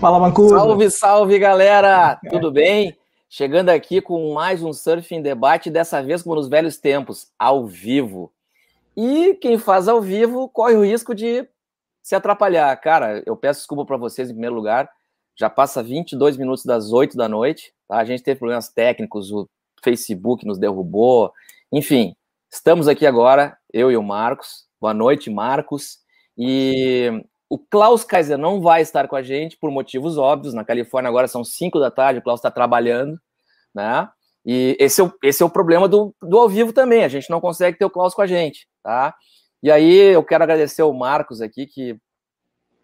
Fala, 0.00 0.20
Mancuso. 0.20 0.54
Salve, 0.54 0.90
salve, 0.90 1.38
galera! 1.38 2.20
Tudo 2.28 2.52
bem? 2.52 2.94
Chegando 3.30 3.70
aqui 3.70 4.02
com 4.02 4.34
mais 4.34 4.62
um 4.62 4.70
Surfing 4.70 5.22
Debate, 5.22 5.70
dessa 5.70 6.02
vez 6.02 6.22
como 6.22 6.34
nos 6.34 6.48
velhos 6.48 6.76
tempos, 6.76 7.32
ao 7.38 7.66
vivo. 7.66 8.30
E 8.94 9.34
quem 9.40 9.56
faz 9.56 9.88
ao 9.88 10.02
vivo 10.02 10.50
corre 10.50 10.74
o 10.74 10.84
risco 10.84 11.14
de 11.14 11.48
se 12.02 12.14
atrapalhar. 12.14 12.76
Cara, 12.76 13.22
eu 13.24 13.34
peço 13.36 13.60
desculpa 13.60 13.86
para 13.86 13.96
vocês 13.96 14.28
em 14.28 14.34
primeiro 14.34 14.54
lugar. 14.54 14.88
Já 15.34 15.48
passa 15.48 15.82
22 15.82 16.36
minutos 16.36 16.64
das 16.64 16.92
8 16.92 17.16
da 17.16 17.26
noite. 17.26 17.72
Tá? 17.88 17.96
A 17.96 18.04
gente 18.04 18.22
teve 18.22 18.38
problemas 18.38 18.68
técnicos, 18.68 19.32
o 19.32 19.48
Facebook 19.82 20.46
nos 20.46 20.58
derrubou. 20.58 21.32
Enfim, 21.72 22.14
estamos 22.52 22.86
aqui 22.86 23.06
agora, 23.06 23.56
eu 23.72 23.90
e 23.90 23.96
o 23.96 24.02
Marcos. 24.02 24.66
Boa 24.78 24.92
noite, 24.92 25.30
Marcos. 25.30 26.00
E 26.36 27.24
o 27.48 27.58
Klaus 27.58 28.04
Kaiser 28.04 28.36
não 28.36 28.60
vai 28.60 28.82
estar 28.82 29.06
com 29.08 29.16
a 29.16 29.22
gente 29.22 29.56
por 29.56 29.70
motivos 29.70 30.18
óbvios. 30.18 30.54
Na 30.54 30.64
Califórnia 30.64 31.08
agora 31.08 31.28
são 31.28 31.44
5 31.44 31.78
da 31.78 31.90
tarde, 31.90 32.20
o 32.20 32.22
Klaus 32.22 32.40
está 32.40 32.50
trabalhando, 32.50 33.18
né? 33.74 34.08
E 34.44 34.76
esse 34.78 35.00
é 35.00 35.04
o, 35.04 35.12
esse 35.22 35.42
é 35.42 35.46
o 35.46 35.50
problema 35.50 35.88
do, 35.88 36.14
do 36.22 36.38
ao 36.38 36.48
vivo 36.48 36.72
também. 36.72 37.04
A 37.04 37.08
gente 37.08 37.30
não 37.30 37.40
consegue 37.40 37.78
ter 37.78 37.84
o 37.84 37.90
Klaus 37.90 38.14
com 38.14 38.22
a 38.22 38.26
gente, 38.26 38.68
tá? 38.82 39.14
E 39.62 39.70
aí 39.70 39.92
eu 39.92 40.22
quero 40.22 40.44
agradecer 40.44 40.82
o 40.82 40.92
Marcos 40.92 41.40
aqui 41.40 41.66
que 41.66 41.98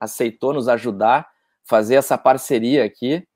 aceitou 0.00 0.52
nos 0.52 0.68
ajudar 0.68 1.28
fazer 1.64 1.94
essa 1.94 2.18
parceria 2.18 2.84
aqui. 2.84 3.26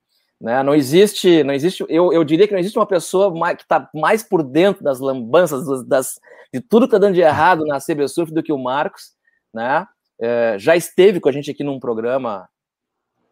Né? 0.40 0.62
Não 0.62 0.74
existe, 0.74 1.42
não 1.44 1.54
existe. 1.54 1.84
Eu, 1.88 2.12
eu 2.12 2.24
diria 2.24 2.46
que 2.46 2.52
não 2.52 2.60
existe 2.60 2.78
uma 2.78 2.86
pessoa 2.86 3.32
mais, 3.34 3.56
que 3.56 3.62
está 3.62 3.88
mais 3.94 4.22
por 4.22 4.42
dentro 4.42 4.82
das 4.82 5.00
lambanças, 5.00 5.86
das, 5.86 6.20
de 6.52 6.60
tudo 6.60 6.86
que 6.86 6.94
está 6.94 6.98
dando 6.98 7.14
de 7.14 7.20
errado 7.20 7.64
na 7.64 7.78
CB 7.78 8.08
Surf 8.08 8.32
do 8.32 8.42
que 8.42 8.52
o 8.52 8.58
Marcos, 8.58 9.12
né? 9.54 9.86
É, 10.20 10.56
já 10.58 10.76
esteve 10.76 11.20
com 11.20 11.28
a 11.28 11.32
gente 11.32 11.50
aqui 11.50 11.62
num 11.62 11.78
programa 11.78 12.48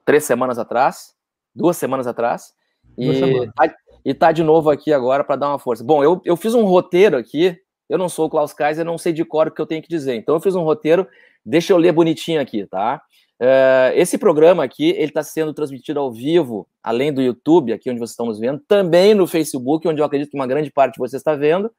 três 0.05 0.25
semanas 0.25 0.59
atrás, 0.59 1.15
duas 1.55 1.77
semanas 1.77 2.07
atrás, 2.07 2.53
e 2.99 3.51
tá, 3.55 3.75
e 4.05 4.15
tá 4.15 4.33
de 4.33 4.43
novo 4.43 4.71
aqui 4.71 4.93
agora 4.93 5.25
para 5.25 5.37
dar 5.37 5.49
uma 5.49 5.59
força. 5.59 5.83
Bom, 5.83 6.05
eu, 6.05 6.21
eu 6.25 6.37
fiz 6.37 6.55
um 6.55 6.65
roteiro 6.65 7.17
aqui, 7.17 7.57
eu 7.89 7.99
não 7.99 8.09
sou 8.09 8.27
o 8.27 8.31
Klaus 8.31 8.53
Kaiser, 8.53 8.85
não 8.85 8.99
sei 8.99 9.13
de 9.13 9.25
cor 9.25 9.49
o 9.49 9.51
que 9.51 9.61
eu 9.61 9.67
tenho 9.67 9.83
que 9.83 9.89
dizer, 9.89 10.15
então 10.15 10.35
eu 10.35 10.41
fiz 10.41 10.55
um 10.55 10.63
roteiro, 10.63 11.07
deixa 11.45 11.73
eu 11.73 11.79
ler 11.79 11.93
bonitinho 11.93 12.41
aqui, 12.41 12.67
tá? 12.67 13.03
Uh, 13.41 13.91
esse 13.95 14.17
programa 14.17 14.63
aqui, 14.63 14.91
ele 14.91 15.07
está 15.07 15.23
sendo 15.23 15.53
transmitido 15.53 15.99
ao 15.99 16.13
vivo, 16.13 16.69
além 16.83 17.13
do 17.13 17.21
YouTube, 17.21 17.73
aqui 17.73 17.91
onde 17.91 17.99
vocês 17.99 18.11
estão 18.11 18.27
nos 18.27 18.39
vendo, 18.39 18.61
também 18.69 19.13
no 19.13 19.27
Facebook, 19.27 19.89
onde 19.89 20.01
eu 20.01 20.05
acredito 20.05 20.31
que 20.31 20.37
uma 20.37 20.47
grande 20.47 20.71
parte 20.71 20.95
de 20.95 20.99
vocês 20.99 21.21
está 21.21 21.35
vendo, 21.35 21.71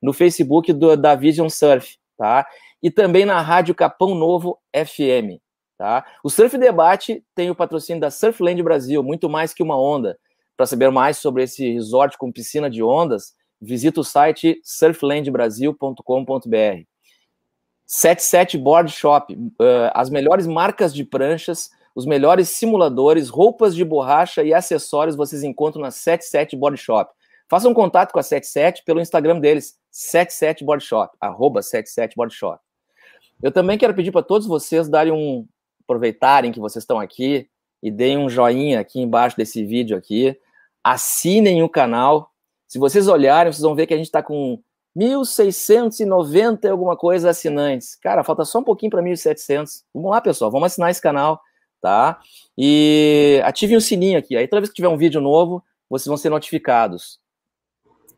no 0.00 0.12
Facebook 0.12 0.72
do, 0.72 0.96
da 0.96 1.14
Vision 1.14 1.48
Surf, 1.48 1.96
tá? 2.16 2.46
E 2.82 2.90
também 2.90 3.24
na 3.24 3.40
Rádio 3.40 3.74
Capão 3.74 4.14
Novo 4.14 4.58
FM, 4.74 5.40
tá? 5.76 6.04
O 6.24 6.30
Surf 6.30 6.56
Debate 6.56 7.22
tem 7.34 7.50
o 7.50 7.54
patrocínio 7.54 8.00
da 8.00 8.10
Surfland 8.10 8.62
Brasil, 8.62 9.02
muito 9.02 9.28
mais 9.28 9.52
que 9.52 9.62
uma 9.62 9.80
onda. 9.80 10.18
Para 10.56 10.66
saber 10.66 10.90
mais 10.90 11.18
sobre 11.18 11.42
esse 11.42 11.72
resort 11.72 12.18
com 12.18 12.32
piscina 12.32 12.68
de 12.68 12.82
ondas, 12.82 13.34
visita 13.60 14.00
o 14.00 14.04
site 14.04 14.60
surflandbrasil.com.br. 14.62 16.84
77 17.86 18.56
Board 18.56 18.92
Shop, 18.92 19.34
uh, 19.34 19.90
as 19.94 20.10
melhores 20.10 20.46
marcas 20.46 20.94
de 20.94 21.04
pranchas, 21.04 21.70
os 21.94 22.06
melhores 22.06 22.48
simuladores, 22.50 23.28
roupas 23.28 23.74
de 23.74 23.84
borracha 23.84 24.44
e 24.44 24.54
acessórios 24.54 25.16
vocês 25.16 25.42
encontram 25.42 25.82
na 25.82 25.90
77 25.90 26.56
Board 26.56 26.78
Shop. 26.78 27.12
Façam 27.48 27.72
um 27.72 27.74
contato 27.74 28.12
com 28.12 28.20
a 28.20 28.22
77 28.22 28.84
pelo 28.84 29.00
Instagram 29.00 29.40
deles, 29.40 29.76
77 29.90 30.64
Board 30.64 30.84
Shop, 30.84 31.16
arroba 31.20 31.62
77 31.62 32.14
Board 32.14 32.32
Shop. 32.32 32.60
Eu 33.42 33.50
também 33.50 33.78
quero 33.78 33.94
pedir 33.94 34.12
para 34.12 34.22
todos 34.22 34.46
vocês 34.46 34.88
darem 34.88 35.12
um 35.12 35.46
aproveitarem 35.82 36.52
que 36.52 36.60
vocês 36.60 36.82
estão 36.82 37.00
aqui 37.00 37.48
e 37.82 37.90
deem 37.90 38.18
um 38.18 38.28
joinha 38.28 38.80
aqui 38.80 39.00
embaixo 39.00 39.36
desse 39.36 39.64
vídeo 39.64 39.96
aqui. 39.96 40.38
Assinem 40.84 41.62
o 41.62 41.68
canal. 41.68 42.30
Se 42.68 42.78
vocês 42.78 43.08
olharem, 43.08 43.52
vocês 43.52 43.62
vão 43.62 43.74
ver 43.74 43.86
que 43.86 43.94
a 43.94 43.96
gente 43.96 44.06
está 44.06 44.22
com 44.22 44.62
1.690 44.96 46.64
e 46.64 46.68
alguma 46.68 46.96
coisa 46.96 47.30
assinantes. 47.30 47.96
Cara, 47.96 48.22
falta 48.22 48.44
só 48.44 48.58
um 48.58 48.64
pouquinho 48.64 48.90
para 48.90 49.02
1.700. 49.02 49.82
Vamos 49.94 50.10
lá, 50.10 50.20
pessoal, 50.20 50.50
vamos 50.50 50.66
assinar 50.66 50.90
esse 50.90 51.00
canal, 51.00 51.40
tá? 51.80 52.20
E 52.56 53.40
ativem 53.44 53.76
o 53.76 53.80
sininho 53.80 54.18
aqui. 54.18 54.36
Aí 54.36 54.46
toda 54.46 54.60
vez 54.60 54.68
que 54.68 54.76
tiver 54.76 54.88
um 54.88 54.98
vídeo 54.98 55.20
novo, 55.20 55.64
vocês 55.88 56.06
vão 56.06 56.16
ser 56.16 56.28
notificados. 56.28 57.18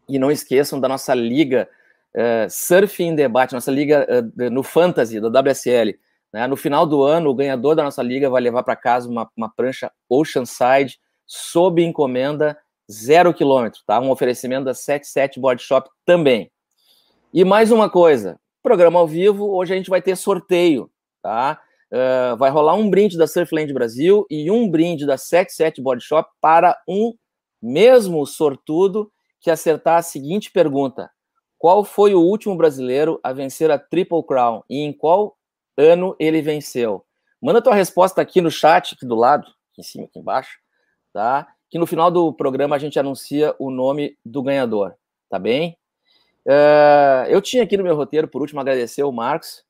E 0.08 0.18
não 0.18 0.30
esqueçam 0.30 0.80
da 0.80 0.88
nossa 0.88 1.14
liga 1.14 1.68
Surfing 2.48 3.14
Debate, 3.14 3.54
nossa 3.54 3.70
liga 3.70 4.06
uh, 4.08 4.50
no 4.50 4.62
Fantasy, 4.62 5.20
da 5.20 5.28
WSL. 5.28 5.98
Né? 6.32 6.46
No 6.46 6.56
final 6.56 6.86
do 6.86 7.02
ano, 7.02 7.30
o 7.30 7.34
ganhador 7.34 7.74
da 7.74 7.82
nossa 7.82 8.02
liga 8.02 8.28
vai 8.30 8.40
levar 8.40 8.62
para 8.62 8.76
casa 8.76 9.08
uma, 9.08 9.30
uma 9.36 9.48
prancha 9.48 9.90
Oceanside 10.08 10.98
sob 11.26 11.82
encomenda 11.82 12.58
zero 12.90 13.32
quilômetro, 13.32 13.80
tá? 13.86 14.00
Um 14.00 14.10
oferecimento 14.10 14.64
da 14.64 14.74
77 14.74 15.40
Board 15.40 15.62
Shop 15.62 15.88
também. 16.04 16.50
E 17.32 17.44
mais 17.44 17.70
uma 17.70 17.88
coisa, 17.88 18.38
programa 18.62 18.98
ao 18.98 19.06
vivo, 19.06 19.50
hoje 19.54 19.72
a 19.72 19.76
gente 19.76 19.88
vai 19.88 20.02
ter 20.02 20.16
sorteio, 20.16 20.90
tá? 21.22 21.60
Uh, 21.90 22.36
vai 22.36 22.50
rolar 22.50 22.74
um 22.74 22.88
brinde 22.88 23.18
da 23.18 23.26
Surfland 23.26 23.72
Brasil 23.72 24.26
e 24.30 24.50
um 24.50 24.68
brinde 24.68 25.06
da 25.06 25.18
77 25.18 25.82
Body 25.82 26.02
Shop 26.02 26.28
para 26.40 26.76
um 26.88 27.12
mesmo 27.60 28.26
sortudo 28.26 29.12
que 29.40 29.50
acertar 29.50 29.98
a 29.98 30.02
seguinte 30.02 30.50
pergunta: 30.50 31.10
Qual 31.62 31.84
foi 31.84 32.12
o 32.12 32.20
último 32.20 32.56
brasileiro 32.56 33.20
a 33.22 33.32
vencer 33.32 33.70
a 33.70 33.78
Triple 33.78 34.24
Crown 34.24 34.64
e 34.68 34.80
em 34.80 34.92
qual 34.92 35.38
ano 35.76 36.16
ele 36.18 36.42
venceu? 36.42 37.06
Manda 37.40 37.62
tua 37.62 37.72
resposta 37.72 38.20
aqui 38.20 38.40
no 38.40 38.50
chat, 38.50 38.94
aqui 38.96 39.06
do 39.06 39.14
lado, 39.14 39.46
aqui 39.70 39.80
em 39.80 39.84
cima, 39.84 40.06
aqui 40.06 40.18
embaixo, 40.18 40.58
tá? 41.12 41.46
Que 41.70 41.78
no 41.78 41.86
final 41.86 42.10
do 42.10 42.32
programa 42.32 42.74
a 42.74 42.80
gente 42.80 42.98
anuncia 42.98 43.54
o 43.60 43.70
nome 43.70 44.18
do 44.24 44.42
ganhador, 44.42 44.96
tá 45.30 45.38
bem? 45.38 45.78
Uh, 46.44 47.28
eu 47.28 47.40
tinha 47.40 47.62
aqui 47.62 47.76
no 47.76 47.84
meu 47.84 47.94
roteiro, 47.94 48.26
por 48.26 48.40
último, 48.40 48.60
agradecer 48.60 49.04
o 49.04 49.12
Marcos. 49.12 49.64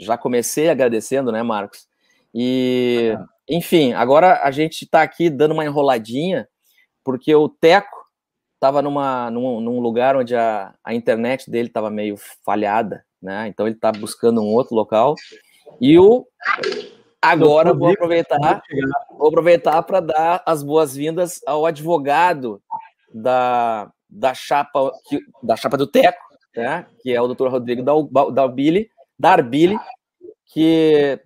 Já 0.00 0.18
comecei 0.18 0.68
agradecendo, 0.68 1.30
né, 1.30 1.44
Marcos? 1.44 1.86
E, 2.34 3.16
enfim, 3.48 3.92
agora 3.92 4.42
a 4.42 4.50
gente 4.50 4.82
está 4.82 5.00
aqui 5.00 5.30
dando 5.30 5.52
uma 5.52 5.64
enroladinha, 5.64 6.48
porque 7.04 7.32
o 7.32 7.48
Teco 7.48 7.95
estava 8.66 8.82
numa, 8.82 9.30
num, 9.30 9.60
num, 9.60 9.80
lugar 9.80 10.16
onde 10.16 10.34
a, 10.34 10.74
a 10.84 10.92
internet 10.92 11.48
dele 11.48 11.68
estava 11.68 11.88
meio 11.88 12.16
falhada, 12.44 13.04
né? 13.22 13.46
Então 13.46 13.66
ele 13.66 13.76
está 13.76 13.92
buscando 13.92 14.40
um 14.40 14.52
outro 14.52 14.74
local. 14.74 15.14
E 15.80 15.98
o 15.98 16.26
agora 17.22 17.72
vou 17.72 17.90
aproveitar, 17.90 18.62
vou 19.16 19.28
aproveitar 19.28 19.82
para 19.82 20.00
dar 20.00 20.42
as 20.44 20.62
boas-vindas 20.62 21.40
ao 21.46 21.64
advogado 21.64 22.60
da 23.12 23.90
da 24.08 24.32
chapa, 24.32 24.92
da 25.42 25.56
chapa 25.56 25.76
do 25.76 25.86
Teco, 25.86 26.22
né, 26.56 26.86
que 27.00 27.12
é 27.12 27.20
o 27.20 27.26
doutor 27.26 27.50
Rodrigo 27.50 27.82
Darbili, 28.32 28.88
Darbili, 29.18 29.76
que 30.46 31.20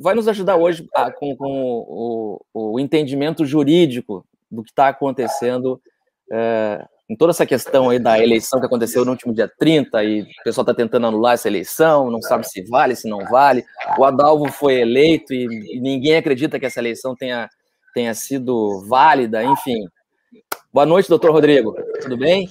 vai 0.00 0.14
nos 0.14 0.26
ajudar 0.26 0.56
hoje 0.56 0.88
a, 0.94 1.12
com, 1.12 1.36
com 1.36 1.52
o, 1.86 2.40
o, 2.52 2.80
entendimento 2.80 3.44
jurídico 3.44 4.26
do 4.50 4.64
que 4.64 4.70
está 4.70 4.88
acontecendo 4.88 5.80
é, 6.32 6.84
em 7.08 7.16
toda 7.16 7.32
essa 7.32 7.44
questão 7.44 7.90
aí 7.90 7.98
da 7.98 8.18
eleição 8.18 8.58
que 8.58 8.66
aconteceu 8.66 9.04
no 9.04 9.10
último 9.10 9.34
dia 9.34 9.50
30 9.58 10.04
e 10.04 10.22
o 10.22 10.26
pessoal 10.42 10.62
está 10.62 10.74
tentando 10.74 11.06
anular 11.06 11.34
essa 11.34 11.48
eleição, 11.48 12.10
não 12.10 12.22
sabe 12.22 12.48
se 12.48 12.62
vale, 12.64 12.96
se 12.96 13.08
não 13.08 13.18
vale. 13.26 13.64
O 13.98 14.04
Adalvo 14.04 14.50
foi 14.50 14.80
eleito 14.80 15.34
e, 15.34 15.46
ninguém 15.80 16.16
acredita 16.16 16.58
que 16.58 16.64
essa 16.64 16.80
eleição 16.80 17.14
tenha, 17.14 17.48
tenha 17.92 18.14
sido 18.14 18.84
válida, 18.88 19.44
enfim. 19.44 19.86
Boa 20.72 20.86
noite, 20.86 21.08
doutor 21.08 21.30
Rodrigo. 21.30 21.76
Tudo 22.00 22.16
bem? 22.16 22.50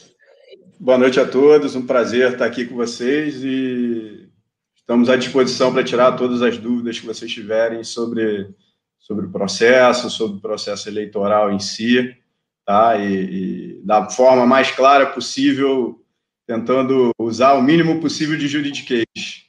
Boa 0.80 0.98
noite 0.98 1.20
a 1.20 1.28
todos. 1.28 1.76
Um 1.76 1.86
prazer 1.86 2.34
estar 2.34 2.46
aqui 2.46 2.66
com 2.66 2.76
vocês 2.76 3.44
e 3.44 4.30
estamos 4.76 5.10
à 5.10 5.16
disposição 5.16 5.74
para 5.74 5.84
tirar 5.84 6.12
todas 6.12 6.42
as 6.42 6.58
dúvidas 6.58 7.00
que 7.00 7.06
vocês 7.06 7.32
tiverem 7.32 7.84
sobre, 7.84 8.50
sobre 9.00 9.26
o 9.26 9.32
processo, 9.32 10.10
sobre 10.12 10.38
o 10.38 10.42
processo 10.42 10.88
eleitoral 10.88 11.52
em 11.52 11.60
si, 11.60 12.16
tá? 12.66 12.98
E, 12.98 13.80
e 13.80 13.82
da 13.84 14.10
forma 14.10 14.46
mais 14.46 14.72
clara 14.72 15.08
possível, 15.08 16.02
tentando 16.48 17.12
usar 17.20 17.54
o 17.54 17.62
mínimo 17.62 18.00
possível 18.00 18.38
de 18.38 18.48
juridiquês. 18.48 19.44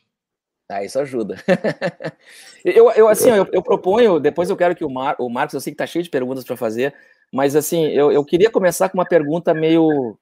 Ah, 0.68 0.82
isso 0.82 0.98
ajuda. 0.98 1.36
eu, 2.64 2.90
eu, 2.92 3.08
assim, 3.08 3.30
eu, 3.30 3.46
eu, 3.52 3.62
proponho, 3.62 4.18
depois 4.18 4.48
eu 4.48 4.56
quero 4.56 4.74
que 4.74 4.84
o, 4.84 4.90
Mar, 4.90 5.14
o 5.18 5.28
Marcos, 5.28 5.54
eu 5.54 5.60
sei 5.60 5.72
que 5.72 5.74
está 5.74 5.86
cheio 5.86 6.02
de 6.02 6.10
perguntas 6.10 6.44
para 6.44 6.56
fazer, 6.56 6.94
mas 7.32 7.54
assim, 7.54 7.86
eu, 7.86 8.10
eu 8.10 8.24
queria 8.24 8.50
começar 8.50 8.88
com 8.88 8.98
uma 8.98 9.04
pergunta 9.04 9.52
meio, 9.52 10.18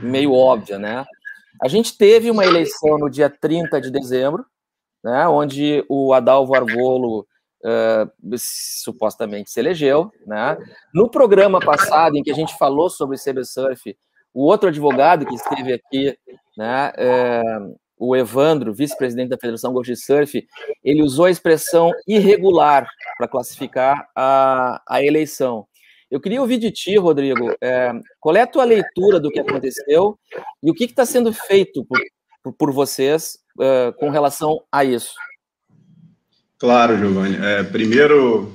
meio 0.00 0.32
óbvia, 0.32 0.78
né? 0.78 1.04
A 1.60 1.68
gente 1.68 1.96
teve 1.96 2.30
uma 2.30 2.44
eleição 2.44 2.98
no 2.98 3.10
dia 3.10 3.28
30 3.28 3.80
de 3.80 3.90
dezembro, 3.90 4.46
né, 5.04 5.26
onde 5.26 5.84
o 5.88 6.12
Adalvo 6.12 6.54
Argolo 6.54 7.26
supostamente 8.36 9.50
se 9.50 9.60
elegeu. 9.60 10.10
Né? 10.26 10.56
No 10.94 11.10
programa 11.10 11.60
passado, 11.60 12.16
em 12.16 12.22
que 12.22 12.30
a 12.30 12.34
gente 12.34 12.56
falou 12.58 12.90
sobre 12.90 13.16
o 13.16 13.20
CB 13.20 13.44
Surf, 13.44 13.96
o 14.34 14.44
outro 14.44 14.68
advogado 14.68 15.26
que 15.26 15.34
esteve 15.34 15.74
aqui, 15.74 16.16
né, 16.56 16.92
o 17.98 18.16
Evandro, 18.16 18.74
vice-presidente 18.74 19.28
da 19.28 19.36
Federação 19.36 19.72
Golf 19.72 19.86
Surf, 19.94 20.44
ele 20.82 21.02
usou 21.02 21.26
a 21.26 21.30
expressão 21.30 21.92
irregular 22.08 22.88
para 23.16 23.28
classificar 23.28 24.08
a, 24.16 24.82
a 24.88 25.02
eleição. 25.04 25.66
Eu 26.10 26.20
queria 26.20 26.40
ouvir 26.40 26.58
de 26.58 26.70
ti, 26.70 26.98
Rodrigo, 26.98 27.54
é, 27.62 27.92
qual 28.18 28.34
é 28.36 28.42
a 28.42 28.46
tua 28.46 28.64
leitura 28.64 29.20
do 29.20 29.30
que 29.30 29.40
aconteceu 29.40 30.18
e 30.62 30.70
o 30.70 30.74
que 30.74 30.84
está 30.84 31.06
sendo 31.06 31.32
feito 31.32 31.84
por, 31.84 32.00
por, 32.42 32.52
por 32.54 32.72
vocês 32.72 33.38
é, 33.60 33.92
com 33.92 34.10
relação 34.10 34.62
a 34.70 34.84
isso? 34.84 35.14
Claro, 36.62 36.96
Giovanni. 36.96 37.44
É, 37.44 37.64
primeiro, 37.64 38.52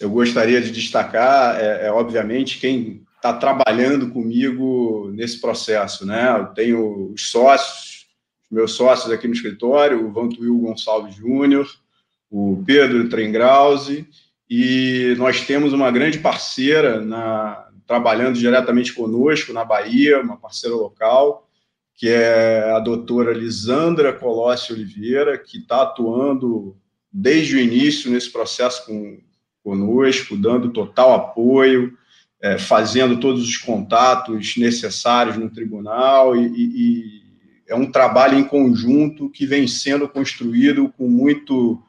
eu 0.00 0.10
gostaria 0.10 0.60
de 0.60 0.72
destacar, 0.72 1.56
é, 1.60 1.86
é 1.86 1.92
obviamente, 1.92 2.58
quem 2.58 3.06
está 3.14 3.32
trabalhando 3.32 4.10
comigo 4.10 5.08
nesse 5.14 5.40
processo, 5.40 6.04
né? 6.04 6.36
Eu 6.36 6.46
tenho 6.46 7.12
os 7.12 7.30
sócios, 7.30 8.08
meus 8.50 8.72
sócios 8.72 9.12
aqui 9.12 9.28
no 9.28 9.34
escritório, 9.34 10.04
o 10.04 10.10
Vantuil 10.10 10.58
Gonçalves 10.58 11.14
Júnior, 11.14 11.70
o 12.28 12.60
Pedro 12.66 13.08
Trengrause, 13.08 14.08
e 14.50 15.14
nós 15.16 15.42
temos 15.42 15.72
uma 15.72 15.92
grande 15.92 16.18
parceira 16.18 17.00
na, 17.00 17.68
trabalhando 17.86 18.36
diretamente 18.36 18.92
conosco 18.92 19.52
na 19.52 19.64
Bahia, 19.64 20.20
uma 20.20 20.36
parceira 20.36 20.74
local, 20.74 21.48
que 21.94 22.08
é 22.08 22.72
a 22.72 22.80
doutora 22.80 23.32
Lisandra 23.32 24.12
Colossi 24.12 24.72
Oliveira, 24.72 25.38
que 25.38 25.58
está 25.58 25.82
atuando 25.82 26.76
desde 27.20 27.56
o 27.56 27.60
início 27.60 28.10
nesse 28.10 28.30
processo 28.30 28.86
com, 28.86 29.18
conosco, 29.64 30.36
dando 30.36 30.72
total 30.72 31.14
apoio, 31.14 31.98
é, 32.40 32.56
fazendo 32.56 33.18
todos 33.18 33.42
os 33.42 33.56
contatos 33.56 34.56
necessários 34.56 35.36
no 35.36 35.50
tribunal 35.50 36.36
e, 36.36 36.46
e, 36.46 37.18
é 37.66 37.74
um 37.74 37.90
trabalho 37.90 38.38
em 38.38 38.44
conjunto 38.44 39.28
que 39.28 39.44
vem 39.44 39.66
sendo 39.66 40.08
construído 40.08 40.90
com 40.96 41.06
muito 41.08 41.82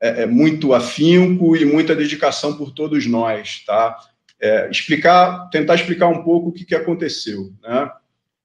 é, 0.00 0.22
é, 0.22 0.26
muito 0.26 0.74
afinco 0.74 1.54
e 1.54 1.64
muita 1.64 1.94
dedicação 1.94 2.56
por 2.56 2.72
todos 2.72 3.06
nós, 3.06 3.62
tá? 3.64 3.96
É, 4.40 4.68
explicar, 4.68 5.48
tentar 5.50 5.76
explicar 5.76 6.08
um 6.08 6.24
pouco 6.24 6.48
o 6.48 6.52
que, 6.52 6.64
que 6.64 6.74
aconteceu, 6.74 7.52
né? 7.62 7.88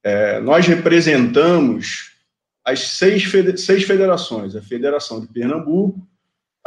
É, 0.04 0.40
nós 0.40 0.68
representamos 0.68 2.12
as 2.64 2.82
seis, 2.82 3.24
seis 3.56 3.84
federações, 3.84 4.56
a 4.56 4.62
Federação 4.62 5.20
de 5.20 5.28
Pernambuco, 5.28 6.08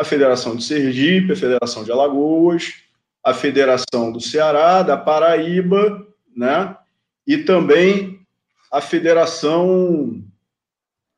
a 0.00 0.04
Federação 0.04 0.56
de 0.56 0.64
Sergipe, 0.64 1.32
a 1.32 1.36
Federação 1.36 1.84
de 1.84 1.92
Alagoas, 1.92 2.72
a 3.22 3.34
Federação 3.34 4.10
do 4.10 4.18
Ceará, 4.18 4.82
da 4.82 4.96
Paraíba, 4.96 6.06
né? 6.34 6.74
E 7.26 7.36
também 7.36 8.26
a 8.72 8.80
Federação. 8.80 10.24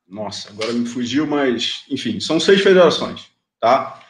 Nossa, 0.05 0.49
agora 0.49 0.73
me 0.73 0.85
fugiu, 0.85 1.25
mas 1.25 1.85
enfim, 1.89 2.19
são 2.19 2.41
seis 2.41 2.61
federações, 2.61 3.27
tá? 3.57 4.01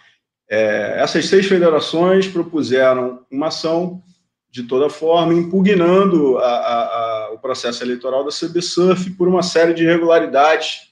É, 0.50 0.96
essas 0.98 1.28
seis 1.28 1.46
federações 1.46 2.28
propuseram 2.28 3.24
uma 3.30 3.48
ação 3.50 4.02
de 4.50 4.64
toda 4.64 4.90
forma, 4.90 5.36
impugnando 5.36 6.40
a, 6.40 6.48
a, 6.48 6.84
a, 7.28 7.32
o 7.32 7.38
processo 7.38 7.84
eleitoral 7.84 8.24
da 8.24 8.32
CBSurf 8.32 9.12
por 9.12 9.28
uma 9.28 9.44
série 9.44 9.74
de 9.74 9.84
irregularidades 9.84 10.92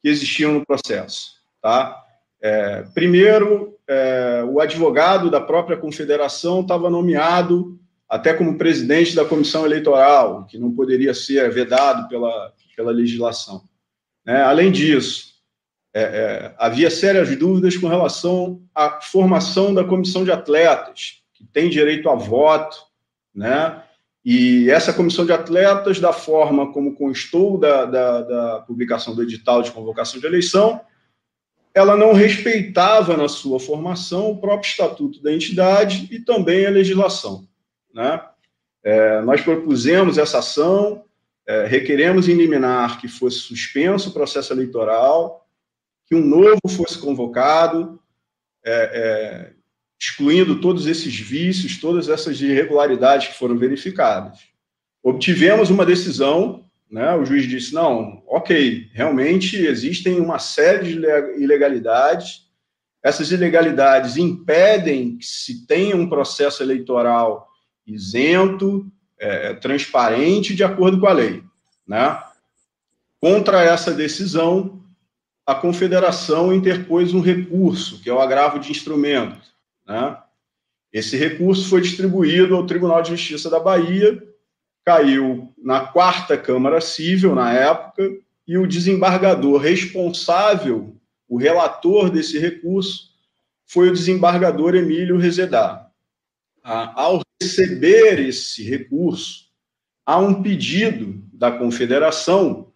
que 0.00 0.08
existiam 0.08 0.54
no 0.54 0.64
processo, 0.64 1.32
tá? 1.60 1.99
É, 2.42 2.82
primeiro, 2.94 3.76
é, 3.86 4.44
o 4.48 4.60
advogado 4.60 5.30
da 5.30 5.40
própria 5.40 5.76
confederação 5.76 6.60
estava 6.60 6.88
nomeado 6.88 7.78
até 8.08 8.34
como 8.34 8.58
presidente 8.58 9.14
da 9.14 9.24
comissão 9.24 9.64
eleitoral, 9.64 10.46
que 10.46 10.58
não 10.58 10.72
poderia 10.72 11.14
ser 11.14 11.50
vedado 11.50 12.08
pela, 12.08 12.52
pela 12.74 12.90
legislação. 12.90 13.62
É, 14.26 14.40
além 14.42 14.72
disso, 14.72 15.34
é, 15.92 16.02
é, 16.02 16.54
havia 16.58 16.90
sérias 16.90 17.34
dúvidas 17.36 17.76
com 17.76 17.88
relação 17.88 18.62
à 18.74 19.00
formação 19.00 19.74
da 19.74 19.84
comissão 19.84 20.24
de 20.24 20.32
atletas, 20.32 21.22
que 21.34 21.44
tem 21.44 21.68
direito 21.68 22.08
a 22.08 22.14
voto, 22.14 22.76
né? 23.34 23.82
E 24.24 24.70
essa 24.70 24.92
comissão 24.92 25.24
de 25.24 25.32
atletas, 25.32 25.98
da 25.98 26.12
forma 26.12 26.72
como 26.72 26.94
constou 26.94 27.58
da, 27.58 27.86
da, 27.86 28.22
da 28.22 28.60
publicação 28.60 29.14
do 29.14 29.22
edital 29.22 29.62
de 29.62 29.70
convocação 29.70 30.20
de 30.20 30.26
eleição, 30.26 30.80
ela 31.74 31.96
não 31.96 32.12
respeitava 32.12 33.16
na 33.16 33.28
sua 33.28 33.60
formação 33.60 34.30
o 34.30 34.40
próprio 34.40 34.68
estatuto 34.68 35.22
da 35.22 35.32
entidade 35.32 36.08
e 36.10 36.18
também 36.18 36.66
a 36.66 36.70
legislação. 36.70 37.48
Né? 37.94 38.20
É, 38.82 39.20
nós 39.22 39.40
propusemos 39.40 40.18
essa 40.18 40.38
ação, 40.38 41.04
é, 41.46 41.66
requeremos 41.66 42.28
em 42.28 42.34
liminar 42.34 43.00
que 43.00 43.08
fosse 43.08 43.38
suspenso 43.38 44.10
o 44.10 44.12
processo 44.12 44.52
eleitoral, 44.52 45.46
que 46.06 46.14
um 46.14 46.24
novo 46.24 46.60
fosse 46.68 46.98
convocado, 46.98 48.00
é, 48.64 49.52
é 49.52 49.60
excluindo 50.00 50.62
todos 50.62 50.86
esses 50.86 51.14
vícios, 51.14 51.78
todas 51.78 52.08
essas 52.08 52.40
irregularidades 52.40 53.28
que 53.28 53.38
foram 53.38 53.58
verificadas. 53.58 54.38
Obtivemos 55.02 55.68
uma 55.68 55.84
decisão 55.84 56.64
né, 56.90 57.14
o 57.14 57.24
juiz 57.24 57.46
disse: 57.46 57.72
não, 57.72 58.22
ok, 58.26 58.88
realmente 58.92 59.56
existem 59.56 60.20
uma 60.20 60.38
série 60.38 60.88
de 60.88 61.42
ilegalidades, 61.42 62.48
essas 63.02 63.30
ilegalidades 63.30 64.16
impedem 64.16 65.16
que 65.16 65.24
se 65.24 65.66
tenha 65.66 65.96
um 65.96 66.08
processo 66.08 66.62
eleitoral 66.62 67.48
isento, 67.86 68.90
é, 69.18 69.54
transparente, 69.54 70.54
de 70.54 70.62
acordo 70.62 71.00
com 71.00 71.06
a 71.06 71.12
lei. 71.12 71.42
Né? 71.86 72.22
Contra 73.20 73.62
essa 73.62 73.92
decisão, 73.92 74.82
a 75.46 75.54
confederação 75.54 76.52
interpôs 76.52 77.14
um 77.14 77.20
recurso, 77.20 78.00
que 78.02 78.10
é 78.10 78.12
o 78.12 78.20
agravo 78.20 78.58
de 78.58 78.70
instrumento. 78.70 79.40
Né? 79.86 80.16
Esse 80.92 81.16
recurso 81.16 81.68
foi 81.68 81.80
distribuído 81.80 82.54
ao 82.54 82.66
Tribunal 82.66 83.00
de 83.02 83.10
Justiça 83.10 83.48
da 83.48 83.58
Bahia 83.58 84.22
caiu 84.84 85.52
na 85.62 85.80
quarta 85.80 86.36
Câmara 86.36 86.80
Civil, 86.80 87.34
na 87.34 87.52
época, 87.52 88.10
e 88.46 88.58
o 88.58 88.66
desembargador 88.66 89.60
responsável, 89.60 90.96
o 91.28 91.36
relator 91.36 92.10
desse 92.10 92.38
recurso, 92.38 93.10
foi 93.66 93.88
o 93.88 93.92
desembargador 93.92 94.74
Emílio 94.74 95.16
Rezedá. 95.16 95.88
Ao 96.62 97.20
receber 97.40 98.18
esse 98.18 98.62
recurso, 98.64 99.44
há 100.04 100.18
um 100.18 100.42
pedido 100.42 101.22
da 101.32 101.52
Confederação 101.52 102.72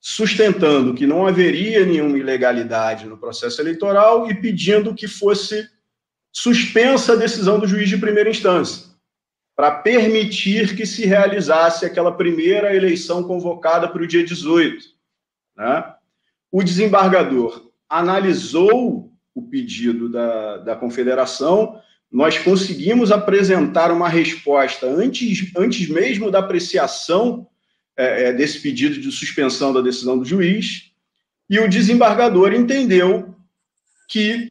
sustentando 0.00 0.92
que 0.92 1.06
não 1.06 1.26
haveria 1.26 1.86
nenhuma 1.86 2.18
ilegalidade 2.18 3.06
no 3.06 3.16
processo 3.16 3.62
eleitoral 3.62 4.30
e 4.30 4.34
pedindo 4.34 4.94
que 4.94 5.08
fosse 5.08 5.66
suspensa 6.30 7.12
a 7.12 7.16
decisão 7.16 7.58
do 7.58 7.66
juiz 7.66 7.88
de 7.88 7.96
primeira 7.96 8.28
instância 8.28 8.93
para 9.56 9.70
permitir 9.70 10.76
que 10.76 10.84
se 10.84 11.06
realizasse 11.06 11.86
aquela 11.86 12.12
primeira 12.12 12.74
eleição 12.74 13.22
convocada 13.22 13.88
para 13.88 14.02
o 14.02 14.06
dia 14.06 14.24
18. 14.24 14.84
Né? 15.56 15.94
O 16.50 16.62
desembargador 16.62 17.70
analisou 17.88 19.12
o 19.34 19.42
pedido 19.42 20.08
da, 20.08 20.58
da 20.58 20.76
confederação, 20.76 21.80
nós 22.10 22.38
conseguimos 22.38 23.10
apresentar 23.10 23.90
uma 23.90 24.08
resposta 24.08 24.86
antes, 24.86 25.52
antes 25.56 25.88
mesmo 25.88 26.30
da 26.30 26.38
apreciação 26.38 27.48
é, 27.96 28.28
é 28.28 28.32
desse 28.32 28.60
pedido 28.60 29.00
de 29.00 29.10
suspensão 29.10 29.72
da 29.72 29.80
decisão 29.80 30.18
do 30.18 30.24
juiz, 30.24 30.92
e 31.50 31.58
o 31.58 31.68
desembargador 31.68 32.52
entendeu 32.52 33.34
que 34.08 34.48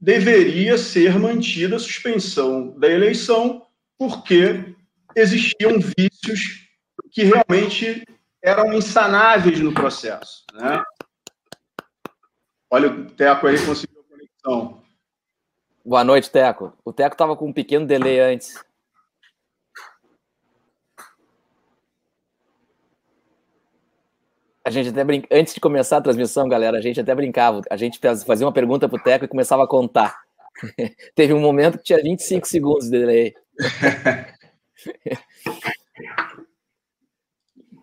deveria 0.00 0.76
ser 0.76 1.18
mantida 1.18 1.76
a 1.76 1.78
suspensão 1.78 2.76
da 2.78 2.88
eleição 2.90 3.61
porque 4.02 4.74
existiam 5.14 5.78
vícios 5.78 6.68
que 7.12 7.22
realmente 7.22 8.04
eram 8.42 8.72
insanáveis 8.72 9.60
no 9.60 9.72
processo. 9.72 10.44
Né? 10.52 10.82
Olha, 12.68 12.90
o 12.90 13.06
Teco 13.12 13.46
aí 13.46 13.64
conseguiu 13.64 14.00
a 14.00 14.08
conexão. 14.08 14.82
Boa 15.84 16.02
noite, 16.02 16.32
Teco. 16.32 16.76
O 16.84 16.92
Teco 16.92 17.14
estava 17.14 17.36
com 17.36 17.46
um 17.46 17.52
pequeno 17.52 17.86
delay 17.86 18.18
antes. 18.18 18.60
A 24.64 24.70
gente 24.70 24.88
até 24.88 25.04
brinca... 25.04 25.28
Antes 25.30 25.54
de 25.54 25.60
começar 25.60 25.98
a 25.98 26.02
transmissão, 26.02 26.48
galera, 26.48 26.76
a 26.76 26.80
gente 26.80 27.00
até 27.00 27.14
brincava. 27.14 27.60
A 27.70 27.76
gente 27.76 28.00
fazia 28.26 28.46
uma 28.46 28.52
pergunta 28.52 28.88
para 28.88 28.98
o 28.98 29.02
Teco 29.02 29.26
e 29.26 29.28
começava 29.28 29.62
a 29.62 29.68
contar. 29.68 30.20
Teve 31.14 31.32
um 31.32 31.40
momento 31.40 31.78
que 31.78 31.84
tinha 31.84 32.02
25 32.02 32.48
segundos 32.48 32.86
de 32.86 32.98
delay. 32.98 33.41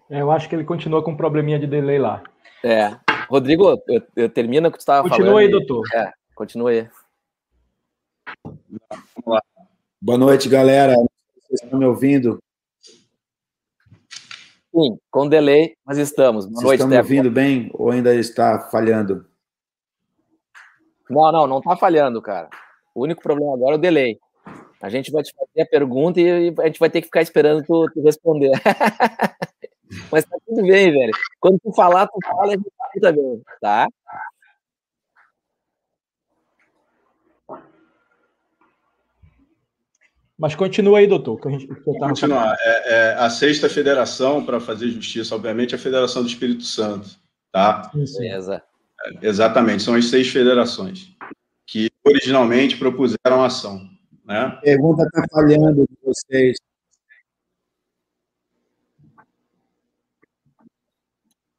É, 0.10 0.22
eu 0.22 0.32
acho 0.32 0.50
que 0.50 0.56
ele 0.56 0.64
continua 0.64 1.04
com 1.04 1.12
um 1.12 1.18
probleminha 1.18 1.60
de 1.60 1.68
delay 1.68 2.00
lá. 2.00 2.24
É. 2.64 2.98
Rodrigo, 3.30 3.80
eu, 3.88 4.02
eu 4.16 4.28
termino 4.28 4.68
o 4.68 4.72
que 4.72 4.80
tu 4.80 4.82
estava 4.82 5.08
falando. 5.08 5.18
Continua 5.20 5.40
aí, 5.42 5.48
doutor. 5.48 5.84
É, 5.94 6.12
continua 6.34 6.72
aí. 6.72 6.90
Boa 10.02 10.18
noite, 10.18 10.50
galera. 10.50 10.96
Vocês 10.96 11.62
estão 11.62 11.78
me 11.78 11.86
ouvindo? 11.86 12.42
Sim, 14.74 14.98
com 15.12 15.30
delay, 15.30 15.76
mas 15.86 16.00
estamos. 16.00 16.46
Boa 16.46 16.56
Vocês 16.56 16.64
noite, 16.64 16.80
estão 16.80 16.90
me 16.90 16.98
ouvindo 16.98 17.30
bem 17.30 17.70
ou 17.74 17.92
ainda 17.92 18.16
está 18.16 18.60
falhando? 18.72 19.28
Não, 21.08 21.32
não, 21.32 21.46
não 21.46 21.60
está 21.60 21.76
falhando, 21.76 22.20
cara. 22.20 22.50
O 22.96 23.04
único 23.04 23.22
problema 23.22 23.54
agora 23.54 23.76
é 23.76 23.78
o 23.78 23.82
delay. 23.82 24.20
A 24.82 24.90
gente 24.90 25.12
vai 25.12 25.24
te 25.24 25.34
fazer 25.34 25.62
a 25.62 25.66
pergunta 25.66 26.22
e 26.22 26.54
a 26.58 26.66
gente 26.68 26.80
vai 26.80 26.90
ter 26.90 27.02
que 27.02 27.08
ficar 27.08 27.22
esperando 27.22 27.64
tu, 27.66 27.90
tu 27.94 28.02
responder. 28.02 28.52
Mas 30.12 30.24
tá 30.24 30.38
tudo 30.46 30.62
bem, 30.62 30.92
velho. 30.92 31.12
Quando 31.40 31.60
tu 31.60 31.74
falar, 31.74 32.08
tu 32.08 32.18
fala 32.24 32.54
e 32.54 32.56
a 32.56 32.58
gente 32.58 33.02
tá 33.02 33.12
bem, 33.12 33.42
tá? 33.60 33.88
Mas 40.38 40.56
continua 40.56 41.00
aí, 41.00 41.08
doutor. 41.08 41.38
Que 41.42 41.48
a 41.50 41.52
gente, 41.52 41.68
que 41.68 41.84
continuar. 41.84 42.56
É, 42.62 42.94
é, 42.94 43.14
a 43.16 43.30
sexta 43.30 43.68
federação, 43.68 44.46
para 44.46 44.62
fazer 44.62 44.88
justiça, 44.88 45.36
obviamente, 45.36 45.74
é 45.74 45.78
a 45.78 45.82
Federação 45.82 46.22
do 46.22 46.30
Espírito 46.30 46.64
Santo. 46.64 47.10
Tá? 47.52 47.92
Beleza. 47.94 48.64
É, 49.06 49.28
exatamente, 49.28 49.84
são 49.84 49.96
as 49.96 50.06
seis 50.06 50.30
federações 50.30 51.10
que 51.68 51.90
originalmente 52.06 52.78
propuseram 52.78 53.44
a 53.44 53.48
ação. 53.48 53.82
Né? 54.30 54.38
A 54.38 54.52
pergunta 54.58 55.04
está 55.04 55.26
falhando 55.32 55.88
de 55.90 55.98
vocês. 56.04 56.56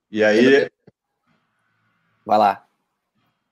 E 0.09 0.23
aí. 0.23 0.71
Vai 2.25 2.39
lá. 2.39 2.65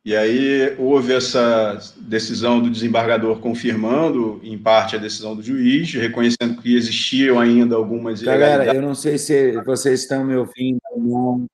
E 0.04 0.16
aí 0.16 0.76
houve 0.78 1.12
essa 1.12 1.78
decisão 1.96 2.62
do 2.62 2.70
desembargador 2.70 3.40
confirmando, 3.40 4.40
em 4.44 4.56
parte, 4.56 4.94
a 4.94 4.98
decisão 5.00 5.34
do 5.34 5.42
juiz, 5.42 5.92
reconhecendo 5.92 6.62
que 6.62 6.76
existiam 6.76 7.40
ainda 7.40 7.75
algumas 7.75 8.22
Galera, 8.22 8.72
eu 8.72 8.80
não 8.80 8.94
sei 8.94 9.18
se 9.18 9.60
vocês 9.62 10.02
estão 10.02 10.25
me 10.25 10.37
ouvindo 10.37 10.80
ou 10.92 11.00
não. 11.02 11.46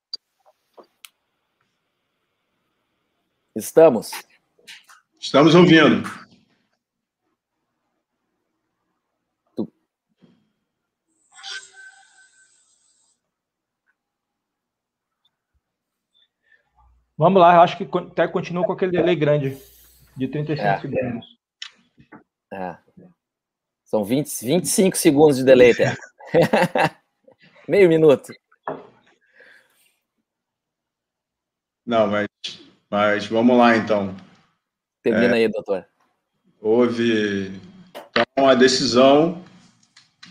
Estamos. 3.55 4.11
Estamos 5.19 5.55
ouvindo. 5.55 6.24
Vamos 17.17 17.41
lá, 17.41 17.55
eu 17.55 17.61
acho 17.61 17.77
que 17.77 17.87
até 17.97 18.27
continua 18.27 18.65
com 18.65 18.73
aquele 18.73 18.91
delay 18.91 19.15
grande, 19.15 19.57
de 20.17 20.27
35 20.27 20.67
é, 20.67 20.79
segundos. 20.81 21.25
É. 22.51 22.77
São 23.85 24.03
20, 24.03 24.45
25 24.45 24.97
segundos 24.97 25.37
de 25.37 25.45
delay, 25.45 25.71
até. 25.73 25.95
Meio 27.67 27.87
minuto. 27.87 28.33
Não, 31.85 32.07
mas, 32.07 32.27
mas 32.89 33.27
vamos 33.27 33.57
lá, 33.57 33.77
então. 33.77 34.15
Termina 35.01 35.37
é, 35.37 35.43
aí, 35.43 35.47
doutor. 35.47 35.87
Houve. 36.59 37.61
Então, 38.09 38.49
a 38.49 38.55
decisão 38.55 39.43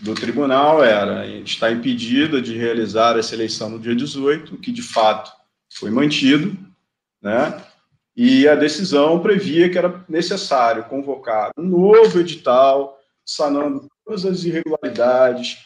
do 0.02 0.14
tribunal 0.14 0.84
era 0.84 1.26
está 1.26 1.70
impedida 1.70 2.42
de 2.42 2.58
realizar 2.58 3.16
essa 3.18 3.34
eleição 3.34 3.70
no 3.70 3.78
dia 3.78 3.94
18, 3.94 4.58
que 4.58 4.72
de 4.72 4.82
fato 4.82 5.32
foi 5.72 5.90
mantido, 5.90 6.58
né? 7.24 7.58
E 8.14 8.46
a 8.46 8.54
decisão 8.54 9.18
previa 9.18 9.68
que 9.70 9.78
era 9.78 10.04
necessário 10.08 10.84
convocar 10.84 11.50
um 11.58 11.64
novo 11.64 12.20
edital, 12.20 12.96
sanando 13.24 13.88
todas 14.04 14.26
as 14.26 14.44
irregularidades. 14.44 15.58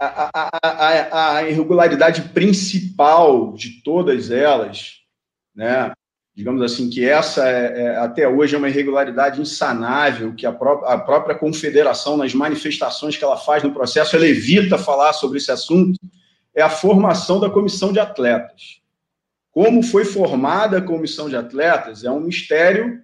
A, 0.00 0.30
a, 0.34 0.50
a, 0.62 1.36
a 1.36 1.48
irregularidade 1.48 2.22
principal 2.30 3.52
de 3.52 3.82
todas 3.82 4.30
elas, 4.30 4.94
né? 5.54 5.92
digamos 6.34 6.60
assim, 6.62 6.90
que 6.90 7.08
essa 7.08 7.48
é, 7.48 7.82
é, 7.82 7.96
até 7.96 8.26
hoje 8.26 8.56
é 8.56 8.58
uma 8.58 8.68
irregularidade 8.68 9.40
insanável, 9.40 10.34
que 10.34 10.44
a, 10.44 10.52
pró 10.52 10.84
a 10.84 10.98
própria 10.98 11.36
confederação, 11.36 12.16
nas 12.16 12.34
manifestações 12.34 13.16
que 13.16 13.22
ela 13.22 13.36
faz 13.36 13.62
no 13.62 13.72
processo, 13.72 14.16
ela 14.16 14.26
evita 14.26 14.76
falar 14.76 15.12
sobre 15.12 15.38
esse 15.38 15.52
assunto, 15.52 15.96
é 16.52 16.60
a 16.60 16.68
formação 16.68 17.38
da 17.38 17.48
comissão 17.48 17.92
de 17.92 18.00
atletas. 18.00 18.83
Como 19.54 19.84
foi 19.84 20.04
formada 20.04 20.78
a 20.78 20.82
comissão 20.82 21.28
de 21.28 21.36
atletas 21.36 22.02
é 22.02 22.10
um 22.10 22.18
mistério 22.18 23.00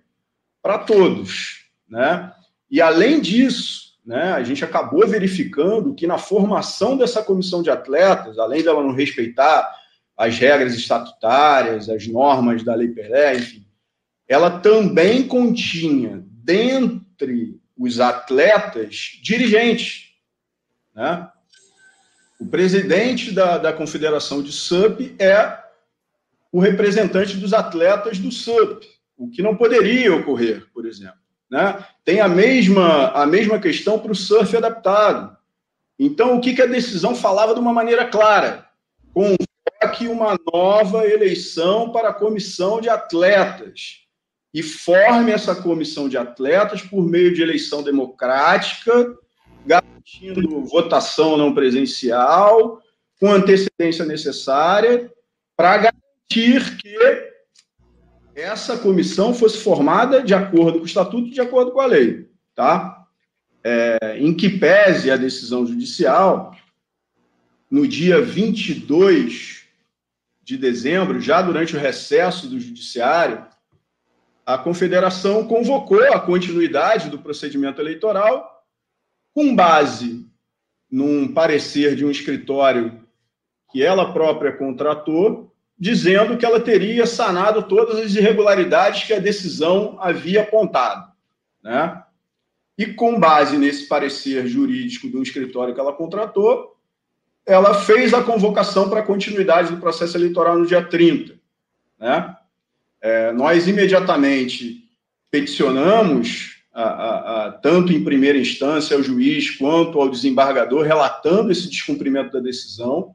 para 0.61 0.78
todos, 0.78 1.64
né? 1.88 2.33
E 2.69 2.80
além 2.80 3.21
disso, 3.21 3.95
né, 4.04 4.33
a 4.33 4.42
gente 4.42 4.64
acabou 4.64 5.07
verificando 5.07 5.95
que 5.95 6.09
na 6.09 6.19
formação 6.19 6.97
dessa 6.97 7.23
comissão 7.23 7.62
de 7.62 7.71
atletas, 7.71 8.37
além 8.37 8.64
dela 8.64 8.83
não 8.83 8.92
respeitar 8.92 9.73
as 10.16 10.37
regras 10.38 10.75
estatutárias, 10.75 11.88
as 11.88 12.09
normas 12.09 12.64
da 12.64 12.75
Lei 12.75 12.88
Pelé, 12.88 13.37
enfim, 13.37 13.64
ela 14.26 14.59
também 14.59 15.28
continha 15.28 16.21
dentre 16.26 17.61
os 17.78 18.00
atletas 18.00 19.21
dirigentes, 19.23 20.14
né? 20.92 21.30
O 22.40 22.47
presidente 22.47 23.30
da, 23.30 23.57
da 23.57 23.73
Confederação 23.73 24.42
de 24.42 24.50
SUP 24.50 25.14
é 25.16 25.59
o 26.52 26.59
representante 26.59 27.37
dos 27.37 27.52
atletas 27.52 28.19
do 28.19 28.30
SUP, 28.30 28.87
o 29.16 29.28
que 29.28 29.42
não 29.42 29.57
poderia 29.57 30.14
ocorrer, 30.14 30.66
por 30.73 30.87
exemplo. 30.87 31.21
Né? 31.50 31.85
Tem 32.04 32.21
a 32.21 32.28
mesma, 32.28 33.09
a 33.09 33.26
mesma 33.26 33.59
questão 33.59 33.99
para 33.99 34.12
o 34.12 34.14
surf 34.14 34.57
adaptado. 34.57 35.37
Então, 35.99 36.37
o 36.37 36.40
que, 36.40 36.54
que 36.54 36.62
a 36.62 36.66
decisão 36.66 37.14
falava 37.14 37.52
de 37.52 37.61
uma 37.61 37.73
maneira 37.73 38.07
clara? 38.07 38.66
Convoque 39.12 40.09
uma 40.09 40.38
nova 40.52 41.07
eleição 41.07 41.90
para 41.90 42.09
a 42.09 42.14
comissão 42.14 42.80
de 42.80 42.88
atletas 42.88 44.00
e 44.52 44.62
forme 44.62 45.30
essa 45.30 45.54
comissão 45.54 46.09
de 46.09 46.16
atletas 46.16 46.83
por 46.83 47.07
meio 47.07 47.35
de 47.35 47.42
eleição 47.42 47.83
democrática, 47.83 49.14
garantindo 49.66 50.64
votação 50.64 51.37
não 51.37 51.54
presencial, 51.54 52.80
com 53.21 53.30
antecedência 53.30 54.04
necessária, 54.04 55.12
para 55.57 55.92
permitir 56.30 56.76
que 56.78 57.30
essa 58.34 58.78
comissão 58.78 59.34
fosse 59.34 59.58
formada 59.58 60.22
de 60.22 60.32
acordo 60.32 60.78
com 60.78 60.84
o 60.84 60.87
estatuto 60.87 61.26
e 61.26 61.32
de 61.32 61.40
acordo 61.40 61.72
com 61.72 61.80
a 61.80 61.87
lei, 61.87 62.30
tá? 62.54 63.06
É, 63.62 64.16
em 64.18 64.32
que 64.32 64.49
pese 64.49 65.10
a 65.10 65.16
decisão 65.16 65.66
judicial, 65.66 66.56
no 67.70 67.87
dia 67.87 68.22
22 68.22 69.64
de 70.42 70.56
dezembro, 70.56 71.20
já 71.20 71.42
durante 71.42 71.76
o 71.76 71.78
recesso 71.78 72.49
do 72.49 72.58
judiciário, 72.58 73.46
a 74.46 74.56
confederação 74.56 75.46
convocou 75.46 76.02
a 76.12 76.20
continuidade 76.20 77.10
do 77.10 77.18
procedimento 77.18 77.80
eleitoral 77.80 78.64
com 79.34 79.54
base 79.54 80.26
num 80.90 81.32
parecer 81.32 81.94
de 81.94 82.04
um 82.04 82.10
escritório 82.10 83.00
que 83.70 83.82
ela 83.82 84.12
própria 84.12 84.56
contratou 84.56 85.50
dizendo 85.80 86.37
que 86.37 86.44
ela 86.44 86.60
teria 86.60 87.06
sanado 87.06 87.62
todas 87.62 87.96
as 87.96 88.14
irregularidades 88.14 89.04
que 89.04 89.14
a 89.14 89.18
decisão 89.18 89.96
havia 89.99 90.42
apontado. 90.42 91.10
Né? 91.62 92.02
E 92.76 92.87
com 92.87 93.18
base 93.18 93.56
nesse 93.56 93.88
parecer 93.88 94.46
jurídico 94.46 95.08
do 95.08 95.22
escritório 95.22 95.72
que 95.72 95.80
ela 95.80 95.94
contratou, 95.94 96.76
ela 97.46 97.72
fez 97.72 98.12
a 98.12 98.22
convocação 98.22 98.90
para 98.90 99.00
a 99.00 99.06
continuidade 99.06 99.72
do 99.72 99.80
processo 99.80 100.18
eleitoral 100.18 100.58
no 100.58 100.66
dia 100.66 100.84
30. 100.84 101.34
Né? 101.99 102.37
É, 103.00 103.32
nós 103.32 103.66
imediatamente 103.66 104.84
peticionamos, 105.30 106.58
a, 106.75 106.82
a, 106.82 107.46
a, 107.46 107.52
tanto 107.52 107.90
em 107.90 108.04
primeira 108.04 108.37
instância 108.37 108.94
ao 108.94 109.02
juiz 109.02 109.50
quanto 109.56 109.99
ao 109.99 110.10
desembargador, 110.10 110.84
relatando 110.84 111.50
esse 111.50 111.70
descumprimento 111.70 112.32
da 112.32 112.40
decisão 112.40 113.14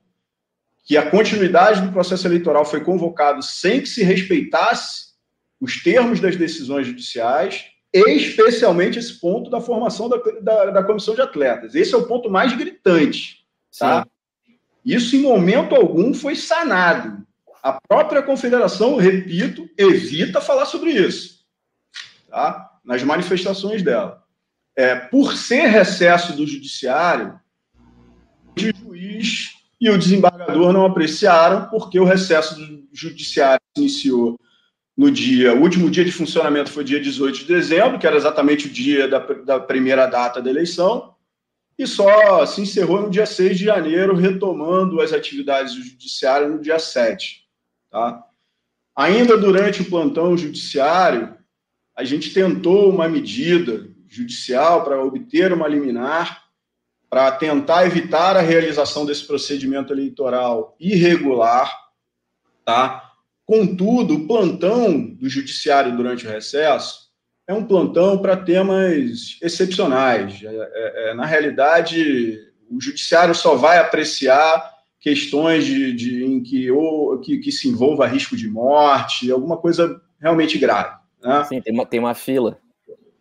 que 0.86 0.96
a 0.96 1.10
continuidade 1.10 1.82
do 1.82 1.92
processo 1.92 2.28
eleitoral 2.28 2.64
foi 2.64 2.82
convocado 2.82 3.42
sem 3.42 3.82
que 3.82 3.90
se 3.90 4.04
respeitasse 4.04 5.16
os 5.60 5.82
termos 5.82 6.20
das 6.20 6.36
decisões 6.36 6.86
judiciais, 6.86 7.66
especialmente 7.92 9.00
esse 9.00 9.20
ponto 9.20 9.50
da 9.50 9.60
formação 9.60 10.08
da, 10.08 10.18
da, 10.42 10.66
da 10.66 10.84
comissão 10.84 11.16
de 11.16 11.22
atletas. 11.22 11.74
Esse 11.74 11.96
é 11.96 11.98
o 11.98 12.06
ponto 12.06 12.30
mais 12.30 12.56
gritante. 12.56 13.46
Tá? 13.78 14.06
Isso, 14.86 15.16
em 15.16 15.22
momento 15.22 15.74
algum, 15.74 16.14
foi 16.14 16.36
sanado. 16.36 17.26
A 17.64 17.80
própria 17.88 18.22
confederação, 18.22 18.96
repito, 18.98 19.68
evita 19.78 20.40
falar 20.40 20.66
sobre 20.66 20.92
isso 20.92 21.36
tá? 22.36 22.70
nas 22.84 23.02
manifestações 23.02 23.82
dela. 23.82 24.24
É, 24.76 24.94
por 24.94 25.34
ser 25.34 25.68
recesso 25.68 26.36
do 26.36 26.46
judiciário, 26.46 27.40
o 28.58 28.60
juiz 28.60 29.55
e 29.86 29.90
o 29.90 29.98
desembargador 30.00 30.74
não 30.74 30.84
apreciaram, 30.84 31.68
porque 31.70 32.00
o 32.00 32.06
recesso 32.06 32.56
do 32.56 32.88
judiciário 32.92 33.62
iniciou 33.78 34.40
no 34.98 35.12
dia, 35.12 35.54
o 35.54 35.62
último 35.62 35.92
dia 35.92 36.04
de 36.04 36.12
funcionamento 36.12 36.72
foi 36.72 36.84
dia 36.84 37.00
18 37.00 37.40
de 37.40 37.46
dezembro, 37.46 38.00
que 38.00 38.08
era 38.08 38.16
exatamente 38.16 38.66
o 38.66 38.70
dia 38.70 39.08
da, 39.08 39.20
da 39.20 39.60
primeira 39.60 40.08
data 40.08 40.42
da 40.42 40.50
eleição, 40.50 41.14
e 41.78 41.86
só 41.86 42.46
se 42.48 42.62
encerrou 42.62 43.04
no 43.04 43.12
dia 43.12 43.28
6 43.28 43.60
de 43.60 43.66
janeiro, 43.66 44.16
retomando 44.16 45.02
as 45.02 45.14
atividades 45.14 45.76
do 45.76 45.84
judiciário 45.84 46.50
no 46.50 46.60
dia 46.60 46.80
7. 46.80 47.44
Tá? 47.92 48.24
Ainda 48.96 49.38
durante 49.38 49.84
o 49.84 49.90
plantão 49.90 50.36
judiciário, 50.36 51.36
a 51.96 52.04
gente 52.04 52.34
tentou 52.34 52.90
uma 52.90 53.08
medida 53.08 53.88
judicial 54.08 54.84
para 54.84 55.04
obter 55.04 55.54
uma 55.54 55.68
liminar, 55.68 56.45
para 57.16 57.32
tentar 57.32 57.86
evitar 57.86 58.36
a 58.36 58.42
realização 58.42 59.06
desse 59.06 59.26
procedimento 59.26 59.94
eleitoral 59.94 60.76
irregular, 60.78 61.74
tá? 62.66 63.10
Contudo, 63.46 64.16
o 64.16 64.28
plantão 64.28 65.00
do 65.00 65.30
judiciário 65.30 65.96
durante 65.96 66.28
o 66.28 66.30
recesso 66.30 67.10
é 67.48 67.54
um 67.54 67.64
plantão 67.64 68.18
para 68.18 68.36
temas 68.36 69.38
excepcionais. 69.42 70.44
É, 70.44 70.48
é, 70.48 71.12
é, 71.12 71.14
na 71.14 71.26
realidade, 71.26 72.38
o 72.70 72.82
judiciário 72.82 73.34
só 73.34 73.56
vai 73.56 73.78
apreciar 73.78 74.74
questões 75.00 75.64
de, 75.64 75.94
de 75.94 76.26
em 76.26 76.44
que, 76.44 76.70
ou, 76.70 77.18
que, 77.22 77.38
que 77.38 77.50
se 77.50 77.70
envolva 77.70 78.08
risco 78.08 78.36
de 78.36 78.50
morte, 78.50 79.32
alguma 79.32 79.56
coisa 79.56 80.02
realmente 80.20 80.58
grave. 80.58 80.98
Né? 81.24 81.46
Sim, 81.46 81.62
tem 81.62 81.74
uma, 81.74 81.86
tem 81.86 82.00
uma 82.02 82.14
fila. 82.14 82.60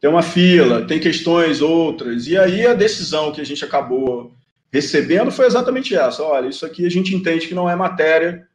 Tem 0.04 0.11
uma 0.11 0.23
fila, 0.23 0.87
tem 0.87 1.00
questões 1.00 1.62
outras. 1.62 2.26
E 2.26 2.37
aí 2.37 2.66
a 2.66 2.75
decisão 2.75 3.32
que 3.32 3.40
a 3.40 3.44
gente 3.44 3.64
acabou 3.64 4.34
recebendo 4.70 5.30
foi 5.30 5.46
exatamente 5.46 5.96
essa. 5.96 6.23
Olha, 6.23 6.46
isso 6.46 6.66
aqui 6.66 6.84
a 6.84 6.90
gente 6.90 7.16
entende 7.16 7.49
que 7.49 7.54
não 7.54 7.70
é 7.70 7.75
matéria 7.75 8.46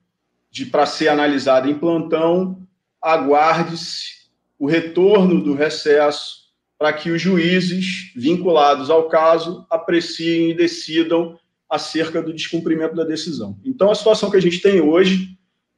de 0.52 0.68
para 0.68 0.86
ser 0.86 1.08
analisada 1.08 1.68
em 1.68 1.74
plantão, 1.74 2.62
aguarde-se 3.02 4.28
o 4.60 4.68
retorno 4.68 5.44
do 5.44 5.56
recesso 5.56 6.50
para 6.78 6.94
que 6.94 7.10
os 7.10 7.20
juízes 7.20 8.14
vinculados 8.16 8.92
ao 8.92 9.10
caso 9.10 9.66
apreciem 9.72 10.52
e 10.52 10.54
decidam 10.54 11.36
acerca 11.68 12.22
do 12.22 12.32
descumprimento 12.32 12.96
da 12.96 13.04
decisão. 13.04 13.58
Então, 13.66 13.90
a 13.90 13.96
situação 13.96 14.30
que 14.30 14.38
a 14.38 14.42
gente 14.42 14.62
tem 14.62 14.82
hoje, 14.82 15.30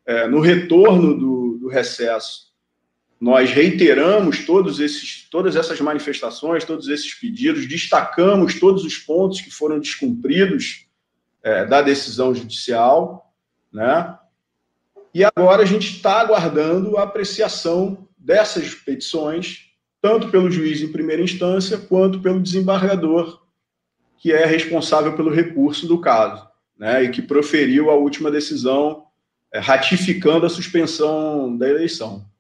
é, 0.06 0.28
no 0.28 0.42
retorno 0.42 1.18
do, 1.18 1.58
do, 1.62 1.70
recesso, 1.70 2.51
nós 3.22 3.52
reiteramos 3.52 4.48
todos 4.48 4.80
esses, 4.80 5.28
todas 5.30 5.56
essas 5.56 5.80
manifestações, 5.80 6.66
todos 6.66 6.88
esses 6.88 7.14
pedidos, 7.14 7.68
destacamos 7.68 8.60
todos 8.60 8.84
os 8.84 8.98
pontos 8.98 9.40
que 9.40 9.52
foram 9.52 9.80
descumpridos 9.80 10.88
é, 11.44 11.64
da 11.64 11.84
decisão 11.84 12.34
judicial, 12.34 13.32
né? 13.72 14.18
E 15.14 15.24
agora 15.24 15.62
a 15.62 15.66
gente 15.66 15.98
está 15.98 16.20
aguardando 16.20 16.98
a 16.98 17.04
apreciação 17.04 18.08
dessas 18.18 18.74
petições, 18.74 19.68
tanto 20.02 20.30
pelo 20.30 20.50
juiz 20.50 20.82
em 20.82 20.92
primeira 20.92 21.22
instância, 21.22 21.78
quanto 21.78 22.22
pelo 22.22 22.42
desembargador, 22.42 23.44
que 24.18 24.32
é 24.32 24.46
responsável 24.46 25.16
pelo 25.16 25.30
recurso 25.32 25.86
do 25.86 26.02
caso, 26.02 26.48
né, 26.76 27.04
e 27.04 27.10
que 27.10 27.22
proferiu 27.22 27.92
a 27.92 27.96
última 27.96 28.32
decisão 28.32 29.04
é, 29.54 29.60
ratificando 29.60 30.48
a 30.48 30.50
suspensão 30.50 31.56
da 31.56 31.70
eleição. 31.70 32.31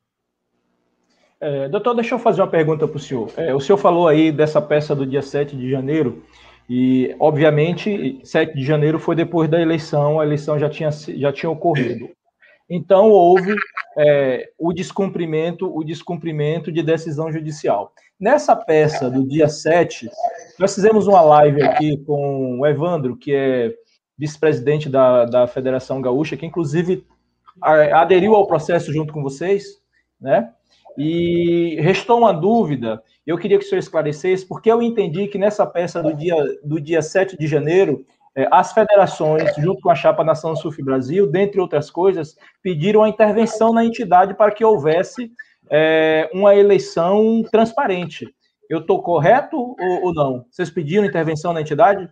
É, 1.42 1.68
doutor, 1.68 1.96
deixa 1.96 2.14
eu 2.14 2.20
fazer 2.20 2.42
uma 2.42 2.48
pergunta 2.48 2.88
para 2.88 2.98
o 2.98 3.00
senhor. 3.00 3.32
É, 3.36 3.54
o 3.54 3.60
senhor 3.60 3.78
falou 3.78 4.08
aí 4.08 4.32
dessa 4.32 4.62
peça 4.62 4.96
do 4.96 5.08
dia 5.08 5.24
7 5.24 5.56
de 5.56 5.70
janeiro, 5.70 6.24
e, 6.70 7.16
obviamente, 7.20 8.22
7 8.24 8.54
de 8.54 8.64
janeiro 8.64 9.00
foi 9.00 9.16
depois 9.16 9.50
da 9.50 9.60
eleição, 9.60 10.20
a 10.20 10.26
eleição 10.26 10.58
já 10.58 10.70
tinha, 10.70 10.92
já 10.92 11.34
tinha 11.34 11.50
ocorrido. 11.50 12.10
Então 12.70 13.10
houve 13.10 13.56
é, 13.98 14.52
o 14.58 14.72
descumprimento, 14.72 15.70
o 15.76 15.84
descumprimento 15.84 16.72
de 16.72 16.82
decisão 16.82 17.30
judicial. 17.30 17.92
Nessa 18.18 18.56
peça 18.56 19.10
do 19.10 19.28
dia 19.28 19.50
7, 19.50 20.10
nós 20.58 20.74
fizemos 20.74 21.08
uma 21.08 21.22
live 21.22 21.62
aqui 21.64 21.98
com 22.06 22.60
o 22.60 22.66
Evandro, 22.66 23.18
que 23.18 23.34
é 23.34 23.74
vice-presidente 24.18 24.88
da, 24.88 25.26
da 25.26 25.48
Federação 25.48 26.02
Gaúcha, 26.02 26.38
que 26.38 26.46
inclusive 26.46 27.06
aderiu 27.62 28.36
ao 28.36 28.48
processo 28.48 28.94
junto 28.94 29.12
com 29.12 29.22
vocês, 29.22 29.82
né? 30.22 30.54
E 30.98 31.78
restou 31.80 32.20
uma 32.20 32.34
dúvida, 32.34 33.02
eu 33.26 33.38
queria 33.38 33.58
que 33.58 33.66
o 33.66 33.68
senhor 33.68 33.80
esclarecesse, 33.80 34.46
porque 34.46 34.72
eu 34.72 34.82
entendi 34.82 35.28
que 35.28 35.38
nessa 35.38 35.66
peça 35.66 36.02
do 36.02 36.14
dia, 36.14 36.36
do 36.64 36.80
dia 36.80 37.02
7 37.02 37.38
de 37.38 37.48
janeiro, 37.48 38.06
é, 38.36 38.48
as 38.51 38.72
federações, 38.72 39.56
junto 39.58 39.82
com 39.82 39.90
a 39.90 39.96
Chapa 39.96 40.24
Nação 40.24 40.56
Surf 40.56 40.82
Brasil, 40.82 41.27
dentre 41.27 41.60
outras 41.60 41.90
coisas, 41.90 42.36
pediram 42.62 43.04
a 43.04 43.10
intervenção 43.10 43.74
na 43.74 43.86
entidade 43.86 44.34
para 44.34 44.51
que 44.51 44.64
houvesse 44.64 45.32
é, 45.70 46.30
uma 46.34 46.56
eleição 46.56 47.44
transparente. 47.51 48.27
Eu 48.70 48.80
estou 48.80 49.01
correto 49.04 49.58
ou, 49.58 50.04
ou, 50.04 50.14
não? 50.14 50.46
Vocês 50.50 50.70
pediram 50.70 51.06
intervenção 51.06 51.51
na 51.51 51.62
entidade? 51.62 52.10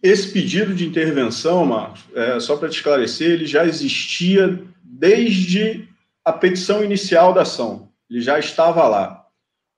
Esse 0.00 0.32
pedido 0.32 0.74
de 0.74 0.86
intervenção, 0.86 1.64
Marcos, 1.64 2.04
é, 2.14 2.38
só 2.38 2.56
para 2.56 2.68
te 2.68 2.76
esclarecer, 2.76 3.32
ele 3.32 3.46
já 3.46 3.64
existia 3.64 4.62
desde 4.82 5.88
a 6.24 6.32
petição 6.32 6.82
inicial 6.82 7.32
da 7.32 7.42
ação. 7.42 7.90
Ele 8.08 8.20
já 8.20 8.38
estava 8.38 8.86
lá. 8.88 9.26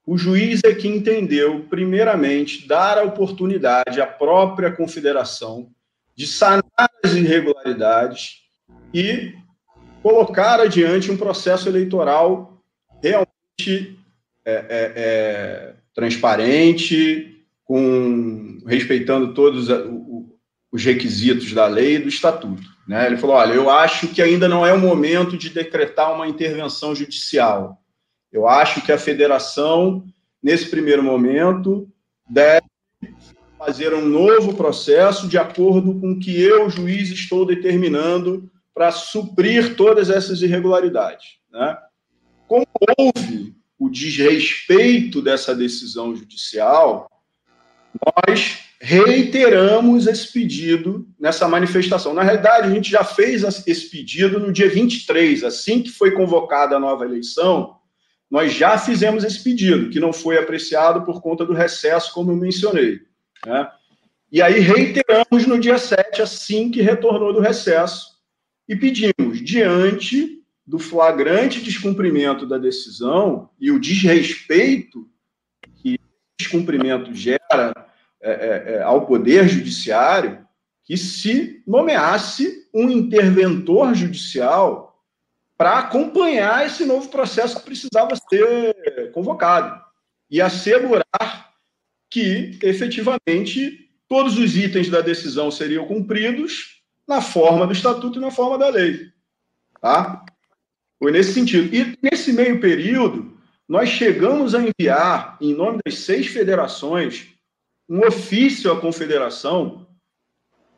O 0.06 0.16
juiz 0.16 0.60
é 0.64 0.72
que 0.72 0.86
entendeu, 0.86 1.66
primeiramente, 1.68 2.68
dar 2.68 2.98
a 2.98 3.02
oportunidade 3.02 4.00
à 4.00 4.06
própria 4.06 4.70
confederação 4.70 5.68
de 6.14 6.26
sanar 6.26 6.62
as 7.04 7.12
irregularidades 7.14 8.42
e 8.94 9.34
colocar 10.02 10.60
adiante 10.60 11.10
um 11.10 11.16
processo 11.16 11.68
eleitoral 11.68 12.62
realmente 13.02 13.98
é, 14.44 14.52
é, 14.54 14.92
é, 14.96 15.74
transparente, 15.92 17.44
com 17.64 18.58
respeitando 18.64 19.34
todos 19.34 19.68
os 20.70 20.84
requisitos 20.84 21.52
da 21.52 21.66
lei 21.66 21.96
e 21.96 21.98
do 21.98 22.08
estatuto. 22.08 22.75
Né? 22.86 23.06
Ele 23.06 23.16
falou: 23.16 23.36
olha, 23.36 23.52
eu 23.52 23.68
acho 23.68 24.08
que 24.08 24.22
ainda 24.22 24.48
não 24.48 24.64
é 24.64 24.72
o 24.72 24.78
momento 24.78 25.36
de 25.36 25.50
decretar 25.50 26.14
uma 26.14 26.28
intervenção 26.28 26.94
judicial. 26.94 27.82
Eu 28.32 28.46
acho 28.46 28.82
que 28.82 28.92
a 28.92 28.98
federação, 28.98 30.04
nesse 30.42 30.66
primeiro 30.66 31.02
momento, 31.02 31.88
deve 32.28 32.66
fazer 33.58 33.94
um 33.94 34.04
novo 34.04 34.54
processo 34.54 35.26
de 35.26 35.38
acordo 35.38 35.98
com 35.98 36.12
o 36.12 36.18
que 36.18 36.40
eu, 36.40 36.68
juiz, 36.68 37.10
estou 37.10 37.46
determinando 37.46 38.50
para 38.74 38.92
suprir 38.92 39.74
todas 39.74 40.10
essas 40.10 40.42
irregularidades. 40.42 41.38
Né? 41.50 41.76
Como 42.46 42.66
houve 42.98 43.56
o 43.78 43.88
desrespeito 43.88 45.22
dessa 45.22 45.54
decisão 45.54 46.14
judicial, 46.14 47.10
nós 48.04 48.65
reiteramos 48.80 50.06
esse 50.06 50.32
pedido 50.32 51.08
nessa 51.18 51.48
manifestação. 51.48 52.12
Na 52.12 52.22
realidade, 52.22 52.68
a 52.68 52.70
gente 52.70 52.90
já 52.90 53.02
fez 53.04 53.42
esse 53.66 53.90
pedido 53.90 54.38
no 54.38 54.52
dia 54.52 54.68
23, 54.68 55.44
assim 55.44 55.82
que 55.82 55.90
foi 55.90 56.12
convocada 56.12 56.76
a 56.76 56.80
nova 56.80 57.04
eleição, 57.04 57.76
nós 58.30 58.52
já 58.52 58.76
fizemos 58.76 59.24
esse 59.24 59.42
pedido, 59.42 59.88
que 59.88 60.00
não 60.00 60.12
foi 60.12 60.36
apreciado 60.36 61.04
por 61.04 61.22
conta 61.22 61.44
do 61.44 61.52
recesso, 61.52 62.12
como 62.12 62.32
eu 62.32 62.36
mencionei. 62.36 63.00
Né? 63.46 63.70
E 64.30 64.42
aí 64.42 64.58
reiteramos 64.60 65.46
no 65.46 65.58
dia 65.58 65.78
7, 65.78 66.20
assim 66.20 66.70
que 66.70 66.82
retornou 66.82 67.32
do 67.32 67.40
recesso, 67.40 68.16
e 68.68 68.74
pedimos, 68.74 69.40
diante 69.44 70.42
do 70.66 70.78
flagrante 70.80 71.60
descumprimento 71.60 72.44
da 72.44 72.58
decisão 72.58 73.48
e 73.60 73.70
o 73.70 73.78
desrespeito 73.78 75.08
que 75.76 75.94
o 75.94 75.98
descumprimento 76.40 77.14
gera 77.14 77.72
é, 78.26 78.32
é, 78.32 78.72
é, 78.72 78.82
ao 78.82 79.06
Poder 79.06 79.48
Judiciário, 79.48 80.44
que 80.84 80.96
se 80.96 81.62
nomeasse 81.64 82.68
um 82.74 82.90
interventor 82.90 83.94
judicial 83.94 85.00
para 85.56 85.78
acompanhar 85.78 86.66
esse 86.66 86.84
novo 86.84 87.08
processo 87.08 87.56
que 87.56 87.64
precisava 87.64 88.16
ser 88.28 89.12
convocado 89.12 89.80
e 90.28 90.40
assegurar 90.40 91.52
que, 92.10 92.58
efetivamente, 92.62 93.88
todos 94.08 94.36
os 94.36 94.56
itens 94.56 94.90
da 94.90 95.00
decisão 95.00 95.48
seriam 95.48 95.86
cumpridos 95.86 96.82
na 97.06 97.22
forma 97.22 97.64
do 97.64 97.72
estatuto 97.72 98.18
e 98.18 98.22
na 98.22 98.32
forma 98.32 98.58
da 98.58 98.68
lei. 98.68 99.12
Tá? 99.80 100.24
Foi 100.98 101.12
nesse 101.12 101.32
sentido. 101.32 101.72
E 101.72 101.96
nesse 102.02 102.32
meio 102.32 102.60
período, 102.60 103.38
nós 103.68 103.88
chegamos 103.88 104.52
a 104.52 104.62
enviar, 104.62 105.36
em 105.40 105.54
nome 105.54 105.78
das 105.84 105.98
seis 105.98 106.26
federações, 106.26 107.35
um 107.88 108.06
ofício 108.06 108.72
à 108.72 108.80
confederação, 108.80 109.86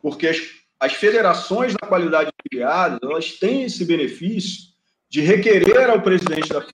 porque 0.03 0.29
as, 0.29 0.39
as 0.79 0.93
federações 0.93 1.75
da 1.75 1.87
qualidade 1.87 2.31
de 2.31 2.49
filiadas, 2.51 2.99
elas 3.03 3.33
têm 3.33 3.65
esse 3.65 3.85
benefício 3.85 4.69
de 5.09 5.21
requerer 5.21 5.89
ao 5.89 6.03
presidente 6.03 6.51
da 6.51 6.65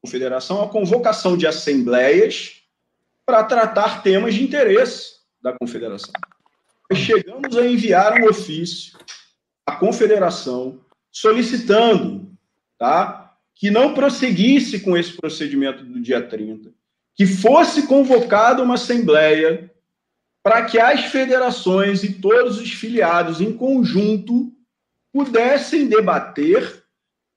confederação 0.00 0.62
a 0.62 0.68
convocação 0.68 1.36
de 1.36 1.46
assembleias 1.46 2.62
para 3.26 3.44
tratar 3.44 4.02
temas 4.02 4.34
de 4.34 4.42
interesse 4.42 5.16
da 5.42 5.52
confederação. 5.52 6.12
Nós 6.90 7.00
chegamos 7.00 7.56
a 7.56 7.66
enviar 7.66 8.20
um 8.20 8.28
ofício 8.28 8.98
à 9.66 9.76
confederação 9.76 10.80
solicitando 11.10 12.32
tá, 12.78 13.34
que 13.54 13.70
não 13.70 13.94
prosseguisse 13.94 14.80
com 14.80 14.96
esse 14.96 15.12
procedimento 15.12 15.84
do 15.84 16.00
dia 16.00 16.20
30, 16.20 16.72
que 17.14 17.26
fosse 17.26 17.86
convocada 17.86 18.62
uma 18.62 18.74
assembleia 18.74 19.71
para 20.42 20.64
que 20.64 20.78
as 20.78 21.04
federações 21.06 22.02
e 22.02 22.14
todos 22.14 22.58
os 22.58 22.72
filiados 22.72 23.40
em 23.40 23.52
conjunto 23.52 24.52
pudessem 25.12 25.86
debater 25.86 26.82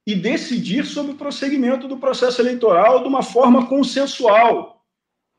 e 0.07 0.15
decidir 0.15 0.85
sobre 0.85 1.13
o 1.13 1.17
prosseguimento 1.17 1.87
do 1.87 1.97
processo 1.97 2.41
eleitoral 2.41 3.01
de 3.01 3.07
uma 3.07 3.23
forma 3.23 3.67
consensual, 3.67 4.83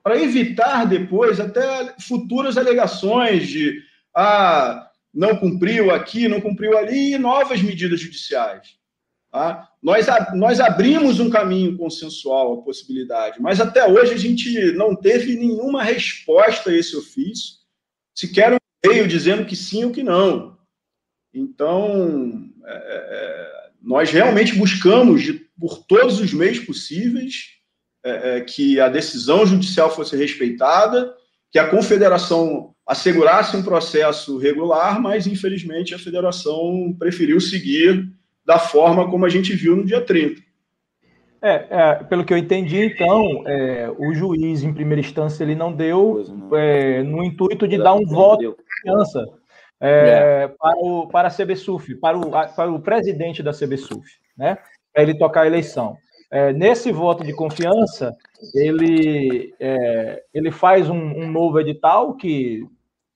para 0.02 0.20
evitar 0.20 0.86
depois 0.86 1.40
até 1.40 1.94
futuras 2.00 2.56
alegações 2.56 3.48
de 3.48 3.80
ah, 4.14 4.88
não 5.12 5.36
cumpriu 5.36 5.90
aqui, 5.90 6.28
não 6.28 6.40
cumpriu 6.40 6.76
ali, 6.76 7.14
e 7.14 7.18
novas 7.18 7.62
medidas 7.62 8.00
judiciais. 8.00 8.76
Tá? 9.32 9.68
Nós, 9.82 10.06
nós 10.34 10.60
abrimos 10.60 11.20
um 11.20 11.28
caminho 11.28 11.76
consensual 11.76 12.54
à 12.54 12.62
possibilidade, 12.62 13.40
mas 13.40 13.60
até 13.60 13.86
hoje 13.86 14.14
a 14.14 14.16
gente 14.16 14.72
não 14.72 14.94
teve 14.94 15.36
nenhuma 15.36 15.82
resposta 15.82 16.70
a 16.70 16.74
esse 16.74 16.96
ofício, 16.96 17.55
sequer 18.16 18.54
um 18.54 18.56
e-mail 18.84 19.06
dizendo 19.06 19.44
que 19.44 19.54
sim 19.54 19.84
ou 19.84 19.92
que 19.92 20.02
não. 20.02 20.56
Então, 21.34 22.50
é, 22.64 22.74
é, 22.74 23.70
nós 23.82 24.10
realmente 24.10 24.54
buscamos, 24.54 25.22
de, 25.22 25.34
por 25.58 25.84
todos 25.84 26.18
os 26.18 26.32
meios 26.32 26.58
possíveis, 26.60 27.56
é, 28.04 28.38
é, 28.38 28.40
que 28.40 28.80
a 28.80 28.88
decisão 28.88 29.44
judicial 29.44 29.94
fosse 29.94 30.16
respeitada, 30.16 31.14
que 31.52 31.58
a 31.58 31.68
confederação 31.68 32.74
assegurasse 32.86 33.56
um 33.56 33.62
processo 33.62 34.38
regular, 34.38 35.00
mas 35.00 35.26
infelizmente 35.26 35.94
a 35.94 35.98
federação 35.98 36.94
preferiu 36.98 37.40
seguir 37.40 38.08
da 38.44 38.58
forma 38.58 39.10
como 39.10 39.26
a 39.26 39.28
gente 39.28 39.54
viu 39.54 39.76
no 39.76 39.84
dia 39.84 40.00
30. 40.00 40.40
É, 41.42 41.66
é, 41.70 41.94
pelo 42.04 42.24
que 42.24 42.32
eu 42.32 42.38
entendi, 42.38 42.86
então, 42.86 43.46
é, 43.46 43.90
o 43.98 44.12
juiz, 44.14 44.62
em 44.62 44.72
primeira 44.72 45.00
instância, 45.00 45.44
ele 45.44 45.54
não 45.54 45.72
deu 45.72 46.24
é, 46.54 47.02
no 47.02 47.22
intuito 47.22 47.68
de 47.68 47.76
dar 47.76 47.94
um 47.94 48.06
voto 48.06 48.40
de 48.40 48.56
confiança 48.56 49.26
é, 49.80 49.88
é. 50.44 50.48
para, 50.48 50.78
o, 50.78 51.06
para 51.08 51.28
a 51.28 51.30
CBSUF, 51.30 51.94
para 51.96 52.16
o, 52.16 52.30
para 52.30 52.70
o 52.70 52.80
presidente 52.80 53.42
da 53.42 53.52
CBSUF, 53.52 54.08
né? 54.36 54.58
Para 54.92 55.02
ele 55.02 55.18
tocar 55.18 55.42
a 55.42 55.46
eleição. 55.46 55.96
É, 56.30 56.52
nesse 56.52 56.90
voto 56.90 57.22
de 57.22 57.32
confiança, 57.32 58.16
ele, 58.54 59.54
ele 60.34 60.50
faz 60.50 60.90
um, 60.90 60.96
um 60.96 61.30
novo 61.30 61.60
edital 61.60 62.16
que, 62.16 62.66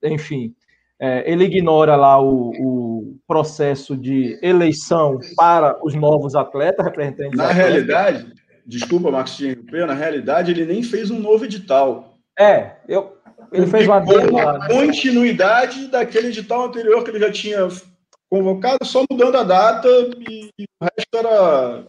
enfim, 0.04 0.54
é, 1.00 1.30
ele 1.30 1.44
ignora 1.44 1.96
lá 1.96 2.20
o, 2.20 2.50
o, 2.58 3.16
processo 3.26 3.96
de 3.96 4.38
eleição 4.42 5.18
para 5.36 5.78
os 5.84 5.94
novos 5.94 6.34
atletas, 6.34 6.84
representantes. 6.84 7.38
Na 7.38 7.44
atletas. 7.44 7.70
realidade, 7.72 8.32
desculpa, 8.66 9.10
Marcos 9.10 9.40
na 9.70 9.94
realidade, 9.94 10.50
ele 10.50 10.66
nem 10.66 10.82
fez 10.82 11.10
um 11.10 11.18
novo 11.18 11.44
edital. 11.44 12.16
É, 12.38 12.72
eu, 12.88 13.16
ele 13.52 13.66
fez 13.66 13.86
uma, 13.86 13.98
uma 14.00 14.58
né? 14.58 14.68
continuidade 14.68 15.86
daquele 15.86 16.28
edital 16.28 16.66
anterior 16.66 17.02
que 17.02 17.10
ele 17.10 17.20
já 17.20 17.30
tinha 17.30 17.68
convocado, 18.28 18.84
só 18.84 19.04
mudando 19.10 19.36
a 19.36 19.42
data 19.42 19.88
e, 20.28 20.50
e 20.58 20.64
o 20.64 20.84
resto 20.84 21.16
era. 21.16 21.86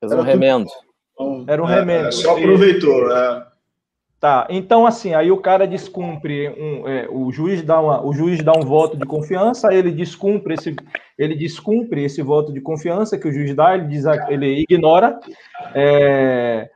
Fez 0.00 0.12
um 0.12 0.20
remendo. 0.22 0.66
Tudo... 1.16 1.50
Era 1.50 1.62
um 1.62 1.68
é, 1.68 1.74
remendo. 1.74 2.12
Só 2.12 2.36
aproveitou, 2.36 3.10
é. 3.10 3.46
Tá, 4.18 4.46
então 4.48 4.86
assim, 4.86 5.12
aí 5.12 5.30
o 5.30 5.36
cara 5.36 5.66
descumpre, 5.66 6.48
um, 6.48 6.88
é, 6.88 7.06
o, 7.10 7.30
juiz 7.30 7.62
dá 7.62 7.78
uma, 7.78 8.02
o 8.02 8.14
juiz 8.14 8.42
dá 8.42 8.52
um 8.52 8.62
voto 8.62 8.96
de 8.96 9.04
confiança, 9.04 9.74
ele 9.74 9.90
descumpre 9.90 10.54
esse, 10.54 10.74
ele 11.18 11.34
descumpre 11.34 12.02
esse 12.02 12.22
voto 12.22 12.50
de 12.50 12.62
confiança 12.62 13.18
que 13.18 13.28
o 13.28 13.32
juiz 13.32 13.54
dá, 13.54 13.74
ele, 13.74 13.88
diz, 13.88 14.06
ele 14.30 14.62
ignora, 14.62 15.20
é, 15.74 16.70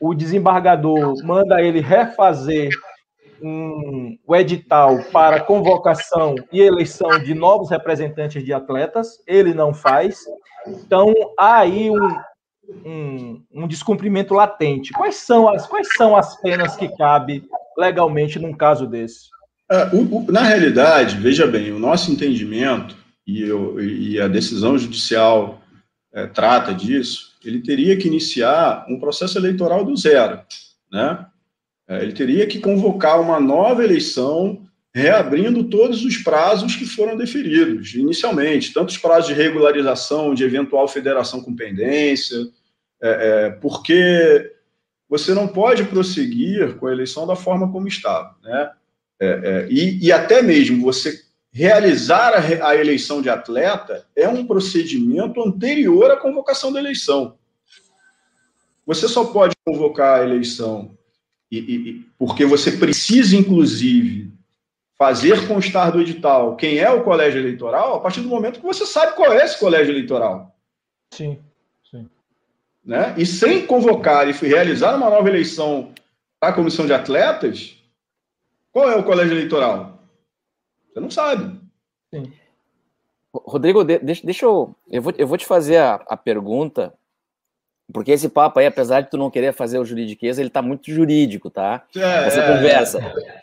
o 0.00 0.12
desembargador 0.12 1.24
manda 1.24 1.62
ele 1.62 1.80
refazer 1.80 2.70
um, 3.40 4.18
o 4.26 4.34
edital 4.34 4.98
para 5.12 5.40
convocação 5.40 6.34
e 6.50 6.60
eleição 6.60 7.10
de 7.22 7.32
novos 7.32 7.70
representantes 7.70 8.44
de 8.44 8.52
atletas, 8.52 9.22
ele 9.24 9.54
não 9.54 9.72
faz, 9.72 10.24
então 10.66 11.14
há 11.38 11.58
aí 11.58 11.88
um, 11.92 12.16
um, 12.84 13.42
um 13.52 13.66
descumprimento 13.66 14.34
latente. 14.34 14.92
Quais 14.92 15.16
são, 15.16 15.48
as, 15.48 15.66
quais 15.66 15.88
são 15.96 16.16
as 16.16 16.40
penas 16.40 16.76
que 16.76 16.88
cabe 16.96 17.44
legalmente 17.76 18.38
num 18.38 18.52
caso 18.52 18.86
desse? 18.86 19.28
É, 19.70 19.86
o, 19.94 20.18
o, 20.18 20.32
na 20.32 20.42
realidade, 20.42 21.16
veja 21.16 21.46
bem, 21.46 21.72
o 21.72 21.78
nosso 21.78 22.10
entendimento 22.10 22.96
e, 23.26 23.44
e 23.80 24.20
a 24.20 24.28
decisão 24.28 24.76
judicial 24.76 25.62
é, 26.12 26.26
trata 26.26 26.74
disso, 26.74 27.32
ele 27.44 27.60
teria 27.60 27.96
que 27.96 28.06
iniciar 28.06 28.84
um 28.88 29.00
processo 29.00 29.38
eleitoral 29.38 29.84
do 29.84 29.96
zero, 29.96 30.40
né? 30.90 31.26
É, 31.88 32.02
ele 32.02 32.12
teria 32.12 32.46
que 32.46 32.60
convocar 32.60 33.20
uma 33.20 33.40
nova 33.40 33.82
eleição, 33.82 34.62
reabrindo 34.94 35.64
todos 35.64 36.04
os 36.04 36.18
prazos 36.18 36.76
que 36.76 36.84
foram 36.84 37.16
deferidos 37.16 37.94
inicialmente, 37.94 38.72
tanto 38.72 38.90
os 38.90 38.98
prazos 38.98 39.28
de 39.28 39.34
regularização 39.34 40.34
de 40.34 40.44
eventual 40.44 40.86
federação 40.86 41.40
com 41.40 41.56
pendência, 41.56 42.46
é, 43.02 43.08
é, 43.46 43.50
porque 43.50 44.54
você 45.08 45.34
não 45.34 45.48
pode 45.48 45.84
prosseguir 45.84 46.76
com 46.76 46.86
a 46.86 46.92
eleição 46.92 47.26
da 47.26 47.34
forma 47.34 47.70
como 47.70 47.88
estava, 47.88 48.36
né? 48.42 48.70
É, 49.20 49.26
é 49.26 49.66
e, 49.68 50.06
e, 50.06 50.12
até 50.12 50.40
mesmo 50.40 50.82
você 50.82 51.20
realizar 51.52 52.32
a, 52.32 52.68
a, 52.68 52.76
eleição 52.76 53.20
de 53.20 53.28
atleta 53.28 54.06
é 54.16 54.28
um 54.28 54.46
procedimento 54.46 55.42
anterior 55.42 56.10
à 56.10 56.16
convocação 56.16 56.72
da 56.72 56.78
eleição. 56.78 57.36
Você 58.86 59.06
só 59.06 59.26
pode 59.26 59.54
convocar 59.64 60.20
a 60.20 60.24
eleição 60.24 60.96
e, 61.50 61.58
e, 61.58 62.06
porque 62.18 62.46
você 62.46 62.72
precisa, 62.72 63.36
inclusive, 63.36 64.32
fazer 64.96 65.46
constar 65.46 65.92
do 65.92 66.00
edital 66.00 66.56
quem 66.56 66.78
é 66.78 66.90
o 66.90 67.02
colégio 67.02 67.40
eleitoral 67.40 67.96
a 67.96 68.00
partir 68.00 68.20
do 68.20 68.28
momento 68.28 68.60
que 68.60 68.66
você 68.66 68.86
sabe 68.86 69.14
qual 69.14 69.32
é 69.32 69.44
esse 69.44 69.58
colégio 69.58 69.92
eleitoral. 69.92 70.56
Sim 71.12 71.38
né? 72.84 73.14
e 73.16 73.24
sem 73.24 73.66
convocar 73.66 74.28
e 74.28 74.32
realizar 74.32 74.96
uma 74.96 75.08
nova 75.10 75.28
eleição 75.28 75.92
para 76.40 76.50
a 76.50 76.52
comissão 76.52 76.86
de 76.86 76.92
atletas, 76.92 77.76
qual 78.72 78.90
é 78.90 78.96
o 78.96 79.04
colégio 79.04 79.34
eleitoral? 79.34 80.00
Você 80.92 81.00
não 81.00 81.10
sabe. 81.10 81.58
Sim. 82.12 82.32
Rodrigo, 83.32 83.82
deixa, 83.84 84.26
deixa 84.26 84.44
eu, 84.44 84.74
eu 84.90 85.00
vou, 85.00 85.14
eu 85.16 85.26
vou 85.26 85.38
te 85.38 85.46
fazer 85.46 85.78
a, 85.78 85.94
a 86.06 86.16
pergunta, 86.16 86.92
porque 87.92 88.10
esse 88.10 88.28
papo 88.28 88.58
aí, 88.58 88.66
apesar 88.66 89.00
de 89.00 89.10
tu 89.10 89.16
não 89.16 89.30
querer 89.30 89.52
fazer 89.54 89.78
o 89.78 89.84
juridiqueza, 89.84 90.40
ele 90.40 90.48
está 90.48 90.60
muito 90.60 90.90
jurídico, 90.90 91.50
tá? 91.50 91.84
É, 91.96 92.26
Essa 92.26 92.40
é, 92.40 92.56
conversa. 92.56 92.98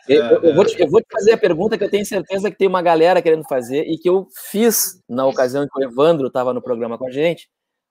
É, 0.08 0.16
eu, 0.16 0.42
eu, 0.42 0.54
vou 0.54 0.64
te, 0.64 0.80
eu 0.80 0.88
vou 0.88 1.00
te 1.00 1.08
fazer 1.10 1.32
a 1.32 1.38
pergunta 1.38 1.76
que 1.76 1.82
eu 1.82 1.90
tenho 1.90 2.06
certeza 2.06 2.50
que 2.50 2.56
tem 2.56 2.68
uma 2.68 2.82
galera 2.82 3.20
querendo 3.20 3.44
fazer 3.44 3.84
e 3.84 3.98
que 3.98 4.08
eu 4.08 4.28
fiz 4.50 5.00
na 5.08 5.26
ocasião 5.26 5.66
que 5.66 5.80
o 5.80 5.82
Evandro 5.82 6.28
estava 6.28 6.54
no 6.54 6.62
programa 6.62 6.96
com 6.96 7.08
a 7.08 7.10
gente, 7.10 7.48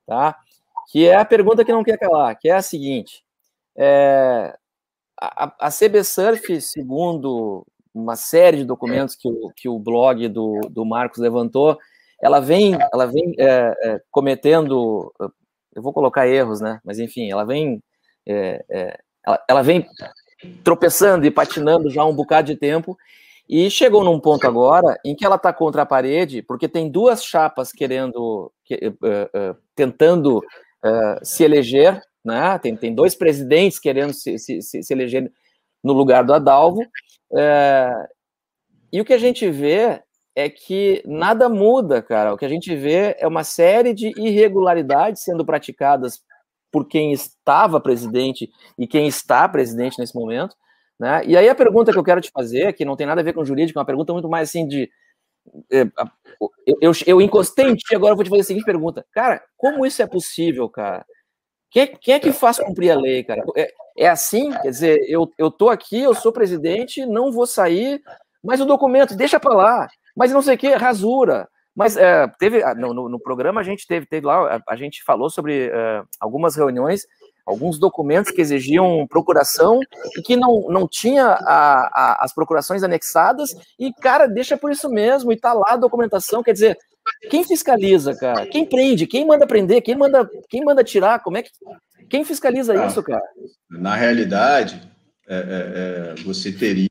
tá? 0.08 0.38
Que 0.90 1.08
é 1.08 1.16
a 1.16 1.24
pergunta 1.24 1.64
que 1.64 1.72
não 1.72 1.84
quer 1.84 1.98
calar, 1.98 2.38
que 2.38 2.50
é 2.50 2.54
a 2.54 2.62
seguinte: 2.62 3.24
é, 3.78 4.56
a, 5.20 5.68
a 5.68 5.70
CB 5.72 6.04
Surf, 6.04 6.62
segundo 6.62 7.66
uma 7.94 8.16
série 8.16 8.58
de 8.58 8.66
documentos 8.66 9.16
que 9.16 9.28
o, 9.28 9.52
que 9.56 9.70
o 9.70 9.80
blog 9.80 10.28
do, 10.28 10.60
do 10.70 10.86
Marcos 10.86 11.20
levantou, 11.20 11.78
ela 12.22 12.40
vem, 12.40 12.78
ela 12.94 13.06
vem 13.06 13.34
é, 13.38 13.74
é, 13.84 14.02
cometendo, 14.12 15.14
eu 15.76 15.82
vou 15.82 15.94
colocar 15.94 16.28
erros, 16.28 16.60
né? 16.60 16.80
Mas 16.84 17.00
enfim, 17.00 17.32
ela 17.32 17.46
vem, 17.46 17.82
é, 18.28 18.66
é, 18.70 19.00
ela, 19.26 19.44
ela 19.48 19.62
vem 19.62 19.86
tropeçando 20.64 21.26
e 21.26 21.32
patinando 21.32 21.90
já 21.90 22.04
um 22.06 22.16
bocado 22.16 22.48
de 22.48 22.56
tempo 22.56 22.98
e 23.48 23.70
chegou 23.70 24.04
num 24.04 24.20
ponto 24.20 24.46
agora 24.46 24.98
em 25.04 25.16
que 25.16 25.26
ela 25.26 25.36
está 25.36 25.52
contra 25.52 25.82
a 25.82 25.86
parede, 25.86 26.42
porque 26.44 26.68
tem 26.68 26.90
duas 26.90 27.24
chapas 27.24 27.72
querendo, 27.72 28.52
que, 28.64 28.76
uh, 28.76 29.52
uh, 29.52 29.58
tentando 29.76 30.40
uh, 30.86 31.24
se 31.24 31.44
eleger, 31.44 32.02
né? 32.24 32.58
Tem, 32.60 32.76
tem 32.76 32.94
dois 32.94 33.16
presidentes 33.16 33.80
querendo 33.80 34.14
se, 34.14 34.38
se, 34.38 34.62
se 34.62 34.94
eleger 34.94 35.32
no 35.84 35.94
lugar 35.94 36.24
do 36.24 36.34
Adalvo. 36.34 36.82
Uh, 37.32 38.08
e 38.92 39.00
o 39.00 39.06
que 39.06 39.14
a 39.14 39.18
gente 39.18 39.50
vê 39.50 40.02
é 40.36 40.50
que 40.50 41.02
nada 41.06 41.50
muda, 41.50 42.02
cara. 42.02 42.34
O 42.34 42.38
que 42.38 42.46
a 42.46 42.50
gente 42.50 42.76
vê 42.76 43.16
é 43.20 43.28
uma 43.28 43.44
série 43.44 43.94
de 43.94 44.08
irregularidades 44.18 45.24
sendo 45.24 45.46
praticadas 45.46 46.22
por 46.72 46.88
quem 46.88 47.12
estava 47.12 47.80
presidente 47.80 48.50
e 48.78 48.88
quem 48.88 49.08
está 49.08 49.48
presidente 49.48 50.00
nesse 50.00 50.16
momento. 50.16 50.56
Né? 51.00 51.24
E 51.26 51.38
aí 51.38 51.48
a 51.50 51.56
pergunta 51.56 51.92
que 51.92 51.98
eu 51.98 52.04
quero 52.04 52.22
te 52.22 52.32
fazer, 52.32 52.74
que 52.74 52.86
não 52.86 52.96
tem 52.96 53.08
nada 53.08 53.22
a 53.22 53.24
ver 53.24 53.34
com 53.34 53.46
jurídico, 53.46 53.80
é 53.80 53.82
uma 53.82 53.86
pergunta 53.86 54.14
muito 54.14 54.30
mais 54.30 54.50
assim 54.50 54.68
de 54.68 54.90
eu, 55.70 55.92
eu, 56.82 56.92
eu, 57.06 57.22
encostei 57.22 57.66
em 57.66 57.76
ti, 57.76 57.96
agora 57.96 58.14
eu 58.14 58.16
vou 58.16 58.24
te 58.24 58.30
fazer 58.30 58.42
a 58.42 58.46
seguinte 58.46 58.66
pergunta. 58.66 59.06
Cara, 59.12 59.42
como 59.58 59.86
isso 59.86 60.02
é 60.02 60.08
possível, 60.08 60.70
cara? 60.70 61.06
Quem, 61.72 61.88
quem 62.02 62.14
é 62.16 62.20
que 62.20 62.32
faz 62.32 62.60
cumprir 62.60 62.92
a 62.92 63.00
lei, 63.00 63.24
cara? 63.24 63.44
É, 63.56 63.72
é, 63.98 64.10
assim? 64.10 64.52
Quer 64.62 64.70
dizer, 64.70 65.06
eu, 65.08 65.32
eu 65.38 65.52
tô 65.52 65.70
aqui, 65.70 66.00
eu 66.00 66.14
sou 66.14 66.32
presidente, 66.32 67.06
não 67.06 67.32
vou 67.32 67.46
sair, 67.46 68.02
mas 68.44 68.60
o 68.60 68.66
documento, 68.66 69.16
deixa 69.16 69.40
para 69.40 69.54
lá. 69.54 69.88
Mas 70.16 70.32
não 70.32 70.42
sei 70.42 70.56
o 70.56 70.58
que, 70.58 70.74
rasura. 70.74 71.48
Mas 71.76 71.96
é, 71.96 72.28
teve, 72.40 72.64
ah, 72.64 72.74
no, 72.74 73.08
no, 73.08 73.20
programa 73.20 73.62
a 73.62 73.64
gente 73.64 73.88
teve, 73.88 74.06
teve 74.06 74.26
lá, 74.26 74.56
a, 74.56 74.74
a 74.74 74.76
gente 74.76 75.04
falou 75.04 75.30
sobre 75.30 75.70
uh, 75.70 76.06
algumas 76.20 76.56
reuniões 76.56 77.06
alguns 77.50 77.80
documentos 77.80 78.32
que 78.32 78.42
exigiam 78.42 79.08
procuração 79.08 79.80
e 80.16 80.22
que 80.22 80.36
não, 80.36 80.68
não 80.70 80.88
tinha 80.88 81.26
a, 81.26 81.90
a, 81.94 82.24
as 82.24 82.34
procurações 82.34 82.84
anexadas 82.84 83.56
e, 83.80 83.92
cara, 83.92 84.28
deixa 84.28 84.56
por 84.56 84.72
isso 84.72 84.88
mesmo 84.88 85.32
e 85.32 85.38
tá 85.38 85.52
lá 85.52 85.72
a 85.72 85.78
documentação, 85.78 86.44
quer 86.44 86.54
dizer, 86.54 86.78
quem 87.30 87.44
fiscaliza, 87.44 88.16
cara? 88.16 88.46
Quem 88.46 88.66
prende? 88.66 89.08
Quem 89.08 89.26
manda 89.26 89.48
prender? 89.48 89.82
Quem 89.82 89.96
manda, 89.96 90.30
quem 90.48 90.64
manda 90.64 90.84
tirar? 90.84 91.24
Como 91.24 91.38
é 91.38 91.42
que 91.42 91.50
quem 92.08 92.24
fiscaliza 92.24 92.80
ah, 92.80 92.86
isso, 92.86 93.02
cara? 93.02 93.24
Na 93.70 93.96
realidade, 93.96 94.80
é, 95.28 95.36
é, 95.36 95.42
é, 95.42 96.24
você 96.24 96.52
teria, 96.52 96.90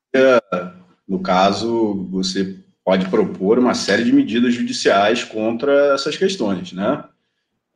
no 1.07 1.21
caso, 1.21 2.09
você 2.11 2.57
pode 2.85 3.09
propor 3.09 3.59
uma 3.59 3.75
série 3.75 4.03
de 4.03 4.13
medidas 4.13 4.55
judiciais 4.55 5.23
contra 5.23 5.95
essas 5.95 6.17
questões, 6.17 6.73
né? 6.73 7.05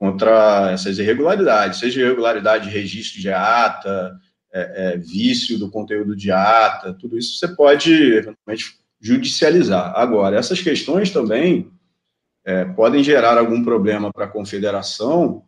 Contra 0.02 0.72
essas 0.72 0.98
irregularidades, 0.98 1.78
seja 1.78 2.00
irregularidade 2.00 2.64
de 2.64 2.74
registro 2.74 3.20
de 3.20 3.30
ata, 3.30 4.18
é, 4.52 4.94
é, 4.94 4.96
vício 4.96 5.56
do 5.60 5.70
conteúdo 5.70 6.16
de 6.16 6.32
ata, 6.32 6.92
tudo 6.92 7.16
isso 7.16 7.38
você 7.38 7.46
pode 7.46 7.92
eventualmente 7.92 8.80
judicializar. 9.00 9.92
Agora, 9.94 10.36
essas 10.36 10.60
questões 10.60 11.12
também 11.12 11.70
é, 12.44 12.64
podem 12.64 13.04
gerar 13.04 13.38
algum 13.38 13.62
problema 13.62 14.12
para 14.12 14.24
a 14.24 14.28
confederação, 14.28 15.44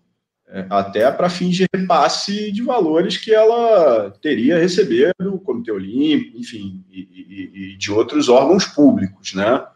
é, 0.47 0.65
até 0.71 1.11
para 1.11 1.29
fins 1.29 1.57
de 1.57 1.67
repasse 1.75 2.53
de 2.53 2.63
valores 2.63 3.17
que 3.17 3.35
ela 3.35 4.13
teria 4.23 4.55
a 4.57 4.61
receber 4.61 5.13
do 5.19 5.37
Comitê 5.41 5.73
Olímpico, 5.73 6.39
enfim, 6.39 6.85
e, 6.89 7.01
e, 7.01 7.73
e 7.73 7.77
de 7.77 7.91
outros 7.91 8.29
órgãos 8.29 8.67
públicos, 8.67 9.35
né? 9.35 9.67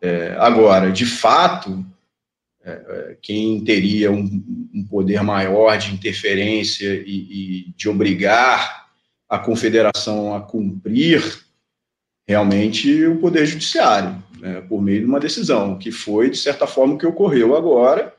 É, 0.00 0.34
agora, 0.36 0.90
de 0.90 1.06
fato, 1.06 1.86
quem 3.22 3.62
teria 3.64 4.10
um, 4.10 4.24
um, 4.74 4.86
poder 4.88 5.22
maior 5.22 5.76
de 5.76 5.92
interferência 5.92 6.92
e, 7.06 7.68
e 7.68 7.74
de 7.76 7.88
obrigar 7.88 8.88
a 9.28 9.38
confederação 9.38 10.34
a 10.34 10.40
cumprir 10.40 11.22
realmente 12.26 13.06
o 13.06 13.18
poder 13.18 13.46
judiciário, 13.46 14.22
né, 14.38 14.60
por 14.62 14.82
meio 14.82 15.00
de 15.00 15.06
uma 15.06 15.20
decisão, 15.20 15.78
que 15.78 15.90
foi, 15.90 16.30
de 16.30 16.36
certa 16.36 16.66
forma, 16.66 16.94
o 16.94 16.98
que 16.98 17.06
ocorreu 17.06 17.56
agora, 17.56 18.14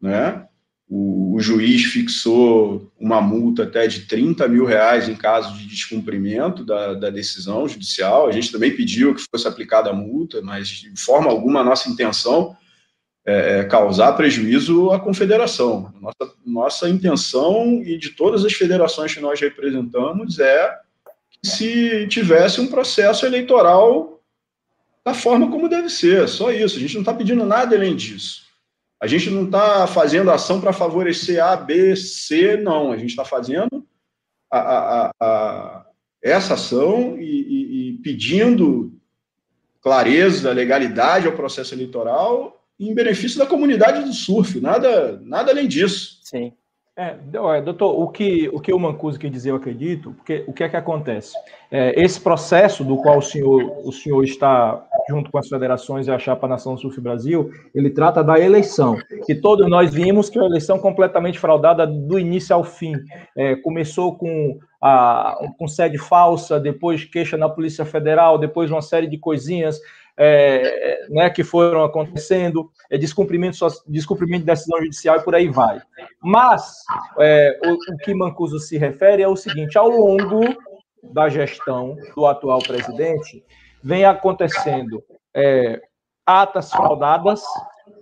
né, 0.00 0.44
o, 0.88 1.34
o, 1.34 1.40
juiz 1.40 1.84
fixou 1.84 2.90
uma 2.98 3.20
multa 3.20 3.64
até 3.64 3.86
de 3.86 4.06
30 4.06 4.48
mil 4.48 4.64
reais 4.64 5.08
em 5.08 5.14
caso 5.14 5.56
de 5.58 5.66
descumprimento 5.66 6.64
da, 6.64 6.94
da, 6.94 7.10
decisão 7.10 7.68
judicial. 7.68 8.26
A 8.26 8.32
gente 8.32 8.50
também 8.50 8.74
pediu 8.74 9.14
que 9.14 9.22
fosse 9.30 9.46
aplicada 9.46 9.90
a 9.90 9.92
multa, 9.92 10.40
mas 10.40 10.68
de 10.68 10.98
forma 10.98 11.28
alguma 11.28 11.60
a 11.60 11.64
nossa 11.64 11.90
intenção 11.90 12.56
é, 13.28 13.58
é 13.58 13.64
causar 13.64 14.14
prejuízo 14.14 14.90
à 14.90 14.98
confederação. 14.98 15.92
Nossa, 16.00 16.34
nossa 16.46 16.88
intenção 16.88 17.82
e 17.84 17.98
de 17.98 18.10
todas 18.10 18.42
as 18.42 18.54
federações 18.54 19.12
que 19.12 19.20
nós 19.20 19.38
representamos 19.38 20.38
é 20.38 20.74
que 21.30 21.46
se 21.46 22.08
tivesse 22.08 22.58
um 22.58 22.66
processo 22.66 23.26
eleitoral 23.26 24.18
da 25.04 25.12
forma 25.12 25.50
como 25.50 25.68
deve 25.68 25.90
ser, 25.90 26.26
só 26.26 26.50
isso. 26.50 26.78
A 26.78 26.80
gente 26.80 26.94
não 26.94 27.02
está 27.02 27.12
pedindo 27.12 27.44
nada 27.44 27.76
além 27.76 27.94
disso. 27.94 28.46
A 29.00 29.06
gente 29.06 29.28
não 29.28 29.44
está 29.44 29.86
fazendo 29.86 30.30
ação 30.30 30.58
para 30.58 30.72
favorecer 30.72 31.42
A, 31.44 31.54
B, 31.54 31.94
C, 31.96 32.56
não. 32.56 32.92
A 32.92 32.96
gente 32.96 33.10
está 33.10 33.26
fazendo 33.26 33.86
a, 34.50 34.58
a, 34.58 35.10
a, 35.20 35.86
essa 36.22 36.54
ação 36.54 37.18
e, 37.18 37.24
e, 37.24 37.90
e, 37.90 37.92
pedindo 37.98 38.92
clareza, 39.82 40.52
legalidade 40.52 41.26
ao 41.26 41.34
processo 41.34 41.74
eleitoral 41.74 42.57
em 42.78 42.94
benefício 42.94 43.38
da 43.38 43.46
comunidade 43.46 44.04
do 44.04 44.12
surf, 44.12 44.60
nada, 44.60 45.20
nada 45.22 45.50
além 45.50 45.66
disso. 45.66 46.20
Sim. 46.22 46.52
É, 47.00 47.16
doutor, 47.62 47.96
o 47.96 48.08
que 48.08 48.50
o 48.52 48.58
que 48.58 48.72
o 48.72 48.78
Mancuso 48.78 49.20
quer 49.20 49.30
dizer, 49.30 49.50
eu 49.50 49.54
acredito, 49.54 50.10
porque 50.14 50.42
o 50.48 50.52
que 50.52 50.64
é 50.64 50.68
que 50.68 50.76
acontece? 50.76 51.32
É, 51.70 51.94
esse 52.02 52.20
processo 52.20 52.82
do 52.82 52.96
qual 52.96 53.18
o 53.18 53.22
senhor 53.22 53.86
o 53.86 53.92
senhor 53.92 54.24
está 54.24 54.84
junto 55.08 55.30
com 55.30 55.38
as 55.38 55.46
federações 55.46 56.08
e 56.08 56.10
a 56.10 56.18
chapa 56.18 56.48
Nação 56.48 56.76
Surf 56.76 57.00
Brasil, 57.00 57.52
ele 57.72 57.88
trata 57.88 58.24
da 58.24 58.40
eleição, 58.40 58.98
que 59.24 59.36
todos 59.36 59.70
nós 59.70 59.94
vimos 59.94 60.28
que 60.28 60.38
é 60.38 60.42
uma 60.42 60.48
eleição 60.48 60.76
completamente 60.80 61.38
fraudada 61.38 61.86
do 61.86 62.18
início 62.18 62.52
ao 62.52 62.64
fim. 62.64 62.94
É, 63.36 63.54
começou 63.54 64.16
com 64.18 64.58
a, 64.82 65.38
com 65.56 65.68
sede 65.68 65.98
falsa, 65.98 66.58
depois 66.58 67.04
queixa 67.04 67.36
na 67.36 67.48
Polícia 67.48 67.84
Federal, 67.84 68.38
depois 68.38 68.72
uma 68.72 68.82
série 68.82 69.06
de 69.06 69.18
coisinhas 69.18 69.80
é, 70.18 71.06
né, 71.08 71.30
que 71.30 71.44
foram 71.44 71.84
acontecendo, 71.84 72.70
é, 72.90 72.98
descumprimento, 72.98 73.58
descumprimento 73.86 74.40
de 74.40 74.46
decisão 74.46 74.80
judicial 74.80 75.16
e 75.16 75.22
por 75.22 75.34
aí 75.34 75.48
vai. 75.48 75.80
Mas 76.20 76.82
é, 77.18 77.58
o, 77.64 77.72
o, 77.72 77.96
que 77.98 78.12
Mancuso 78.12 78.58
se 78.58 78.76
refere 78.76 79.22
é 79.22 79.28
o 79.28 79.36
seguinte: 79.36 79.78
ao 79.78 79.88
longo 79.88 80.40
da 81.12 81.28
gestão 81.28 81.96
do 82.16 82.26
atual 82.26 82.58
presidente, 82.58 83.44
vem 83.82 84.04
acontecendo 84.04 85.02
é, 85.32 85.80
atas 86.26 86.72
fraudadas, 86.72 87.42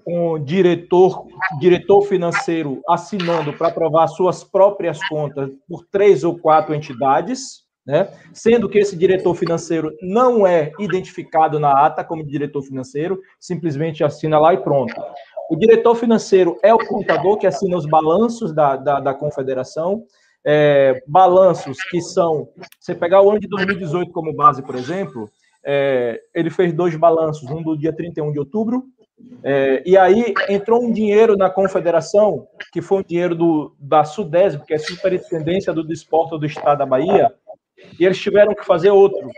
com 0.04 0.38
diretor, 0.38 1.26
diretor 1.60 2.02
financeiro 2.02 2.80
assinando 2.88 3.52
para 3.52 3.68
aprovar 3.68 4.08
suas 4.08 4.42
próprias 4.42 4.98
contas 5.08 5.50
por 5.68 5.84
três 5.84 6.24
ou 6.24 6.38
quatro 6.38 6.74
entidades, 6.74 7.65
né? 7.86 8.10
sendo 8.32 8.68
que 8.68 8.78
esse 8.78 8.96
diretor 8.96 9.34
financeiro 9.34 9.96
não 10.02 10.46
é 10.46 10.72
identificado 10.78 11.60
na 11.60 11.86
ata 11.86 12.02
como 12.02 12.26
diretor 12.26 12.62
financeiro, 12.62 13.20
simplesmente 13.38 14.02
assina 14.02 14.38
lá 14.38 14.52
e 14.52 14.58
pronto. 14.58 14.94
O 15.48 15.56
diretor 15.56 15.94
financeiro 15.94 16.58
é 16.62 16.74
o 16.74 16.78
contador 16.78 17.38
que 17.38 17.46
assina 17.46 17.76
os 17.76 17.86
balanços 17.86 18.52
da, 18.52 18.76
da, 18.76 18.98
da 18.98 19.14
confederação, 19.14 20.04
é, 20.44 21.02
balanços 21.06 21.78
que 21.90 22.00
são, 22.00 22.48
você 22.80 22.94
pegar 22.94 23.22
o 23.22 23.30
ano 23.30 23.40
de 23.40 23.48
2018 23.48 24.10
como 24.12 24.34
base, 24.34 24.62
por 24.62 24.74
exemplo, 24.74 25.30
é, 25.64 26.20
ele 26.34 26.50
fez 26.50 26.72
dois 26.72 26.94
balanços, 26.96 27.48
um 27.50 27.62
do 27.62 27.76
dia 27.76 27.92
31 27.92 28.32
de 28.32 28.38
outubro, 28.38 28.84
é, 29.42 29.82
e 29.86 29.96
aí 29.96 30.34
entrou 30.48 30.82
um 30.82 30.92
dinheiro 30.92 31.36
na 31.36 31.48
confederação, 31.48 32.46
que 32.72 32.82
foi 32.82 32.98
um 32.98 33.04
dinheiro 33.04 33.34
do, 33.34 33.74
da 33.78 34.04
SUDESB, 34.04 34.64
que 34.66 34.74
é 34.74 34.76
a 34.76 34.80
Superintendência 34.80 35.72
do 35.72 35.84
Desporto 35.84 36.38
do 36.38 36.46
Estado 36.46 36.78
da 36.78 36.86
Bahia, 36.86 37.32
e 37.98 38.04
eles 38.04 38.18
tiveram 38.18 38.54
que 38.54 38.64
fazer 38.64 38.90
outro. 38.90 39.28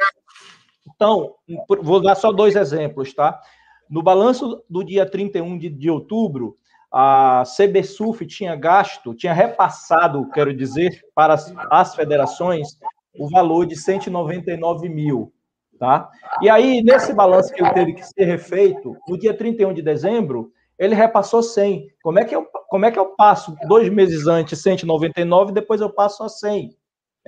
Então, 0.94 1.34
vou 1.82 2.00
dar 2.00 2.14
só 2.14 2.32
dois 2.32 2.56
exemplos, 2.56 3.14
tá? 3.14 3.40
No 3.88 4.02
balanço 4.02 4.62
do 4.68 4.84
dia 4.84 5.08
31 5.08 5.58
de, 5.58 5.68
de 5.68 5.90
outubro, 5.90 6.56
a 6.90 7.42
CBSUF 7.44 8.26
tinha 8.26 8.56
gasto, 8.56 9.14
tinha 9.14 9.32
repassado, 9.32 10.28
quero 10.30 10.54
dizer, 10.54 11.02
para 11.14 11.34
as, 11.34 11.54
as 11.70 11.94
federações 11.94 12.78
o 13.18 13.28
valor 13.28 13.66
de 13.66 13.76
199 13.76 14.88
mil, 14.88 15.32
tá? 15.78 16.08
E 16.40 16.48
aí, 16.48 16.82
nesse 16.82 17.12
balanço 17.12 17.52
que 17.52 17.60
ele 17.60 17.72
teve 17.72 17.92
que 17.94 18.06
ser 18.06 18.24
refeito, 18.24 18.96
no 19.08 19.18
dia 19.18 19.34
31 19.34 19.72
de 19.72 19.82
dezembro, 19.82 20.52
ele 20.78 20.94
repassou 20.94 21.42
100. 21.42 21.88
Como 22.02 22.18
é 22.18 22.24
que 22.24 22.34
eu, 22.34 22.46
como 22.68 22.86
é 22.86 22.90
que 22.90 22.98
eu 22.98 23.16
passo 23.16 23.56
dois 23.66 23.88
meses 23.88 24.26
antes 24.26 24.60
199 24.60 25.50
e 25.50 25.54
depois 25.54 25.80
eu 25.80 25.90
passo 25.90 26.22
a 26.22 26.28
100? 26.28 26.76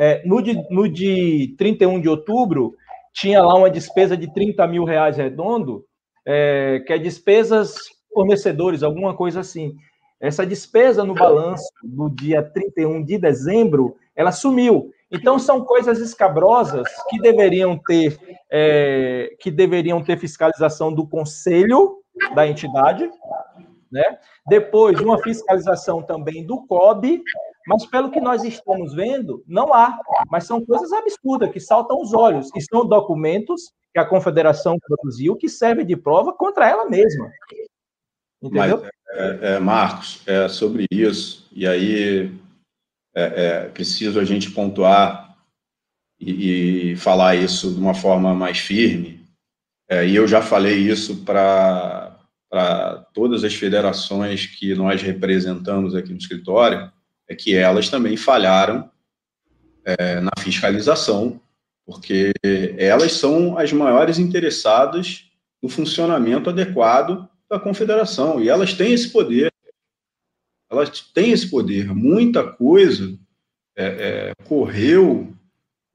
É, 0.02 0.22
no, 0.24 0.40
de, 0.40 0.54
no 0.70 0.88
de 0.88 1.54
31 1.58 2.00
de 2.00 2.08
outubro, 2.08 2.74
tinha 3.12 3.42
lá 3.42 3.54
uma 3.54 3.68
despesa 3.68 4.16
de 4.16 4.32
30 4.32 4.66
mil 4.66 4.82
reais 4.82 5.18
redondo, 5.18 5.84
é, 6.24 6.82
que 6.86 6.94
é 6.94 6.96
despesas 6.96 7.76
fornecedores, 8.10 8.82
alguma 8.82 9.14
coisa 9.14 9.40
assim. 9.40 9.76
Essa 10.18 10.46
despesa 10.46 11.04
no 11.04 11.12
balanço 11.12 11.68
do 11.84 12.08
dia 12.08 12.42
31 12.42 13.04
de 13.04 13.18
dezembro, 13.18 13.94
ela 14.16 14.32
sumiu. 14.32 14.90
Então 15.12 15.38
são 15.38 15.66
coisas 15.66 15.98
escabrosas 15.98 16.88
que 17.10 17.20
deveriam 17.20 17.76
ter 17.76 18.18
é, 18.50 19.36
que 19.38 19.50
deveriam 19.50 20.02
ter 20.02 20.18
fiscalização 20.18 20.90
do 20.90 21.06
conselho 21.06 21.98
da 22.34 22.48
entidade, 22.48 23.06
né? 23.92 24.18
Depois 24.48 24.98
uma 24.98 25.22
fiscalização 25.22 26.02
também 26.02 26.46
do 26.46 26.66
COB 26.66 27.22
mas 27.66 27.86
pelo 27.86 28.10
que 28.10 28.20
nós 28.20 28.42
estamos 28.44 28.94
vendo, 28.94 29.44
não 29.46 29.74
há. 29.74 29.98
Mas 30.30 30.44
são 30.44 30.64
coisas 30.64 30.92
absurdas 30.92 31.50
que 31.52 31.60
saltam 31.60 32.00
os 32.00 32.12
olhos. 32.12 32.48
E 32.56 32.60
são 32.62 32.86
documentos 32.86 33.72
que 33.92 33.98
a 33.98 34.06
confederação 34.06 34.78
produziu 34.78 35.36
que 35.36 35.48
servem 35.48 35.84
de 35.84 35.96
prova 35.96 36.32
contra 36.32 36.68
ela 36.68 36.88
mesma. 36.88 37.30
Entendeu? 38.42 38.80
Mas, 38.80 38.90
é, 39.10 39.54
é, 39.54 39.58
Marcos, 39.58 40.22
é 40.26 40.48
sobre 40.48 40.86
isso. 40.90 41.48
E 41.52 41.66
aí 41.66 42.32
é, 43.14 43.44
é 43.44 43.68
preciso 43.68 44.18
a 44.18 44.24
gente 44.24 44.50
pontuar 44.52 45.36
e, 46.18 46.92
e, 46.92 46.96
falar 46.96 47.34
isso 47.36 47.72
de 47.72 47.80
uma 47.80 47.94
forma 47.94 48.34
mais 48.34 48.58
firme. 48.58 49.20
É, 49.88 50.06
e 50.06 50.14
eu 50.14 50.26
já 50.26 50.40
falei 50.40 50.76
isso 50.78 51.24
para 51.24 52.16
todas 53.12 53.44
as 53.44 53.54
federações 53.54 54.46
que 54.46 54.74
nós 54.74 55.02
representamos 55.02 55.94
aqui 55.94 56.10
no 56.10 56.18
escritório 56.18 56.90
é 57.30 57.34
que 57.36 57.54
elas 57.54 57.88
também 57.88 58.16
falharam 58.16 58.90
é, 59.84 60.20
na 60.20 60.32
fiscalização, 60.40 61.40
porque 61.86 62.32
elas 62.76 63.12
são 63.12 63.56
as 63.56 63.72
maiores 63.72 64.18
interessadas 64.18 65.30
no 65.62 65.68
funcionamento 65.68 66.50
adequado 66.50 67.28
da 67.48 67.58
confederação, 67.58 68.42
e 68.42 68.48
elas 68.48 68.74
têm 68.74 68.92
esse 68.92 69.10
poder. 69.10 69.52
ela 70.68 70.84
tem 71.14 71.30
esse 71.30 71.48
poder. 71.48 71.94
Muita 71.94 72.42
coisa 72.42 73.16
é, 73.76 73.84
é, 73.84 74.44
correu 74.44 75.32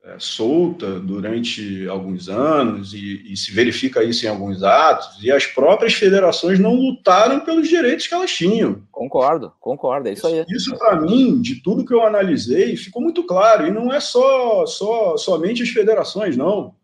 é, 0.06 0.18
solta 0.20 1.00
durante 1.00 1.88
alguns 1.88 2.30
anos 2.30 2.94
e, 2.94 3.24
e, 3.26 3.36
se 3.36 3.52
verifica 3.52 4.04
isso 4.04 4.24
em 4.24 4.30
alguns 4.30 4.62
atos, 4.62 5.18
e 5.24 5.32
as 5.32 5.48
próprias 5.48 5.96
federações 5.96 6.60
não 6.60 6.76
lutaram 6.76 7.40
pelos 7.40 7.68
direitos 7.68 8.06
que 8.06 8.14
elas 8.14 8.32
tinham. 8.32 8.84
Concordo, 8.92 9.52
concordo, 9.60 10.08
é 10.08 10.14
isso 10.14 10.28
aí. 10.28 10.46
Isso, 10.48 10.70
isso 10.70 10.78
para 10.78 11.02
mim, 11.02 11.42
de 11.42 11.60
tudo 11.60 11.84
que 11.84 11.92
eu 11.92 12.06
analisei, 12.06 12.78
ficou 12.78 13.02
muito 13.02 13.24
claro, 13.24 13.66
e 13.66 13.72
não 13.72 13.92
é 13.92 14.00
só, 14.00 14.68
só 14.68 15.18
somente 15.18 15.64
as 15.64 15.70
federações, 15.70 16.38
não. 16.38 16.76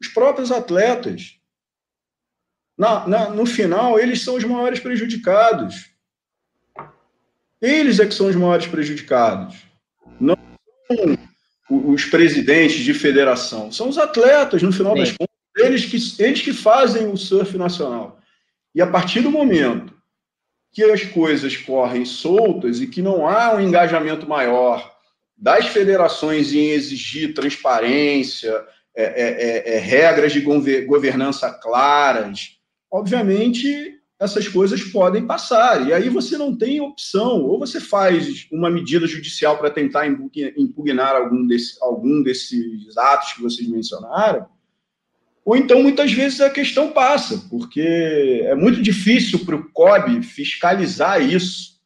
Os 0.00 0.06
próprios 0.06 0.52
atletas. 0.52 1.34
Na, 2.78 3.08
na, 3.08 3.30
no 3.30 3.44
final, 3.44 3.98
eles 3.98 4.22
são 4.22 4.36
os 4.36 4.44
maiores 4.44 4.78
prejudicados. 4.78 5.90
Eles 7.60 7.98
é 7.98 8.06
que 8.06 8.14
são 8.14 8.28
os 8.28 8.36
maiores 8.36 8.68
prejudicados. 8.68 9.56
Não 10.20 10.36
os 11.70 12.04
presidentes 12.06 12.82
de 12.82 12.94
federação, 12.94 13.70
são 13.70 13.88
os 13.88 13.98
atletas, 13.98 14.62
no 14.62 14.72
final 14.72 14.94
Sim. 14.94 15.00
das 15.00 15.10
contas, 15.10 15.28
eles 15.58 15.84
que, 15.84 16.22
eles 16.22 16.40
que 16.40 16.52
fazem 16.52 17.08
o 17.08 17.16
surf 17.16 17.56
nacional. 17.58 18.18
E 18.74 18.80
a 18.80 18.86
partir 18.86 19.20
do 19.20 19.30
momento 19.30 19.92
que 20.72 20.82
as 20.84 21.02
coisas 21.02 21.56
correm 21.56 22.04
soltas 22.04 22.80
e 22.80 22.86
que 22.86 23.02
não 23.02 23.26
há 23.26 23.54
um 23.54 23.60
engajamento 23.60 24.28
maior 24.28 24.94
das 25.36 25.66
federações 25.66 26.52
em 26.52 26.70
exigir 26.70 27.34
transparência, 27.34 28.64
é, 28.96 29.04
é, 29.04 29.74
é, 29.74 29.76
é 29.76 29.78
regras 29.78 30.32
de 30.32 30.40
governança 30.40 31.50
claras, 31.50 32.58
obviamente 32.90 33.97
essas 34.20 34.48
coisas 34.48 34.82
podem 34.82 35.26
passar. 35.26 35.86
E 35.86 35.92
aí 35.92 36.08
você 36.08 36.36
não 36.36 36.56
tem 36.56 36.80
opção. 36.80 37.42
Ou 37.42 37.58
você 37.58 37.80
faz 37.80 38.46
uma 38.50 38.70
medida 38.70 39.06
judicial 39.06 39.56
para 39.58 39.70
tentar 39.70 40.06
impugnar 40.06 41.14
algum, 41.14 41.46
desse, 41.46 41.78
algum 41.80 42.22
desses 42.22 42.96
atos 42.96 43.34
que 43.34 43.42
vocês 43.42 43.68
mencionaram, 43.68 44.46
ou 45.48 45.56
então 45.56 45.82
muitas 45.82 46.12
vezes 46.12 46.42
a 46.42 46.50
questão 46.50 46.92
passa, 46.92 47.46
porque 47.48 48.42
é 48.44 48.54
muito 48.54 48.82
difícil 48.82 49.46
para 49.46 49.56
o 49.56 49.70
COB 49.70 50.22
fiscalizar 50.22 51.22
isso. 51.22 51.80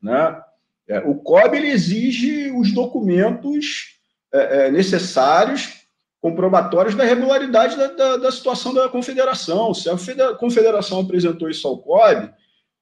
Né? 0.00 0.40
É, 0.86 1.00
o 1.00 1.16
COB 1.16 1.56
exige 1.56 2.52
os 2.52 2.72
documentos 2.72 3.98
é, 4.32 4.66
é, 4.66 4.70
necessários 4.70 5.77
comprobatórios 6.20 6.94
da 6.94 7.04
regularidade 7.04 7.76
da, 7.76 7.86
da, 7.88 8.16
da, 8.16 8.32
situação 8.32 8.74
da 8.74 8.88
confederação. 8.88 9.72
Se 9.72 9.88
a 9.88 10.34
confederação 10.34 11.00
apresentou 11.00 11.48
isso 11.48 11.66
ao 11.68 11.78
COB, 11.78 12.30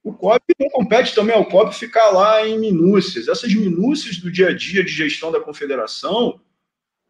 o 0.03 0.12
COB 0.12 0.40
não 0.59 0.70
compete 0.70 1.14
também 1.14 1.35
ao 1.37 1.44
COB 1.44 1.75
ficar 1.75 2.11
lá 2.11 2.46
em 2.46 2.59
minúcias. 2.59 3.29
Essas 3.29 3.53
minúcias 3.55 4.18
do 4.18 4.31
dia 4.31 4.49
a 4.49 4.57
dia 4.57 4.83
de 4.83 4.90
gestão 4.90 5.31
da 5.31 5.40
confederação 5.40 6.40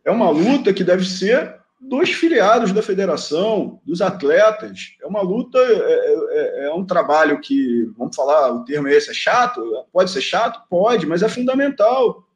é 0.05 0.11
uma 0.11 0.31
luta 0.31 0.73
que 0.73 0.83
deve 0.83 1.05
ser 1.05 1.61
dos 1.81 2.11
filiados 2.11 2.73
da 2.73 2.83
federação, 2.83 3.81
dos 3.85 4.01
atletas. 4.01 4.97
É 5.03 5.07
uma 5.07 5.21
luta, 5.21 5.59
é, 5.59 5.73
é, 5.73 6.15
é, 6.31 6.67
é 6.67 6.73
um 6.73 6.85
trabalho 6.85 7.41
que, 7.41 7.85
vamos 7.97 8.17
falar, 8.17 8.51
o 8.51 8.65
termo 8.65 8.89
é 8.89 8.95
esse, 8.95 9.11
é 9.11 9.15
chato? 9.15 9.63
Pode 9.93 10.11
ser 10.11 10.23
chato? 10.23 10.67
Pode, 10.69 11.07
mas 11.07 11.23
é 11.23 11.29
fundamental. 11.29 12.27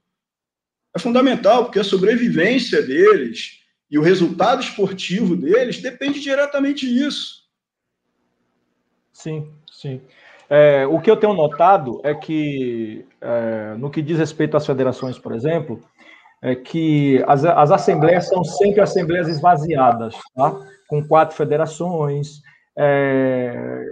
É 0.94 0.98
fundamental, 0.98 1.64
porque 1.64 1.79
a 1.79 1.85
sobrevivência 1.85 2.83
deles, 2.83 3.60
e 3.90 3.98
o 3.98 4.03
resultado 4.03 4.62
esportivo 4.62 5.35
deles 5.35 5.83
depende 5.83 6.20
diretamente 6.20 6.87
disso. 6.87 7.40
Sim, 9.12 9.50
sim. 9.70 10.00
É, 10.48 10.87
o 10.87 11.00
que 11.00 11.11
eu 11.11 11.16
tenho 11.16 11.35
notado 11.35 12.00
é 12.03 12.14
que, 12.14 13.05
é, 13.20 13.74
no 13.76 13.90
que 13.90 14.03
diz 14.03 14.18
respeito 14.18 14.57
às 14.57 14.66
federações, 14.66 15.18
por 15.18 15.33
exemplo, 15.33 15.81
é 16.42 16.55
que 16.55 17.22
as, 17.26 17.44
as 17.44 17.70
assembleias 17.70 18.29
são 18.29 18.42
sempre 18.42 18.81
assembleias 18.81 19.29
esvaziadas, 19.29 20.16
tá? 20.35 20.57
com 20.88 21.07
quatro 21.07 21.37
federações, 21.37 22.40
é, 22.76 23.85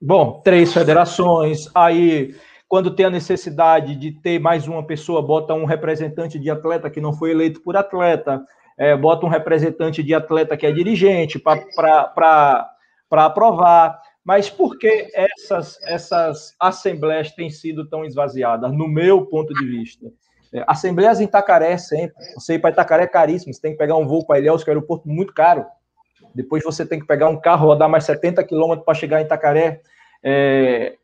bom, 0.00 0.40
três 0.44 0.72
federações, 0.72 1.68
aí 1.74 2.34
quando 2.68 2.94
tem 2.94 3.06
a 3.06 3.10
necessidade 3.10 3.96
de 3.96 4.12
ter 4.12 4.38
mais 4.38 4.68
uma 4.68 4.86
pessoa, 4.86 5.22
bota 5.22 5.54
um 5.54 5.64
representante 5.64 6.38
de 6.38 6.50
atleta 6.50 6.90
que 6.90 7.00
não 7.00 7.14
foi 7.14 7.30
eleito 7.30 7.62
por 7.62 7.76
atleta, 7.76 8.44
é, 8.78 8.96
bota 8.96 9.26
um 9.26 9.28
representante 9.28 10.02
de 10.02 10.14
atleta 10.14 10.56
que 10.56 10.64
é 10.64 10.72
dirigente 10.72 11.38
para 11.38 12.70
aprovar. 13.10 14.00
Mas 14.24 14.48
por 14.48 14.78
que 14.78 15.08
essas, 15.14 15.82
essas 15.82 16.54
assembleias 16.60 17.32
têm 17.32 17.50
sido 17.50 17.88
tão 17.88 18.04
esvaziadas, 18.04 18.72
no 18.72 18.86
meu 18.86 19.26
ponto 19.26 19.52
de 19.52 19.66
vista? 19.66 20.06
É, 20.54 20.62
assembleias 20.66 21.20
em 21.20 21.24
Itacaré 21.24 21.76
sempre. 21.76 22.14
Você 22.34 22.54
ir 22.54 22.58
para 22.58 22.70
Itacaré 22.70 23.04
é 23.04 23.08
caríssimo, 23.08 23.52
você 23.52 23.60
tem 23.60 23.72
que 23.72 23.78
pegar 23.78 23.96
um 23.96 24.06
voo 24.06 24.24
para 24.24 24.38
Ilhéus, 24.38 24.62
que 24.62 24.70
é 24.70 24.72
um 24.72 24.76
aeroporto 24.76 25.08
muito 25.08 25.34
caro. 25.34 25.66
Depois 26.34 26.62
você 26.62 26.86
tem 26.86 27.00
que 27.00 27.06
pegar 27.06 27.28
um 27.28 27.40
carro, 27.40 27.66
rodar 27.66 27.88
mais 27.88 28.04
70 28.04 28.44
quilômetros 28.44 28.84
para 28.84 28.94
chegar 28.94 29.20
em 29.20 29.24
Itacaré. 29.24 29.80
É... 30.22 30.94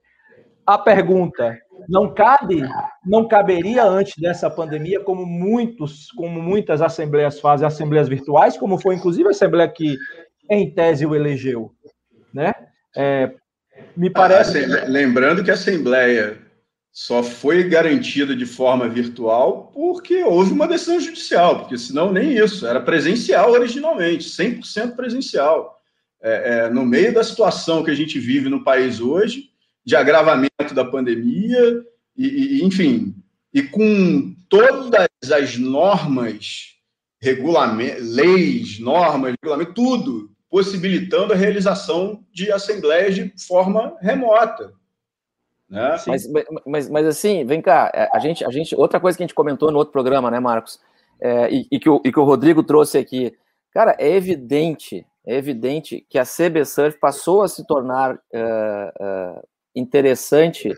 A 0.66 0.78
pergunta 0.78 1.58
não 1.88 2.12
cabe, 2.12 2.62
não 3.04 3.26
caberia 3.26 3.84
antes 3.84 4.14
dessa 4.16 4.50
pandemia, 4.50 5.00
como 5.00 5.24
muitos, 5.26 6.10
como 6.12 6.40
muitas 6.40 6.82
assembleias 6.82 7.40
fazem, 7.40 7.66
assembleias 7.66 8.08
virtuais, 8.08 8.56
como 8.56 8.80
foi 8.80 8.94
inclusive 8.94 9.28
a 9.28 9.30
assembleia 9.30 9.68
que 9.68 9.96
em 10.50 10.70
tese 10.70 11.06
o 11.06 11.14
elegeu, 11.14 11.72
né? 12.32 12.52
É, 12.96 13.32
me 13.96 14.10
parece. 14.10 14.64
Lembrando 14.86 15.42
que 15.42 15.50
a 15.50 15.54
assembleia 15.54 16.38
só 16.92 17.24
foi 17.24 17.64
garantida 17.64 18.36
de 18.36 18.46
forma 18.46 18.88
virtual 18.88 19.72
porque 19.74 20.22
houve 20.22 20.52
uma 20.52 20.68
decisão 20.68 21.00
judicial, 21.00 21.60
porque 21.60 21.76
senão 21.76 22.12
nem 22.12 22.36
isso, 22.36 22.66
era 22.66 22.80
presencial 22.80 23.50
originalmente, 23.50 24.28
100% 24.28 24.94
presencial. 24.94 25.80
É, 26.22 26.66
é, 26.66 26.70
no 26.70 26.86
meio 26.86 27.12
da 27.12 27.24
situação 27.24 27.82
que 27.82 27.90
a 27.90 27.94
gente 27.94 28.18
vive 28.18 28.48
no 28.48 28.64
país 28.64 29.00
hoje, 29.00 29.50
de 29.84 29.94
agravamento 29.96 30.53
da 30.74 30.84
pandemia, 30.84 31.84
e, 32.16 32.58
e 32.58 32.64
enfim, 32.64 33.14
e 33.52 33.62
com 33.62 34.34
todas 34.48 35.08
as 35.32 35.56
normas, 35.56 36.74
leis, 38.00 38.78
normas, 38.78 39.34
regulamento, 39.42 39.72
tudo 39.72 40.34
possibilitando 40.50 41.32
a 41.32 41.37
realização 41.37 42.24
de 42.32 42.52
assembleias 42.52 43.16
de 43.16 43.32
forma 43.44 43.96
remota. 44.00 44.72
Né? 45.68 45.96
Mas, 46.06 46.28
mas, 46.64 46.88
mas 46.88 47.06
assim, 47.06 47.44
vem 47.44 47.60
cá, 47.60 47.90
é, 47.92 48.08
a 48.12 48.20
gente, 48.20 48.44
a 48.44 48.50
gente, 48.50 48.76
outra 48.76 49.00
coisa 49.00 49.18
que 49.18 49.24
a 49.24 49.26
gente 49.26 49.34
comentou 49.34 49.72
no 49.72 49.78
outro 49.78 49.90
programa, 49.90 50.30
né, 50.30 50.38
Marcos, 50.38 50.78
é, 51.20 51.50
e, 51.52 51.66
e, 51.72 51.80
que 51.80 51.90
o, 51.90 52.00
e 52.04 52.12
que 52.12 52.20
o 52.20 52.24
Rodrigo 52.24 52.62
trouxe 52.62 52.98
aqui, 52.98 53.37
cara, 53.72 53.96
é 53.98 54.08
evidente, 54.08 55.04
é 55.26 55.34
evidente 55.34 56.06
que 56.08 56.20
a 56.20 56.24
CB 56.24 56.64
Surf 56.64 56.98
passou 57.00 57.42
a 57.42 57.48
se 57.48 57.66
tornar 57.66 58.14
uh, 58.14 58.18
uh, 58.18 59.48
interessante 59.74 60.72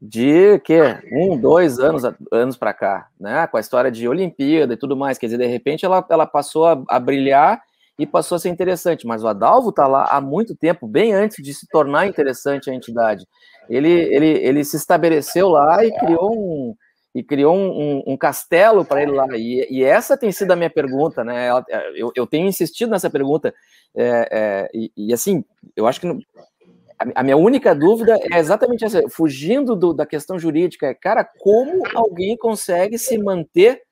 de 0.00 0.58
que 0.60 0.80
um, 1.12 1.36
dois 1.36 1.78
anos, 1.78 2.02
anos 2.32 2.56
para 2.56 2.72
cá, 2.72 3.08
né? 3.18 3.46
Com 3.48 3.56
a 3.56 3.60
história 3.60 3.90
de 3.90 4.08
Olimpíada 4.08 4.74
e 4.74 4.76
tudo 4.76 4.96
mais. 4.96 5.18
Quer 5.18 5.26
dizer, 5.26 5.38
de 5.38 5.46
repente 5.46 5.84
ela, 5.84 6.04
ela 6.08 6.26
passou 6.26 6.66
a, 6.66 6.82
a 6.88 7.00
brilhar 7.00 7.60
e 7.98 8.06
passou 8.06 8.36
a 8.36 8.38
ser 8.38 8.48
interessante. 8.48 9.06
Mas 9.06 9.24
o 9.24 9.28
Adalvo 9.28 9.70
está 9.70 9.86
lá 9.86 10.04
há 10.04 10.20
muito 10.20 10.54
tempo, 10.54 10.86
bem 10.86 11.12
antes 11.12 11.42
de 11.44 11.52
se 11.52 11.66
tornar 11.66 12.06
interessante 12.06 12.70
a 12.70 12.74
entidade. 12.74 13.26
Ele, 13.68 13.90
ele, 13.90 14.28
ele 14.28 14.64
se 14.64 14.76
estabeleceu 14.76 15.48
lá 15.48 15.84
e 15.84 15.92
criou 15.98 16.32
um, 16.32 16.74
e 17.14 17.22
criou 17.22 17.54
um, 17.54 17.68
um, 17.68 18.02
um 18.12 18.16
castelo 18.16 18.84
para 18.84 19.02
ele 19.02 19.12
lá. 19.12 19.26
E, 19.36 19.66
e, 19.68 19.82
essa 19.82 20.16
tem 20.16 20.30
sido 20.30 20.52
a 20.52 20.56
minha 20.56 20.70
pergunta, 20.70 21.24
né? 21.24 21.50
Eu, 21.96 22.12
eu 22.14 22.26
tenho 22.26 22.46
insistido 22.46 22.90
nessa 22.90 23.10
pergunta. 23.10 23.52
É, 23.96 24.28
é, 24.30 24.70
e, 24.72 24.92
e, 24.96 25.12
assim, 25.12 25.44
eu 25.74 25.86
acho 25.86 26.00
que 26.00 26.06
a 27.14 27.22
minha 27.22 27.36
única 27.36 27.74
dúvida 27.74 28.18
é 28.32 28.38
exatamente 28.38 28.84
essa, 28.84 29.08
fugindo 29.08 29.76
do, 29.76 29.94
da 29.94 30.04
questão 30.04 30.38
jurídica, 30.38 30.86
é, 30.86 30.94
cara, 30.94 31.24
como 31.24 31.82
alguém 31.94 32.36
consegue 32.36 32.98
se 32.98 33.16
manter 33.18 33.82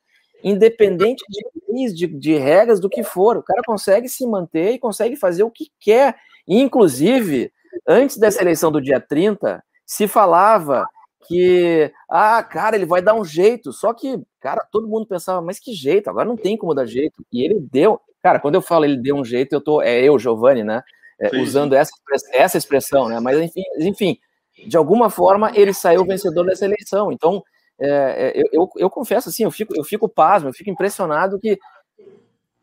independente 0.42 1.25
de, 1.29 1.92
de, 1.92 2.07
de 2.07 2.35
regras, 2.37 2.81
do 2.81 2.88
que 2.88 3.03
for, 3.03 3.37
o 3.37 3.42
cara 3.42 3.62
consegue 3.64 4.09
se 4.09 4.27
manter 4.27 4.73
e 4.73 4.79
consegue 4.79 5.16
fazer 5.16 5.42
o 5.42 5.51
que 5.51 5.71
quer, 5.81 6.16
inclusive, 6.47 7.53
antes 7.87 8.16
dessa 8.16 8.42
eleição 8.42 8.71
do 8.71 8.81
dia 8.81 9.01
30, 9.01 9.62
se 9.85 10.07
falava 10.07 10.87
que, 11.26 11.93
ah, 12.09 12.43
cara, 12.43 12.76
ele 12.76 12.87
vai 12.87 13.03
dar 13.03 13.14
um 13.14 13.24
jeito, 13.24 13.72
só 13.72 13.93
que, 13.93 14.20
cara, 14.41 14.64
todo 14.70 14.89
mundo 14.89 15.07
pensava, 15.07 15.41
mas 15.41 15.59
que 15.59 15.72
jeito, 15.72 16.09
agora 16.09 16.28
não 16.28 16.37
tem 16.37 16.57
como 16.57 16.74
dar 16.74 16.87
jeito, 16.87 17.24
e 17.33 17.45
ele 17.45 17.59
deu, 17.61 18.01
cara, 18.22 18.39
quando 18.39 18.55
eu 18.55 18.62
falo 18.62 18.85
ele 18.85 18.97
deu 18.97 19.16
um 19.16 19.24
jeito, 19.24 19.53
eu 19.53 19.61
tô, 19.61 19.83
é 19.83 20.01
eu, 20.01 20.18
Giovanni, 20.18 20.62
né, 20.62 20.83
é, 21.21 21.37
usando 21.39 21.75
essa, 21.75 21.91
essa 22.33 22.59
expressão, 22.59 23.09
né? 23.09 23.21
Mas 23.21 23.39
enfim, 23.39 23.62
enfim, 23.79 24.19
de 24.67 24.77
alguma 24.77 25.11
forma 25.11 25.51
ele 25.55 25.73
saiu 25.73 26.05
vencedor 26.05 26.47
dessa 26.47 26.64
eleição. 26.64 27.11
Então, 27.12 27.43
é, 27.79 27.89
é 27.89 28.33
eu, 28.35 28.45
eu, 28.53 28.71
eu, 28.77 28.91
confesso 28.91 29.29
assim, 29.29 29.45
eu 29.45 29.51
fico, 29.51 29.75
eu 29.77 29.85
fico 29.85 30.09
pasmo, 30.09 30.49
eu 30.49 30.55
fico 30.55 30.71
impressionado 30.71 31.39
que, 31.39 31.59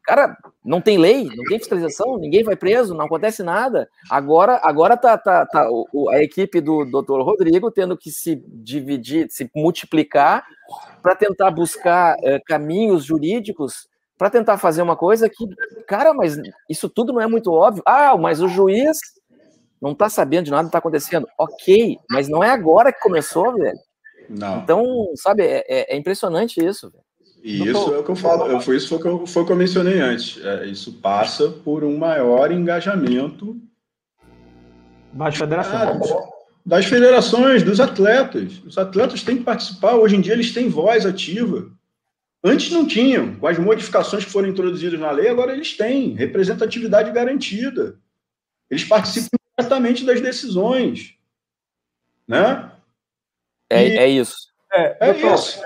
Cara, 0.04 0.38
não 0.66 0.82
tem 0.82 0.98
lei, 0.98 1.24
não 1.24 1.46
tem 1.46 1.58
fiscalização, 1.58 2.18
ninguém 2.18 2.44
vai 2.44 2.58
preso, 2.58 2.94
não 2.94 3.06
acontece 3.06 3.42
nada. 3.42 3.88
Agora, 4.10 4.60
agora 4.62 4.98
tá, 4.98 5.18
tá, 5.18 5.46
tá 5.46 5.66
o, 5.72 6.10
a 6.10 6.22
equipe 6.22 6.60
do 6.60 6.84
doutor 6.84 7.24
Rodrigo 7.24 7.72
tendo 7.72 7.98
que 7.98 8.12
se 8.12 8.36
dividir, 8.46 9.28
se 9.30 9.50
multiplicar 9.56 10.46
para 11.02 11.16
tentar 11.16 11.52
buscar 11.52 12.18
é, 12.22 12.38
caminhos 12.38 13.06
jurídicos 13.06 13.88
para 14.24 14.30
tentar 14.30 14.58
fazer 14.58 14.82
uma 14.82 14.96
coisa 14.96 15.28
que, 15.28 15.46
cara, 15.86 16.14
mas 16.14 16.38
isso 16.70 16.88
tudo 16.88 17.12
não 17.12 17.20
é 17.20 17.28
muito 17.28 17.52
óbvio. 17.52 17.84
Ah, 17.86 18.16
mas 18.16 18.40
o 18.40 18.48
juiz 18.48 18.98
não 19.82 19.92
está 19.92 20.08
sabendo 20.08 20.46
de 20.46 20.52
nada 20.52 20.64
que 20.64 20.70
está 20.70 20.78
acontecendo. 20.78 21.28
Ok, 21.38 21.98
mas 22.10 22.30
não 22.30 22.42
é 22.42 22.50
agora 22.50 22.94
que 22.94 23.02
começou, 23.02 23.54
velho. 23.54 23.78
Não. 24.30 24.60
Então, 24.60 24.86
sabe, 25.16 25.44
é, 25.44 25.66
é, 25.68 25.94
é 25.94 25.98
impressionante 25.98 26.66
isso, 26.66 26.90
velho. 26.90 27.04
E 27.44 27.70
isso 27.70 27.94
é 27.94 27.98
o 27.98 28.04
que 28.06 28.12
eu 28.12 28.16
falo, 28.16 28.46
eu, 28.46 28.62
foi 28.62 28.78
isso 28.78 28.88
foi 28.88 28.98
o 28.98 29.02
que 29.02 29.08
eu, 29.10 29.28
foi 29.28 29.46
que 29.46 29.52
eu 29.52 29.58
mencionei 29.58 30.00
antes. 30.00 30.42
É, 30.42 30.68
isso 30.68 30.94
passa 31.02 31.50
por 31.50 31.84
um 31.84 31.98
maior 31.98 32.50
engajamento 32.50 33.58
das 35.12 35.36
federações. 35.36 36.10
É, 36.10 36.16
das 36.66 36.86
federações, 36.86 37.62
dos 37.62 37.82
atletas. 37.82 38.62
Os 38.66 38.78
atletas 38.78 39.22
têm 39.22 39.40
que 39.40 39.44
participar, 39.44 39.96
hoje 39.96 40.16
em 40.16 40.22
dia 40.22 40.32
eles 40.32 40.54
têm 40.54 40.70
voz 40.70 41.06
ativa. 41.06 41.73
Antes 42.44 42.72
não 42.72 42.86
tinham, 42.86 43.36
com 43.36 43.48
as 43.48 43.58
modificações 43.58 44.26
que 44.26 44.32
foram 44.32 44.50
introduzidas 44.50 45.00
na 45.00 45.12
lei, 45.12 45.30
agora 45.30 45.54
eles 45.54 45.78
têm 45.78 46.14
representatividade 46.14 47.12
garantida. 47.12 47.98
Eles 48.70 48.84
participam 48.84 49.38
diretamente 49.58 50.04
das 50.04 50.20
decisões. 50.20 51.16
Né? 52.28 52.72
É, 53.70 53.88
e, 53.88 53.98
é 53.98 54.08
isso. 54.10 54.36
É, 54.74 55.10
é 55.10 55.34
isso. 55.34 55.62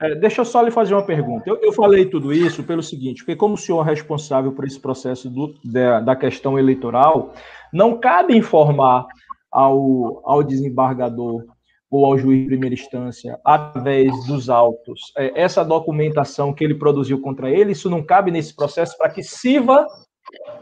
É, 0.00 0.14
deixa 0.14 0.42
eu 0.42 0.44
só 0.44 0.60
lhe 0.60 0.70
fazer 0.70 0.94
uma 0.94 1.06
pergunta. 1.06 1.48
Eu, 1.48 1.58
eu, 1.62 1.72
falei 1.72 2.04
tudo 2.04 2.32
isso 2.32 2.62
pelo 2.62 2.82
seguinte, 2.82 3.22
porque 3.22 3.34
como 3.34 3.54
o 3.54 3.58
senhor 3.58 3.86
é 3.86 3.90
responsável 3.90 4.52
por 4.52 4.64
esse 4.64 4.78
processo 4.78 5.28
do, 5.30 5.54
da, 5.64 6.00
da, 6.00 6.14
questão 6.14 6.58
eleitoral, 6.58 7.34
não 7.72 7.98
cabe 7.98 8.36
informar 8.36 9.06
ao, 9.50 10.22
ao 10.24 10.42
desembargador 10.42 11.44
ou 11.90 12.04
ao 12.04 12.18
juiz 12.18 12.42
de 12.42 12.46
primeira 12.46 12.74
instância, 12.74 13.38
através 13.44 14.12
dos 14.26 14.50
autos, 14.50 15.00
é, 15.16 15.40
essa 15.40 15.64
documentação 15.64 16.52
que 16.52 16.62
ele 16.62 16.74
produziu 16.74 17.20
contra 17.20 17.50
ele, 17.50 17.72
isso 17.72 17.88
não 17.88 18.02
cabe 18.02 18.30
nesse 18.30 18.54
processo 18.54 18.96
para 18.98 19.10
que 19.10 19.22
sirva 19.22 19.86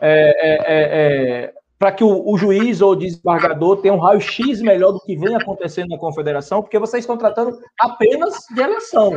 é, 0.01 0.09
é, 0.09 0.55
é, 0.55 1.47
é 1.49 1.53
para 1.79 1.93
que 1.93 2.03
o, 2.03 2.27
o, 2.27 2.39
juiz 2.39 2.81
ou 2.81 2.93
o 2.93 2.97
desembargador 2.97 3.77
tenha 3.79 3.93
um 3.93 3.99
raio-x 3.99 4.63
melhor 4.63 4.93
do 4.93 5.01
que 5.01 5.17
vem 5.17 5.35
acontecendo 5.35 5.89
na 5.89 5.99
confederação, 5.99 6.63
porque 6.63 6.79
vocês 6.79 7.03
estão 7.03 7.19
tratando 7.19 7.59
apenas 7.79 8.35
de 8.55 8.61
eleição. 8.61 9.13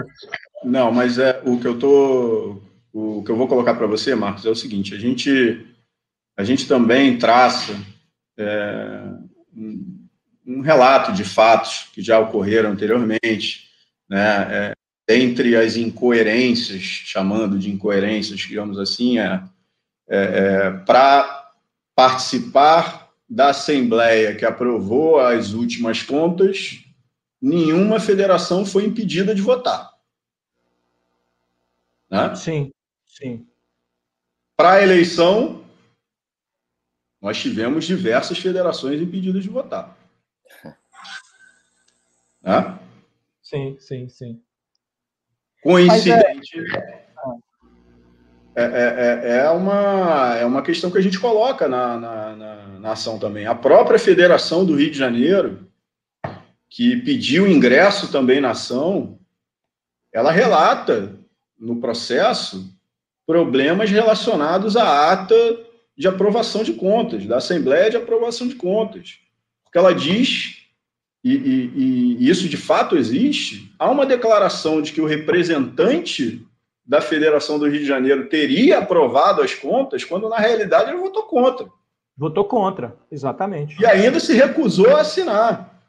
Não, 0.64 0.92
mas 0.92 1.18
é 1.18 1.42
o 1.46 1.58
que 1.58 1.68
eu 1.68 1.80
tô, 1.80 2.62
o 2.92 3.24
que 3.24 3.32
eu 3.32 3.38
vou 3.38 3.48
colocar 3.48 3.76
para 3.76 3.88
você, 3.88 4.14
Marcos, 4.14 4.46
é 4.46 4.50
o 4.50 4.56
seguinte: 4.56 4.94
a 4.94 5.00
gente, 5.00 5.66
a 6.38 6.44
gente 6.44 6.68
também 6.68 7.18
traça 7.18 7.74
é, 8.38 9.04
um, 10.50 10.62
relato 10.62 11.14
de 11.14 11.24
fatos 11.24 11.88
que 11.94 12.02
já 12.02 12.20
ocorreram 12.20 12.72
anteriormente, 12.72 13.70
né? 14.10 14.74
É, 14.74 14.74
entre 15.12 15.56
as 15.56 15.76
incoerências, 15.76 16.82
chamando 16.82 17.58
de 17.58 17.72
incoerências, 17.72 18.40
digamos 18.42 18.78
assim, 18.78 19.18
é, 19.18 19.44
é, 20.08 20.20
é 20.20 20.72
para 20.86 21.52
participar 21.96 23.12
da 23.28 23.50
Assembleia 23.50 24.36
que 24.36 24.46
aprovou 24.46 25.20
as 25.20 25.54
últimas 25.54 26.02
contas, 26.02 26.80
nenhuma 27.42 28.00
federação 28.00 28.66
foi 28.66 28.86
impedida 28.86 29.36
de 29.36 29.42
votar. 29.42 29.92
Né? 32.10 32.36
Sim, 32.36 32.72
sim. 33.06 33.48
Para 34.58 34.74
a 34.74 34.84
eleição, 34.84 35.64
nós 37.22 37.40
tivemos 37.40 37.86
diversas 37.86 38.38
federações 38.38 39.02
impedidas 39.02 39.44
de 39.44 39.50
votar. 39.50 39.99
Né? 42.42 42.80
Sim, 43.42 43.78
sim, 43.80 44.08
sim. 44.10 44.42
Coincidente. 45.62 46.58
É... 46.76 47.00
É, 48.56 48.64
é, 48.64 49.32
é, 49.32 49.38
é, 49.38 49.50
uma, 49.52 50.36
é 50.36 50.46
uma 50.46 50.62
questão 50.62 50.92
que 50.92 50.98
a 50.98 51.02
gente 51.02 51.18
coloca 51.18 51.68
na, 51.68 51.98
na, 51.98 52.36
na, 52.36 52.68
na, 52.80 52.92
ação 52.92 53.18
também. 53.18 53.46
A 53.46 53.56
própria 53.56 53.98
Federação 53.98 54.66
do 54.66 54.76
Rio 54.76 54.92
de 54.92 54.98
Janeiro, 54.98 55.66
que 56.70 56.98
pediu 56.98 57.48
ingresso 57.48 58.12
também 58.12 58.42
na 58.42 58.52
ação, 58.52 59.18
ela 60.12 60.32
relata 60.32 61.16
no 61.58 61.80
processo 61.80 62.70
problemas 63.26 63.90
relacionados 63.92 64.76
à 64.76 65.14
ata 65.14 65.36
de 65.96 66.08
aprovação 66.08 66.62
de 66.62 66.74
contas, 66.74 67.26
da 67.26 67.38
Assembleia 67.38 67.90
de 67.90 67.98
Aprovação 67.98 68.48
de 68.48 68.56
Contas. 68.56 69.20
Porque 69.70 69.78
ela 69.78 69.94
diz, 69.94 70.66
e, 71.24 71.32
e, 71.36 72.18
e 72.20 72.30
isso 72.30 72.50
de 72.50 72.58
fato 72.58 72.98
existe, 72.98 73.72
há 73.78 73.90
uma 73.90 74.04
declaração 74.04 74.82
de 74.82 74.92
que 74.92 75.00
o 75.00 75.06
representante 75.06 76.44
da 76.84 77.00
Federação 77.00 77.60
do 77.60 77.70
Rio 77.70 77.82
de 77.82 77.86
Janeiro 77.86 78.28
teria 78.30 78.80
aprovado 78.80 79.44
as 79.44 79.54
contas, 79.54 80.04
quando 80.04 80.28
na 80.28 80.38
realidade 80.38 80.90
ele 80.90 81.00
votou 81.00 81.24
contra. 81.24 81.68
Votou 82.18 82.46
contra, 82.46 82.98
exatamente. 83.12 83.80
E 83.80 83.86
ainda 83.86 84.20
se 84.20 84.34
recusou 84.34 84.96
a 84.96 85.02
assinar. 85.02 85.80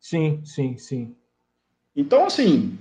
Sim, 0.00 0.40
sim, 0.46 0.78
sim. 0.78 1.14
Então, 1.94 2.24
assim, 2.24 2.78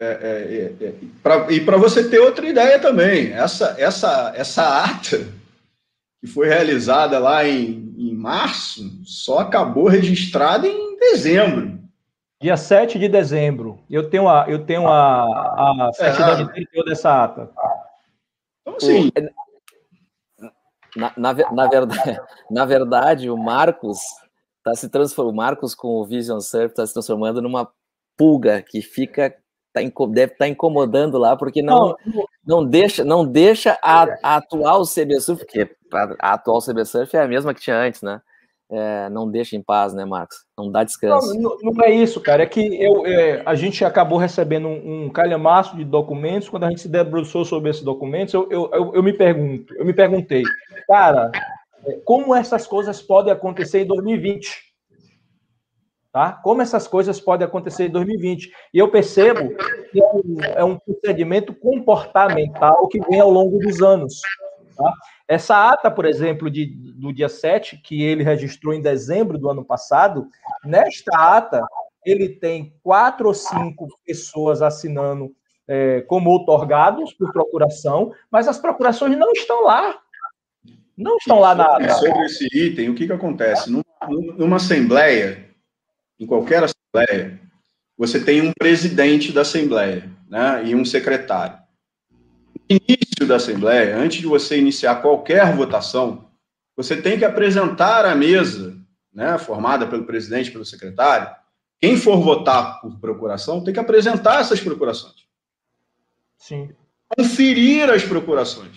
é, 0.00 0.06
é, 0.06 0.84
é, 0.84 0.88
é 0.88 0.94
pra, 1.22 1.52
e 1.52 1.60
para 1.60 1.76
você 1.76 2.10
ter 2.10 2.18
outra 2.18 2.48
ideia 2.48 2.80
também, 2.80 3.32
essa, 3.32 3.76
essa, 3.78 4.32
essa 4.34 4.84
ata 4.84 5.32
que 6.20 6.26
foi 6.26 6.48
realizada 6.48 7.18
lá 7.20 7.46
em, 7.46 7.85
em 7.96 8.14
março 8.14 8.82
só 9.04 9.38
acabou 9.38 9.88
registrada 9.88 10.66
em 10.66 10.98
dezembro. 10.98 11.80
Dia 12.40 12.56
7 12.56 12.98
de 12.98 13.08
dezembro. 13.08 13.78
Eu 13.88 14.10
tenho 14.10 14.28
a, 14.28 14.44
eu 14.46 14.64
tenho 14.64 14.86
a, 14.86 15.22
a 15.22 15.92
certidão 15.94 16.52
de 16.52 16.84
dessa 16.84 17.24
ata. 17.24 17.50
Então, 18.60 18.76
assim. 18.76 19.10
Na, 20.94 21.12
na, 21.16 21.34
na, 21.52 21.66
verdade, 21.68 22.20
na 22.50 22.64
verdade, 22.64 23.30
o 23.30 23.36
Marcos 23.36 23.98
está 24.58 24.74
se 24.74 24.88
transformando. 24.90 25.32
O 25.32 25.36
Marcos 25.36 25.74
com 25.74 25.88
o 25.88 26.04
Vision 26.04 26.40
Surf 26.40 26.66
está 26.66 26.86
se 26.86 26.92
transformando 26.92 27.40
numa 27.40 27.70
pulga 28.16 28.62
que 28.62 28.82
fica. 28.82 29.34
Tá, 29.72 29.80
deve 30.10 30.32
estar 30.32 30.44
tá 30.44 30.48
incomodando 30.48 31.18
lá, 31.18 31.36
porque 31.36 31.60
não, 31.60 31.94
não, 32.06 32.26
não 32.46 32.64
deixa, 32.66 33.04
não 33.04 33.26
deixa 33.26 33.78
a, 33.82 34.04
a 34.22 34.36
atual 34.36 34.84
CB 34.84 35.18
porque 35.36 35.75
a 35.92 36.32
atual 36.32 36.60
CB 36.60 36.84
Surf 36.84 37.16
é 37.16 37.22
a 37.22 37.28
mesma 37.28 37.54
que 37.54 37.60
tinha 37.60 37.76
antes, 37.76 38.02
né? 38.02 38.20
é, 38.70 39.08
não 39.10 39.30
deixa 39.30 39.56
em 39.56 39.62
paz, 39.62 39.94
né, 39.94 40.04
Marcos? 40.04 40.38
Não 40.58 40.70
dá 40.70 40.82
descanso. 40.82 41.34
Não, 41.38 41.56
não 41.62 41.84
é 41.84 41.90
isso, 41.90 42.20
cara. 42.20 42.42
É 42.42 42.46
que 42.46 42.60
eu, 42.82 43.06
é, 43.06 43.42
a 43.46 43.54
gente 43.54 43.84
acabou 43.84 44.18
recebendo 44.18 44.66
um, 44.66 45.04
um 45.04 45.10
calhamaço 45.10 45.76
de 45.76 45.84
documentos. 45.84 46.48
Quando 46.48 46.64
a 46.64 46.68
gente 46.68 46.80
se 46.80 46.88
debruçou 46.88 47.44
sobre 47.44 47.70
esses 47.70 47.82
documentos, 47.82 48.34
eu, 48.34 48.48
eu, 48.50 48.70
eu, 48.72 48.94
eu 48.94 49.02
me 49.02 49.12
pergunto, 49.12 49.74
eu 49.74 49.84
me 49.84 49.92
perguntei, 49.92 50.42
cara, 50.88 51.30
é, 51.86 51.92
como 52.04 52.34
essas 52.34 52.66
coisas 52.66 53.00
podem 53.00 53.32
acontecer 53.32 53.82
em 53.82 53.86
2020? 53.86 54.66
Tá? 56.12 56.32
Como 56.32 56.62
essas 56.62 56.88
coisas 56.88 57.20
podem 57.20 57.46
acontecer 57.46 57.86
em 57.86 57.90
2020? 57.90 58.50
E 58.72 58.78
eu 58.78 58.90
percebo 58.90 59.54
que 59.92 60.02
é 60.02 60.06
um, 60.06 60.36
é 60.56 60.64
um 60.64 60.78
procedimento 60.78 61.54
comportamental 61.54 62.88
que 62.88 62.98
vem 63.06 63.20
ao 63.20 63.30
longo 63.30 63.58
dos 63.58 63.80
anos. 63.82 64.20
Tá? 64.76 64.92
Essa 65.28 65.70
ata, 65.70 65.90
por 65.90 66.04
exemplo, 66.04 66.48
de, 66.48 66.66
do 66.66 67.12
dia 67.12 67.28
7, 67.28 67.78
que 67.78 68.02
ele 68.02 68.22
registrou 68.22 68.72
em 68.72 68.80
dezembro 68.80 69.36
do 69.36 69.50
ano 69.50 69.64
passado, 69.64 70.28
nesta 70.64 71.36
ata, 71.36 71.60
ele 72.04 72.28
tem 72.28 72.72
quatro 72.82 73.26
ou 73.26 73.34
cinco 73.34 73.88
pessoas 74.04 74.62
assinando 74.62 75.34
é, 75.66 76.02
como 76.02 76.32
otorgados 76.32 77.12
por 77.12 77.32
procuração, 77.32 78.12
mas 78.30 78.46
as 78.46 78.58
procurações 78.58 79.18
não 79.18 79.32
estão 79.32 79.64
lá. 79.64 79.98
Não 80.96 81.16
estão 81.16 81.40
lá 81.40 81.54
na 81.56 81.64
ata. 81.64 81.94
Sobre 81.94 82.24
esse 82.26 82.46
item, 82.56 82.90
o 82.90 82.94
que, 82.94 83.06
que 83.06 83.12
acontece? 83.12 83.68
Numa, 83.68 83.84
numa 84.36 84.56
assembleia, 84.56 85.50
em 86.20 86.26
qualquer 86.26 86.62
assembleia, 86.62 87.40
você 87.98 88.22
tem 88.22 88.42
um 88.42 88.52
presidente 88.56 89.32
da 89.32 89.40
assembleia 89.40 90.08
né, 90.28 90.62
e 90.64 90.74
um 90.74 90.84
secretário 90.84 91.65
início 92.68 93.26
da 93.26 93.36
Assembleia, 93.36 93.96
antes 93.96 94.20
de 94.20 94.26
você 94.26 94.58
iniciar 94.58 94.96
qualquer 94.96 95.54
votação, 95.54 96.30
você 96.76 97.00
tem 97.00 97.18
que 97.18 97.24
apresentar 97.24 98.04
a 98.04 98.14
mesa, 98.14 98.76
né, 99.12 99.38
formada 99.38 99.86
pelo 99.86 100.04
presidente, 100.04 100.50
pelo 100.50 100.64
secretário. 100.64 101.34
Quem 101.80 101.96
for 101.96 102.20
votar 102.20 102.80
por 102.80 102.98
procuração 102.98 103.62
tem 103.62 103.72
que 103.72 103.80
apresentar 103.80 104.40
essas 104.40 104.60
procurações. 104.60 105.26
Sim. 106.36 106.74
Conferir 107.16 107.88
as 107.90 108.02
procurações. 108.02 108.76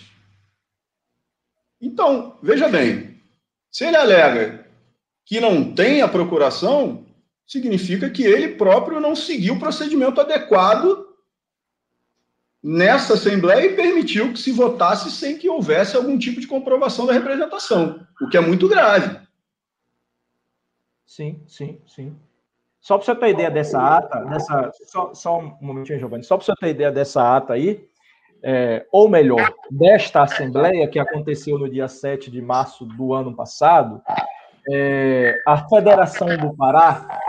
Então, 1.80 2.38
veja 2.42 2.68
bem, 2.68 3.20
se 3.70 3.84
ele 3.84 3.96
alega 3.96 4.66
que 5.24 5.40
não 5.40 5.74
tem 5.74 6.02
a 6.02 6.08
procuração, 6.08 7.06
significa 7.46 8.08
que 8.10 8.22
ele 8.22 8.54
próprio 8.54 9.00
não 9.00 9.16
seguiu 9.16 9.54
o 9.54 9.58
procedimento 9.58 10.20
adequado 10.20 11.09
nessa 12.62 13.14
Assembleia 13.14 13.66
e 13.66 13.76
permitiu 13.76 14.32
que 14.32 14.38
se 14.38 14.52
votasse 14.52 15.10
sem 15.10 15.38
que 15.38 15.48
houvesse 15.48 15.96
algum 15.96 16.18
tipo 16.18 16.40
de 16.40 16.46
comprovação 16.46 17.06
da 17.06 17.12
representação, 17.12 18.06
o 18.20 18.28
que 18.28 18.36
é 18.36 18.40
muito 18.40 18.68
grave. 18.68 19.18
Sim, 21.06 21.42
sim, 21.46 21.80
sim. 21.86 22.16
Só 22.80 22.96
para 22.96 23.04
você 23.04 23.14
ter 23.14 23.30
ideia 23.30 23.50
dessa 23.50 23.78
ata, 23.78 24.24
dessa, 24.24 24.70
só, 24.86 25.12
só 25.12 25.38
um 25.38 25.56
momentinho, 25.60 25.98
Giovanni, 25.98 26.24
só 26.24 26.36
para 26.36 26.46
você 26.46 26.54
ter 26.58 26.70
ideia 26.70 26.90
dessa 26.90 27.36
ata 27.36 27.54
aí, 27.54 27.86
é, 28.42 28.86
ou 28.90 29.08
melhor, 29.08 29.52
desta 29.70 30.22
Assembleia 30.22 30.88
que 30.88 30.98
aconteceu 30.98 31.58
no 31.58 31.68
dia 31.68 31.88
7 31.88 32.30
de 32.30 32.40
março 32.40 32.86
do 32.86 33.12
ano 33.12 33.34
passado, 33.34 34.00
é, 34.70 35.38
a 35.46 35.68
Federação 35.68 36.28
do 36.38 36.56
Pará, 36.56 37.19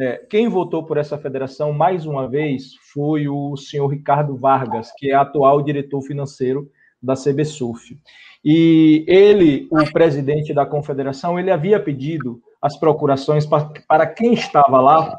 é, 0.00 0.16
quem 0.30 0.48
votou 0.48 0.84
por 0.84 0.96
essa 0.96 1.18
federação, 1.18 1.72
mais 1.72 2.06
uma 2.06 2.26
vez, 2.26 2.74
foi 2.92 3.28
o 3.28 3.56
senhor 3.56 3.86
Ricardo 3.88 4.34
Vargas, 4.34 4.90
que 4.96 5.10
é 5.10 5.14
atual 5.14 5.62
diretor 5.62 6.00
financeiro 6.02 6.70
da 7.02 7.14
CBSUF. 7.14 7.98
E 8.44 9.04
ele, 9.06 9.68
o 9.70 9.92
presidente 9.92 10.54
da 10.54 10.64
confederação, 10.64 11.38
ele 11.38 11.50
havia 11.50 11.78
pedido 11.78 12.40
as 12.62 12.78
procurações 12.78 13.46
para 13.86 14.06
quem 14.06 14.32
estava 14.32 14.80
lá 14.80 15.18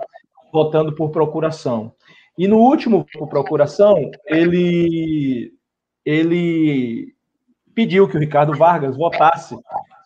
votando 0.51 0.93
por 0.93 1.11
procuração. 1.11 1.93
E 2.37 2.47
no 2.47 2.57
último 2.57 3.05
por 3.13 3.27
procuração, 3.27 4.09
ele, 4.25 5.53
ele 6.03 7.13
pediu 7.75 8.07
que 8.07 8.17
o 8.17 8.19
Ricardo 8.19 8.57
Vargas 8.57 8.97
votasse 8.97 9.55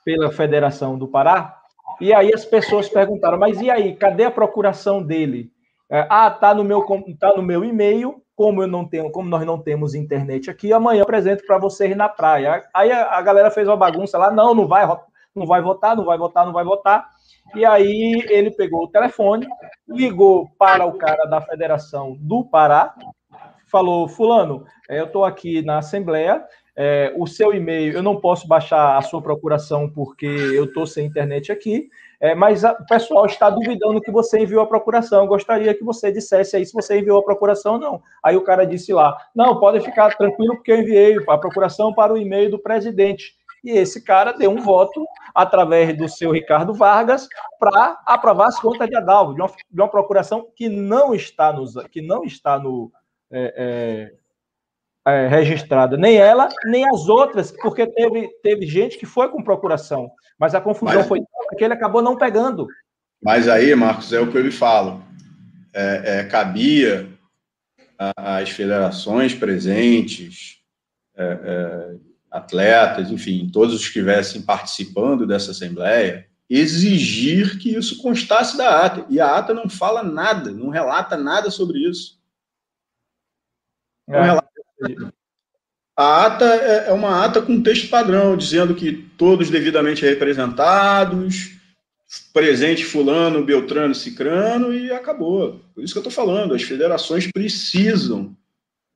pela 0.04 0.32
Federação 0.32 0.98
do 0.98 1.08
Pará. 1.08 1.62
E 2.00 2.14
aí 2.14 2.34
as 2.34 2.46
pessoas 2.46 2.90
perguntaram: 2.90 3.38
mas 3.38 3.62
e 3.62 3.70
aí, 3.70 3.96
cadê 3.96 4.26
a 4.26 4.32
procuração 4.32 5.02
dele? 5.02 5.52
É, 5.90 6.06
ah, 6.10 6.30
tá 6.32 6.54
no 6.54 6.64
meu 6.64 6.84
tá 7.20 7.34
no 7.36 7.44
meu 7.44 7.64
e-mail. 7.64 8.22
Como 8.36 8.62
eu 8.62 8.68
não 8.68 8.86
tenho, 8.86 9.10
como 9.12 9.30
nós 9.30 9.46
não 9.46 9.58
temos 9.58 9.96
internet 9.96 10.50
aqui, 10.50 10.74
amanhã 10.74 11.00
eu 11.00 11.04
apresento 11.04 11.46
para 11.46 11.58
vocês 11.58 11.96
na 11.96 12.10
praia. 12.10 12.66
Aí 12.74 12.92
a, 12.92 13.22
galera 13.22 13.50
fez 13.50 13.66
uma 13.66 13.78
bagunça 13.78 14.18
lá, 14.18 14.30
não, 14.30 14.54
não 14.54 14.68
vai, 14.68 14.86
não 15.34 15.48
vai 15.48 15.62
votar, 15.62 15.96
não 15.96 16.04
vai 16.04 16.18
votar, 16.18 16.46
não 16.46 16.52
vai 16.52 16.66
votar. 16.66 17.10
E 17.56 17.66
aí 17.66 18.26
ele 18.30 18.52
pegou 18.52 18.84
o 18.84 18.88
telefone, 18.90 19.48
ligou 19.88 20.50
para 20.60 20.86
o 20.86 20.98
cara 20.98 21.26
da 21.28 21.40
Federação 21.40 22.18
do 22.20 22.44
Pará, 22.44 22.94
falou: 23.68 24.08
Fulano, 24.10 24.66
é, 24.90 25.00
eu 25.00 25.06
estou 25.06 25.24
aqui 25.24 25.62
na 25.62 25.78
Assembleia, 25.78 26.44
é, 26.76 27.14
o 27.18 27.26
seu 27.26 27.54
e-mail, 27.54 27.94
eu 27.94 28.04
não 28.04 28.20
posso 28.20 28.48
baixar 28.48 28.98
a 28.98 29.02
sua 29.02 29.22
procuração 29.22 29.90
porque 29.90 30.26
eu 30.26 30.66
estou 30.66 30.86
sem 30.86 31.06
internet 31.06 31.52
aqui, 31.52 31.90
é, 32.20 32.36
mas 32.36 32.66
a, 32.66 32.74
o 32.74 32.86
pessoal 32.86 33.26
está 33.26 33.50
duvidando 33.50 34.02
que 34.02 34.12
você 34.12 34.40
enviou 34.40 34.62
a 34.62 34.68
procuração. 34.68 35.22
Eu 35.22 35.28
gostaria 35.28 35.74
que 35.74 35.84
você 35.84 36.12
dissesse 36.12 36.56
aí 36.56 36.66
se 36.66 36.74
você 36.74 37.00
enviou 37.00 37.20
a 37.20 37.24
procuração 37.24 37.74
ou 37.74 37.80
não. 37.80 38.02
Aí 38.24 38.36
o 38.36 38.44
cara 38.44 38.66
disse 38.66 38.94
lá: 38.94 39.16
Não, 39.34 39.60
pode 39.60 39.80
ficar 39.82 40.16
tranquilo 40.16 40.56
porque 40.56 40.72
eu 40.72 40.80
enviei 40.80 41.18
a 41.28 41.38
procuração 41.38 41.94
para 41.94 42.14
o 42.14 42.18
e-mail 42.18 42.50
do 42.50 42.60
presidente. 42.60 43.36
E 43.64 43.72
esse 43.72 44.04
cara 44.04 44.32
deu 44.32 44.52
um 44.52 44.62
voto 44.62 45.06
através 45.34 45.98
do 45.98 46.08
seu 46.08 46.32
Ricardo 46.32 46.74
Vargas 46.74 47.28
para 47.60 48.00
aprovar 48.06 48.48
as 48.48 48.60
contas 48.60 48.88
de 48.88 48.96
Adalvo, 48.96 49.34
de 49.34 49.42
uma, 49.42 49.48
de 49.48 49.82
uma 49.82 49.90
procuração 49.90 50.48
que 50.56 50.70
não 50.70 51.16
está, 51.16 51.52
nos, 51.52 51.74
que 51.92 52.02
não 52.02 52.24
está 52.24 52.60
no. 52.60 52.92
É, 53.32 54.14
é, 55.08 55.28
registrada, 55.28 55.96
nem 55.96 56.18
ela, 56.18 56.50
nem 56.66 56.88
as 56.88 57.08
outras, 57.08 57.52
porque 57.52 57.86
teve, 57.86 58.28
teve 58.42 58.66
gente 58.66 58.98
que 58.98 59.06
foi 59.06 59.30
com 59.30 59.44
procuração, 59.44 60.10
mas 60.40 60.56
a 60.56 60.62
confusão 60.62 60.96
mas, 60.96 61.08
foi 61.08 61.22
que 61.58 61.64
ele 61.64 61.74
acabou 61.74 62.02
não 62.02 62.18
pegando. 62.18 62.68
Mas 63.24 63.48
aí, 63.48 63.74
Marcos, 63.76 64.12
é 64.12 64.20
o 64.20 64.32
que 64.32 64.38
eu 64.38 64.42
lhe 64.42 64.52
falo. 64.52 65.04
É, 65.74 66.20
é, 66.20 66.24
cabia 66.26 67.08
às 67.98 68.50
federações 68.50 69.34
presentes, 69.34 70.60
é, 71.16 71.24
é, 71.24 71.96
atletas, 72.32 73.12
enfim, 73.12 73.50
todos 73.52 73.74
os 73.74 73.82
que 73.82 73.88
estivessem 73.88 74.42
participando 74.42 75.26
dessa 75.26 75.52
assembleia, 75.52 76.28
exigir 76.50 77.58
que 77.60 77.76
isso 77.76 78.02
constasse 78.02 78.58
da 78.58 78.86
ata. 78.86 79.06
E 79.10 79.20
a 79.20 79.38
ata 79.38 79.54
não 79.54 79.70
fala 79.70 80.04
nada, 80.04 80.52
não 80.52 80.70
relata 80.70 81.16
nada 81.16 81.50
sobre 81.50 81.80
isso. 81.80 82.20
Não 84.08 84.20
é. 84.20 84.24
relata. 84.24 84.45
A 85.98 86.26
ata 86.26 86.46
é, 86.46 86.90
é 86.90 86.92
uma 86.92 87.24
ata 87.24 87.42
com 87.42 87.62
texto 87.62 87.90
padrão, 87.90 88.36
dizendo 88.36 88.76
que 88.76 88.92
todos 89.18 89.50
devidamente 89.50 90.06
representados, 90.06 91.52
presente 92.34 92.84
fulano, 92.84 93.46
beltrano, 93.46 93.96
cicrano, 93.96 94.74
e 94.74 94.92
acabou. 94.92 95.62
Por 95.74 95.84
isso 95.84 95.94
que 95.94 96.00
eu 96.00 96.08
estou 96.08 96.12
falando, 96.12 96.54
as 96.54 96.64
federações 96.64 97.32
precisam 97.32 98.36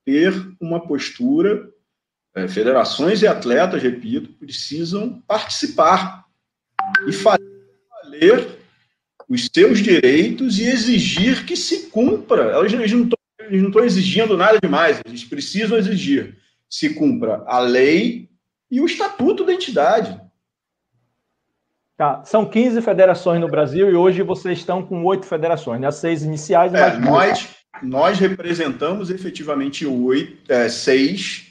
ter 0.06 0.34
uma 0.60 0.86
postura 0.86 1.70
é, 2.36 2.48
federações 2.48 3.22
e 3.22 3.28
atletas, 3.28 3.82
repito, 3.82 4.34
precisam 4.34 5.22
participar 5.28 6.26
e 7.08 7.12
fazer 7.12 7.44
valer 8.04 8.60
os 9.28 9.48
seus 9.54 9.80
direitos 9.80 10.60
e 10.60 10.64
exigir 10.64 11.46
que 11.46 11.56
se 11.56 11.88
cumpra. 11.90 12.58
Eles 13.50 13.62
não 13.62 13.70
estão 13.70 13.84
exigindo 13.84 14.38
nada 14.38 14.60
demais, 14.62 15.02
eles 15.06 15.24
precisam 15.24 15.78
exigir 15.78 16.38
se 16.70 16.94
cumpra 16.94 17.44
a 17.48 17.60
lei 17.60 18.30
e 18.70 18.80
o 18.80 18.86
estatuto 18.86 19.44
da 19.44 19.54
entidade. 19.54 20.22
Tá. 21.98 22.24
São 22.24 22.46
15 22.46 22.82
federações 22.82 23.42
no 23.42 23.50
Brasil 23.50 23.90
e 23.90 23.96
hoje 23.96 24.22
vocês 24.22 24.60
estão 24.60 24.86
com 24.86 25.04
oito 25.04 25.26
federações, 25.26 25.82
né? 25.82 25.88
As 25.88 25.96
seis 25.96 26.24
iniciais. 26.24 26.74
É, 26.74 26.98
nós, 26.98 27.50
nós 27.82 28.20
representamos 28.20 29.10
efetivamente 29.10 29.86
oito, 29.86 30.50
é, 30.50 30.70
seis 30.70 31.48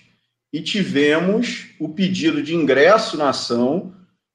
e 0.51 0.63
tivemos 0.63 1.67
o 1.79 1.91
pedido 1.91 2.43
de 2.43 2.55
ingresso 2.55 3.19
na 3.19 3.31
ação 3.31 3.93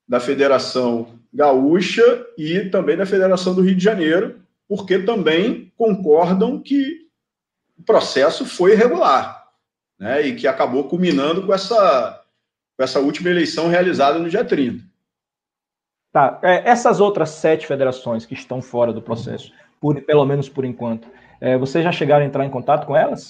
da 0.07 0.19
Federação 0.19 1.19
Gaúcha 1.33 2.03
e 2.37 2.59
também 2.65 2.95
da 2.95 3.07
Federação 3.07 3.55
do 3.55 3.61
Rio 3.61 3.73
de 3.73 3.83
Janeiro, 3.83 4.39
porque 4.67 4.99
também 4.99 5.71
concordam 5.75 6.61
que 6.61 7.02
o 7.77 7.83
processo 7.83 8.45
foi 8.45 8.73
irregular, 8.73 9.47
né, 9.99 10.21
e 10.21 10.35
que 10.35 10.47
acabou 10.47 10.85
culminando 10.85 11.45
com 11.45 11.53
essa, 11.53 12.23
com 12.77 12.83
essa 12.83 12.99
última 12.99 13.29
eleição 13.29 13.67
realizada 13.67 14.19
no 14.19 14.29
dia 14.29 14.43
30. 14.43 14.83
Tá, 16.11 16.39
é, 16.43 16.69
essas 16.69 16.99
outras 16.99 17.29
sete 17.31 17.65
federações 17.65 18.25
que 18.25 18.35
estão 18.35 18.61
fora 18.61 18.93
do 18.93 19.01
processo, 19.01 19.51
por, 19.81 19.99
pelo 20.03 20.25
menos 20.25 20.47
por 20.47 20.63
enquanto, 20.63 21.07
é, 21.41 21.57
vocês 21.57 21.83
já 21.83 21.91
chegaram 21.91 22.23
a 22.23 22.27
entrar 22.27 22.45
em 22.45 22.49
contato 22.49 22.85
com 22.85 22.95
elas? 22.95 23.29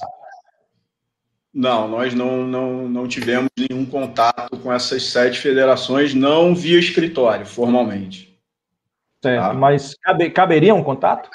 Não, 1.54 1.88
nós 1.88 2.14
não, 2.14 2.46
não, 2.46 2.90
não 2.90 3.08
tivemos 3.08 3.50
nenhum 3.58 3.86
contato 3.86 4.58
com 4.58 4.74
essas 4.74 5.04
sete 5.04 5.40
federações, 5.40 6.14
não 6.14 6.56
via 6.56 6.80
escritório, 6.80 7.46
formalmente. 7.46 8.34
Certo, 9.24 9.42
tá? 9.42 9.54
mas 9.54 9.96
cabe, 9.96 10.30
caberia 10.32 10.76
um 10.76 10.84
contato? 10.84 11.30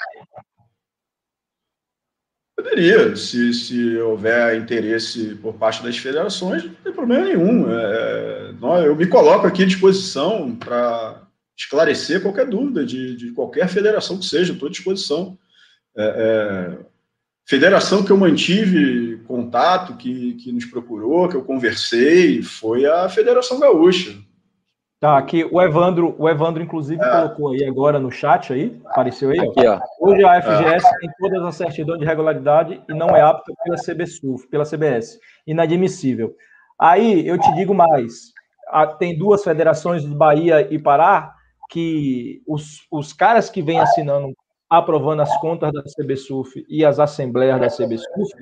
Poderia, 2.61 3.15
se, 3.15 3.53
se 3.53 3.97
houver 3.99 4.57
interesse 4.57 5.33
por 5.35 5.53
parte 5.53 5.81
das 5.81 5.97
federações, 5.97 6.65
não 6.65 6.73
tem 6.83 6.91
problema 6.91 7.23
nenhum. 7.23 7.71
É, 7.71 8.51
eu 8.85 8.93
me 8.97 9.07
coloco 9.07 9.47
aqui 9.47 9.63
à 9.63 9.65
disposição 9.65 10.53
para 10.57 11.21
esclarecer 11.57 12.21
qualquer 12.21 12.45
dúvida 12.45 12.85
de, 12.85 13.15
de 13.15 13.31
qualquer 13.31 13.69
federação 13.69 14.19
que 14.19 14.25
seja, 14.25 14.51
estou 14.51 14.67
à 14.67 14.71
disposição. 14.71 15.37
É, 15.97 16.03
é, 16.03 16.77
Federação 17.47 18.03
que 18.03 18.11
eu 18.11 18.17
mantive 18.17 19.23
contato, 19.25 19.95
que, 19.95 20.33
que 20.33 20.51
nos 20.51 20.65
procurou, 20.65 21.29
que 21.29 21.37
eu 21.37 21.43
conversei, 21.43 22.43
foi 22.43 22.85
a 22.85 23.07
Federação 23.07 23.57
Gaúcha. 23.57 24.17
Tá, 24.99 25.17
aqui 25.17 25.47
o 25.49 25.61
Evandro, 25.61 26.13
o 26.19 26.27
Evandro 26.27 26.61
inclusive 26.61 27.01
é. 27.01 27.09
colocou 27.09 27.51
aí 27.53 27.63
agora 27.63 27.99
no 27.99 28.11
chat 28.11 28.51
aí, 28.51 28.81
apareceu 28.85 29.29
aí, 29.29 29.39
aqui, 29.39 29.65
ó. 29.65 29.79
Hoje 30.01 30.25
a 30.25 30.41
FGS 30.41 30.85
é. 30.85 30.97
tem 30.99 31.09
todas 31.17 31.45
as 31.45 31.55
certidões 31.55 31.99
de 31.99 32.05
regularidade 32.05 32.83
e 32.89 32.93
não 32.93 33.15
é 33.15 33.21
apta 33.21 33.53
pela 33.63 33.77
CBSUF, 33.77 34.47
pela 34.49 34.65
CBS. 34.65 35.17
Inadmissível. 35.47 36.35
Aí 36.77 37.25
eu 37.25 37.39
te 37.39 37.49
digo 37.55 37.73
mais, 37.73 38.33
tem 38.97 39.17
duas 39.17 39.41
federações 39.41 40.03
de 40.03 40.13
Bahia 40.13 40.67
e 40.69 40.77
Pará 40.77 41.33
que 41.69 42.41
os, 42.45 42.85
os 42.91 43.13
caras 43.13 43.49
que 43.49 43.61
vêm 43.61 43.79
assinando 43.79 44.33
aprovando 44.69 45.21
as 45.21 45.35
contas 45.39 45.71
da 45.71 45.81
CBSUF 45.81 46.65
e 46.69 46.83
as 46.83 46.99
assembleias 46.99 47.59
da 47.59 47.67
CBSUF, 47.67 48.33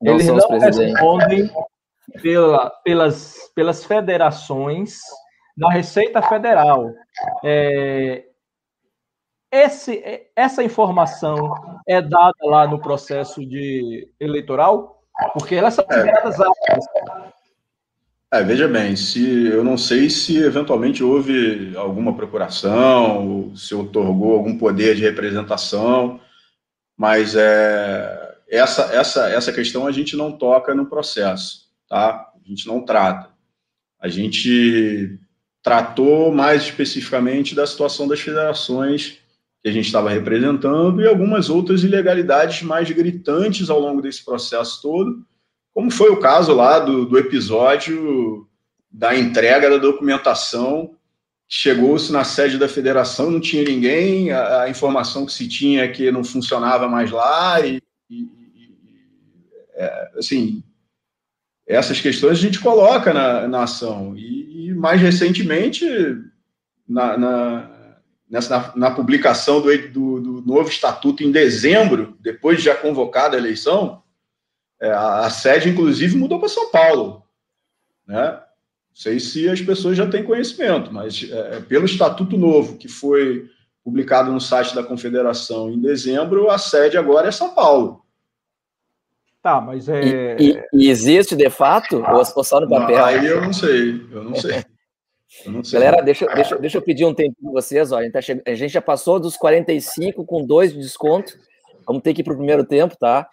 não 0.00 0.14
eles 0.14 0.26
não 0.26 0.36
respondem 0.36 1.50
pela, 2.22 2.70
pelas, 2.84 3.50
pelas 3.54 3.84
federações 3.84 5.00
da 5.56 5.70
Receita 5.70 6.20
Federal. 6.22 6.92
É, 7.44 8.24
esse, 9.52 10.02
essa 10.34 10.64
informação 10.64 11.54
é 11.86 12.02
dada 12.02 12.34
lá 12.42 12.66
no 12.66 12.80
processo 12.80 13.46
de 13.46 14.08
eleitoral? 14.18 15.02
Porque 15.32 15.54
elas 15.54 15.74
são 15.74 15.84
consideradas 15.84 16.36
é. 16.40 17.34
É, 18.32 18.42
veja 18.42 18.66
bem, 18.66 18.96
se 18.96 19.46
eu 19.46 19.62
não 19.62 19.78
sei 19.78 20.10
se 20.10 20.38
eventualmente 20.38 21.04
houve 21.04 21.72
alguma 21.76 22.16
procuração, 22.16 23.54
se 23.54 23.76
otorgou 23.76 24.34
algum 24.34 24.58
poder 24.58 24.96
de 24.96 25.02
representação, 25.02 26.20
mas 26.96 27.36
é, 27.36 28.36
essa, 28.48 28.92
essa, 28.92 29.30
essa 29.30 29.52
questão 29.52 29.86
a 29.86 29.92
gente 29.92 30.16
não 30.16 30.32
toca 30.32 30.74
no 30.74 30.86
processo, 30.86 31.68
tá? 31.88 32.32
A 32.34 32.48
gente 32.48 32.66
não 32.66 32.84
trata. 32.84 33.30
A 34.00 34.08
gente 34.08 35.20
tratou 35.64 36.30
mais 36.30 36.64
especificamente 36.64 37.54
da 37.54 37.66
situação 37.66 38.06
das 38.06 38.20
federações 38.20 39.18
que 39.62 39.70
a 39.70 39.72
gente 39.72 39.86
estava 39.86 40.10
representando 40.10 41.00
e 41.00 41.08
algumas 41.08 41.48
outras 41.48 41.82
ilegalidades 41.82 42.62
mais 42.62 42.90
gritantes 42.90 43.70
ao 43.70 43.80
longo 43.80 44.02
desse 44.02 44.22
processo 44.22 44.82
todo, 44.82 45.24
como 45.72 45.90
foi 45.90 46.10
o 46.10 46.20
caso 46.20 46.52
lá 46.52 46.78
do, 46.78 47.06
do 47.06 47.18
episódio 47.18 48.46
da 48.92 49.16
entrega 49.16 49.70
da 49.70 49.78
documentação. 49.78 50.94
Chegou-se 51.48 52.12
na 52.12 52.24
sede 52.24 52.58
da 52.58 52.68
federação, 52.68 53.30
não 53.30 53.40
tinha 53.40 53.64
ninguém, 53.64 54.30
a, 54.32 54.62
a, 54.62 54.70
informação 54.70 55.24
que 55.24 55.32
se 55.32 55.48
tinha 55.48 55.84
é 55.84 55.88
que 55.88 56.10
não 56.10 56.22
funcionava 56.22 56.88
mais 56.88 57.10
lá, 57.10 57.60
e, 57.66 57.80
e, 58.10 58.20
e 58.20 58.74
é, 59.74 60.10
assim, 60.18 60.62
essas 61.66 62.00
questões 62.00 62.32
a 62.32 62.40
gente 62.40 62.60
coloca 62.60 63.14
na, 63.14 63.48
na 63.48 63.62
ação. 63.62 64.14
E, 64.16 64.53
mais 64.74 65.00
recentemente, 65.00 65.86
na, 66.88 67.16
na, 67.16 67.98
nessa, 68.28 68.58
na, 68.58 68.72
na 68.76 68.90
publicação 68.90 69.60
do, 69.60 69.76
do, 69.88 70.20
do, 70.20 70.42
novo 70.42 70.68
estatuto 70.68 71.22
em 71.22 71.30
dezembro, 71.30 72.16
depois 72.20 72.58
de 72.58 72.64
já 72.64 72.74
convocada 72.74 73.36
a 73.36 73.38
eleição, 73.38 74.02
é, 74.80 74.90
a, 74.90 75.20
a, 75.20 75.30
sede, 75.30 75.68
inclusive, 75.68 76.16
mudou 76.16 76.38
para 76.38 76.48
São 76.48 76.70
Paulo. 76.70 77.22
Né? 78.06 78.30
Não 78.30 78.40
sei 78.94 79.18
se 79.18 79.48
as 79.48 79.60
pessoas 79.60 79.96
já 79.96 80.06
têm 80.06 80.22
conhecimento, 80.22 80.92
mas 80.92 81.28
é, 81.30 81.56
é, 81.56 81.60
pelo 81.60 81.84
estatuto 81.84 82.36
novo 82.36 82.76
que 82.76 82.88
foi 82.88 83.48
publicado 83.82 84.32
no 84.32 84.40
site 84.40 84.74
da 84.74 84.82
Confederação 84.82 85.70
em 85.70 85.80
dezembro, 85.80 86.50
a 86.50 86.58
sede 86.58 86.96
agora 86.96 87.28
é 87.28 87.32
São 87.32 87.54
Paulo. 87.54 88.03
Tá, 89.44 89.60
mas 89.60 89.90
é. 89.90 90.36
E, 90.40 90.52
e, 90.52 90.62
e 90.72 90.88
existe 90.88 91.36
de 91.36 91.50
fato? 91.50 92.02
ou 92.34 92.42
só 92.42 92.58
no 92.60 92.66
papel? 92.66 93.04
Aí 93.04 93.26
eu 93.26 93.42
não 93.42 93.52
sei, 93.52 93.90
eu 94.10 94.24
não 94.24 94.34
sei. 94.34 94.64
Eu 95.44 95.52
não 95.52 95.62
sei. 95.62 95.78
Galera, 95.78 96.02
deixa, 96.02 96.26
deixa, 96.28 96.56
deixa 96.56 96.78
eu 96.78 96.82
pedir 96.82 97.04
um 97.04 97.12
tempo 97.12 97.36
para 97.42 97.52
vocês. 97.52 97.92
Ó. 97.92 97.98
A, 97.98 98.02
gente 98.02 98.12
tá 98.12 98.22
che... 98.22 98.42
a 98.46 98.54
gente 98.54 98.72
já 98.72 98.80
passou 98.80 99.20
dos 99.20 99.36
45 99.36 100.24
com 100.24 100.46
dois 100.46 100.72
de 100.72 100.78
desconto. 100.78 101.38
Vamos 101.86 102.02
ter 102.02 102.14
que 102.14 102.22
ir 102.22 102.24
para 102.24 102.32
o 102.32 102.38
primeiro 102.38 102.64
tempo, 102.64 102.96
tá? 102.96 103.28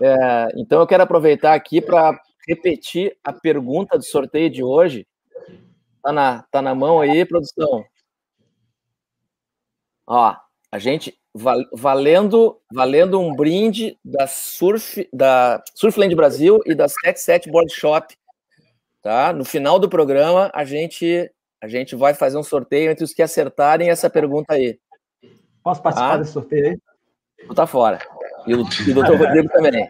É, 0.00 0.48
então 0.56 0.78
eu 0.78 0.86
quero 0.86 1.02
aproveitar 1.02 1.54
aqui 1.54 1.80
para 1.80 2.16
repetir 2.46 3.16
a 3.24 3.32
pergunta 3.32 3.98
do 3.98 4.04
sorteio 4.04 4.48
de 4.48 4.62
hoje. 4.62 5.04
Tá 6.00 6.12
na, 6.12 6.42
tá 6.44 6.62
na 6.62 6.76
mão 6.76 7.00
aí, 7.00 7.24
produção. 7.24 7.84
Ó, 10.06 10.36
a 10.70 10.78
gente 10.78 11.18
valendo, 11.72 12.58
valendo 12.72 13.20
um 13.20 13.34
brinde 13.34 13.98
da 14.04 14.26
Surf, 14.26 15.08
da 15.12 15.62
Surfland 15.74 16.14
Brasil 16.14 16.60
e 16.64 16.74
da 16.74 16.88
77 16.88 17.50
Board 17.50 17.72
Shop. 17.72 18.16
Tá? 19.02 19.32
No 19.32 19.44
final 19.44 19.78
do 19.78 19.88
programa, 19.88 20.50
a 20.54 20.64
gente 20.64 21.30
a 21.62 21.68
gente 21.68 21.96
vai 21.96 22.14
fazer 22.14 22.36
um 22.36 22.42
sorteio 22.42 22.90
entre 22.90 23.04
os 23.04 23.14
que 23.14 23.22
acertarem 23.22 23.90
essa 23.90 24.10
pergunta 24.10 24.54
aí. 24.54 24.78
Posso 25.62 25.82
participar 25.82 26.12
tá? 26.12 26.16
desse 26.18 26.32
sorteio 26.32 26.66
aí? 26.70 26.78
Tu 27.46 27.54
tá 27.54 27.66
fora. 27.66 27.98
E 28.46 28.54
o, 28.54 28.60
e 28.86 28.90
o 28.90 28.94
doutor 28.94 29.16
Rodrigo 29.18 29.48
também. 29.48 29.88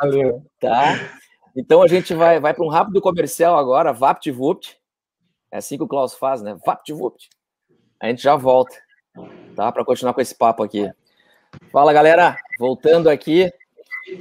Valeu. 0.00 0.42
Tá? 0.60 0.94
Então 1.56 1.82
a 1.82 1.88
gente 1.88 2.14
vai, 2.14 2.38
vai 2.38 2.54
para 2.54 2.64
um 2.64 2.68
rápido 2.68 3.00
comercial 3.00 3.58
agora, 3.58 3.92
VaptVupt. 3.92 4.78
É 5.50 5.58
assim 5.58 5.76
que 5.76 5.82
o 5.82 5.88
Klaus 5.88 6.14
faz, 6.14 6.42
né? 6.42 6.56
VaptVupt. 6.64 7.28
A 8.00 8.08
gente 8.08 8.22
já 8.22 8.36
volta 8.36 8.76
tá? 9.54 9.70
Para 9.72 9.84
continuar 9.84 10.14
com 10.14 10.20
esse 10.20 10.34
papo 10.34 10.62
aqui. 10.62 10.90
Fala, 11.72 11.92
galera. 11.92 12.36
Voltando 12.58 13.08
aqui, 13.08 13.50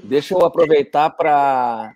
deixa 0.03 0.33
eu 0.33 0.45
aproveitar 0.45 1.09
para 1.09 1.91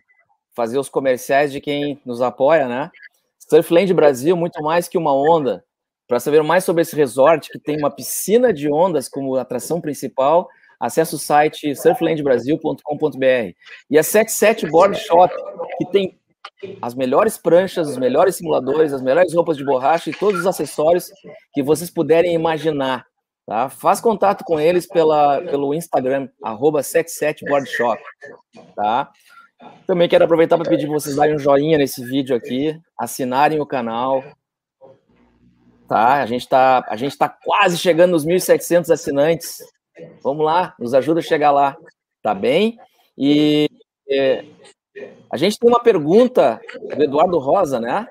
fazer 0.54 0.78
os 0.78 0.89
comerciais 0.89 1.52
de 1.52 1.62
quem 1.62 2.02
nos 2.06 2.22
apoia, 2.22 2.68
né? 2.68 2.91
Surfland 3.38 3.93
Brasil, 3.93 4.36
muito 4.36 4.62
mais 4.64 4.88
que 4.88 4.97
uma 4.97 5.14
onda. 5.14 5.64
Para 6.08 6.20
saber 6.20 6.41
mais 6.43 6.64
sobre 6.64 6.82
esse 6.82 6.95
resort, 6.95 7.49
que 7.49 7.60
tem 7.60 7.78
uma 7.78 7.91
piscina 7.91 8.54
de 8.54 8.72
ondas 8.72 9.08
como 9.08 9.36
atração 9.36 9.80
principal, 9.80 10.47
acesse 10.80 11.16
o 11.16 11.18
site 11.18 11.76
surflandbrasil.com.br. 11.76 13.56
E 13.89 13.97
a 13.97 14.04
77 14.04 14.68
Board 14.68 14.97
Shop, 14.97 15.34
que 15.78 15.86
tem 15.91 16.21
as 16.82 16.94
melhores 16.94 17.38
pranchas, 17.38 17.89
os 17.89 17.98
melhores 17.98 18.36
simuladores, 18.36 18.94
as 18.94 19.02
melhores 19.02 19.34
roupas 19.34 19.58
de 19.58 19.66
borracha 19.66 20.10
e 20.10 20.14
todos 20.14 20.42
os 20.42 20.48
acessórios 20.48 21.12
que 21.54 21.64
vocês 21.64 21.89
puderem 21.89 22.34
imaginar. 22.34 23.06
Tá? 23.46 23.70
Faz 23.70 24.00
contato 24.00 24.44
com 24.44 24.60
eles 24.60 24.88
pela, 24.88 25.42
pelo 25.42 25.74
Instagram, 25.74 26.30
arroba 26.44 26.82
77boardshop. 26.82 28.02
Tá? 28.76 29.12
Também 29.86 30.08
quero 30.08 30.24
aproveitar 30.24 30.58
para 30.58 30.70
pedir 30.70 30.86
para 30.86 30.94
vocês 30.94 31.16
darem 31.16 31.36
um 31.36 31.39
joinha 31.39 31.78
nesse 31.78 32.04
vídeo 32.04 32.36
aqui, 32.36 32.80
assinarem 32.98 33.60
o 33.60 33.66
canal. 33.66 34.24
Tá? 35.88 36.22
A 36.22 36.26
gente 36.26 36.44
está 36.44 36.82
tá 36.84 37.30
quase 37.30 37.78
chegando 37.78 38.12
nos 38.12 38.26
1.700 38.26 38.92
assinantes. 38.92 39.58
Vamos 40.24 40.46
lá, 40.46 40.74
nos 40.80 40.94
ajuda 40.94 41.20
a 41.20 41.24
chegar 41.24 41.52
lá, 41.52 41.76
tá 42.24 42.34
bem? 42.34 42.78
E 43.18 43.68
é, 44.10 44.46
a 45.32 45.38
gente 45.38 45.58
tem 45.58 45.70
uma 45.70 45.80
pergunta 45.80 46.60
do 46.96 47.04
Eduardo 47.04 47.40
Rosa, 47.40 47.80
né? 47.80 48.06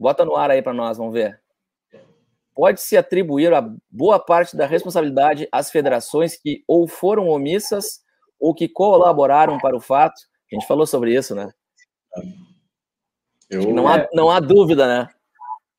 Bota 0.00 0.24
no 0.24 0.36
ar 0.36 0.50
aí 0.50 0.62
para 0.62 0.72
nós, 0.72 0.96
vamos 0.96 1.12
ver. 1.12 1.38
Pode-se 2.54 2.96
atribuir 2.96 3.52
a 3.52 3.68
boa 3.90 4.18
parte 4.18 4.56
da 4.56 4.64
responsabilidade 4.66 5.46
às 5.52 5.70
federações 5.70 6.36
que 6.36 6.64
ou 6.66 6.88
foram 6.88 7.28
omissas 7.28 8.00
ou 8.40 8.54
que 8.54 8.68
colaboraram 8.68 9.58
para 9.58 9.76
o 9.76 9.80
fato? 9.80 10.14
A 10.50 10.54
gente 10.54 10.66
falou 10.66 10.86
sobre 10.86 11.14
isso, 11.14 11.34
né? 11.34 11.50
Eu, 13.50 13.74
não, 13.74 13.86
há, 13.86 14.08
não 14.12 14.30
há 14.30 14.40
dúvida, 14.40 14.86
né? 14.86 15.08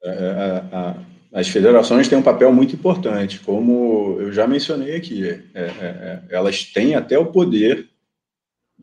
É, 0.03 0.09
é, 0.09 0.75
a, 0.75 0.95
as 1.33 1.47
federações 1.47 2.07
têm 2.07 2.17
um 2.17 2.23
papel 2.23 2.53
muito 2.53 2.75
importante, 2.75 3.39
como 3.39 4.17
eu 4.19 4.31
já 4.31 4.45
mencionei 4.45 4.95
aqui. 4.95 5.27
É, 5.53 5.61
é, 5.63 5.63
é 5.63 6.21
elas 6.29 6.65
têm 6.65 6.93
até 6.93 7.17
o 7.17 7.31
poder 7.31 7.89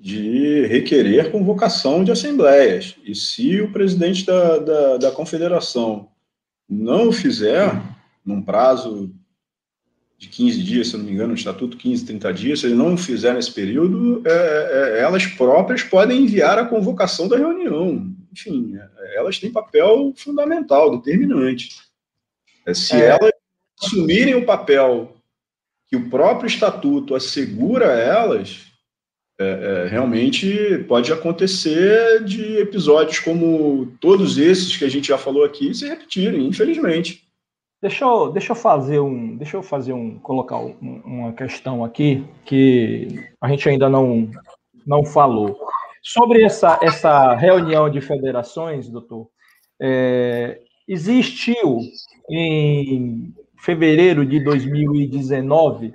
de 0.03 0.67
requerer 0.67 1.31
convocação 1.31 2.03
de 2.03 2.11
assembleias. 2.11 2.97
E 3.05 3.15
se 3.15 3.61
o 3.61 3.71
presidente 3.71 4.27
da, 4.27 4.59
da, 4.59 4.97
da 4.97 5.13
confederação 5.13 6.09
não 6.69 7.11
o 7.11 7.13
fizer, 7.13 7.71
num 8.27 8.43
prazo 8.43 9.15
de 10.19 10.29
15 10.29 10.61
dias, 10.61 10.89
se 10.89 10.97
não 10.97 11.05
me 11.05 11.13
engano, 11.13 11.29
no 11.29 11.35
estatuto 11.37 11.77
15, 11.77 12.05
30 12.05 12.35
dias, 12.35 12.61
se 12.61 12.67
ele 12.67 12.75
não 12.75 12.97
fizer 12.97 13.33
nesse 13.33 13.53
período, 13.53 14.25
é, 14.27 14.33
é, 14.33 15.03
elas 15.03 15.25
próprias 15.25 15.85
podem 15.85 16.23
enviar 16.25 16.59
a 16.59 16.67
convocação 16.67 17.29
da 17.29 17.37
reunião. 17.37 18.13
Enfim, 18.33 18.77
é, 18.77 19.19
elas 19.19 19.39
têm 19.39 19.53
papel 19.53 20.13
fundamental, 20.17 20.97
determinante. 20.99 21.77
É, 22.67 22.75
se 22.75 22.97
é. 22.97 23.11
elas 23.11 23.33
assumirem 23.81 24.35
o 24.35 24.45
papel 24.45 25.15
que 25.87 25.95
o 25.95 26.11
próprio 26.11 26.49
estatuto 26.49 27.15
assegura 27.15 27.93
a 27.93 27.99
elas, 27.99 28.72
é, 29.43 29.85
é, 29.85 29.89
realmente 29.89 30.85
pode 30.89 31.13
acontecer 31.13 32.23
de 32.25 32.59
episódios 32.59 33.19
como 33.19 33.87
todos 34.01 34.39
esses 34.39 34.77
que 34.77 34.85
a 34.85 34.89
gente 34.89 35.09
já 35.09 35.19
falou 35.19 35.45
aqui 35.45 35.75
se 35.75 35.89
repetirem, 35.89 36.47
infelizmente. 36.47 37.27
Deixa 37.81 38.05
eu, 38.05 38.31
deixa 38.31 38.53
eu 38.53 38.57
fazer 38.57 39.01
um, 39.01 39.37
deixa 39.37 39.57
eu 39.57 39.63
fazer 39.63 39.93
um, 39.93 40.17
colocar 40.21 40.59
um, 40.59 41.03
uma 41.05 41.33
questão 41.33 41.85
aqui 41.85 42.25
que 42.45 43.25
a 43.41 43.49
gente 43.49 43.69
ainda 43.69 43.89
não 43.89 44.31
não 44.87 45.05
falou 45.05 45.59
sobre 46.01 46.45
essa 46.45 46.79
essa 46.81 47.35
reunião 47.35 47.91
de 47.91 48.01
federações, 48.01 48.89
doutor. 48.89 49.29
É, 49.81 50.61
existiu 50.87 51.81
em 52.31 53.35
fevereiro 53.59 54.25
de 54.25 54.39
2019 54.39 55.93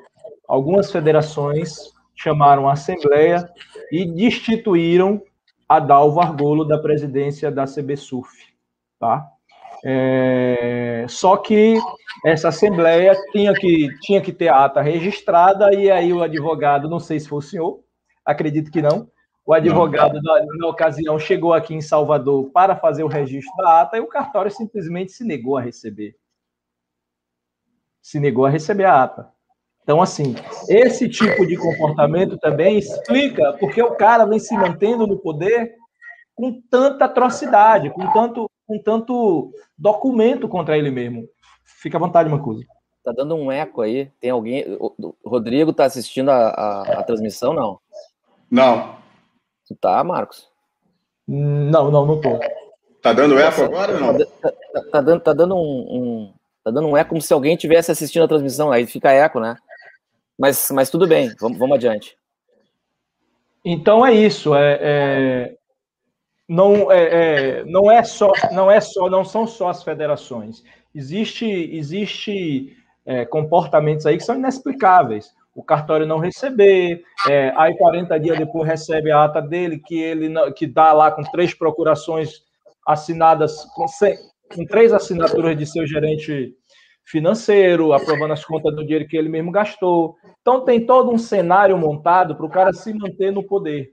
algumas 0.47 0.91
federações 0.91 1.95
chamaram 2.17 2.67
a 2.67 2.73
Assembleia 2.73 3.49
e 3.91 4.05
destituíram 4.05 5.21
a 5.69 5.79
Dalva 5.79 6.23
Argolo 6.23 6.65
da 6.65 6.79
presidência 6.79 7.51
da 7.51 7.65
CB 7.65 7.95
Surf, 7.95 8.53
tá? 8.99 9.25
É, 9.85 11.05
só 11.07 11.37
que 11.37 11.77
essa 12.25 12.47
assembleia 12.47 13.15
tinha 13.31 13.53
que, 13.53 13.89
tinha 14.01 14.19
que 14.19 14.33
ter 14.33 14.47
a 14.47 14.65
ata 14.65 14.81
registrada, 14.81 15.73
e 15.73 15.91
aí 15.91 16.11
o 16.11 16.23
advogado, 16.23 16.89
não 16.89 16.99
sei 16.99 17.19
se 17.19 17.29
foi 17.29 17.37
o 17.37 17.41
senhor, 17.41 17.79
acredito 18.25 18.71
que 18.71 18.81
não, 18.81 19.07
o 19.45 19.53
advogado, 19.53 20.21
na, 20.21 20.45
na, 20.57 20.67
ocasião, 20.67 21.17
chegou 21.17 21.53
aqui 21.53 21.73
em 21.73 21.79
Salvador 21.79 22.49
para 22.51 22.75
fazer 22.75 23.03
o 23.03 23.07
registro 23.07 23.55
da 23.57 23.81
ata 23.81 23.95
e 23.95 24.01
o 24.01 24.07
cartório 24.07 24.51
simplesmente 24.51 25.13
se 25.13 25.23
negou 25.23 25.55
a 25.55 25.61
receber. 25.61 26.17
Se 28.01 28.19
negou 28.19 28.45
a 28.45 28.49
receber 28.49 28.83
a 28.83 29.03
ata. 29.03 29.36
Então, 29.87 30.01
assim, 30.01 30.35
esse 30.67 31.07
tipo 31.07 31.47
de 31.47 31.55
comportamento 31.55 32.37
também 32.37 32.77
explica 32.77 33.53
porque 33.53 33.81
o 33.81 33.95
cara 33.95 34.25
vem 34.25 34.37
se 34.37 34.53
mantendo 34.53 35.07
no 35.07 35.17
poder 35.17 35.75
com 36.35 36.61
tanta 36.69 37.05
atrocidade, 37.05 37.89
com 37.91 38.05
tanto, 38.11 38.51
com 38.67 38.77
tanto 38.83 39.49
documento 39.77 40.49
contra 40.49 40.77
ele 40.77 40.91
mesmo. 40.91 41.23
Fica 41.63 41.95
à 41.95 42.01
vontade, 42.01 42.29
Mancuso. 42.29 42.65
tá 43.01 43.13
dando 43.13 43.33
um 43.35 43.49
eco 43.49 43.79
aí. 43.79 44.11
Tem 44.19 44.29
alguém. 44.29 44.65
O 44.77 45.15
Rodrigo 45.25 45.71
tá 45.71 45.85
assistindo 45.85 46.31
a, 46.31 46.49
a, 46.49 46.81
a 46.99 47.03
transmissão, 47.03 47.53
não? 47.53 47.79
Não. 48.51 48.97
Tu 49.69 49.73
tá, 49.73 50.03
Marcos? 50.03 50.49
Não, 51.25 51.89
não, 51.89 52.05
não 52.05 52.19
tô. 52.19 52.37
Tá 53.01 53.13
dando 53.13 53.39
eco 53.39 53.61
agora 53.61 53.93
ou 53.93 53.99
não? 54.01 54.17
Tá, 54.17 54.51
tá, 54.73 54.81
tá 54.91 55.01
dando, 55.01 55.21
tá 55.21 55.31
dando 55.31 55.55
um, 55.55 55.59
um, 55.59 56.33
Tá 56.67 56.71
dando 56.71 56.89
um 56.89 56.97
eco 56.97 57.11
como 57.11 57.21
se 57.21 57.31
alguém 57.31 57.53
estivesse 57.53 57.89
assistindo 57.89 58.23
a 58.23 58.27
transmissão, 58.27 58.73
aí 58.73 58.85
fica 58.85 59.09
eco, 59.09 59.39
né? 59.39 59.55
Mas, 60.37 60.69
mas 60.71 60.89
tudo 60.89 61.07
bem, 61.07 61.33
vamos, 61.39 61.57
vamos 61.57 61.75
adiante. 61.75 62.17
Então 63.65 64.05
é 64.05 64.13
isso. 64.13 64.55
É, 64.55 64.79
é 64.81 65.57
não, 66.47 66.91
é, 66.91 67.59
é, 67.59 67.65
não 67.65 67.91
é 67.91 68.01
só, 68.03 68.31
não 68.51 68.71
é 68.71 68.79
só, 68.79 69.09
não 69.09 69.25
são 69.25 69.45
só 69.45 69.67
as 69.69 69.83
federações. 69.83 70.63
Existe, 70.95 71.45
existe 71.45 72.77
é, 73.05 73.25
comportamentos 73.25 74.05
aí 74.05 74.17
que 74.17 74.23
são 74.23 74.35
inexplicáveis. 74.35 75.35
O 75.53 75.63
cartório 75.63 76.05
não 76.05 76.19
receber, 76.19 77.03
é, 77.27 77.51
aí 77.57 77.75
40 77.77 78.19
dias 78.19 78.37
depois 78.37 78.67
recebe 78.67 79.11
a 79.11 79.23
ata 79.23 79.41
dele 79.41 79.79
que 79.79 79.99
ele 79.99 80.29
que 80.53 80.67
dá 80.67 80.93
lá 80.93 81.11
com 81.11 81.23
três 81.23 81.53
procurações 81.53 82.43
assinadas 82.85 83.65
com, 83.75 83.85
com 84.53 84.65
três 84.65 84.93
assinaturas 84.93 85.57
de 85.57 85.65
seu 85.65 85.85
gerente 85.85 86.53
financeiro, 87.07 87.93
aprovando 87.93 88.33
as 88.33 88.43
contas 88.43 88.75
do 88.75 88.83
dinheiro 88.83 89.07
que 89.07 89.15
ele 89.15 89.29
mesmo 89.29 89.51
gastou. 89.51 90.15
Então 90.41 90.63
tem 90.65 90.85
todo 90.85 91.09
um 91.09 91.17
cenário 91.17 91.77
montado 91.77 92.35
para 92.35 92.45
o 92.45 92.49
cara 92.49 92.73
se 92.73 92.93
manter 92.93 93.31
no 93.31 93.43
poder. 93.43 93.89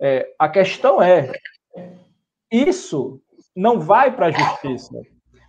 É, 0.00 0.28
a 0.38 0.48
questão 0.48 1.02
é, 1.02 1.32
isso 2.52 3.20
não 3.56 3.80
vai 3.80 4.14
para 4.14 4.26
a 4.26 4.30
justiça. 4.30 4.92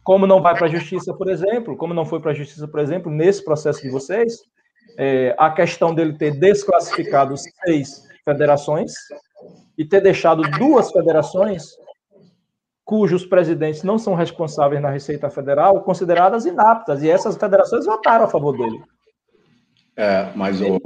Como 0.04 0.26
não 0.26 0.42
vai 0.42 0.56
para 0.58 0.66
a 0.66 0.70
justiça, 0.70 1.14
por 1.14 1.30
exemplo, 1.30 1.78
como 1.78 1.94
não 1.94 2.06
foi 2.06 2.20
para 2.20 2.32
a 2.32 2.34
justiça, 2.34 2.68
por 2.68 2.80
exemplo, 2.80 3.12
nesse 3.12 3.44
processo 3.44 3.82
de 3.82 3.90
vocês, 3.90 4.40
é, 4.98 5.36
a 5.38 5.52
questão 5.52 5.94
dele 5.94 6.18
ter 6.18 6.32
desclassificado 6.32 7.36
seis 7.38 8.08
federações 8.24 8.94
e 9.78 9.86
ter 9.86 10.02
deixado 10.02 10.42
duas 10.58 10.92
federações 10.92 11.76
cujos 12.90 13.24
presidentes 13.24 13.84
não 13.84 14.00
são 14.00 14.16
responsáveis 14.16 14.82
na 14.82 14.90
Receita 14.90 15.30
Federal, 15.30 15.84
consideradas 15.84 16.48
inaptas, 16.48 17.04
e 17.04 17.10
essas 17.10 17.38
federações 17.38 17.86
votaram 17.86 18.26
a 18.26 18.28
favor 18.28 18.58
dele. 18.58 18.82
É, 19.96 20.32
mas 20.36 20.60
o, 20.60 20.82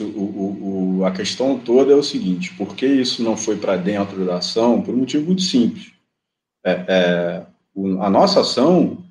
o, 0.00 0.98
o, 1.00 1.04
a 1.04 1.10
questão 1.10 1.58
toda 1.58 1.92
é 1.92 1.94
o 1.94 2.02
seguinte: 2.02 2.54
por 2.54 2.74
que 2.74 2.86
isso 2.86 3.22
não 3.22 3.36
foi 3.36 3.58
para 3.58 3.76
dentro 3.76 4.24
da 4.24 4.36
ação? 4.36 4.80
Por 4.80 4.94
um 4.94 5.00
motivo 5.00 5.26
muito 5.26 5.42
simples. 5.42 5.92
É, 6.64 6.84
é, 6.88 7.46
a 8.00 8.08
nossa 8.08 8.40
ação 8.40 9.04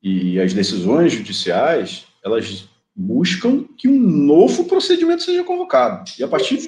e 0.00 0.38
as 0.38 0.54
decisões 0.54 1.12
judiciais, 1.12 2.06
elas 2.24 2.68
buscam 2.94 3.64
que 3.76 3.88
um 3.88 3.98
novo 3.98 4.66
procedimento 4.66 5.24
seja 5.24 5.42
convocado. 5.42 6.08
E 6.20 6.22
a 6.22 6.28
partir 6.28 6.58
do 6.58 6.66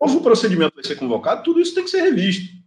novo 0.00 0.22
procedimento 0.22 0.74
vai 0.74 0.84
ser 0.84 0.96
convocado, 0.96 1.42
tudo 1.42 1.60
isso 1.60 1.74
tem 1.74 1.84
que 1.84 1.90
ser 1.90 2.00
revisto. 2.00 2.57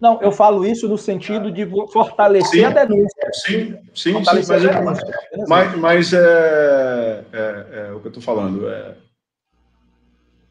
Não, 0.00 0.20
eu 0.22 0.32
falo 0.32 0.64
isso 0.64 0.88
no 0.88 0.96
sentido 0.96 1.52
de 1.52 1.66
fortalecer 1.92 2.60
sim, 2.60 2.64
a 2.64 2.70
denúncia. 2.70 3.30
Sim, 3.32 3.78
sim, 3.94 4.12
fortalecer 4.14 4.60
sim 4.60 4.66
mas, 4.82 4.98
é, 4.98 5.46
mas, 5.46 5.76
mas 5.76 6.12
é, 6.14 7.24
é, 7.32 7.66
é, 7.72 7.92
o 7.92 8.00
que 8.00 8.06
eu 8.06 8.10
estou 8.10 8.22
falando. 8.22 8.66
É, 8.68 8.94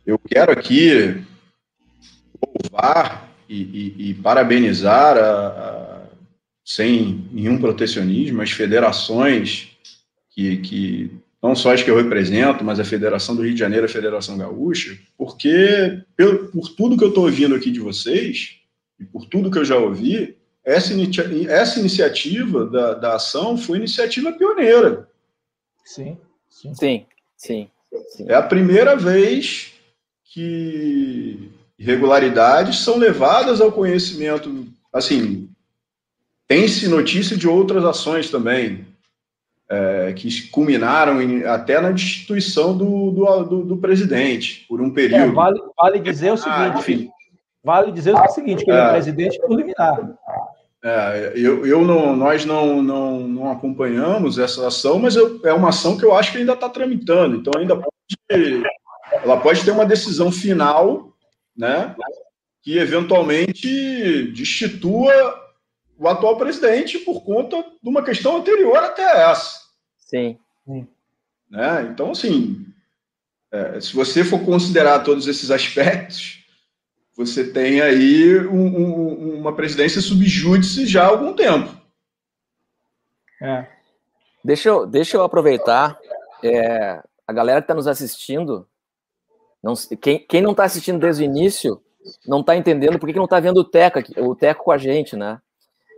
eu 0.06 0.20
quero 0.20 0.52
aqui 0.52 1.24
louvar 2.64 3.28
e, 3.50 3.62
e, 3.62 4.10
e 4.10 4.14
parabenizar, 4.14 5.18
a, 5.18 5.48
a, 5.48 6.02
sem 6.64 7.28
nenhum 7.32 7.60
protecionismo, 7.60 8.44
as 8.44 8.52
federações 8.52 9.76
que, 10.30 10.58
que 10.58 11.12
não 11.42 11.56
só 11.56 11.74
as 11.74 11.82
que 11.82 11.90
eu 11.90 11.98
represento, 11.98 12.64
mas 12.64 12.80
a 12.80 12.86
Federação 12.86 13.36
do 13.36 13.42
Rio 13.42 13.54
de 13.54 13.60
Janeiro, 13.60 13.86
a 13.86 13.90
Federação 13.90 14.38
Gaúcha, 14.38 14.96
porque 15.18 16.04
por, 16.16 16.52
por 16.52 16.70
tudo 16.70 16.98
que 16.98 17.04
eu 17.04 17.10
estou 17.10 17.24
ouvindo 17.24 17.56
aqui 17.56 17.72
de 17.72 17.80
vocês, 17.80 18.59
e 19.00 19.06
por 19.06 19.26
tudo 19.26 19.52
que 19.52 19.58
eu 19.58 19.66
já 19.66 19.78
ouvi, 19.78 20.38
essa, 20.64 20.94
inicia 20.94 21.26
essa 21.52 21.80
iniciativa 21.80 22.66
da, 22.66 22.94
da 22.94 23.16
ação 23.16 23.58
foi 23.58 23.78
iniciativa 23.78 24.32
pioneira. 24.34 25.08
Sim, 25.84 26.18
sim. 26.50 26.74
Sim, 26.76 27.06
sim, 27.36 27.70
sim. 28.10 28.26
É 28.28 28.36
a 28.36 28.44
primeira 28.44 28.96
vez 28.96 29.74
que 30.24 31.52
irregularidades 31.78 32.80
são 32.80 32.98
levadas 32.98 33.62
ao 33.62 33.72
conhecimento. 33.72 34.68
Assim, 34.94 35.50
tem-se 36.48 36.88
notícia 36.88 37.38
de 37.38 37.48
outras 37.48 37.84
ações 37.86 38.30
também, 38.30 38.86
é, 39.70 40.14
que 40.14 40.50
culminaram 40.50 41.22
em, 41.22 41.44
até 41.44 41.80
na 41.80 41.92
destituição 41.92 42.76
do, 42.76 43.12
do, 43.12 43.44
do, 43.44 43.66
do, 43.66 43.78
presidente 43.78 44.66
por 44.68 44.82
um 44.82 44.90
período. 44.90 45.24
É, 45.24 45.32
vale, 45.32 45.62
vale 45.78 46.00
dizer 46.00 46.32
o 46.32 46.34
ah, 46.34 46.38
seguinte, 46.38 46.76
ah, 46.76 46.80
enfim, 46.80 47.12
Vale 47.64 47.92
dizer 47.92 48.16
o 48.16 48.28
seguinte, 48.30 48.64
que 48.64 48.72
ele 48.72 48.80
é, 48.80 48.84
é 48.84 48.90
presidente 48.92 49.40
por 49.40 49.56
liminar. 49.56 50.18
É, 50.84 51.34
eu, 51.36 51.66
eu 51.66 51.82
não, 51.84 52.16
nós 52.16 52.46
não, 52.46 52.82
não, 52.82 53.20
não 53.20 53.52
acompanhamos 53.52 54.40
essa 54.40 54.66
ação, 54.68 54.98
mas 54.98 55.16
eu, 55.16 55.42
é 55.44 55.54
uma 55.54 55.70
ação 55.70 55.98
que 55.98 56.06
eu 56.06 56.16
acho 56.16 56.32
que 56.32 56.38
ainda 56.38 56.54
está 56.54 56.70
tramitando, 56.70 57.36
então 57.36 57.52
ainda 57.60 57.76
pode, 57.76 58.64
ela 59.12 59.38
pode 59.42 59.66
ter 59.66 59.72
uma 59.72 59.86
decisão 59.86 60.32
final, 60.32 61.14
né, 61.56 61.94
que 62.62 62.78
eventualmente 62.78 64.32
destitua 64.32 65.12
o 65.98 66.08
atual 66.08 66.38
presidente 66.38 66.98
por 67.00 67.26
conta 67.26 67.58
de 67.62 67.90
uma 67.90 68.02
questão 68.02 68.38
anterior 68.38 68.78
até 68.78 69.30
essa. 69.30 69.60
Sim. 69.98 70.38
Né? 71.50 71.90
Então, 71.92 72.12
assim, 72.12 72.66
é, 73.52 73.82
se 73.82 73.94
você 73.94 74.24
for 74.24 74.46
considerar 74.46 75.00
todos 75.00 75.28
esses 75.28 75.52
aspectos, 75.52 76.39
você 77.20 77.44
tem 77.44 77.82
aí 77.82 78.48
um, 78.48 78.66
um, 78.66 79.40
uma 79.42 79.54
presidência 79.54 80.00
subjúdice 80.00 80.88
já 80.88 81.04
há 81.04 81.08
algum 81.08 81.34
tempo. 81.34 81.70
É. 83.42 83.68
Deixa, 84.42 84.70
eu, 84.70 84.86
deixa 84.86 85.18
eu 85.18 85.24
aproveitar. 85.24 86.00
É, 86.42 87.04
a 87.28 87.34
galera 87.34 87.60
que 87.60 87.66
está 87.66 87.74
nos 87.74 87.88
assistindo, 87.88 88.66
não, 89.62 89.74
quem, 90.00 90.20
quem 90.20 90.42
não 90.42 90.52
está 90.52 90.64
assistindo 90.64 90.98
desde 90.98 91.22
o 91.22 91.26
início, 91.26 91.82
não 92.26 92.40
está 92.40 92.56
entendendo 92.56 92.98
por 92.98 93.06
que, 93.06 93.12
que 93.12 93.20
não 93.20 93.26
está 93.26 93.38
vendo 93.42 93.58
o 93.58 93.66
Teco, 93.66 94.00
aqui, 94.00 94.18
o 94.18 94.34
Teco 94.34 94.64
com 94.64 94.72
a 94.72 94.78
gente, 94.78 95.18
né? 95.18 95.42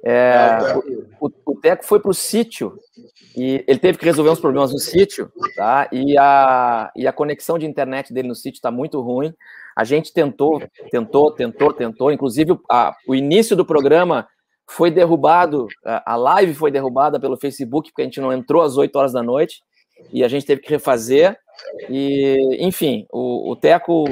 É, 0.04 0.58
é 0.72 0.76
o, 0.76 1.28
o, 1.28 1.32
o, 1.46 1.56
Teco 1.56 1.86
foi 1.86 2.00
para 2.00 2.10
o 2.10 2.16
sítio 2.16 2.80
e 3.38 3.64
ele 3.68 3.78
teve 3.78 4.00
que 4.00 4.06
resolver 4.06 4.32
uns 4.32 4.40
problemas 4.40 4.74
no 4.74 4.80
sítio, 4.80 5.32
tá? 5.56 5.88
E 5.92 6.18
a, 6.18 6.92
e 6.96 7.08
a 7.08 7.14
conexão 7.14 7.60
de 7.60 7.68
internet 7.68 8.12
dele 8.12 8.28
no 8.28 8.34
sítio 8.34 8.58
está 8.58 8.72
muito 8.72 9.00
ruim. 9.00 9.32
A 9.76 9.84
gente 9.84 10.14
tentou, 10.14 10.62
tentou, 10.92 11.32
tentou, 11.32 11.74
tentou. 11.74 12.12
Inclusive, 12.12 12.58
a, 12.70 12.96
o 13.08 13.16
início 13.16 13.56
do 13.56 13.66
programa 13.66 14.28
foi 14.70 14.90
derrubado, 14.90 15.68
a, 15.84 16.16
live 16.16 16.54
foi 16.54 16.72
derrubada 16.72 17.20
pelo 17.20 17.38
Facebook, 17.38 17.90
porque 17.90 18.02
a 18.02 18.06
gente 18.06 18.22
não 18.22 18.32
entrou 18.32 18.62
às 18.62 18.78
8 18.78 18.96
horas 18.96 19.14
da 19.14 19.22
noite, 19.22 19.62
e 20.12 20.24
a 20.24 20.28
gente 20.28 20.46
teve 20.46 20.62
que 20.62 20.70
refazer. 20.70 21.38
E, 21.90 22.58
enfim, 22.60 23.06
o, 23.12 23.52
o 23.52 23.56
Teco 23.56 24.06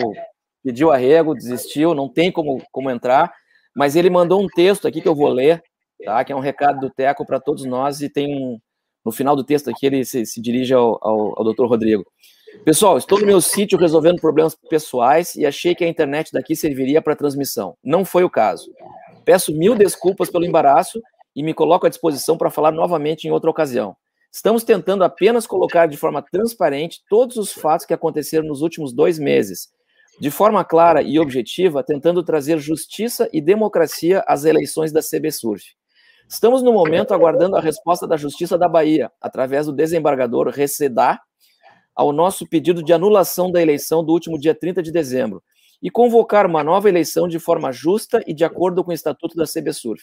pediu 0.64 0.91
arrego, 0.91 1.34
desistiu, 1.34 1.95
não 1.95 2.10
tem 2.10 2.32
como, 2.32 2.62
como 2.72 2.89
entrar, 2.89 3.34
mas 3.76 3.95
ele 3.95 4.10
mandou 4.10 4.41
um 4.41 4.47
texto 4.47 4.88
aqui 4.88 5.01
que 5.01 5.07
eu 5.07 5.16
vou 5.16 5.30
ler, 5.30 5.64
tá? 6.03 6.24
que 6.24 6.34
é 6.34 6.36
um 6.36 6.41
recado 6.41 6.80
do 6.80 6.89
Teco 6.89 7.26
para 7.26 7.39
todos 7.39 7.66
nós, 7.66 8.01
e 8.01 8.10
tem 8.10 8.36
um. 8.36 8.60
No 9.05 9.14
final 9.14 9.34
do 9.34 9.45
texto 9.45 9.70
aqui, 9.70 9.86
ele 9.86 10.03
se, 10.03 10.26
se 10.26 10.41
dirige 10.41 10.74
ao, 10.74 10.99
ao, 11.01 11.39
ao 11.39 11.43
doutor 11.43 11.68
Rodrigo. 11.68 12.05
Pessoal, 12.66 12.97
estou 12.97 13.20
no 13.20 13.26
meu 13.26 13.41
sítio 13.41 13.78
resolvendo 13.78 14.20
problemas 14.20 14.56
pessoais 14.70 15.36
e 15.36 15.45
achei 15.45 15.74
que 15.74 15.84
a 15.84 15.88
internet 15.88 16.32
daqui 16.32 16.56
serviria 16.56 17.02
para 17.02 17.16
transmissão. 17.16 17.78
Não 17.84 18.04
foi 18.04 18.24
o 18.24 18.30
caso. 18.30 18.72
Peço 19.24 19.54
mil 19.54 19.76
desculpas 19.76 20.30
pelo 20.30 20.45
embaraço 20.45 21.02
e 21.36 21.41
me 21.41 21.54
coloco 21.54 21.86
à 21.86 21.89
disposição 21.89 22.38
para 22.38 22.50
falar 22.50 22.72
novamente 22.72 23.28
em 23.28 23.32
outra 23.32 23.50
ocasião. 23.50 23.95
Estamos 24.32 24.64
tentando 24.64 25.04
apenas 25.04 25.47
colocar 25.47 25.88
de 25.88 25.97
forma 25.97 26.22
transparente 26.22 27.02
todos 27.10 27.38
os 27.38 27.52
fatos 27.52 27.86
que 27.86 27.93
aconteceram 27.93 28.47
nos 28.47 28.62
últimos 28.62 28.93
dois 28.93 29.18
meses, 29.18 29.70
de 30.20 30.30
forma 30.30 30.64
clara 30.64 31.02
e 31.02 31.18
objetiva, 31.18 31.84
tentando 31.84 32.22
trazer 32.22 32.60
justiça 32.60 33.30
e 33.34 33.41
democracia 33.41 34.24
às 34.28 34.45
eleições 34.45 34.91
da 34.91 35.02
CBSURF. 35.02 35.64
Estamos 36.28 36.62
no 36.62 36.72
momento 36.72 37.12
aguardando 37.12 37.56
a 37.56 37.62
resposta 37.62 38.06
da 38.06 38.16
Justiça 38.16 38.56
da 38.56 38.68
Bahia, 38.68 39.12
através 39.20 39.66
do 39.66 39.74
desembargador 39.74 40.50
Recedá, 40.50 41.20
ao 42.00 42.14
nosso 42.14 42.47
pedido 42.47 42.82
de 42.82 42.93
anulação 42.93 43.52
da 43.52 43.62
eleição 43.62 44.02
do 44.02 44.14
último 44.14 44.39
dia 44.39 44.56
30 44.56 44.82
de 44.82 44.89
dezembro 44.89 45.43
e 45.84 45.89
convocar 45.89 46.45
uma 46.45 46.64
nova 46.64 46.88
eleição 46.88 47.28
de 47.28 47.38
forma 47.39 47.74
justa 47.74 48.24
e 48.26 48.34
de 48.34 48.45
acordo 48.45 48.86
com 48.86 48.91
o 48.91 48.93
estatuto 48.93 49.36
da 49.36 49.43
CBSURF. 49.43 50.02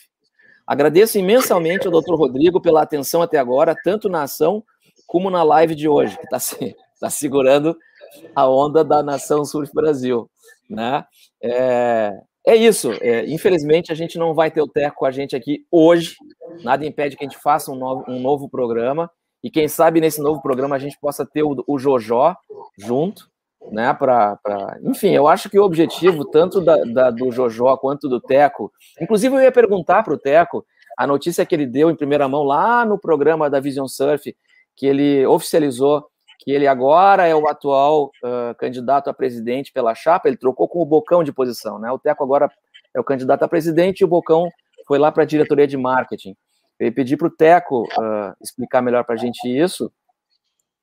Agradeço 0.66 1.18
imensamente 1.18 1.86
ao 1.86 1.92
Dr. 2.02 2.14
Rodrigo 2.14 2.60
pela 2.60 2.82
atenção 2.82 3.22
até 3.22 3.38
agora, 3.38 3.74
tanto 3.82 4.10
na 4.10 4.24
ação 4.24 4.62
como 5.06 5.30
na 5.30 5.42
live 5.42 5.74
de 5.74 5.88
hoje, 5.88 6.18
que 6.18 6.24
está 6.24 6.68
tá 7.00 7.08
segurando 7.08 7.74
a 8.34 8.46
onda 8.46 8.84
da 8.84 9.02
Nação 9.02 9.42
Surf 9.42 9.72
Brasil. 9.72 10.28
Né? 10.68 11.02
É, 11.42 12.12
é 12.46 12.56
isso. 12.56 12.92
É, 13.00 13.24
infelizmente, 13.26 13.90
a 13.90 13.94
gente 13.94 14.18
não 14.18 14.34
vai 14.34 14.50
ter 14.50 14.60
o 14.60 14.68
Teco 14.68 14.98
com 14.98 15.06
a 15.06 15.10
gente 15.10 15.34
aqui 15.34 15.64
hoje. 15.70 16.16
Nada 16.62 16.84
impede 16.84 17.16
que 17.16 17.24
a 17.24 17.26
gente 17.28 17.40
faça 17.40 17.72
um 17.72 17.76
novo, 17.76 18.04
um 18.06 18.20
novo 18.20 18.50
programa. 18.50 19.10
E 19.46 19.50
quem 19.50 19.68
sabe 19.68 20.00
nesse 20.00 20.20
novo 20.20 20.42
programa 20.42 20.74
a 20.74 20.78
gente 20.80 20.98
possa 20.98 21.24
ter 21.24 21.44
o, 21.44 21.62
o 21.68 21.78
Jojó 21.78 22.36
junto, 22.76 23.30
né? 23.70 23.94
Para, 23.94 24.36
enfim, 24.82 25.10
eu 25.10 25.28
acho 25.28 25.48
que 25.48 25.56
o 25.56 25.62
objetivo 25.62 26.24
tanto 26.24 26.60
da, 26.60 26.76
da, 26.82 27.10
do 27.12 27.30
Jojó 27.30 27.76
quanto 27.76 28.08
do 28.08 28.20
Teco, 28.20 28.72
inclusive 29.00 29.36
eu 29.36 29.40
ia 29.40 29.52
perguntar 29.52 30.02
para 30.02 30.14
o 30.14 30.18
Teco 30.18 30.66
a 30.98 31.06
notícia 31.06 31.46
que 31.46 31.54
ele 31.54 31.64
deu 31.64 31.88
em 31.88 31.94
primeira 31.94 32.28
mão 32.28 32.42
lá 32.42 32.84
no 32.84 32.98
programa 32.98 33.48
da 33.48 33.60
Vision 33.60 33.86
Surf, 33.86 34.36
que 34.74 34.84
ele 34.84 35.24
oficializou 35.24 36.04
que 36.40 36.50
ele 36.50 36.66
agora 36.66 37.28
é 37.28 37.34
o 37.36 37.46
atual 37.46 38.10
uh, 38.24 38.52
candidato 38.58 39.08
a 39.08 39.14
presidente 39.14 39.72
pela 39.72 39.94
chapa, 39.94 40.26
ele 40.26 40.36
trocou 40.36 40.66
com 40.66 40.80
o 40.80 40.84
Bocão 40.84 41.22
de 41.22 41.32
posição, 41.32 41.78
né? 41.78 41.88
O 41.92 42.00
Teco 42.00 42.24
agora 42.24 42.50
é 42.92 42.98
o 42.98 43.04
candidato 43.04 43.44
a 43.44 43.48
presidente 43.48 44.00
e 44.00 44.04
o 44.04 44.08
Bocão 44.08 44.50
foi 44.88 44.98
lá 44.98 45.12
para 45.12 45.22
a 45.22 45.26
diretoria 45.26 45.68
de 45.68 45.76
marketing. 45.76 46.34
Eu 46.78 46.92
pedi 46.92 47.16
para 47.16 47.28
o 47.28 47.30
Teco 47.30 47.82
uh, 47.82 48.34
explicar 48.42 48.82
melhor 48.82 49.04
para 49.04 49.14
a 49.14 49.18
gente 49.18 49.46
isso. 49.46 49.90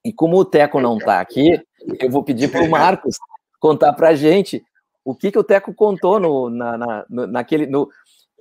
E 0.03 0.11
como 0.11 0.37
o 0.37 0.45
Teco 0.45 0.81
não 0.81 0.97
está 0.97 1.19
aqui, 1.19 1.61
eu 1.99 2.09
vou 2.09 2.23
pedir 2.23 2.51
para 2.51 2.63
o 2.63 2.69
Marcos 2.69 3.17
contar 3.59 3.93
para 3.93 4.09
a 4.09 4.15
gente 4.15 4.61
o 5.05 5.15
que, 5.15 5.31
que 5.31 5.39
o 5.39 5.43
Teco 5.43 5.73
contou 5.73 6.19
no, 6.19 6.49
na, 6.49 6.77
na, 6.77 7.05
naquele. 7.27 7.67
No... 7.67 7.89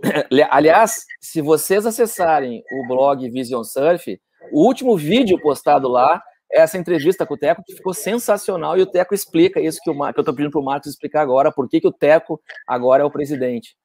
Aliás, 0.50 1.04
se 1.20 1.40
vocês 1.40 1.86
acessarem 1.86 2.62
o 2.72 2.88
blog 2.88 3.28
Vision 3.30 3.62
Surf, 3.62 4.20
o 4.50 4.66
último 4.66 4.96
vídeo 4.96 5.40
postado 5.40 5.88
lá 5.88 6.20
é 6.50 6.60
essa 6.60 6.76
entrevista 6.76 7.24
com 7.24 7.34
o 7.34 7.38
Teco, 7.38 7.62
que 7.64 7.74
ficou 7.74 7.94
sensacional, 7.94 8.76
e 8.76 8.82
o 8.82 8.86
Teco 8.86 9.14
explica 9.14 9.60
isso 9.60 9.80
que, 9.82 9.90
o, 9.90 9.94
que 9.94 10.18
eu 10.18 10.22
estou 10.22 10.34
pedindo 10.34 10.50
para 10.50 10.60
o 10.60 10.64
Marcos 10.64 10.90
explicar 10.90 11.22
agora, 11.22 11.52
por 11.52 11.68
que, 11.68 11.80
que 11.80 11.88
o 11.88 11.92
Teco 11.92 12.40
agora 12.66 13.02
é 13.02 13.06
o 13.06 13.10
presidente. 13.10 13.76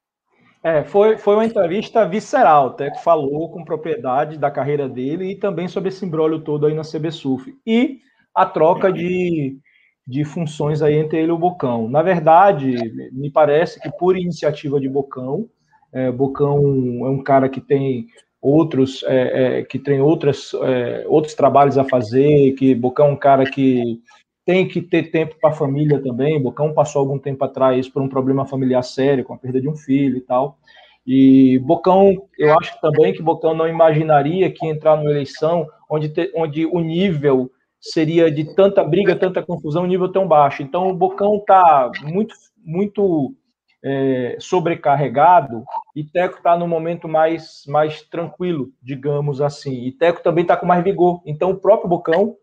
É, 0.68 0.84
foi, 0.84 1.18
foi 1.18 1.36
uma 1.36 1.46
entrevista 1.46 2.06
visceral. 2.06 2.68
O 2.68 2.70
Teco 2.72 3.00
falou 3.00 3.50
com 3.50 3.64
propriedade 3.64 4.38
da 4.38 4.52
carreira 4.52 4.90
dele 4.90 5.32
e 5.32 5.36
também 5.36 5.66
sobre 5.70 5.88
esse 5.88 6.06
embrólio 6.06 6.42
todo 6.42 6.66
aí 6.66 6.74
na 6.74 6.82
CBSUF. 6.82 7.58
E 7.66 8.02
a 8.36 8.46
troca 8.46 8.92
de, 8.92 9.58
de 10.06 10.26
funções 10.26 10.82
aí 10.82 10.96
entre 10.96 11.20
ele 11.20 11.30
e 11.30 11.32
o 11.32 11.38
Bocão. 11.38 11.88
Na 11.88 12.02
verdade, 12.02 12.76
me 13.14 13.32
parece 13.32 13.80
que 13.80 13.90
por 13.98 14.18
iniciativa 14.18 14.78
de 14.78 14.90
Bocão, 14.90 15.48
é, 15.94 16.12
Bocão 16.12 16.60
é 17.06 17.10
um 17.10 17.24
cara 17.24 17.48
que 17.48 17.62
tem 17.62 18.08
outros 18.42 19.04
é, 19.08 19.60
é, 19.60 19.64
que 19.64 19.80
tem 19.80 20.02
outras, 20.02 20.52
é, 20.64 21.06
outros 21.08 21.34
trabalhos 21.34 21.78
a 21.78 21.86
fazer, 21.86 22.56
que 22.56 22.76
Bocão 22.76 23.08
é 23.08 23.12
um 23.12 23.16
cara 23.16 23.50
que 23.50 24.02
tem 24.48 24.66
que 24.66 24.82
ter 24.82 25.12
tempo 25.12 25.36
para 25.42 25.50
a 25.50 25.54
família 25.54 26.02
também. 26.02 26.42
Bocão 26.42 26.74
passou 26.74 27.02
algum 27.02 27.20
tempo 27.20 27.44
atrás 27.44 27.90
por 27.90 28.02
um 28.02 28.08
problema 28.08 28.46
familiar 28.46 28.82
sério, 28.82 29.26
com 29.26 29.34
a 29.34 29.38
perda 29.38 29.60
de 29.60 29.68
um 29.68 29.76
filho 29.76 30.16
e 30.16 30.22
tal. 30.22 30.58
E 31.06 31.60
Bocão, 31.60 32.16
eu 32.40 32.58
acho 32.58 32.80
também 32.80 33.12
que 33.12 33.22
Bocão 33.22 33.54
não 33.54 33.68
imaginaria 33.68 34.50
que 34.50 34.66
entrar 34.66 34.96
numa 34.96 35.12
eleição 35.12 35.68
onde, 35.90 36.08
te, 36.08 36.32
onde 36.34 36.66
o 36.66 36.80
nível 36.80 37.52
seria 37.82 38.32
de 38.32 38.56
tanta 38.56 38.86
briga, 38.86 39.18
tanta 39.18 39.44
confusão, 39.44 39.84
um 39.84 39.88
nível 39.88 40.10
tão 40.10 40.26
baixo. 40.26 40.64
Então, 40.64 40.88
o 40.88 40.96
Bocão 40.96 41.36
está 41.36 41.92
muito, 42.04 42.34
muito 42.64 43.36
é, 43.84 44.38
sobrecarregado 44.40 45.66
e 45.94 46.06
Teco 46.06 46.38
está 46.38 46.58
no 46.58 46.70
momento 46.70 47.06
mais, 47.10 47.64
mais 47.68 48.02
tranquilo, 48.04 48.70
digamos 48.82 49.42
assim. 49.42 49.84
E 49.86 49.92
Teco 49.92 50.24
também 50.24 50.44
está 50.44 50.56
com 50.56 50.66
mais 50.66 50.86
vigor. 50.86 51.22
Então, 51.26 51.50
o 51.52 51.58
próprio 51.58 51.90
Bocão 51.90 52.38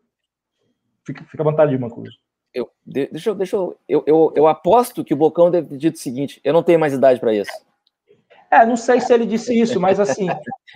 Fica, 1.05 1.25
fica 1.25 1.43
à 1.43 1.45
vontade, 1.45 1.77
Mancuso. 1.79 2.13
Eu, 2.53 2.71
deixa 2.87 3.31
eu, 3.31 3.35
deixa 3.35 3.57
eu, 3.57 3.77
eu, 3.89 4.05
eu, 4.07 4.33
eu 4.37 4.47
aposto 4.47 5.03
que 5.05 5.13
o 5.13 5.17
Bocão 5.17 5.51
deve 5.51 5.69
ter 5.71 5.77
dito 5.77 5.97
o 5.97 5.99
seguinte: 5.99 6.41
eu 6.45 6.53
não 6.53 6.63
tenho 6.63 6.79
mais 6.79 6.93
idade 6.93 7.19
para 7.19 7.35
isso. 7.35 7.51
É, 8.55 8.65
não 8.65 8.77
sei 8.77 9.01
se 9.01 9.13
ele 9.13 9.27
disse 9.27 9.59
isso, 9.59 9.81
mas 9.81 9.99
assim, 9.99 10.29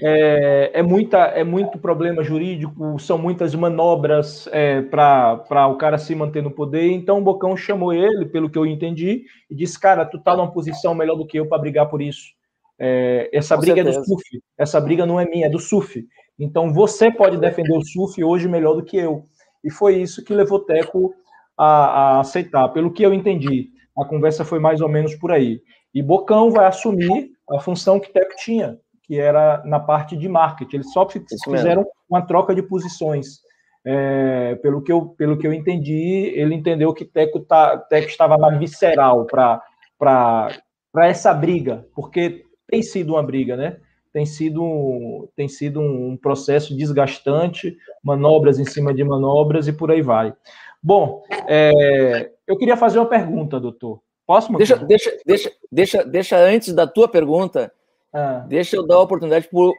é, 0.03 0.72
é, 0.74 0.83
muita, 0.83 1.18
é 1.26 1.45
muito 1.45 1.79
problema 1.79 2.24
jurídico, 2.24 2.99
são 2.99 3.16
muitas 3.16 3.55
manobras 3.55 4.49
é, 4.51 4.83
para 4.83 5.68
o 5.68 5.76
cara 5.76 5.97
se 5.97 6.12
manter 6.12 6.43
no 6.43 6.51
poder. 6.51 6.91
Então 6.91 7.18
o 7.18 7.22
Bocão 7.22 7.57
chamou 7.57 7.93
ele, 7.93 8.26
pelo 8.26 8.51
que 8.51 8.59
eu 8.59 8.66
entendi, 8.66 9.26
e 9.49 9.55
disse: 9.55 9.79
Cara, 9.79 10.05
tu 10.05 10.18
tá 10.18 10.37
numa 10.37 10.51
posição 10.51 10.93
melhor 10.93 11.14
do 11.14 11.26
que 11.26 11.39
eu 11.39 11.47
para 11.47 11.59
brigar 11.59 11.89
por 11.89 12.03
isso. 12.03 12.33
É, 12.76 13.31
essa 13.33 13.55
Com 13.55 13.61
briga 13.61 13.76
certeza. 13.76 13.99
é 13.99 14.01
do 14.01 14.07
SUF, 14.07 14.43
essa 14.59 14.81
briga 14.81 15.07
não 15.07 15.20
é 15.20 15.24
minha, 15.24 15.47
é 15.47 15.51
do 15.51 15.61
SUF. 15.61 16.05
Então 16.37 16.72
você 16.72 17.12
pode 17.12 17.37
defender 17.37 17.76
o 17.76 17.85
SUF 17.85 18.24
hoje 18.24 18.49
melhor 18.49 18.74
do 18.74 18.85
que 18.85 18.97
eu. 18.97 19.22
E 19.65 19.71
foi 19.71 19.97
isso 19.97 20.25
que 20.25 20.35
levou 20.35 20.65
Teco 20.65 21.15
a, 21.57 21.67
a 21.67 22.21
aceitar. 22.21 22.69
Pelo 22.69 22.93
que 22.93 23.03
eu 23.03 23.13
entendi, 23.13 23.71
a 23.97 24.05
conversa 24.05 24.45
foi 24.45 24.59
mais 24.59 24.81
ou 24.81 24.89
menos 24.89 25.15
por 25.17 25.33
aí. 25.33 25.61
E 25.95 26.03
Bocão 26.03 26.51
vai 26.51 26.67
assumir 26.67 27.31
a 27.51 27.59
função 27.61 27.99
que 27.99 28.13
Teco 28.13 28.37
tinha, 28.37 28.79
que 29.05 29.19
era 29.19 29.63
na 29.65 29.81
parte 29.81 30.17
de 30.17 30.29
marketing. 30.29 30.77
Eles 30.77 30.93
só 30.93 31.07
fizeram 31.09 31.87
uma 32.09 32.23
troca 32.23 32.55
de 32.55 32.63
posições. 32.63 33.41
É, 33.85 34.57
pelo, 34.57 34.83
que 34.83 34.93
eu, 34.93 35.07
pelo 35.17 35.39
que 35.39 35.47
eu 35.47 35.53
entendi, 35.53 36.33
ele 36.35 36.55
entendeu 36.55 36.93
que 36.93 37.05
Teco, 37.05 37.41
tá, 37.41 37.79
Teco 37.79 38.09
estava 38.09 38.37
mais 38.37 38.59
visceral 38.59 39.25
para 39.27 40.53
essa 40.97 41.33
briga, 41.33 41.87
porque 41.95 42.45
tem 42.69 42.83
sido 42.83 43.15
uma 43.15 43.23
briga, 43.23 43.57
né? 43.57 43.79
Tem 44.13 44.27
sido, 44.27 45.29
tem 45.37 45.49
sido 45.49 45.81
um 45.81 46.17
processo 46.17 46.77
desgastante, 46.77 47.77
manobras 48.03 48.59
em 48.59 48.65
cima 48.65 48.93
de 48.95 49.05
manobras 49.05 49.69
e 49.69 49.73
por 49.73 49.91
aí 49.91 50.03
vai. 50.03 50.35
Bom, 50.83 51.23
é, 51.47 52.31
eu 52.47 52.57
queria 52.57 52.77
fazer 52.77 52.99
uma 52.99 53.07
pergunta, 53.09 53.61
doutor. 53.61 54.01
Posso? 54.27 54.53
Deixa, 54.57 54.77
deixa, 54.77 55.17
deixa, 55.25 55.53
deixa, 55.71 56.05
deixa 56.05 56.37
antes 56.37 56.73
da 56.75 56.87
tua 56.87 57.09
pergunta, 57.09 57.73
ah. 58.13 58.45
deixa 58.47 58.77
eu 58.77 58.87
dar 58.87 58.97
a 58.97 59.03
oportunidade 59.03 59.49
para 59.49 59.59
o 59.59 59.75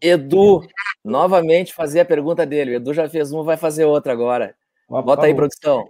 Edu 0.00 0.62
novamente 1.04 1.72
fazer 1.72 2.00
a 2.00 2.04
pergunta 2.04 2.44
dele. 2.44 2.72
O 2.72 2.74
Edu 2.76 2.92
já 2.92 3.08
fez 3.08 3.32
uma, 3.32 3.42
vai 3.42 3.56
fazer 3.56 3.84
outra 3.84 4.12
agora. 4.12 4.54
Bota 4.88 5.26
aí, 5.26 5.34
produção. 5.34 5.86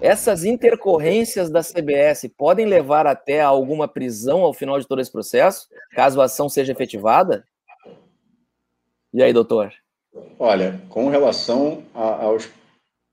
Essas 0.00 0.44
intercorrências 0.44 1.50
da 1.50 1.60
CBS 1.60 2.28
podem 2.36 2.66
levar 2.66 3.06
até 3.06 3.40
alguma 3.40 3.88
prisão 3.88 4.42
ao 4.42 4.54
final 4.54 4.78
de 4.78 4.86
todo 4.86 5.00
esse 5.00 5.10
processo, 5.10 5.68
caso 5.90 6.20
a 6.20 6.24
ação 6.24 6.48
seja 6.48 6.72
efetivada? 6.72 7.44
E 9.12 9.22
aí, 9.22 9.32
doutor? 9.32 9.72
Olha, 10.38 10.80
com 10.88 11.08
relação 11.08 11.82
a, 11.94 12.28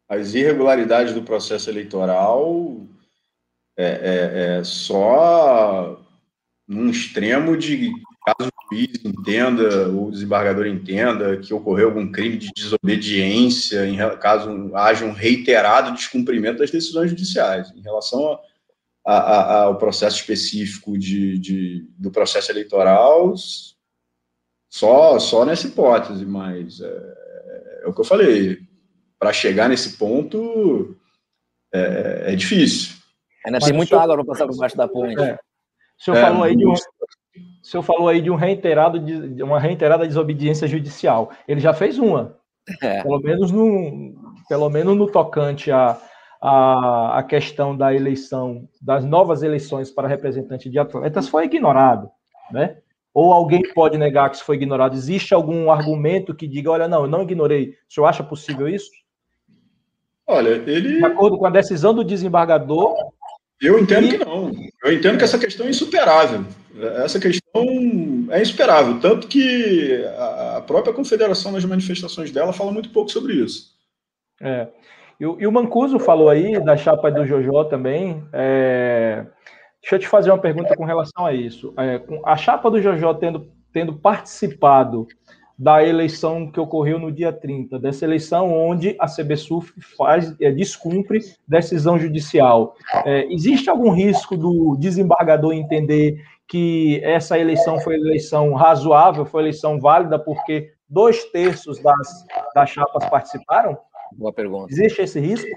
às 0.08 0.36
irregularidades 0.36 1.14
do 1.14 1.24
processo 1.24 1.70
eleitoral, 1.70 2.78
é, 3.76 3.86
é, 3.86 4.60
é 4.60 4.64
só 4.64 6.00
num 6.68 6.90
extremo 6.90 7.58
de 7.58 7.92
caso 8.26 8.50
o 8.50 8.55
juiz 8.72 9.04
entenda, 9.04 9.90
o 9.90 10.10
desembargador 10.12 10.66
entenda 10.66 11.38
que 11.38 11.54
ocorreu 11.54 11.90
algum 11.90 12.12
crime 12.12 12.38
de 12.38 12.52
desobediência, 12.56 13.86
em 13.88 13.98
caso 14.20 14.76
haja 14.76 15.06
um 15.06 15.12
reiterado 15.12 15.94
descumprimento 15.94 16.60
das 16.60 16.72
decisões 16.72 17.10
judiciais. 17.10 17.72
Em 17.76 17.82
relação 17.82 18.40
a, 19.06 19.14
a, 19.14 19.42
a, 19.42 19.64
ao 19.64 19.78
processo 19.78 20.18
específico 20.18 20.98
de, 20.98 21.38
de, 21.38 21.88
do 21.98 22.12
processo 22.12 22.52
eleitoral, 22.52 23.34
só, 24.70 25.20
só 25.20 25.46
nessa 25.46 25.68
hipótese, 25.68 26.26
mas 26.26 26.82
é, 26.82 27.84
é 27.84 27.88
o 27.88 27.94
que 27.94 28.02
eu 28.02 28.06
falei. 28.06 28.60
Para 29.18 29.32
chegar 29.32 29.70
nesse 29.70 29.98
ponto 29.98 30.98
é, 31.74 32.34
é 32.34 32.36
difícil. 32.36 32.96
Ainda 33.46 33.60
tem 33.60 33.74
muita 33.74 34.02
água 34.02 34.16
para 34.16 34.26
passar 34.26 34.48
por 34.48 34.58
baixo 34.58 34.76
da 34.76 34.88
ponte. 34.88 35.22
É. 35.22 35.36
O 35.36 36.04
senhor 36.04 36.18
falou 36.20 36.44
aí 36.44 36.56
de 36.56 36.68
um, 36.68 36.74
o 37.66 37.68
senhor 37.68 37.82
falou 37.82 38.08
aí 38.08 38.22
de, 38.22 38.30
um 38.30 38.36
reiterado, 38.36 39.00
de 39.00 39.42
uma 39.42 39.60
reiterada 39.60 40.06
desobediência 40.06 40.68
judicial. 40.68 41.32
Ele 41.48 41.60
já 41.60 41.74
fez 41.74 41.98
uma. 41.98 42.38
É. 42.80 43.02
Pelo, 43.02 43.20
menos 43.20 43.52
no, 43.52 44.14
pelo 44.48 44.70
menos 44.70 44.96
no 44.96 45.08
tocante 45.08 45.72
à 45.72 45.98
a, 46.40 47.18
a, 47.18 47.24
questão 47.24 47.76
da 47.76 47.92
eleição, 47.92 48.70
das 48.80 49.04
novas 49.04 49.42
eleições 49.42 49.90
para 49.90 50.08
representante 50.08 50.70
de 50.70 50.78
atletas, 50.78 51.28
foi 51.28 51.46
ignorado. 51.46 52.08
Né? 52.52 52.78
Ou 53.12 53.34
alguém 53.34 53.64
pode 53.74 53.98
negar 53.98 54.30
que 54.30 54.36
isso 54.36 54.46
foi 54.46 54.58
ignorado? 54.58 54.96
Existe 54.96 55.34
algum 55.34 55.72
argumento 55.72 56.36
que 56.36 56.48
diga, 56.48 56.70
olha, 56.70 56.88
não, 56.88 57.02
eu 57.02 57.10
não 57.10 57.24
ignorei. 57.24 57.70
O 57.90 57.94
senhor 57.94 58.06
acha 58.06 58.24
possível 58.24 58.70
isso? 58.70 58.92
Olha, 60.28 60.50
ele. 60.50 61.00
De 61.00 61.06
acordo 61.06 61.36
com 61.36 61.48
a 61.48 61.52
decisão 61.52 61.96
do 61.96 62.04
desembargador. 62.04 62.94
Eu 63.60 63.80
entendo 63.80 64.06
e... 64.06 64.10
que 64.10 64.24
não. 64.24 64.52
Eu 64.84 64.94
entendo 64.94 65.18
que 65.18 65.24
essa 65.24 65.40
questão 65.40 65.66
é 65.66 65.72
insuperável. 65.72 66.46
Essa 67.04 67.20
questão 67.20 67.66
é 68.30 68.42
insuperável, 68.42 69.00
tanto 69.00 69.28
que 69.28 70.04
a 70.18 70.64
própria 70.66 70.94
confederação 70.94 71.52
nas 71.52 71.64
manifestações 71.64 72.32
dela 72.32 72.52
fala 72.52 72.72
muito 72.72 72.90
pouco 72.90 73.10
sobre 73.10 73.34
isso. 73.34 73.76
É. 74.42 74.68
E, 75.20 75.26
o, 75.26 75.52
Mancuso 75.52 75.98
falou 75.98 76.30
aí 76.30 76.60
da 76.60 76.76
chapa 76.76 77.10
do 77.10 77.26
Jojo 77.26 77.66
também. 77.66 78.24
É... 78.34 79.26
Deixa 79.82 79.96
eu 79.96 80.00
te 80.00 80.08
fazer 80.08 80.32
uma 80.32 80.40
pergunta 80.40 80.76
com 80.76 80.84
relação 80.84 81.26
a 81.26 81.34
isso. 81.34 81.74
É, 81.78 82.02
a 82.26 82.36
chapa 82.36 82.72
do 82.72 82.82
Jojo 82.82 83.14
tendo, 83.14 83.48
tendo 83.72 83.94
participado 83.94 85.08
da 85.58 85.86
eleição 85.86 86.52
que 86.52 86.60
ocorreu 86.60 87.00
no 87.00 87.12
dia 87.12 87.32
30, 87.32 87.80
dessa 87.80 88.04
eleição 88.04 88.52
onde 88.52 88.96
a 89.00 89.06
CBSUF 89.06 89.74
faz, 89.96 90.36
é, 90.42 90.52
descumpre 90.52 91.20
decisão 91.48 91.98
judicial. 91.98 92.76
É, 93.06 93.32
existe 93.32 93.70
algum 93.70 93.92
risco 93.92 94.36
do 94.36 94.76
desembargador 94.76 95.54
entender 95.54 96.22
que 96.48 97.02
essa 97.04 97.38
eleição 97.40 97.80
foi 97.80 97.96
eleição 97.96 98.54
razoável, 98.54 99.26
foi 99.26 99.44
eleição 99.44 99.80
válida, 99.80 100.20
porque 100.20 100.74
dois 100.88 101.24
terços 101.26 101.80
das, 101.82 102.26
das 102.54 102.70
chapas 102.70 103.10
participaram? 103.10 103.78
Boa 104.14 104.32
pergunta. 104.32 104.72
Existe 104.72 105.02
esse 105.02 105.20
risco? 105.20 105.48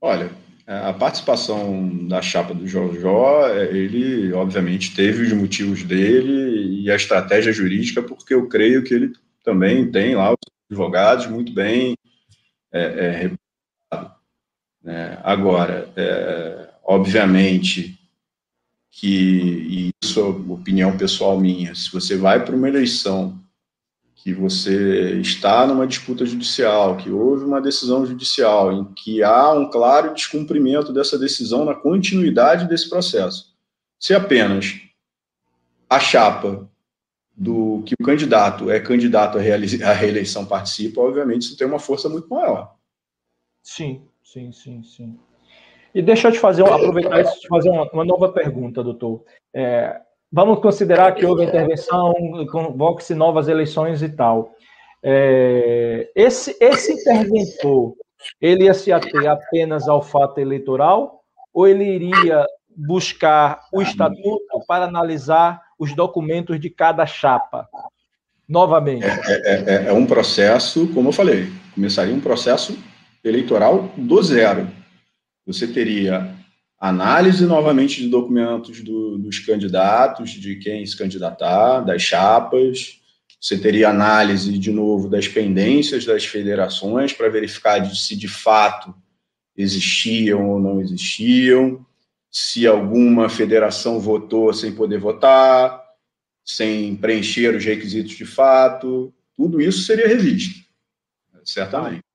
Olha, 0.00 0.30
a 0.66 0.92
participação 0.92 2.06
da 2.06 2.20
chapa 2.20 2.52
do 2.52 2.66
Jorjó, 2.66 3.48
ele 3.48 4.32
obviamente 4.32 4.94
teve 4.94 5.22
os 5.22 5.32
motivos 5.32 5.82
dele 5.82 6.82
e 6.82 6.90
a 6.90 6.96
estratégia 6.96 7.52
jurídica, 7.52 8.02
porque 8.02 8.34
eu 8.34 8.48
creio 8.48 8.84
que 8.84 8.92
ele 8.92 9.12
também 9.42 9.90
tem 9.90 10.14
lá 10.14 10.30
os 10.30 10.36
advogados 10.70 11.26
muito 11.26 11.52
bem 11.52 11.96
é, 12.72 13.30
é, 13.30 13.30
né? 14.82 15.18
Agora, 15.24 15.88
é, 15.96 16.68
obviamente 16.84 17.95
que, 18.96 19.06
e 19.06 19.90
isso 20.02 20.18
é 20.18 20.52
opinião 20.52 20.96
pessoal 20.96 21.38
minha, 21.38 21.74
se 21.74 21.92
você 21.92 22.16
vai 22.16 22.42
para 22.42 22.56
uma 22.56 22.66
eleição 22.66 23.38
que 24.14 24.32
você 24.32 25.20
está 25.20 25.66
numa 25.66 25.86
disputa 25.86 26.24
judicial, 26.24 26.96
que 26.96 27.10
houve 27.10 27.44
uma 27.44 27.60
decisão 27.60 28.06
judicial 28.06 28.72
em 28.72 28.84
que 28.94 29.22
há 29.22 29.52
um 29.52 29.70
claro 29.70 30.14
descumprimento 30.14 30.94
dessa 30.94 31.18
decisão 31.18 31.66
na 31.66 31.74
continuidade 31.74 32.66
desse 32.66 32.88
processo. 32.88 33.54
Se 34.00 34.14
apenas 34.14 34.80
a 35.90 36.00
chapa 36.00 36.66
do 37.36 37.82
que 37.84 37.94
o 38.00 38.04
candidato 38.04 38.70
é 38.70 38.80
candidato 38.80 39.36
à 39.36 39.92
reeleição 39.92 40.46
participa, 40.46 41.02
obviamente 41.02 41.42
isso 41.42 41.56
tem 41.56 41.66
uma 41.66 41.78
força 41.78 42.08
muito 42.08 42.30
maior. 42.30 42.74
Sim, 43.62 44.08
sim, 44.24 44.50
sim, 44.52 44.82
sim. 44.82 45.18
E 45.96 46.02
deixa 46.02 46.28
eu 46.28 46.32
te 46.32 46.38
fazer, 46.38 46.62
aproveitar 46.62 47.22
isso 47.22 47.40
te 47.40 47.48
fazer 47.48 47.70
uma, 47.70 47.90
uma 47.90 48.04
nova 48.04 48.28
pergunta, 48.28 48.84
doutor. 48.84 49.24
É, 49.54 49.98
vamos 50.30 50.60
considerar 50.60 51.14
que 51.14 51.24
houve 51.24 51.46
intervenção, 51.46 52.12
convoque-se 52.52 53.14
novas 53.14 53.48
eleições 53.48 54.02
e 54.02 54.10
tal. 54.10 54.52
É, 55.02 56.10
esse, 56.14 56.54
esse 56.60 56.92
interventor, 56.92 57.94
ele 58.38 58.64
ia 58.64 58.74
se 58.74 58.92
ater 58.92 59.26
apenas 59.26 59.88
ao 59.88 60.02
fato 60.02 60.38
eleitoral 60.38 61.22
ou 61.50 61.66
ele 61.66 61.84
iria 61.84 62.44
buscar 62.76 63.62
o 63.72 63.80
estatuto 63.80 64.60
para 64.68 64.84
analisar 64.84 65.62
os 65.78 65.96
documentos 65.96 66.60
de 66.60 66.68
cada 66.68 67.06
chapa? 67.06 67.66
Novamente. 68.46 69.06
É, 69.06 69.32
é, 69.32 69.64
é, 69.66 69.88
é 69.88 69.92
um 69.94 70.04
processo, 70.04 70.92
como 70.92 71.08
eu 71.08 71.12
falei, 71.12 71.50
começaria 71.74 72.14
um 72.14 72.20
processo 72.20 72.78
eleitoral 73.24 73.88
do 73.96 74.22
zero 74.22 74.68
você 75.46 75.66
teria 75.66 76.34
análise 76.78 77.46
novamente 77.46 78.02
de 78.02 78.08
documentos 78.08 78.80
do, 78.82 79.16
dos 79.16 79.38
candidatos, 79.38 80.30
de 80.30 80.56
quem 80.56 80.84
se 80.84 80.96
candidatar, 80.96 81.80
das 81.80 82.02
chapas, 82.02 83.00
você 83.40 83.56
teria 83.56 83.90
análise 83.90 84.58
de 84.58 84.72
novo 84.72 85.08
das 85.08 85.28
pendências 85.28 86.04
das 86.04 86.24
federações 86.24 87.12
para 87.12 87.28
verificar 87.28 87.78
de, 87.78 87.96
se 87.98 88.16
de 88.16 88.28
fato 88.28 88.94
existiam 89.56 90.50
ou 90.50 90.60
não 90.60 90.80
existiam, 90.80 91.86
se 92.30 92.66
alguma 92.66 93.28
federação 93.28 94.00
votou 94.00 94.52
sem 94.52 94.72
poder 94.72 94.98
votar, 94.98 95.82
sem 96.44 96.94
preencher 96.96 97.54
os 97.54 97.64
requisitos 97.64 98.16
de 98.16 98.26
fato, 98.26 99.14
tudo 99.36 99.60
isso 99.60 99.82
seria 99.82 100.08
revisto, 100.08 100.60
certamente. 101.44 102.05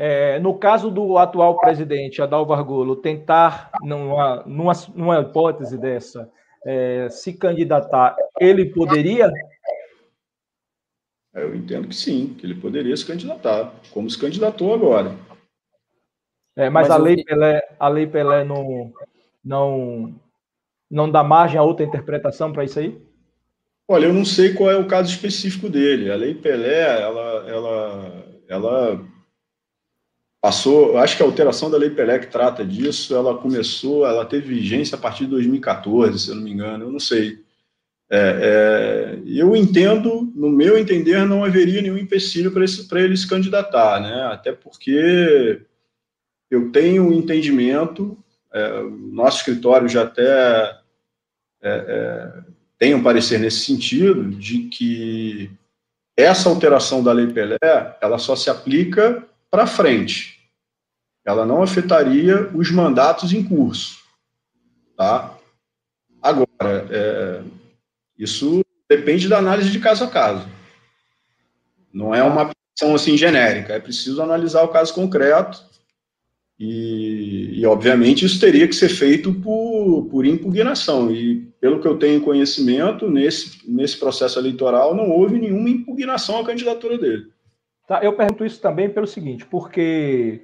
É, 0.00 0.38
no 0.38 0.56
caso 0.56 0.92
do 0.92 1.18
atual 1.18 1.58
presidente, 1.58 2.22
Adalvo 2.22 2.52
Argolo, 2.52 2.94
tentar, 2.94 3.72
numa, 3.82 4.44
numa, 4.46 4.72
numa 4.94 5.20
hipótese 5.20 5.76
dessa, 5.76 6.30
é, 6.64 7.08
se 7.10 7.32
candidatar, 7.32 8.14
ele 8.38 8.66
poderia? 8.66 9.28
Eu 11.34 11.52
entendo 11.52 11.88
que 11.88 11.96
sim, 11.96 12.32
que 12.38 12.46
ele 12.46 12.54
poderia 12.54 12.96
se 12.96 13.04
candidatar, 13.04 13.74
como 13.90 14.08
se 14.08 14.16
candidatou 14.16 14.72
agora. 14.72 15.16
É, 16.54 16.70
mas, 16.70 16.86
mas, 16.86 16.90
a, 16.92 16.96
lei 16.96 17.24
Pelé, 17.24 17.60
a 17.76 17.88
Lei 17.88 18.06
Pelé 18.06 18.44
não, 18.44 18.92
não, 19.44 20.14
não 20.88 21.10
dá 21.10 21.24
margem 21.24 21.58
a 21.58 21.64
outra 21.64 21.84
interpretação 21.84 22.52
para 22.52 22.62
isso 22.62 22.78
aí? 22.78 22.96
Olha, 23.88 24.06
eu 24.06 24.14
não 24.14 24.24
sei 24.24 24.54
qual 24.54 24.70
é 24.70 24.76
o 24.76 24.86
caso 24.86 25.10
específico 25.10 25.68
dele. 25.68 26.08
A 26.08 26.14
Lei 26.14 26.36
Pelé, 26.36 27.02
ela, 27.02 27.48
ela, 27.48 28.24
ela 28.48 29.17
passou, 30.40 30.96
acho 30.98 31.16
que 31.16 31.22
a 31.22 31.26
alteração 31.26 31.70
da 31.70 31.78
Lei 31.78 31.90
Pelé 31.90 32.18
que 32.18 32.28
trata 32.28 32.64
disso, 32.64 33.14
ela 33.14 33.36
começou, 33.36 34.06
ela 34.06 34.24
teve 34.24 34.54
vigência 34.54 34.96
a 34.96 35.00
partir 35.00 35.24
de 35.24 35.30
2014, 35.32 36.18
se 36.18 36.30
eu 36.30 36.36
não 36.36 36.42
me 36.42 36.52
engano, 36.52 36.84
eu 36.84 36.92
não 36.92 37.00
sei. 37.00 37.40
É, 38.10 39.18
é, 39.18 39.22
eu 39.26 39.54
entendo, 39.54 40.32
no 40.34 40.48
meu 40.48 40.78
entender, 40.78 41.26
não 41.26 41.44
haveria 41.44 41.82
nenhum 41.82 41.98
empecilho 41.98 42.52
para 42.52 43.00
ele 43.00 43.16
se 43.16 43.28
candidatar, 43.28 44.00
né? 44.00 44.22
Até 44.32 44.52
porque 44.52 45.60
eu 46.50 46.70
tenho 46.72 47.04
um 47.04 47.12
entendimento, 47.12 48.16
é, 48.52 48.82
nosso 49.12 49.38
escritório 49.38 49.88
já 49.88 50.04
até 50.04 50.78
é, 51.60 51.68
é, 51.70 52.32
tem 52.78 52.94
um 52.94 53.02
parecer 53.02 53.38
nesse 53.38 53.60
sentido, 53.60 54.30
de 54.30 54.68
que 54.68 55.50
essa 56.16 56.48
alteração 56.48 57.02
da 57.02 57.12
Lei 57.12 57.26
Pelé, 57.26 57.58
ela 58.00 58.18
só 58.18 58.34
se 58.34 58.48
aplica 58.48 59.22
para 59.50 59.66
frente. 59.66 60.38
Ela 61.24 61.44
não 61.44 61.62
afetaria 61.62 62.48
os 62.54 62.70
mandatos 62.70 63.32
em 63.32 63.42
curso. 63.42 63.98
Tá? 64.96 65.36
Agora, 66.22 66.86
é, 66.90 67.42
isso 68.18 68.62
depende 68.88 69.28
da 69.28 69.38
análise 69.38 69.70
de 69.70 69.78
caso 69.78 70.04
a 70.04 70.08
caso. 70.08 70.48
Não 71.92 72.14
é 72.14 72.22
uma 72.22 72.42
aplicação 72.42 72.94
assim 72.94 73.16
genérica, 73.16 73.74
é 73.74 73.80
preciso 73.80 74.22
analisar 74.22 74.62
o 74.62 74.68
caso 74.68 74.94
concreto 74.94 75.68
e, 76.58 77.60
e, 77.60 77.66
obviamente, 77.66 78.24
isso 78.24 78.40
teria 78.40 78.66
que 78.66 78.74
ser 78.74 78.88
feito 78.88 79.32
por, 79.32 80.08
por 80.10 80.26
impugnação. 80.26 81.10
E, 81.10 81.46
pelo 81.60 81.80
que 81.80 81.86
eu 81.86 81.98
tenho 81.98 82.20
conhecimento, 82.20 83.08
nesse, 83.08 83.70
nesse 83.70 83.96
processo 83.96 84.38
eleitoral 84.38 84.94
não 84.94 85.10
houve 85.10 85.38
nenhuma 85.38 85.70
impugnação 85.70 86.38
à 86.38 86.44
candidatura 86.44 86.98
dele. 86.98 87.26
Tá, 87.88 88.00
eu 88.04 88.12
pergunto 88.12 88.44
isso 88.44 88.60
também 88.60 88.90
pelo 88.90 89.06
seguinte, 89.06 89.46
porque 89.46 90.42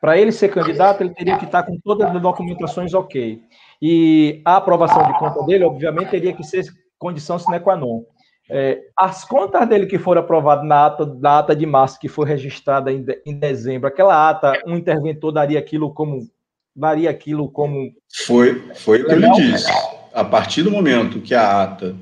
para 0.00 0.18
ele 0.18 0.32
ser 0.32 0.48
candidato, 0.48 1.02
ele 1.02 1.14
teria 1.14 1.38
que 1.38 1.44
estar 1.44 1.62
com 1.62 1.78
todas 1.78 2.10
as 2.10 2.20
documentações 2.20 2.92
ok. 2.92 3.40
E 3.80 4.42
a 4.44 4.56
aprovação 4.56 5.06
de 5.06 5.16
conta 5.16 5.44
dele, 5.44 5.62
obviamente, 5.62 6.10
teria 6.10 6.32
que 6.32 6.42
ser 6.42 6.64
condição 6.98 7.38
sine 7.38 7.60
qua 7.60 7.76
non. 7.76 8.02
É, 8.48 8.80
as 8.96 9.24
contas 9.24 9.68
dele 9.68 9.86
que 9.86 10.00
foram 10.00 10.22
aprovadas 10.22 10.66
na 10.66 10.86
ata, 10.86 11.06
na 11.06 11.38
ata 11.38 11.54
de 11.54 11.64
março, 11.64 12.00
que 12.00 12.08
foi 12.08 12.26
registrada 12.26 12.90
em, 12.90 13.02
de, 13.04 13.22
em 13.24 13.38
dezembro, 13.38 13.86
aquela 13.86 14.28
ata, 14.28 14.60
um 14.66 14.76
interventor 14.76 15.30
daria 15.30 15.60
aquilo 15.60 15.94
como. 15.94 16.28
daria 16.74 17.08
aquilo 17.08 17.48
como. 17.48 17.92
Foi, 18.26 18.58
foi 18.74 19.02
o 19.02 19.06
que 19.06 19.12
ele 19.12 19.30
disse. 19.30 19.70
A 20.12 20.24
partir 20.24 20.64
do 20.64 20.72
momento 20.72 21.20
que 21.20 21.36
a 21.36 21.62
ata 21.62 21.94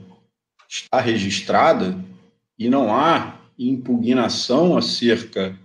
está 0.66 0.98
registrada 0.98 1.94
e 2.58 2.70
não 2.70 2.94
há 2.94 3.37
impugnação 3.58 4.76
acerca 4.76 5.58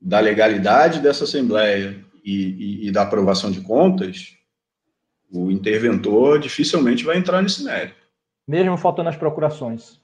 da 0.00 0.20
legalidade 0.20 1.00
dessa 1.00 1.24
Assembleia 1.24 2.04
e, 2.24 2.84
e, 2.84 2.88
e, 2.88 2.92
da 2.92 3.02
aprovação 3.02 3.50
de 3.50 3.60
contas, 3.60 4.36
o 5.30 5.50
interventor 5.50 6.38
dificilmente 6.38 7.04
vai 7.04 7.16
entrar 7.16 7.42
nesse 7.42 7.64
mérito. 7.64 7.96
Mesmo 8.46 8.76
faltando 8.76 9.08
as 9.08 9.16
procurações. 9.16 10.00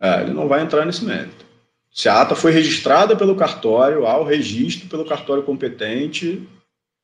É, 0.00 0.22
ele 0.22 0.32
não 0.32 0.48
vai 0.48 0.62
entrar 0.62 0.84
nesse 0.84 1.04
mérito. 1.04 1.44
Se 1.90 2.08
a 2.08 2.20
ata 2.20 2.34
foi 2.34 2.52
registrada 2.52 3.16
pelo 3.16 3.36
cartório, 3.36 4.06
há 4.06 4.18
o 4.18 4.24
registro 4.24 4.88
pelo 4.88 5.06
cartório 5.06 5.42
competente, 5.42 6.46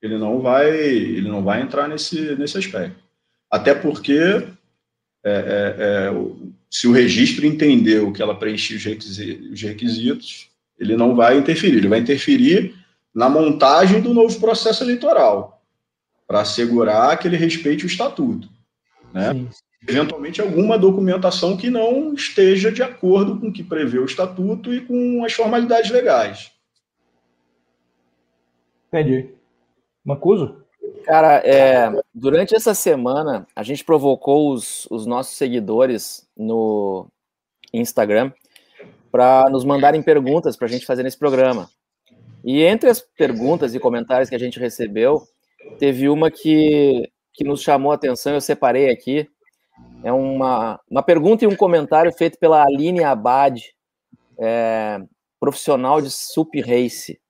ele 0.03 0.19
não 0.19 0.41
vai, 0.41 0.69
ele 0.69 1.29
não 1.29 1.43
vai 1.43 1.63
entrar 1.63 1.89
nesse, 1.89 2.37
nesse 2.37 2.59
aspecto. 2.59 3.03
Até 3.51 3.75
porque 3.75 4.47
é, 5.25 5.31
é, 5.31 5.77
é, 5.79 6.11
se 6.73 6.89
o 6.89 6.93
registro 6.93 7.45
entendeu 7.45 8.11
que 8.11 8.23
ela 8.23 8.35
preencheu 8.35 8.79
os 8.79 9.63
requisitos, 9.63 10.49
ele 10.79 10.97
não 10.97 11.15
vai 11.15 11.37
interferir, 11.37 11.77
ele 11.77 11.89
vai 11.89 11.99
interferir 11.99 12.75
na 13.15 13.29
montagem 13.29 14.01
do 14.01 14.15
novo 14.15 14.41
processo 14.41 14.83
eleitoral, 14.83 15.63
para 16.27 16.41
assegurar 16.41 17.19
que 17.19 17.29
ele 17.29 17.37
respeite 17.37 17.85
o 17.85 17.87
estatuto. 17.87 18.49
Né? 19.13 19.47
Eventualmente, 19.87 20.41
alguma 20.41 20.79
documentação 20.79 21.59
que 21.59 21.69
não 21.69 22.15
esteja 22.15 22.73
de 22.73 22.83
acordo 22.83 23.39
com 23.39 23.49
o 23.49 23.53
que 23.53 23.63
prevê 23.63 23.99
o 23.99 24.07
estatuto 24.07 24.73
e 24.73 24.81
com 24.81 25.23
as 25.27 25.35
formalidades 25.35 25.91
legais. 25.91 26.53
Entendi. 28.89 29.29
Mancuso? 30.03 30.57
Cara, 31.05 31.43
é, 31.45 31.93
durante 32.15 32.55
essa 32.55 32.73
semana, 32.73 33.47
a 33.55 33.63
gente 33.63 33.85
provocou 33.85 34.55
os, 34.55 34.87
os 34.91 35.05
nossos 35.05 35.37
seguidores 35.37 36.22
no 36.43 37.09
Instagram 37.73 38.33
para 39.11 39.49
nos 39.51 39.65
mandarem 39.65 40.03
perguntas 40.03 40.57
para 40.57 40.67
a 40.67 40.71
gente 40.71 40.87
fazer 40.87 41.03
nesse 41.03 41.19
programa. 41.19 41.69
E 42.45 42.63
entre 42.63 42.91
as 42.91 43.01
perguntas 43.01 43.75
e 43.75 43.79
comentários 43.79 44.29
que 44.29 44.35
a 44.35 44.39
gente 44.39 44.59
recebeu, 44.59 45.23
teve 45.79 46.09
uma 46.09 46.31
que, 46.31 47.09
que 47.33 47.45
nos 47.45 47.63
chamou 47.63 47.93
a 47.93 47.95
atenção, 47.95 48.35
eu 48.35 48.41
separei 48.41 48.91
aqui, 48.91 49.29
É 50.05 50.13
uma, 50.13 50.81
uma 50.91 51.03
pergunta 51.03 51.45
e 51.45 51.49
um 51.49 51.57
comentário 51.57 52.13
feito 52.13 52.39
pela 52.39 52.65
Aline 52.65 53.05
Abad, 53.05 53.63
é, 54.39 55.01
profissional 55.39 56.01
de 56.01 56.11
Sup 56.11 56.61
Race. 56.61 57.21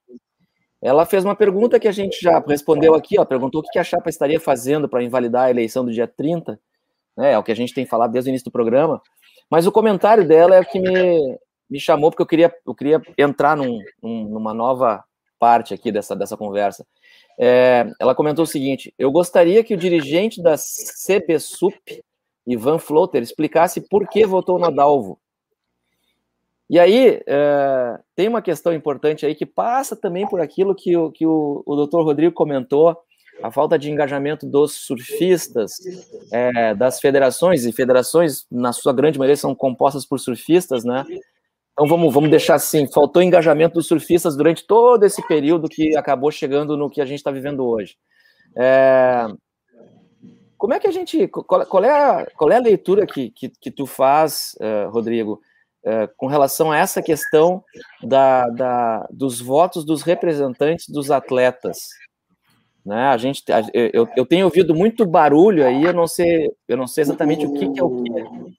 Ela 0.81 1.05
fez 1.05 1.23
uma 1.23 1.35
pergunta 1.35 1.79
que 1.79 1.87
a 1.87 1.91
gente 1.91 2.19
já 2.21 2.39
respondeu 2.39 2.93
aqui, 2.95 3.19
ó, 3.19 3.25
perguntou 3.25 3.61
o 3.61 3.63
que 3.63 3.79
a 3.79 3.83
chapa 3.83 4.09
estaria 4.09 4.39
fazendo 4.39 4.89
para 4.89 5.03
invalidar 5.03 5.43
a 5.43 5.49
eleição 5.49 5.85
do 5.85 5.91
dia 5.91 6.07
30, 6.07 6.59
né, 7.17 7.33
é 7.33 7.37
o 7.37 7.43
que 7.43 7.51
a 7.51 7.55
gente 7.55 7.73
tem 7.73 7.85
falado 7.85 8.11
desde 8.11 8.29
o 8.29 8.31
início 8.31 8.45
do 8.45 8.51
programa, 8.51 9.01
mas 9.49 9.67
o 9.67 9.71
comentário 9.71 10.27
dela 10.27 10.55
é 10.55 10.61
o 10.61 10.65
que 10.65 10.79
me, 10.79 11.37
me 11.69 11.79
chamou, 11.79 12.09
porque 12.09 12.21
eu 12.21 12.27
queria, 12.27 12.53
eu 12.65 12.75
queria 12.75 13.01
entrar 13.17 13.55
num, 13.55 13.79
num, 14.01 14.23
numa 14.29 14.53
nova 14.53 15.03
parte 15.39 15.73
aqui 15.73 15.91
dessa, 15.91 16.15
dessa 16.15 16.37
conversa. 16.37 16.85
É, 17.37 17.85
ela 17.99 18.15
comentou 18.15 18.43
o 18.43 18.47
seguinte: 18.47 18.93
eu 18.97 19.11
gostaria 19.11 19.63
que 19.63 19.73
o 19.73 19.77
dirigente 19.77 20.41
da 20.41 20.55
CBSUP, 20.55 22.03
Ivan 22.47 22.79
Flotter, 22.79 23.21
explicasse 23.21 23.81
por 23.81 24.07
que 24.07 24.25
votou 24.25 24.57
no 24.57 24.65
Adalvo. 24.65 25.19
E 26.69 26.79
aí, 26.79 27.21
é, 27.27 27.99
tem 28.15 28.27
uma 28.27 28.41
questão 28.41 28.73
importante 28.73 29.25
aí 29.25 29.35
que 29.35 29.45
passa 29.45 29.95
também 29.95 30.27
por 30.27 30.39
aquilo 30.39 30.73
que 30.73 30.95
o, 30.95 31.11
que 31.11 31.25
o, 31.25 31.61
o 31.65 31.75
doutor 31.75 32.03
Rodrigo 32.03 32.33
comentou, 32.33 32.97
a 33.41 33.51
falta 33.51 33.77
de 33.77 33.89
engajamento 33.91 34.45
dos 34.45 34.73
surfistas, 34.73 35.73
é, 36.31 36.75
das 36.75 36.99
federações, 36.99 37.65
e 37.65 37.71
federações, 37.71 38.45
na 38.51 38.71
sua 38.71 38.93
grande 38.93 39.17
maioria, 39.17 39.37
são 39.37 39.55
compostas 39.55 40.05
por 40.05 40.19
surfistas, 40.19 40.83
né? 40.83 41.03
Então 41.73 41.87
vamos, 41.87 42.13
vamos 42.13 42.29
deixar 42.29 42.55
assim, 42.55 42.89
faltou 42.91 43.21
engajamento 43.21 43.73
dos 43.75 43.87
surfistas 43.87 44.37
durante 44.37 44.65
todo 44.65 45.03
esse 45.03 45.25
período 45.27 45.67
que 45.67 45.97
acabou 45.97 46.31
chegando 46.31 46.77
no 46.77 46.89
que 46.89 47.01
a 47.01 47.05
gente 47.05 47.17
está 47.17 47.31
vivendo 47.31 47.65
hoje. 47.65 47.95
É, 48.55 49.25
como 50.63 50.73
é 50.73 50.79
que 50.79 50.87
a 50.87 50.91
gente, 50.91 51.27
qual, 51.27 51.65
qual, 51.65 51.83
é, 51.83 51.89
a, 51.89 52.25
qual 52.37 52.51
é 52.51 52.55
a 52.55 52.61
leitura 52.61 53.05
que, 53.05 53.31
que, 53.31 53.49
que 53.49 53.69
tu 53.69 53.85
faz, 53.85 54.55
uh, 54.61 54.89
Rodrigo, 54.91 55.41
uh, 55.85 56.07
com 56.15 56.27
relação 56.27 56.71
a 56.71 56.77
essa 56.77 57.01
questão 57.01 57.61
da, 58.01 58.47
da, 58.49 59.07
dos 59.11 59.41
votos 59.41 59.83
dos 59.83 60.03
representantes 60.03 60.87
dos 60.87 61.11
atletas? 61.11 61.89
Né? 62.85 63.07
A 63.07 63.17
gente, 63.17 63.43
eu, 63.73 64.07
eu 64.15 64.25
tenho 64.25 64.45
ouvido 64.45 64.75
muito 64.75 65.05
barulho 65.05 65.65
aí, 65.65 65.83
eu 65.83 65.93
não 65.93 66.07
sei, 66.07 66.51
eu 66.67 66.75
não 66.75 66.87
sei 66.87 67.03
exatamente 67.03 67.45
o 67.45 67.53
que, 67.53 67.71
que 67.71 67.79
é 67.79 67.83
o 67.83 68.03
que 68.03 68.53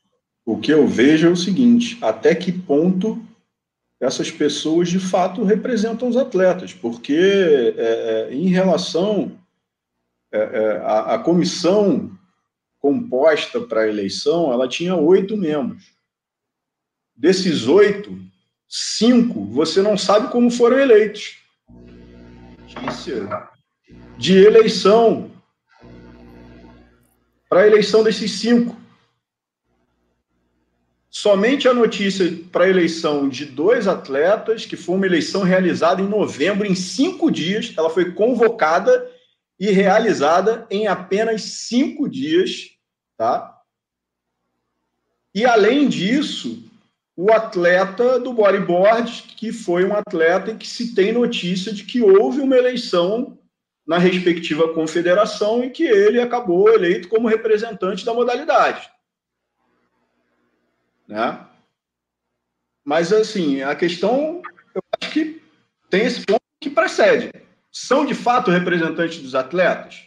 o 0.45 0.59
que 0.59 0.72
eu 0.72 0.87
vejo 0.87 1.27
é 1.29 1.31
o 1.31 1.37
seguinte: 1.37 1.99
até 2.03 2.35
que 2.35 2.53
ponto 2.53 3.25
essas 3.99 4.31
pessoas 4.31 4.89
de 4.89 4.99
fato 4.99 5.43
representam 5.43 6.09
os 6.09 6.16
atletas? 6.16 6.75
Porque 6.75 7.14
é, 7.77 8.29
é, 8.31 8.35
em 8.35 8.49
relação 8.49 9.33
é, 10.33 10.39
é 10.39 10.77
a, 10.79 11.14
a 11.14 11.18
comissão 11.18 12.11
composta 12.79 13.61
para 13.61 13.83
a 13.83 13.89
eleição, 13.89 14.53
ela 14.53 14.68
tinha 14.68 14.95
oito 14.95 15.37
membros. 15.37 15.95
Desses 17.16 17.66
oito, 17.66 18.18
cinco 18.68 19.47
você 19.47 19.81
não 19.81 19.97
sabe 19.97 20.31
como 20.31 20.51
foram 20.51 20.79
eleitos. 20.79 21.39
De 24.16 24.38
eleição 24.38 25.30
para 27.48 27.60
a 27.60 27.66
eleição 27.66 28.02
desses 28.02 28.32
cinco. 28.32 28.76
Somente 31.08 31.68
a 31.68 31.72
notícia 31.72 32.28
para 32.50 32.64
a 32.64 32.68
eleição 32.68 33.28
de 33.28 33.44
dois 33.44 33.86
atletas, 33.86 34.66
que 34.66 34.76
foi 34.76 34.96
uma 34.96 35.06
eleição 35.06 35.42
realizada 35.42 36.02
em 36.02 36.08
novembro, 36.08 36.66
em 36.66 36.74
cinco 36.74 37.30
dias, 37.30 37.72
ela 37.76 37.88
foi 37.88 38.12
convocada 38.12 39.08
e 39.58 39.70
realizada 39.70 40.66
em 40.68 40.88
apenas 40.88 41.42
cinco 41.42 42.08
dias, 42.08 42.70
tá? 43.16 43.60
E 45.32 45.44
além 45.44 45.88
disso, 45.88 46.64
o 47.16 47.32
atleta 47.32 48.18
do 48.18 48.32
bodyboard, 48.32 49.22
que 49.36 49.52
foi 49.52 49.84
um 49.84 49.94
atleta 49.94 50.54
que 50.54 50.66
se 50.66 50.94
tem 50.94 51.12
notícia 51.12 51.72
de 51.72 51.84
que 51.84 52.02
houve 52.02 52.40
uma 52.40 52.56
eleição 52.56 53.38
na 53.87 53.99
respectiva 53.99 54.72
confederação 54.72 55.62
e 55.62 55.70
que 55.70 55.85
ele 55.85 56.20
acabou 56.20 56.72
eleito 56.72 57.09
como 57.09 57.28
representante 57.28 58.05
da 58.05 58.14
modalidade. 58.14 58.91
Né? 61.07 61.47
Mas, 62.85 63.12
assim, 63.12 63.62
a 63.62 63.74
questão, 63.74 64.43
eu 64.74 64.82
acho 65.01 65.12
que 65.12 65.43
tem 65.91 66.07
esse 66.07 66.24
ponto 66.24 66.41
que 66.61 66.70
precede. 66.70 67.30
São, 67.70 68.07
de 68.07 68.14
fato, 68.14 68.51
representantes 68.51 69.20
dos 69.20 69.35
atletas? 69.35 70.07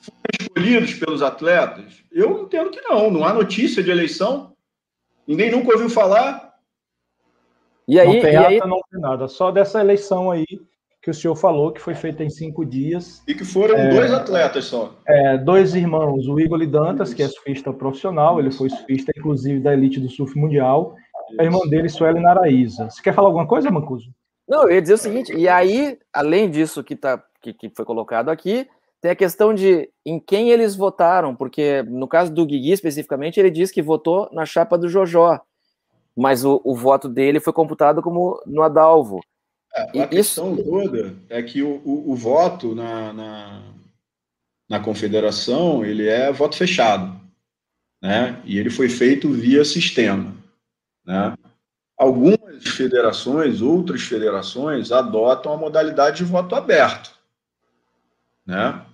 Foram 0.00 0.38
escolhidos 0.40 0.94
pelos 0.94 1.22
atletas? 1.22 2.02
Eu 2.12 2.42
entendo 2.42 2.70
que 2.70 2.80
não. 2.82 3.10
Não 3.10 3.24
há 3.24 3.32
notícia 3.32 3.82
de 3.82 3.90
eleição. 3.90 4.54
Ninguém 5.26 5.50
nunca 5.50 5.72
ouviu 5.72 5.88
falar. 5.88 6.54
E 7.88 7.98
aí, 7.98 8.06
não 8.06 8.20
tem, 8.20 8.32
e 8.32 8.36
aí... 8.36 8.58
não 8.58 8.80
tem 8.90 9.00
nada. 9.00 9.28
Só 9.28 9.50
dessa 9.50 9.80
eleição 9.80 10.30
aí 10.30 10.46
que 11.06 11.10
o 11.10 11.14
senhor 11.14 11.36
falou, 11.36 11.70
que 11.70 11.80
foi 11.80 11.94
feita 11.94 12.24
em 12.24 12.28
cinco 12.28 12.66
dias. 12.66 13.22
E 13.28 13.32
que 13.32 13.44
foram 13.44 13.76
é, 13.76 13.90
dois 13.90 14.12
atletas 14.12 14.64
só. 14.64 14.92
É, 15.06 15.38
dois 15.38 15.72
irmãos, 15.72 16.26
o 16.26 16.40
Igor 16.40 16.66
Dantas, 16.66 17.14
que 17.14 17.22
é 17.22 17.28
surfista 17.28 17.72
profissional, 17.72 18.40
ele 18.40 18.50
foi 18.50 18.68
surfista, 18.68 19.12
inclusive, 19.16 19.60
da 19.60 19.72
elite 19.72 20.00
do 20.00 20.08
surf 20.08 20.36
mundial. 20.36 20.96
A 21.38 21.44
irmã 21.44 21.60
dele, 21.70 21.88
Sueli 21.88 22.18
Naraíza. 22.18 22.90
Você 22.90 23.00
quer 23.00 23.14
falar 23.14 23.28
alguma 23.28 23.46
coisa, 23.46 23.70
Mancuso? 23.70 24.10
Não, 24.48 24.64
eu 24.64 24.74
ia 24.74 24.82
dizer 24.82 24.94
o 24.94 24.98
seguinte, 24.98 25.32
e 25.32 25.48
aí, 25.48 25.96
além 26.12 26.50
disso 26.50 26.82
que, 26.82 26.96
tá, 26.96 27.22
que, 27.40 27.54
que 27.54 27.70
foi 27.70 27.84
colocado 27.84 28.28
aqui, 28.28 28.66
tem 29.00 29.12
a 29.12 29.16
questão 29.16 29.54
de 29.54 29.88
em 30.04 30.18
quem 30.18 30.50
eles 30.50 30.74
votaram, 30.74 31.36
porque 31.36 31.84
no 31.84 32.08
caso 32.08 32.34
do 32.34 32.44
Guigui 32.44 32.72
especificamente, 32.72 33.38
ele 33.38 33.50
diz 33.50 33.70
que 33.70 33.80
votou 33.80 34.28
na 34.32 34.44
chapa 34.44 34.76
do 34.76 34.88
Jojó, 34.88 35.38
mas 36.16 36.44
o, 36.44 36.60
o 36.64 36.74
voto 36.74 37.08
dele 37.08 37.38
foi 37.38 37.52
computado 37.52 38.02
como 38.02 38.42
no 38.44 38.62
Adalvo. 38.62 39.20
É, 39.76 40.00
a 40.00 40.08
questão 40.08 40.54
isso... 40.54 40.64
toda 40.64 41.14
é 41.28 41.42
que 41.42 41.62
o, 41.62 41.82
o, 41.84 42.12
o 42.12 42.16
voto 42.16 42.74
na, 42.74 43.12
na, 43.12 43.62
na, 44.68 44.80
confederação 44.80 45.84
ele 45.84 46.08
é 46.08 46.32
voto 46.32 46.56
fechado, 46.56 47.20
né? 48.02 48.40
E 48.46 48.58
ele 48.58 48.70
foi 48.70 48.88
feito 48.88 49.30
via 49.30 49.64
sistema, 49.66 50.34
né? 51.04 51.36
Algumas 51.98 52.66
federações, 52.68 53.60
outras 53.60 54.02
federações 54.02 54.92
adotam 54.92 55.52
a 55.52 55.56
modalidade 55.58 56.18
de 56.18 56.24
voto 56.24 56.54
aberto, 56.54 57.10
né? 58.46 58.68
A 58.68 58.86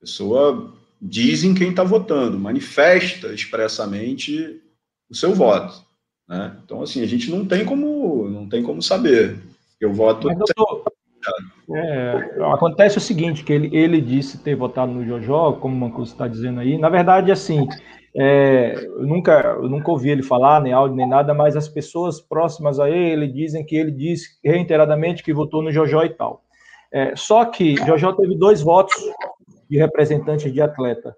pessoa 0.00 0.74
dizem 1.00 1.54
quem 1.54 1.70
está 1.70 1.82
votando, 1.82 2.38
manifesta 2.38 3.28
expressamente 3.28 4.60
o 5.08 5.14
seu 5.14 5.34
voto, 5.34 5.82
né? 6.28 6.54
Então 6.62 6.82
assim 6.82 7.02
a 7.02 7.06
gente 7.06 7.30
não 7.30 7.46
tem 7.46 7.64
como 7.64 8.28
não 8.28 8.46
tem 8.46 8.62
como 8.62 8.82
saber 8.82 9.47
eu 9.80 9.92
voto. 9.92 10.28
Tô... 10.54 10.84
É, 11.74 12.36
acontece 12.52 12.98
o 12.98 13.00
seguinte, 13.00 13.44
que 13.44 13.52
ele, 13.52 13.76
ele 13.76 14.00
disse 14.00 14.42
ter 14.42 14.54
votado 14.54 14.92
no 14.92 15.04
Jojó, 15.04 15.52
como 15.52 15.74
o 15.74 15.78
Mancuso 15.78 16.12
está 16.12 16.26
dizendo 16.26 16.60
aí. 16.60 16.78
Na 16.78 16.88
verdade, 16.88 17.30
assim, 17.30 17.66
é, 18.16 18.74
eu, 18.74 19.06
nunca, 19.06 19.56
eu 19.60 19.68
nunca 19.68 19.90
ouvi 19.90 20.10
ele 20.10 20.22
falar, 20.22 20.60
nem 20.60 20.72
áudio, 20.72 20.96
nem 20.96 21.08
nada, 21.08 21.34
mas 21.34 21.56
as 21.56 21.68
pessoas 21.68 22.20
próximas 22.20 22.80
a 22.80 22.88
ele 22.88 23.28
dizem 23.28 23.64
que 23.64 23.76
ele 23.76 23.90
disse 23.90 24.38
reiteradamente 24.44 25.22
que 25.22 25.34
votou 25.34 25.62
no 25.62 25.70
Jojó 25.70 26.02
e 26.04 26.10
tal. 26.10 26.42
É, 26.90 27.14
só 27.14 27.44
que 27.44 27.76
Jojó 27.84 28.12
teve 28.12 28.36
dois 28.36 28.62
votos 28.62 28.96
de 29.68 29.76
representante 29.76 30.50
de 30.50 30.60
atleta. 30.60 31.14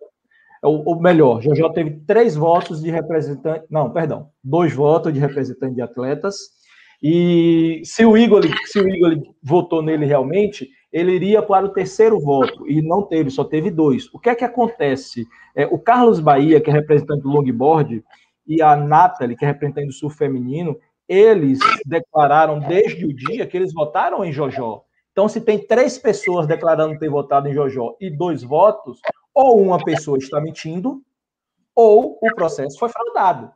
Ou, 0.62 0.82
ou 0.84 1.00
melhor, 1.00 1.40
Jojó 1.40 1.70
teve 1.70 2.02
três 2.06 2.34
votos 2.36 2.82
de 2.82 2.90
representante. 2.90 3.64
Não, 3.70 3.90
perdão, 3.90 4.28
dois 4.42 4.74
votos 4.74 5.12
de 5.12 5.20
representante 5.20 5.74
de 5.74 5.82
atletas 5.82 6.59
e 7.02 7.80
se 7.84 8.04
o 8.04 8.16
Igor, 8.16 8.42
se 8.66 8.78
o 8.78 8.88
Igor 8.88 9.16
votou 9.42 9.82
nele 9.82 10.04
realmente, 10.04 10.68
ele 10.92 11.12
iria 11.12 11.40
para 11.40 11.66
o 11.66 11.72
terceiro 11.72 12.20
voto 12.20 12.68
e 12.68 12.82
não 12.82 13.02
teve, 13.02 13.30
só 13.30 13.44
teve 13.44 13.70
dois. 13.70 14.12
O 14.12 14.18
que 14.18 14.28
é 14.28 14.34
que 14.34 14.44
acontece? 14.44 15.26
É, 15.54 15.66
o 15.66 15.78
Carlos 15.78 16.20
Bahia, 16.20 16.60
que 16.60 16.68
é 16.68 16.72
representante 16.72 17.22
do 17.22 17.30
longboard, 17.30 18.04
e 18.46 18.60
a 18.60 18.74
Nathalie, 18.74 19.36
que 19.36 19.44
é 19.44 19.48
representante 19.48 19.86
do 19.86 19.92
sul 19.92 20.10
feminino, 20.10 20.76
eles 21.08 21.58
declararam 21.86 22.58
desde 22.58 23.06
o 23.06 23.14
dia 23.14 23.46
que 23.46 23.56
eles 23.56 23.72
votaram 23.72 24.24
em 24.24 24.32
Jojó. 24.32 24.82
Então, 25.12 25.28
se 25.28 25.40
tem 25.40 25.64
três 25.66 25.98
pessoas 25.98 26.46
declarando 26.46 26.98
ter 26.98 27.08
votado 27.08 27.48
em 27.48 27.54
Jojó 27.54 27.96
e 28.00 28.10
dois 28.10 28.42
votos, 28.42 29.00
ou 29.34 29.60
uma 29.60 29.82
pessoa 29.82 30.18
está 30.18 30.40
mentindo, 30.40 31.02
ou 31.74 32.18
o 32.20 32.34
processo 32.34 32.78
foi 32.78 32.88
fraudado. 32.88 33.50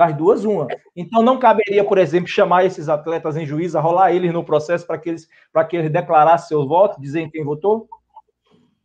Das 0.00 0.16
duas, 0.16 0.46
uma. 0.46 0.66
Então 0.96 1.22
não 1.22 1.38
caberia, 1.38 1.84
por 1.84 1.98
exemplo, 1.98 2.26
chamar 2.26 2.64
esses 2.64 2.88
atletas 2.88 3.36
em 3.36 3.44
juízo, 3.44 3.78
rolar 3.78 4.14
eles 4.14 4.32
no 4.32 4.42
processo 4.42 4.86
para 4.86 4.96
que 4.96 5.10
eles, 5.10 5.28
para 5.52 5.62
que 5.62 5.76
eles 5.76 5.92
declarassem 5.92 6.48
seus 6.48 6.66
votos, 6.66 6.96
dizerem 6.98 7.28
quem 7.28 7.44
votou? 7.44 7.86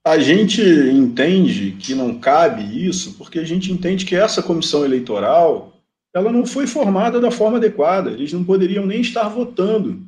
A 0.04 0.20
gente 0.20 0.62
entende 0.62 1.72
que 1.80 1.96
não 1.96 2.20
cabe 2.20 2.86
isso, 2.86 3.18
porque 3.18 3.40
a 3.40 3.46
gente 3.46 3.72
entende 3.72 4.06
que 4.06 4.14
essa 4.14 4.44
comissão 4.44 4.84
eleitoral 4.84 5.72
ela 6.14 6.34
não 6.34 6.46
foi 6.46 6.68
formada 6.68 7.18
da 7.22 7.32
forma 7.32 7.60
adequada. 7.60 8.12
Eles 8.12 8.34
não 8.34 8.44
poderiam 8.44 8.86
nem 8.86 9.00
estar 9.00 9.30
votando. 9.30 10.06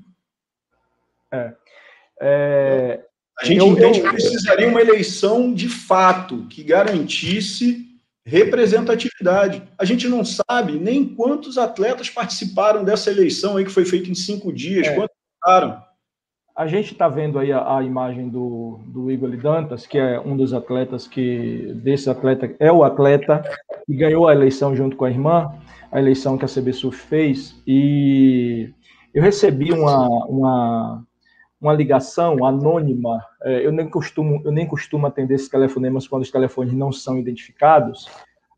É. 1.32 1.54
É... 2.20 3.00
A 3.40 3.46
gente 3.46 3.60
eu, 3.60 3.68
entende 3.68 4.00
eu... 4.00 4.04
que 4.04 4.12
precisaria 4.12 4.68
uma 4.68 4.82
eleição 4.82 5.54
de 5.54 5.70
fato 5.70 6.46
que 6.50 6.64
garantisse 6.64 7.87
representatividade. 8.28 9.64
A 9.80 9.86
gente 9.86 10.08
não 10.10 10.24
sabe 10.26 10.74
nem 10.74 11.06
quantos 11.06 11.58
atletas 11.58 12.10
participaram 12.10 12.84
dessa 12.84 13.10
eleição 13.10 13.56
aí 13.56 13.64
que 13.64 13.72
foi 13.72 13.86
feita 13.86 14.10
em 14.10 14.16
cinco 14.16 14.52
dias, 14.52 14.86
é. 14.86 14.94
quantos 14.94 15.16
votaram. 15.40 15.82
A 16.54 16.68
gente 16.68 16.92
está 16.92 17.08
vendo 17.08 17.40
aí 17.40 17.54
a, 17.54 17.78
a, 17.78 17.84
imagem 17.84 18.28
do, 18.28 18.80
do 18.88 19.10
Igor 19.10 19.30
Dantas, 19.38 19.86
que 19.86 19.98
é 19.98 20.20
um 20.20 20.36
dos 20.36 20.54
atletas 20.54 21.08
que, 21.08 21.72
desse 21.76 22.10
atleta, 22.10 22.54
é 22.60 22.72
o 22.72 22.84
atleta 22.84 23.44
que 23.86 23.96
ganhou 23.96 24.28
a 24.28 24.34
eleição 24.34 24.76
junto 24.76 24.98
com 24.98 25.06
a 25.06 25.10
irmã, 25.10 25.54
a 25.92 26.00
eleição 26.00 26.38
que 26.38 26.44
a 26.44 26.48
CBSUF 26.48 26.98
fez, 26.98 27.62
e 27.66 28.74
eu 29.14 29.22
recebi 29.22 29.72
uma, 29.72 30.08
uma, 30.26 31.07
uma 31.60 31.74
ligação 31.74 32.46
anônima, 32.46 33.20
é, 33.44 33.66
eu 33.66 33.72
nem 33.72 33.90
costumo 33.90 34.42
eu 34.46 34.52
nem 34.52 34.66
costumo 34.66 35.08
atender 35.08 35.36
esses 35.36 35.50
telefonemas 35.50 36.08
quando 36.08 36.24
os 36.24 36.32
telefones 36.32 36.74
não 36.74 36.92
são 36.92 37.18
identificados. 37.18 38.08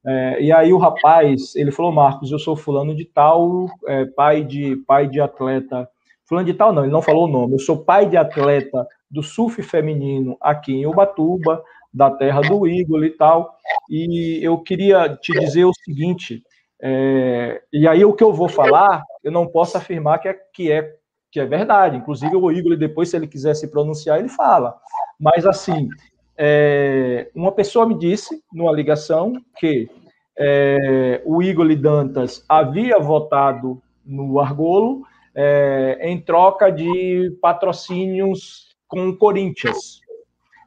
É, 0.05 0.41
e 0.41 0.51
aí 0.51 0.71
o 0.71 0.77
rapaz, 0.77 1.55
ele 1.55 1.71
falou, 1.71 1.91
Marcos, 1.91 2.31
eu 2.31 2.39
sou 2.39 2.55
fulano 2.55 2.95
de 2.95 3.05
tal, 3.05 3.67
é, 3.87 4.05
pai 4.05 4.43
de 4.43 4.77
pai 4.87 5.07
de 5.07 5.19
atleta, 5.19 5.89
fulano 6.25 6.45
de 6.45 6.53
tal 6.53 6.73
não, 6.73 6.83
ele 6.83 6.91
não 6.91 7.01
falou 7.01 7.25
o 7.25 7.31
nome, 7.31 7.53
eu 7.55 7.59
sou 7.59 7.83
pai 7.83 8.05
de 8.05 8.17
atleta 8.17 8.85
do 9.09 9.23
surf 9.23 9.61
feminino 9.63 10.37
aqui 10.39 10.73
em 10.73 10.85
Ubatuba, 10.85 11.63
da 11.93 12.11
terra 12.11 12.41
do 12.41 12.67
Igor 12.67 13.03
e 13.03 13.09
tal, 13.09 13.55
e 13.89 14.39
eu 14.41 14.57
queria 14.59 15.17
te 15.17 15.33
dizer 15.33 15.65
o 15.65 15.73
seguinte, 15.73 16.43
é, 16.81 17.61
e 17.73 17.87
aí 17.87 18.05
o 18.05 18.13
que 18.13 18.23
eu 18.23 18.31
vou 18.31 18.47
falar, 18.47 19.03
eu 19.23 19.31
não 19.31 19.47
posso 19.47 19.77
afirmar 19.77 20.19
que 20.19 20.27
é, 20.27 20.33
que 20.53 20.71
é 20.71 20.98
que 21.31 21.39
é 21.39 21.45
verdade. 21.45 21.97
Inclusive, 21.97 22.35
o 22.35 22.51
Igor, 22.51 22.75
depois, 22.77 23.09
se 23.09 23.15
ele 23.15 23.27
quiser 23.27 23.55
se 23.55 23.67
pronunciar, 23.67 24.19
ele 24.19 24.29
fala. 24.29 24.75
Mas, 25.19 25.45
assim, 25.45 25.89
é, 26.37 27.29
uma 27.35 27.51
pessoa 27.51 27.85
me 27.85 27.97
disse, 27.97 28.41
numa 28.53 28.71
ligação, 28.71 29.33
que 29.57 29.89
é, 30.37 31.21
o 31.25 31.43
Igor 31.43 31.75
Dantas 31.75 32.43
havia 32.47 32.97
votado 32.97 33.81
no 34.05 34.39
Argolo 34.39 35.03
é, 35.35 35.99
em 36.01 36.19
troca 36.19 36.71
de 36.71 37.37
patrocínios 37.41 38.69
com 38.87 39.09
o 39.09 39.17
Corinthians. 39.17 40.01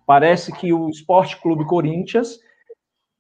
Parece 0.07 0.53
que 0.53 0.73
o 0.73 0.89
Esporte 0.89 1.41
Clube 1.41 1.65
Corinthians 1.65 2.39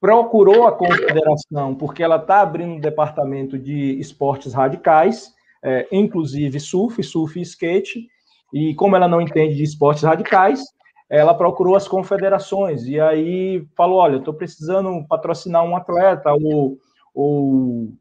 procurou 0.00 0.66
a 0.66 0.72
confederação, 0.72 1.74
porque 1.74 2.02
ela 2.02 2.16
está 2.16 2.40
abrindo 2.40 2.74
um 2.74 2.80
departamento 2.80 3.58
de 3.58 3.98
esportes 4.00 4.52
radicais, 4.52 5.32
é, 5.62 5.86
inclusive 5.92 6.58
surf, 6.58 7.02
surf 7.02 7.38
e 7.38 7.42
skate, 7.42 8.08
e 8.52 8.74
como 8.74 8.96
ela 8.96 9.08
não 9.08 9.20
entende 9.20 9.56
de 9.56 9.62
esportes 9.62 10.02
radicais, 10.02 10.62
ela 11.08 11.34
procurou 11.34 11.76
as 11.76 11.86
confederações, 11.86 12.86
e 12.86 12.98
aí 12.98 13.66
falou, 13.76 13.98
olha, 13.98 14.16
estou 14.16 14.32
precisando 14.32 15.06
patrocinar 15.06 15.64
um 15.64 15.76
atleta, 15.76 16.32
ou, 16.32 16.78
ou 17.14 17.92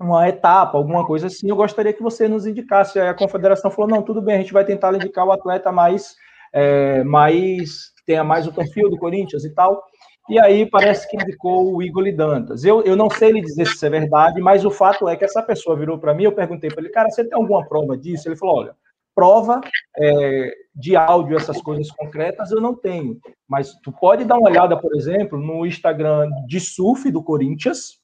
uma 0.00 0.28
etapa, 0.28 0.78
alguma 0.78 1.04
coisa 1.04 1.26
assim, 1.26 1.50
eu 1.50 1.56
gostaria 1.56 1.92
que 1.92 2.02
você 2.02 2.28
nos 2.28 2.46
indicasse. 2.46 3.00
Aí 3.00 3.08
a 3.08 3.14
confederação 3.14 3.70
falou, 3.70 3.90
não, 3.90 4.02
tudo 4.02 4.22
bem, 4.22 4.36
a 4.36 4.38
gente 4.38 4.52
vai 4.52 4.64
tentar 4.64 4.94
indicar 4.94 5.26
o 5.26 5.32
atleta 5.32 5.72
mais, 5.72 6.14
é, 6.52 7.02
mais 7.02 7.92
tenha 8.06 8.22
mais 8.22 8.46
o 8.46 8.52
perfil 8.52 8.88
do 8.88 8.96
Corinthians 8.96 9.44
e 9.44 9.52
tal. 9.54 9.82
E 10.28 10.38
aí 10.38 10.66
parece 10.66 11.08
que 11.08 11.16
indicou 11.16 11.74
o 11.74 11.82
Igor 11.82 12.04
Dantas. 12.14 12.62
Eu, 12.62 12.82
eu 12.82 12.94
não 12.94 13.08
sei 13.08 13.32
lhe 13.32 13.40
dizer 13.40 13.66
se 13.66 13.74
isso 13.74 13.86
é 13.86 13.90
verdade, 13.90 14.40
mas 14.40 14.64
o 14.64 14.70
fato 14.70 15.08
é 15.08 15.16
que 15.16 15.24
essa 15.24 15.42
pessoa 15.42 15.76
virou 15.76 15.98
para 15.98 16.12
mim, 16.12 16.24
eu 16.24 16.32
perguntei 16.32 16.68
para 16.68 16.82
ele, 16.82 16.92
cara, 16.92 17.08
você 17.08 17.24
tem 17.24 17.36
alguma 17.36 17.66
prova 17.66 17.96
disso? 17.96 18.28
Ele 18.28 18.36
falou, 18.36 18.58
olha, 18.58 18.76
prova 19.14 19.60
é, 19.98 20.52
de 20.74 20.94
áudio, 20.94 21.36
essas 21.36 21.60
coisas 21.62 21.90
concretas, 21.90 22.52
eu 22.52 22.60
não 22.60 22.74
tenho. 22.74 23.18
Mas 23.48 23.74
tu 23.82 23.90
pode 23.90 24.24
dar 24.24 24.36
uma 24.36 24.50
olhada, 24.50 24.76
por 24.76 24.94
exemplo, 24.94 25.38
no 25.38 25.66
Instagram 25.66 26.28
de 26.46 26.60
surf 26.60 27.10
do 27.10 27.22
Corinthians, 27.22 27.98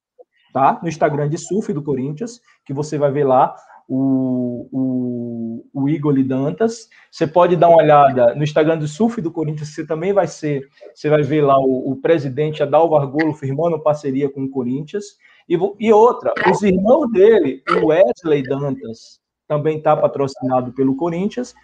tá? 0.53 0.81
No 0.83 0.89
Instagram 0.89 1.29
de 1.29 1.37
surf 1.37 1.73
do 1.73 1.83
Corinthians, 1.83 2.41
que 2.65 2.73
você 2.73 2.97
vai 2.97 3.13
ver 3.13 3.25
lá 3.25 3.55
o, 3.89 4.69
o, 4.73 5.67
o 5.73 5.89
Igor 5.89 6.15
Dantas. 6.23 6.89
Você 7.11 7.27
pode 7.27 7.57
dar 7.57 7.69
uma 7.69 7.83
olhada 7.83 8.35
no 8.35 8.43
Instagram 8.43 8.79
do 8.79 8.89
Surf 8.89 9.21
do 9.21 9.31
Corinthians, 9.31 9.75
você 9.75 9.87
também 9.87 10.13
vai 10.13 10.27
ser, 10.27 10.69
você 10.95 11.09
vai 11.09 11.23
ver 11.23 11.43
lá 11.43 11.59
o, 11.59 11.93
o 11.93 11.97
presidente 11.97 12.63
Adalvo 12.63 12.97
Argolo 12.97 13.35
firmando 13.35 13.83
parceria 13.83 14.31
com 14.31 14.45
o 14.45 14.51
Corinthians. 14.51 15.17
E, 15.49 15.59
e 15.79 15.93
outra, 15.93 16.33
os 16.51 16.63
irmãos 16.63 17.11
dele, 17.11 17.63
o 17.83 17.87
Wesley 17.87 18.43
Dantas, 18.43 19.21
também 19.47 19.79
está 19.79 19.97
patrocinado 19.97 20.73
pelo 20.73 20.97
Corinthians. 20.97 21.55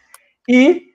E 0.48 0.90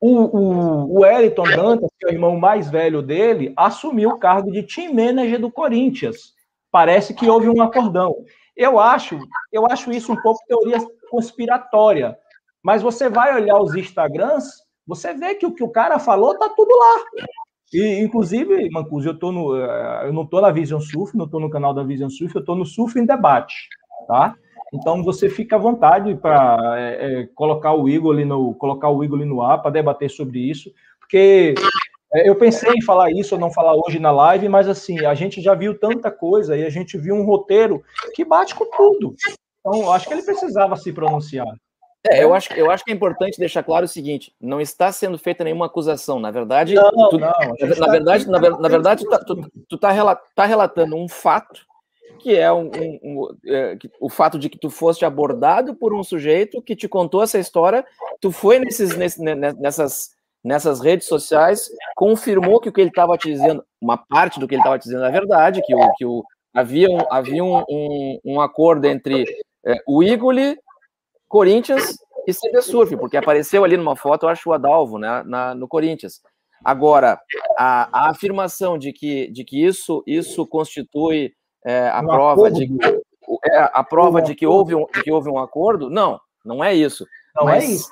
o, 0.00 0.08
o, 0.08 1.00
o 1.00 1.56
Dantas, 1.56 1.90
que 1.98 2.06
é 2.06 2.10
o 2.10 2.12
irmão 2.12 2.36
mais 2.36 2.68
velho 2.68 3.00
dele, 3.00 3.52
assumiu 3.56 4.10
o 4.10 4.18
cargo 4.18 4.50
de 4.50 4.62
team 4.62 4.92
manager 4.92 5.40
do 5.40 5.50
Corinthians. 5.50 6.34
Parece 6.70 7.14
que 7.14 7.28
houve 7.28 7.48
um 7.48 7.62
acordão. 7.62 8.14
Eu 8.56 8.78
acho, 8.78 9.18
eu 9.52 9.66
acho 9.66 9.90
isso 9.90 10.12
um 10.12 10.20
pouco 10.22 10.40
teoria 10.46 10.78
conspiratória. 11.10 12.16
Mas 12.62 12.82
você 12.82 13.08
vai 13.08 13.34
olhar 13.34 13.60
os 13.60 13.74
Instagrams, 13.74 14.46
você 14.86 15.12
vê 15.12 15.34
que 15.34 15.46
o 15.46 15.52
que 15.52 15.62
o 15.62 15.68
cara 15.68 15.98
falou 15.98 16.38
tá 16.38 16.48
tudo 16.48 16.70
lá. 16.76 17.26
E, 17.72 18.00
inclusive, 18.00 18.70
Mancuso, 18.70 19.08
eu, 19.08 19.18
tô 19.18 19.32
no, 19.32 19.56
eh, 19.56 20.02
eu 20.06 20.12
não 20.12 20.22
estou 20.22 20.40
na 20.40 20.50
Vision 20.50 20.80
Surf, 20.80 21.16
não 21.16 21.24
estou 21.24 21.40
no 21.40 21.50
canal 21.50 21.74
da 21.74 21.82
Vision 21.82 22.08
Surf, 22.08 22.34
eu 22.34 22.40
estou 22.40 22.54
no 22.54 22.64
Surf 22.64 22.98
em 22.98 23.04
Debate, 23.04 23.68
tá? 24.06 24.34
Então 24.72 25.02
você 25.02 25.28
fica 25.28 25.56
à 25.56 25.58
vontade 25.58 26.14
para 26.14 26.56
é, 26.78 26.82
eh, 26.82 27.20
é, 27.20 27.26
colocar 27.34 27.74
o 27.74 27.88
Igor 27.88 28.14
no 28.24 28.54
colocar 28.54 28.90
o 28.90 29.02
Igor 29.04 29.18
no 29.24 29.42
ar 29.42 29.60
para 29.60 29.70
debater 29.70 30.10
sobre 30.10 30.38
isso, 30.38 30.70
porque 31.00 31.54
é, 32.14 32.28
eu 32.28 32.36
pensei 32.36 32.72
em 32.72 32.82
falar 32.82 33.10
isso 33.10 33.34
ou 33.34 33.40
não 33.40 33.52
falar 33.52 33.74
hoje 33.74 33.98
na 33.98 34.10
live, 34.10 34.48
mas 34.48 34.68
assim, 34.68 35.04
a 35.04 35.14
gente 35.14 35.42
já 35.42 35.54
viu 35.54 35.78
tanta 35.78 36.10
coisa 36.10 36.56
e 36.56 36.64
a 36.64 36.70
gente 36.70 36.96
viu 36.96 37.14
um 37.14 37.24
roteiro 37.24 37.82
que 38.14 38.24
bate 38.24 38.54
com 38.54 38.64
tudo. 38.70 39.14
Então, 39.60 39.90
acho 39.90 40.06
que 40.06 40.14
ele 40.14 40.22
precisava 40.22 40.76
se 40.76 40.92
pronunciar. 40.92 41.46
É, 42.06 42.22
eu 42.22 42.34
acho, 42.34 42.52
eu 42.52 42.70
acho 42.70 42.84
que 42.84 42.92
é 42.92 42.94
importante 42.94 43.38
deixar 43.38 43.62
claro 43.62 43.86
o 43.86 43.88
seguinte: 43.88 44.34
não 44.38 44.60
está 44.60 44.92
sendo 44.92 45.18
feita 45.18 45.42
nenhuma 45.42 45.66
acusação. 45.66 46.20
Na 46.20 46.30
verdade, 46.30 46.74
não, 46.74 47.08
tu, 47.08 47.18
não, 47.18 47.26
na, 47.26 47.32
tá 47.32 47.86
verdade, 47.90 48.28
na, 48.28 48.38
na, 48.38 48.68
verdade, 48.68 49.04
tu, 49.04 49.10
tá, 49.10 49.18
tu, 49.18 49.78
tá, 49.78 50.20
tá 50.34 50.44
relatando 50.44 50.94
um 50.96 51.08
fato 51.08 51.62
que 52.18 52.36
é, 52.36 52.52
um, 52.52 52.70
um, 52.74 52.98
um 53.02 53.36
é, 53.46 53.76
o 53.98 54.10
fato 54.10 54.38
de 54.38 54.48
que 54.48 54.58
tu 54.58 54.70
foste 54.70 55.04
abordado 55.04 55.74
por 55.74 55.94
um 55.94 56.02
sujeito 56.02 56.62
que 56.62 56.76
te 56.76 56.88
contou 56.88 57.22
essa 57.22 57.38
história, 57.38 57.84
tu 58.20 58.30
foi 58.30 58.58
nesses, 58.58 58.96
nesses, 58.96 59.20
nessas 59.58 60.10
nessas 60.44 60.80
redes 60.80 61.08
sociais, 61.08 61.70
confirmou 61.96 62.60
que 62.60 62.68
o 62.68 62.72
que 62.72 62.80
ele 62.80 62.90
estava 62.90 63.16
te 63.16 63.30
dizendo, 63.30 63.64
uma 63.80 63.96
parte 63.96 64.38
do 64.38 64.46
que 64.46 64.54
ele 64.54 64.60
estava 64.60 64.78
te 64.78 64.84
dizendo 64.84 65.04
é 65.04 65.10
verdade, 65.10 65.62
que, 65.62 65.74
o, 65.74 65.92
que 65.94 66.04
o, 66.04 66.22
havia, 66.52 66.90
um, 66.90 67.00
havia 67.10 67.42
um, 67.42 67.64
um, 67.68 68.20
um 68.24 68.40
acordo 68.40 68.86
entre 68.86 69.24
é, 69.64 69.76
o 69.86 70.02
Igoli, 70.02 70.58
Corinthians 71.26 71.96
e 72.26 72.34
CB 72.34 72.62
Surf, 72.62 72.96
porque 72.96 73.16
apareceu 73.16 73.64
ali 73.64 73.76
numa 73.76 73.96
foto, 73.96 74.24
eu 74.26 74.28
acho, 74.28 74.50
o 74.50 74.52
Adalvo, 74.52 74.98
né, 74.98 75.22
na, 75.24 75.54
no 75.54 75.66
Corinthians. 75.66 76.20
Agora, 76.62 77.18
a, 77.58 78.06
a, 78.06 78.10
afirmação 78.10 78.78
de 78.78 78.92
que, 78.92 79.30
de 79.30 79.44
que 79.44 79.64
isso, 79.64 80.02
isso 80.06 80.46
constitui 80.46 81.32
é, 81.64 81.88
a 81.88 82.02
prova 82.02 82.50
de 82.50 82.68
é, 83.46 83.70
a 83.72 83.82
prova 83.82 84.22
de 84.22 84.34
que 84.34 84.46
houve 84.46 84.74
um, 84.74 84.86
de 84.86 85.02
que 85.02 85.10
houve 85.10 85.30
um 85.30 85.38
acordo, 85.38 85.90
não, 85.90 86.20
não 86.44 86.62
é 86.62 86.74
isso. 86.74 87.06
Não 87.34 87.44
mas, 87.44 87.64
é 87.64 87.66
isso. 87.66 87.90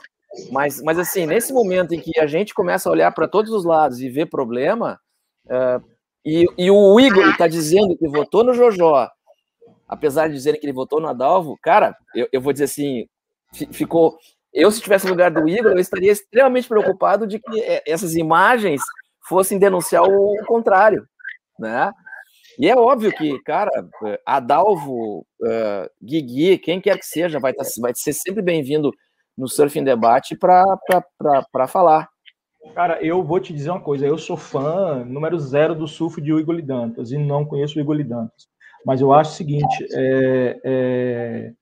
Mas, 0.50 0.80
mas 0.82 0.98
assim, 0.98 1.26
nesse 1.26 1.52
momento 1.52 1.94
em 1.94 2.00
que 2.00 2.18
a 2.18 2.26
gente 2.26 2.54
começa 2.54 2.88
a 2.88 2.92
olhar 2.92 3.12
para 3.12 3.28
todos 3.28 3.52
os 3.52 3.64
lados 3.64 4.00
e 4.00 4.08
ver 4.08 4.26
problema, 4.26 4.98
uh, 5.46 5.84
e, 6.24 6.46
e, 6.56 6.70
o 6.70 6.98
Igor 6.98 7.28
está 7.28 7.46
dizendo 7.46 7.96
que 7.96 8.08
votou 8.08 8.44
no 8.44 8.54
Jojó, 8.54 9.10
apesar 9.88 10.28
de 10.28 10.34
dizerem 10.34 10.58
que 10.58 10.64
ele 10.64 10.72
votou 10.72 11.00
no 11.00 11.08
Adalvo, 11.08 11.58
cara, 11.62 11.96
eu, 12.14 12.28
eu 12.32 12.40
vou 12.40 12.52
dizer 12.52 12.64
assim, 12.64 13.06
ficou. 13.72 14.16
Eu, 14.52 14.70
se 14.70 14.78
estivesse 14.78 15.06
no 15.06 15.12
lugar 15.12 15.30
do 15.30 15.48
Igor, 15.48 15.72
eu 15.72 15.78
estaria 15.78 16.12
extremamente 16.12 16.68
preocupado 16.68 17.26
de 17.26 17.38
que 17.38 17.60
eh, 17.60 17.82
essas 17.86 18.14
imagens 18.14 18.82
fossem 19.26 19.58
denunciar 19.58 20.02
o 20.04 20.36
contrário, 20.46 21.06
né? 21.58 21.90
E 22.58 22.68
é 22.68 22.76
óbvio 22.76 23.10
que, 23.12 23.42
cara, 23.44 23.70
Adalvo, 24.26 25.26
uh, 25.40 25.90
Guigui, 26.02 26.58
quem 26.58 26.80
quer 26.80 26.98
que 26.98 27.06
seja, 27.06 27.40
vai, 27.40 27.54
tá, 27.54 27.64
vai 27.80 27.92
ser 27.94 28.12
sempre 28.12 28.42
bem-vindo 28.42 28.92
no 29.36 29.48
Surfing 29.48 29.84
Debate 29.84 30.36
para 30.36 31.66
falar. 31.68 32.08
Cara, 32.74 33.02
eu 33.04 33.22
vou 33.22 33.40
te 33.40 33.52
dizer 33.52 33.70
uma 33.70 33.80
coisa, 33.80 34.06
eu 34.06 34.16
sou 34.16 34.36
fã 34.36 35.04
número 35.04 35.38
zero 35.38 35.74
do 35.74 35.88
surf 35.88 36.20
de 36.20 36.32
Igor 36.32 36.62
Dantas 36.62 37.10
e 37.10 37.18
não 37.18 37.44
conheço 37.44 37.78
o 37.78 37.82
Igor 37.82 38.02
Dantas. 38.04 38.46
Mas 38.86 39.00
eu 39.00 39.12
acho 39.12 39.32
o 39.32 39.34
seguinte, 39.34 39.86
é, 39.92 40.60
é... 40.64 41.52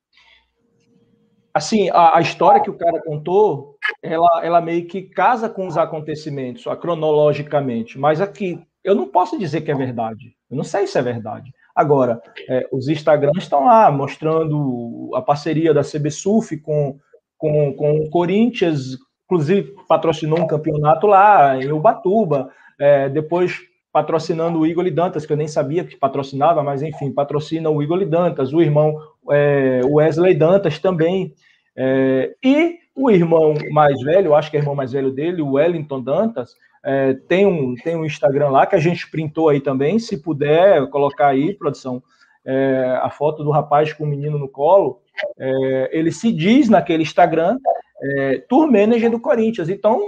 assim, 1.52 1.90
a, 1.90 2.18
a, 2.18 2.20
história 2.20 2.60
que 2.60 2.70
o 2.70 2.76
cara 2.76 3.02
contou, 3.02 3.76
ela, 4.02 4.40
ela 4.42 4.60
meio 4.60 4.86
que 4.86 5.02
casa 5.02 5.48
com 5.48 5.66
os 5.66 5.76
acontecimentos, 5.76 6.66
a, 6.66 6.76
cronologicamente. 6.76 7.98
Mas 7.98 8.20
aqui, 8.20 8.62
eu 8.84 8.94
não 8.94 9.08
posso 9.08 9.38
dizer 9.38 9.62
que 9.62 9.70
é 9.70 9.74
verdade. 9.74 10.34
Eu 10.50 10.56
não 10.56 10.64
sei 10.64 10.86
se 10.86 10.98
é 10.98 11.02
verdade. 11.02 11.52
Agora, 11.74 12.20
é, 12.48 12.68
os 12.72 12.88
Instagrams 12.88 13.42
estão 13.42 13.64
lá 13.64 13.90
mostrando 13.90 15.10
a 15.14 15.22
parceria 15.22 15.72
da 15.74 15.82
CB 15.82 16.10
Surf 16.10 16.56
com 16.58 16.98
com, 17.40 17.72
com 17.72 17.92
o 17.92 18.10
Corinthians, 18.10 18.98
inclusive 19.24 19.74
patrocinou 19.88 20.38
um 20.38 20.46
campeonato 20.46 21.06
lá 21.06 21.56
em 21.56 21.72
Ubatuba. 21.72 22.50
É, 22.78 23.08
depois 23.08 23.58
patrocinando 23.92 24.60
o 24.60 24.66
Igor 24.66 24.88
Dantas, 24.90 25.26
que 25.26 25.32
eu 25.32 25.36
nem 25.36 25.48
sabia 25.48 25.84
que 25.84 25.96
patrocinava, 25.96 26.62
mas 26.62 26.80
enfim, 26.82 27.10
patrocina 27.10 27.68
o 27.68 27.82
Igor 27.82 28.04
Dantas, 28.06 28.52
o 28.52 28.62
irmão 28.62 28.96
é, 29.30 29.80
Wesley 29.84 30.34
Dantas 30.34 30.78
também. 30.78 31.34
É, 31.76 32.34
e 32.44 32.78
o 32.94 33.10
irmão 33.10 33.54
mais 33.70 34.00
velho, 34.02 34.34
acho 34.34 34.50
que 34.50 34.56
é 34.56 34.60
o 34.60 34.62
irmão 34.62 34.74
mais 34.74 34.92
velho 34.92 35.10
dele, 35.10 35.42
o 35.42 35.52
Wellington 35.52 36.00
Dantas, 36.00 36.54
é, 36.84 37.14
tem, 37.28 37.46
um, 37.46 37.74
tem 37.74 37.96
um 37.96 38.04
Instagram 38.04 38.50
lá 38.50 38.66
que 38.66 38.76
a 38.76 38.80
gente 38.80 39.10
printou 39.10 39.48
aí 39.48 39.60
também. 39.60 39.98
Se 39.98 40.22
puder 40.22 40.88
colocar 40.88 41.28
aí, 41.28 41.54
produção, 41.54 42.02
é, 42.44 42.98
a 43.02 43.10
foto 43.10 43.42
do 43.42 43.50
rapaz 43.50 43.92
com 43.92 44.04
o 44.04 44.06
menino 44.06 44.38
no 44.38 44.48
colo. 44.48 44.99
É, 45.38 45.90
ele 45.92 46.12
se 46.12 46.32
diz 46.32 46.68
naquele 46.68 47.02
Instagram 47.02 47.58
é, 48.02 48.38
tour 48.48 48.70
manager 48.70 49.10
do 49.10 49.20
Corinthians. 49.20 49.68
Então, 49.68 50.00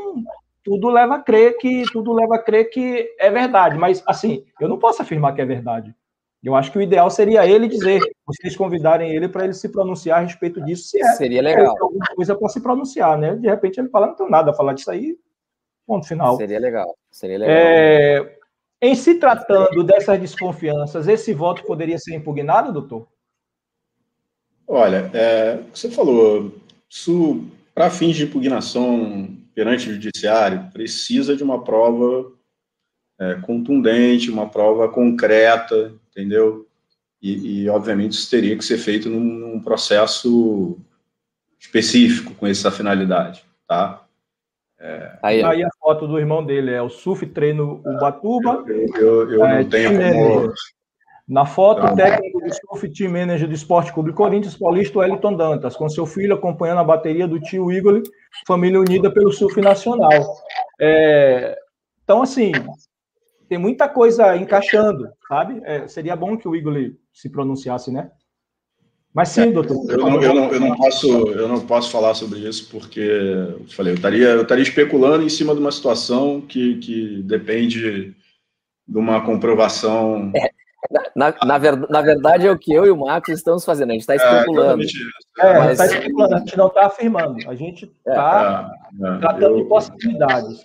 tudo 0.65 0.89
leva 0.89 1.17
a 1.17 1.23
crer 1.23 1.57
que 1.59 1.85
tudo 1.93 2.13
leva 2.13 2.37
a 2.37 2.43
crer 2.43 2.71
que 2.71 3.09
é 3.19 3.31
verdade. 3.31 3.77
Mas 3.77 4.03
assim, 4.07 4.45
eu 4.61 4.69
não 4.69 4.79
posso 4.79 5.03
afirmar 5.03 5.35
que 5.35 5.41
é 5.41 5.47
verdade. 5.47 5.95
Eu 6.43 6.57
acho 6.57 6.73
que 6.73 6.79
o 6.79 6.83
ideal 6.83 7.09
seria 7.09 7.47
ele 7.47 7.69
dizer, 7.69 8.01
vocês 8.27 8.57
convidarem 8.57 9.15
ele 9.15 9.29
para 9.29 9.45
ele 9.45 9.53
se 9.53 9.69
pronunciar 9.69 10.19
a 10.19 10.23
respeito 10.23 10.61
disso, 10.65 10.89
se 10.89 11.01
é, 11.01 11.13
seria 11.13 11.41
legal. 11.41 11.77
É 11.77 11.81
alguma 11.81 12.05
coisa 12.17 12.35
para 12.35 12.49
se 12.49 12.61
pronunciar, 12.61 13.17
né? 13.17 13.37
De 13.37 13.49
repente 13.49 13.79
ele 13.79 13.89
fala, 13.89 14.09
não 14.09 14.17
tem 14.17 14.29
nada 14.29 14.51
a 14.51 14.55
falar 14.55 14.73
disso 14.73 14.91
aí, 14.91 15.17
ponto 15.87 16.07
final. 16.07 16.37
Seria 16.37 16.59
legal, 16.59 16.97
seria 17.13 17.39
legal. 17.39 17.57
É, 17.57 18.39
em 18.81 18.97
se 18.97 19.15
tratando 19.15 19.85
dessas 19.85 20.19
desconfianças, 20.19 21.07
esse 21.07 21.33
voto 21.33 21.63
poderia 21.63 21.97
ser 21.97 22.17
impugnado, 22.17 22.73
doutor? 22.73 23.07
Olha, 24.75 25.11
é, 25.13 25.59
você 25.71 25.91
falou, 25.91 26.51
para 27.75 27.91
fins 27.91 28.17
de 28.17 28.25
impugnação 28.25 29.29
perante 29.55 29.91
o 29.91 29.93
judiciário, 29.93 30.71
precisa 30.73 31.37
de 31.37 31.43
uma 31.43 31.63
prova 31.63 32.33
é, 33.21 33.35
contundente, 33.35 34.31
uma 34.31 34.49
prova 34.49 34.89
concreta, 34.89 35.93
entendeu? 36.11 36.67
E, 37.21 37.65
e, 37.65 37.69
obviamente, 37.69 38.13
isso 38.13 38.31
teria 38.31 38.57
que 38.57 38.65
ser 38.65 38.79
feito 38.79 39.11
num, 39.11 39.21
num, 39.21 39.61
processo 39.61 40.79
específico 41.61 42.35
com 42.35 42.47
essa 42.47 42.71
finalidade, 42.71 43.45
tá? 43.69 44.03
É... 44.81 45.19
Aí, 45.23 45.43
aí, 45.43 45.63
a 45.63 45.71
foto 45.79 46.09
do 46.09 46.19
irmão 46.19 46.43
dele 46.43 46.71
é 46.71 46.81
o 46.81 46.89
Suf 46.89 47.27
Treino 47.27 47.83
Ubatuba. 47.85 48.65
Eu, 48.67 48.89
eu, 48.97 49.33
eu 49.33 49.45
é, 49.45 49.63
não 49.63 49.69
tenho 49.69 49.91
como... 49.91 50.55
Na 51.29 51.47
foto, 51.47 51.87
o 51.87 51.95
técnico 51.95 52.41
do 52.41 52.53
Surf 52.53 52.89
Team 52.91 53.13
Manager 53.13 53.49
do 53.49 53.55
Esporte 53.55 53.93
Clube 53.93 54.13
Corinthians, 54.13 54.57
Paulista 54.57 54.99
Wellington 54.99 55.37
Dantas, 55.37 55.77
com 55.77 55.89
seu 55.89 56.05
filho 56.05 56.35
acompanhando 56.35 56.81
a 56.81 56.85
bateria 56.85 57.29
do 57.29 57.41
tio 57.41 57.71
Igor, 57.71 58.03
família 58.47 58.81
unida 58.81 59.11
pelo 59.11 59.33
surf 59.33 59.61
nacional. 59.61 60.11
É, 60.81 61.57
então, 62.03 62.23
assim, 62.23 62.51
tem 63.49 63.57
muita 63.57 63.89
coisa 63.89 64.37
encaixando, 64.37 65.09
sabe? 65.29 65.63
É, 65.65 65.87
seria 65.87 66.17
bom 66.17 66.37
que 66.37 66.49
o 66.49 66.57
Igor 66.57 66.75
se 67.13 67.31
pronunciasse, 67.31 67.93
né? 67.93 68.11
Mas 69.15 69.29
sim, 69.29 69.43
é, 69.43 69.53
doutor. 69.53 69.77
Eu 69.91 69.99
não, 69.99 70.23
eu, 70.23 70.35
não, 70.35 70.51
eu, 70.51 70.61
não 70.61 70.75
posso, 70.75 71.07
eu 71.07 71.47
não 71.47 71.61
posso 71.61 71.91
falar 71.91 72.15
sobre 72.15 72.41
isso 72.41 72.69
porque 72.71 73.01
eu 73.01 73.67
falei, 73.69 73.93
eu 73.93 73.97
estaria, 73.97 74.29
eu 74.29 74.43
estaria 74.43 74.63
especulando 74.63 75.23
em 75.23 75.29
cima 75.29 75.55
de 75.55 75.61
uma 75.61 75.71
situação 75.71 76.41
que, 76.41 76.79
que 76.79 77.23
depende 77.23 78.17
de 78.89 78.99
uma 78.99 79.21
comprovação. 79.21 80.33
É, 80.35 80.51
na, 81.23 81.47
na, 81.47 81.59
ver, 81.59 81.77
na, 81.89 82.03
verdade, 82.03 82.47
é 82.47 82.51
o 82.51 82.59
que 82.59 82.73
eu 82.73 82.85
e 82.85 82.91
o 82.91 82.97
Marcos 82.97 83.35
estamos 83.35 83.65
fazendo, 83.65 83.91
a 83.91 83.93
gente 83.93 84.01
está 84.01 84.15
é, 84.15 84.17
especulando. 84.17 84.83
É, 85.39 85.59
mas... 85.59 85.71
está 85.73 85.87
especulando, 85.87 86.35
a 86.35 86.39
gente 86.39 86.57
não 86.57 86.67
está 86.67 86.87
afirmando, 86.87 87.49
a 87.49 87.55
gente 87.55 87.85
está 87.85 88.71
é, 89.01 89.19
tratando 89.19 89.59
eu... 89.59 89.63
de 89.63 89.69
possibilidades. 89.69 90.61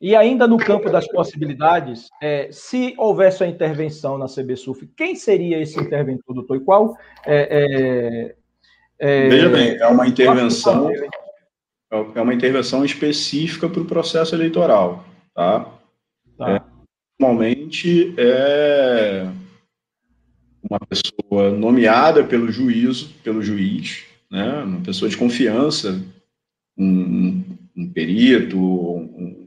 E 0.00 0.14
ainda 0.14 0.46
no 0.46 0.58
campo 0.58 0.90
das 0.90 1.08
possibilidades, 1.08 2.08
é, 2.22 2.48
se 2.52 2.94
houvesse 2.98 3.42
a 3.42 3.46
intervenção 3.46 4.18
na 4.18 4.26
CBSUF, 4.26 4.86
quem 4.94 5.16
seria 5.16 5.58
esse 5.58 5.80
interventor, 5.80 6.34
doutor? 6.34 6.58
E 6.58 6.60
qual? 6.60 6.96
É, 7.24 8.34
é, 9.00 9.24
é 9.24 9.28
Veja 9.28 9.48
bem, 9.48 9.76
é 9.78 9.86
uma 9.86 10.06
intervenção, 10.06 10.90
é 11.90 12.20
uma 12.20 12.34
intervenção 12.34 12.84
específica 12.84 13.68
para 13.68 13.80
o 13.80 13.86
processo 13.86 14.34
eleitoral, 14.34 15.02
tá? 15.34 15.66
tá. 16.36 16.50
É, 16.50 16.62
normalmente 17.18 18.14
é 18.18 19.26
uma 20.68 20.80
pessoa 20.80 21.50
nomeada 21.50 22.24
pelo 22.24 22.50
juízo, 22.50 23.14
pelo 23.22 23.42
juiz, 23.42 24.04
né? 24.30 24.62
Uma 24.62 24.80
pessoa 24.80 25.08
de 25.08 25.16
confiança, 25.16 26.02
um, 26.76 27.44
um 27.76 27.90
perito, 27.92 28.58
um 28.58 29.46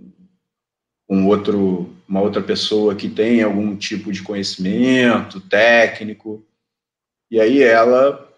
um 1.09 1.27
outro, 1.27 1.89
uma 2.07 2.21
outra 2.21 2.41
pessoa 2.41 2.95
que 2.95 3.09
tem 3.09 3.41
algum 3.41 3.75
tipo 3.75 4.11
de 4.11 4.21
conhecimento 4.21 5.41
técnico, 5.41 6.45
e 7.31 7.39
aí 7.39 7.63
ela, 7.63 8.31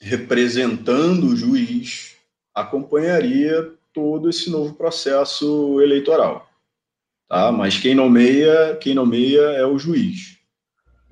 representando 0.00 1.28
o 1.28 1.36
juiz, 1.36 2.16
acompanharia 2.54 3.72
todo 3.94 4.28
esse 4.28 4.50
novo 4.50 4.74
processo 4.74 5.80
eleitoral. 5.80 6.50
Tá? 7.28 7.50
Mas 7.50 7.78
quem 7.78 7.94
nomeia, 7.94 8.76
quem 8.76 8.94
nomeia 8.94 9.40
é 9.40 9.64
o 9.64 9.78
juiz. 9.78 10.38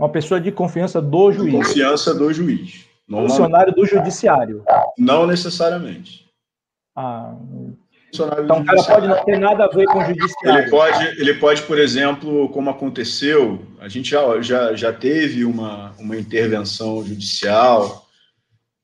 Uma 0.01 0.09
pessoa 0.09 0.41
de 0.41 0.51
confiança 0.51 0.99
do 0.99 1.31
juiz. 1.31 1.53
Confiança 1.53 2.15
do 2.15 2.33
juiz. 2.33 2.87
Funcionário 3.07 3.75
do 3.75 3.85
judiciário. 3.85 4.65
Não 4.97 5.27
necessariamente. 5.27 6.27
Ah, 6.97 7.35
então 8.09 8.61
o 8.61 8.65
cara 8.65 8.83
pode 8.83 9.09
não 9.09 9.25
ter 9.27 9.39
nada 9.39 9.67
a 9.67 9.69
ver 9.69 9.85
com 9.85 9.99
o 9.99 10.05
judiciário. 10.07 10.63
Ele 10.63 10.71
pode, 10.71 11.21
ele 11.21 11.35
pode, 11.35 11.63
por 11.65 11.79
exemplo, 11.79 12.49
como 12.49 12.71
aconteceu, 12.71 13.63
a 13.79 13.89
gente 13.89 14.11
já, 14.11 14.41
já, 14.41 14.75
já 14.75 14.91
teve 14.91 15.45
uma, 15.45 15.95
uma 15.99 16.17
intervenção 16.17 17.05
judicial 17.05 18.07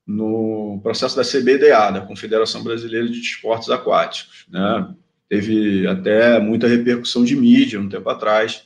no 0.07 0.79
processo 0.83 1.17
da 1.17 1.23
CBDA, 1.23 1.93
da 1.93 2.03
Confederação 2.03 2.63
Brasileira 2.63 3.09
de 3.09 3.19
Esportes 3.19 3.71
Aquáticos. 3.71 4.45
Né? 4.51 4.95
Teve 5.31 5.87
até 5.87 6.39
muita 6.39 6.69
repercussão 6.69 7.25
de 7.25 7.35
mídia 7.35 7.81
um 7.81 7.89
tempo 7.89 8.11
atrás. 8.11 8.66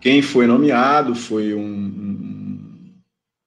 Quem 0.00 0.22
foi 0.22 0.46
nomeado 0.46 1.14
foi 1.14 1.52
um, 1.52 2.94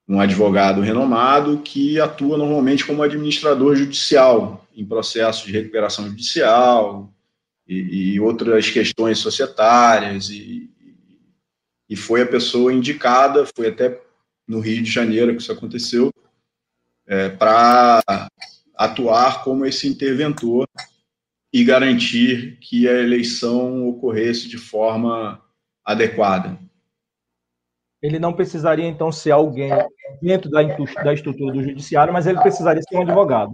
um 0.08 0.20
advogado 0.20 0.82
renomado 0.82 1.58
que 1.60 2.00
atua 2.00 2.38
normalmente 2.38 2.86
como 2.86 3.02
administrador 3.02 3.76
judicial 3.76 4.68
em 4.76 4.86
processos 4.86 5.46
de 5.46 5.52
recuperação 5.52 6.08
judicial 6.08 7.12
e, 7.68 8.14
e 8.14 8.20
outras 8.20 8.70
questões 8.70 9.18
societárias. 9.18 10.30
E, 10.30 10.70
e 11.90 11.96
foi 11.96 12.22
a 12.22 12.28
pessoa 12.28 12.72
indicada, 12.72 13.48
foi 13.56 13.70
até 13.70 14.00
no 14.48 14.60
Rio 14.60 14.84
de 14.84 14.92
Janeiro 14.92 15.36
que 15.36 15.42
isso 15.42 15.52
aconteceu, 15.52 16.12
é, 17.08 17.30
para 17.30 18.02
atuar 18.76 19.44
como 19.44 19.66
esse 19.66 19.88
interventor 19.88 20.68
e 21.52 21.64
garantir 21.64 22.58
que 22.60 22.88
a 22.88 22.94
eleição 22.94 23.88
ocorresse 23.88 24.48
de 24.48 24.58
forma 24.58 25.43
adequada. 25.86 26.58
Ele 28.02 28.20
não 28.20 28.34
precisaria, 28.34 28.86
então, 28.86 29.12
ser 29.14 29.32
alguém 29.32 29.72
dentro 30.22 30.52
da, 30.52 30.62
da 30.62 31.14
estrutura 31.14 31.54
do 31.54 31.64
judiciário, 31.64 32.12
mas 32.12 32.28
ele 32.28 32.42
precisaria 32.42 32.82
ser 32.82 32.98
um 32.98 33.02
advogado. 33.02 33.54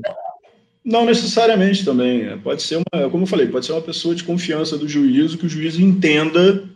Não 0.83 1.05
necessariamente 1.05 1.85
também. 1.85 2.39
Pode 2.39 2.63
ser 2.63 2.77
uma, 2.77 3.09
como 3.11 3.23
eu 3.23 3.27
falei, 3.27 3.47
pode 3.47 3.67
ser 3.67 3.73
uma 3.73 3.81
pessoa 3.81 4.15
de 4.15 4.23
confiança 4.23 4.75
do 4.75 4.87
juízo, 4.87 5.37
que 5.37 5.45
o 5.45 5.49
juízo 5.49 5.79
entenda 5.81 6.67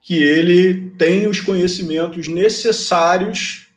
que 0.00 0.22
ele 0.22 0.90
tem 0.92 1.26
os 1.26 1.38
conhecimentos 1.38 2.28
necessários 2.28 3.68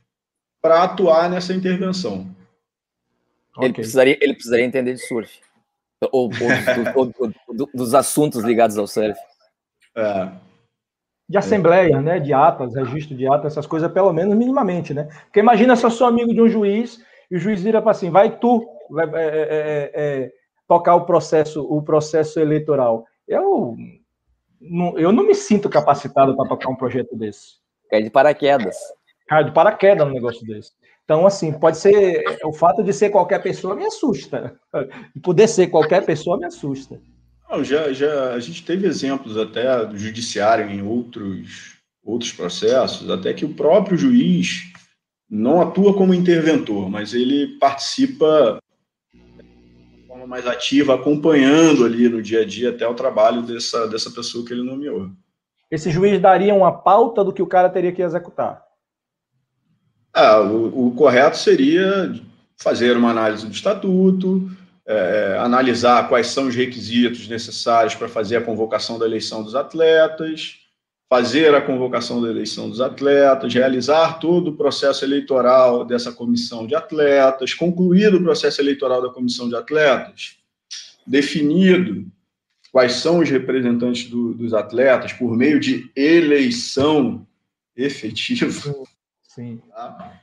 para 0.62 0.84
atuar 0.84 1.30
nessa 1.30 1.54
intervenção. 1.54 2.34
Ele, 3.58 3.72
okay. 3.72 3.74
precisaria, 3.74 4.18
ele 4.22 4.34
precisaria 4.34 4.66
entender 4.66 4.94
de 4.94 5.06
surf. 5.06 5.42
Ou, 6.10 6.30
ou, 6.96 7.12
ou, 7.18 7.34
ou 7.48 7.70
dos 7.74 7.94
assuntos 7.94 8.44
ligados 8.46 8.78
ao 8.78 8.88
surf. 8.88 9.20
É 9.98 10.53
de 11.34 11.38
assembleia, 11.40 12.00
né, 12.00 12.20
de 12.20 12.32
atas, 12.32 12.76
registro 12.76 13.18
de 13.18 13.28
atas, 13.28 13.54
essas 13.54 13.66
coisas, 13.66 13.92
pelo 13.92 14.14
menos 14.14 14.38
minimamente, 14.38 14.94
né? 14.94 15.08
Porque 15.24 15.40
imagina 15.40 15.76
se 15.76 15.84
eu 15.84 15.90
sou 15.90 16.06
amigo 16.06 16.32
de 16.32 16.40
um 16.40 16.48
juiz 16.48 17.04
e 17.32 17.36
o 17.36 17.40
juiz 17.40 17.60
vira 17.60 17.82
para 17.82 17.90
assim, 17.90 18.12
vai 18.12 18.38
tu 18.38 18.64
vai, 18.92 19.08
é, 19.16 19.18
é, 19.18 19.24
é, 19.24 19.92
é, 19.96 20.32
tocar 20.68 20.94
o 20.94 21.08
processo, 21.08 21.64
o 21.64 21.82
processo 21.82 22.40
eleitoral. 22.40 23.08
Eu 23.28 23.76
não, 24.62 25.00
eu 25.00 25.12
não 25.12 25.26
me 25.26 25.34
sinto 25.34 25.72
capacitado 25.72 26.38
para 26.38 26.48
tocar 26.48 26.70
um 26.70 26.76
projeto 26.76 27.16
desse. 27.16 27.54
Cai 27.90 28.04
de 28.04 28.12
paraquedas. 28.12 28.78
Cai 29.28 29.44
de 29.44 29.52
paraquedas 29.52 30.06
no 30.06 30.14
negócio 30.14 30.46
desse. 30.46 30.70
Então, 31.04 31.26
assim, 31.26 31.52
pode 31.52 31.78
ser. 31.78 32.24
O 32.46 32.54
fato 32.54 32.84
de 32.84 32.94
ser 32.94 33.10
qualquer 33.10 33.42
pessoa 33.42 33.76
me 33.76 33.88
assusta. 33.88 34.56
De 35.16 35.20
poder 35.20 35.48
ser 35.48 35.66
qualquer 35.66 36.06
pessoa 36.06 36.38
me 36.38 36.46
assusta. 36.46 37.02
Não, 37.54 37.64
já, 37.64 37.94
já, 37.94 38.34
a 38.34 38.40
gente 38.40 38.66
teve 38.66 38.88
exemplos 38.88 39.38
até 39.38 39.86
do 39.86 39.96
judiciário 39.96 40.68
em 40.68 40.82
outros, 40.82 41.78
outros 42.04 42.32
processos, 42.32 43.08
até 43.12 43.32
que 43.32 43.46
o 43.46 43.54
próprio 43.54 43.96
juiz 43.96 44.72
não 45.30 45.62
atua 45.62 45.94
como 45.94 46.16
interventor, 46.16 46.90
mas 46.90 47.14
ele 47.14 47.60
participa 47.60 48.60
forma 50.08 50.26
mais 50.26 50.48
ativa, 50.48 50.96
acompanhando 50.96 51.86
ali 51.86 52.10
no 52.10 52.24
dia 52.24 52.42
a 52.42 52.46
dia 52.46 52.72
até 52.72 52.88
o 52.88 52.96
trabalho 52.96 53.44
dessa, 53.44 53.88
dessa 53.88 54.10
pessoa 54.10 54.44
que 54.44 54.52
ele 54.52 54.64
nomeou. 54.64 55.12
Esse 55.70 55.92
juiz 55.92 56.20
daria 56.20 56.56
uma 56.56 56.72
pauta 56.72 57.24
do 57.24 57.32
que 57.32 57.42
o 57.42 57.48
cara 57.48 57.70
teria 57.70 57.92
que 57.92 58.02
executar? 58.02 58.64
Ah, 60.12 60.40
o, 60.42 60.88
o 60.88 60.92
correto 60.96 61.38
seria 61.38 62.20
fazer 62.58 62.98
uma 62.98 63.12
análise 63.12 63.46
do 63.46 63.52
estatuto, 63.52 64.50
é, 64.86 65.38
analisar 65.40 66.10
quais 66.10 66.28
são 66.28 66.48
os 66.48 66.56
requisitos 66.56 67.28
necessários 67.28 67.96
para 67.96 68.10
fazer 68.10 68.38
a 68.38 68.42
convocação 68.42 69.00
da 69.00 69.06
eleição 69.06 69.44
dos 69.44 69.56
atletas, 69.56 70.60
fazer 71.10 71.54
a 71.54 71.62
convocação 71.62 72.22
da 72.22 72.30
eleição 72.30 72.70
dos 72.70 72.82
atletas, 72.82 73.54
realizar 73.54 74.20
todo 74.20 74.50
o 74.50 74.58
processo 74.58 75.06
eleitoral 75.06 75.86
dessa 75.86 76.12
comissão 76.12 76.66
de 76.66 76.76
atletas, 76.76 77.54
concluído 77.54 78.18
o 78.18 78.24
processo 78.24 78.60
eleitoral 78.62 79.02
da 79.02 79.10
comissão 79.10 79.48
de 79.48 79.56
atletas, 79.56 80.38
definido 81.06 82.06
quais 82.72 82.94
são 82.94 83.20
os 83.20 83.30
representantes 83.30 84.10
do, 84.10 84.34
dos 84.34 84.54
atletas 84.54 85.14
por 85.14 85.38
meio 85.38 85.60
de 85.60 85.92
eleição 85.96 87.28
efetiva. 87.76 88.74
Sim. 89.22 89.62
Tá? 89.70 90.23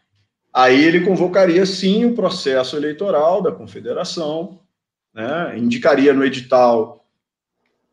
Aí 0.52 0.84
ele 0.84 1.02
convocaria 1.02 1.64
sim 1.64 2.04
o 2.04 2.14
processo 2.14 2.76
eleitoral 2.76 3.42
da 3.42 3.52
confederação, 3.52 4.60
né? 5.14 5.56
indicaria 5.56 6.12
no 6.12 6.24
edital 6.24 7.06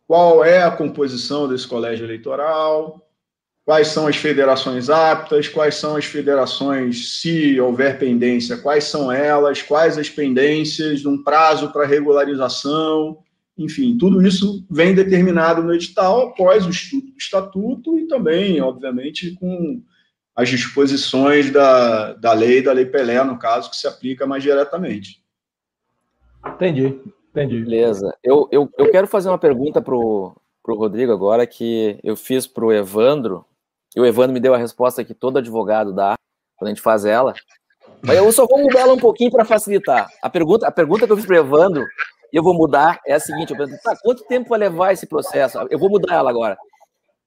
qual 0.07 0.43
é 0.43 0.63
a 0.63 0.71
composição 0.71 1.47
desse 1.47 1.67
colégio 1.67 2.05
eleitoral, 2.05 3.07
quais 3.65 3.89
são 3.89 4.07
as 4.07 4.15
federações 4.15 4.89
aptas, 4.89 5.49
quais 5.49 5.75
são 5.75 5.97
as 5.97 6.05
federações, 6.05 7.19
se 7.19 7.59
houver 7.59 7.99
pendência, 7.99 8.57
quais 8.57 8.85
são 8.85 9.11
elas, 9.11 9.61
quais 9.61 9.97
as 9.97 10.09
pendências, 10.09 11.05
um 11.05 11.21
prazo 11.21 11.71
para 11.73 11.85
regularização, 11.85 13.19
enfim, 13.57 13.97
tudo 13.97 14.25
isso 14.25 14.63
vem 14.69 14.95
determinado 14.95 15.61
no 15.61 15.73
edital 15.73 16.29
após 16.29 16.65
o 16.65 16.69
estudo 16.69 17.07
do 17.07 17.17
estatuto 17.17 17.99
e 17.99 18.07
também, 18.07 18.61
obviamente, 18.61 19.31
com 19.31 19.81
as 20.37 20.49
disposições 20.49 21.51
da, 21.51 22.13
da 22.13 22.31
lei, 22.31 22.61
da 22.61 22.71
Lei 22.71 22.85
Pelé, 22.85 23.23
no 23.23 23.39
caso, 23.39 23.71
que 23.71 23.75
se 23.75 23.87
aplica 23.87 24.27
mais 24.27 24.43
diretamente. 24.43 25.23
Entendi. 26.45 27.01
Entendi. 27.31 27.61
Beleza. 27.61 28.15
Eu, 28.23 28.47
eu, 28.51 28.69
eu 28.77 28.91
quero 28.91 29.07
fazer 29.07 29.29
uma 29.29 29.39
pergunta 29.39 29.81
pro, 29.81 30.39
pro 30.61 30.77
Rodrigo 30.77 31.11
agora, 31.11 31.47
que 31.47 31.99
eu 32.03 32.15
fiz 32.15 32.45
pro 32.45 32.71
Evandro, 32.71 33.43
e 33.95 33.99
o 33.99 34.05
Evandro 34.05 34.31
me 34.31 34.39
deu 34.39 34.53
a 34.53 34.59
resposta 34.59 35.03
que 35.03 35.15
todo 35.15 35.39
advogado 35.39 35.91
dá 35.91 36.13
quando 36.55 36.67
a 36.67 36.71
gente 36.71 36.83
faz 36.83 37.03
ela. 37.03 37.33
Mas 38.03 38.17
eu 38.17 38.31
só 38.31 38.45
vou 38.45 38.59
mudar 38.59 38.81
ela 38.81 38.93
um 38.93 38.99
pouquinho 38.99 39.31
para 39.31 39.43
facilitar. 39.43 40.07
A 40.21 40.29
pergunta, 40.29 40.67
a 40.67 40.71
pergunta 40.71 41.07
que 41.07 41.11
eu 41.11 41.17
fiz 41.17 41.25
pro 41.25 41.35
Evandro, 41.35 41.83
e 42.31 42.37
eu 42.37 42.43
vou 42.43 42.53
mudar, 42.53 42.99
é 43.07 43.13
a 43.13 43.19
seguinte: 43.19 43.51
eu 43.53 43.57
pergunto, 43.57 43.81
tá, 43.81 43.97
quanto 44.03 44.23
tempo 44.25 44.49
vai 44.49 44.59
levar 44.59 44.93
esse 44.93 45.07
processo? 45.07 45.57
Eu 45.71 45.79
vou 45.79 45.89
mudar 45.89 46.13
ela 46.13 46.29
agora. 46.29 46.55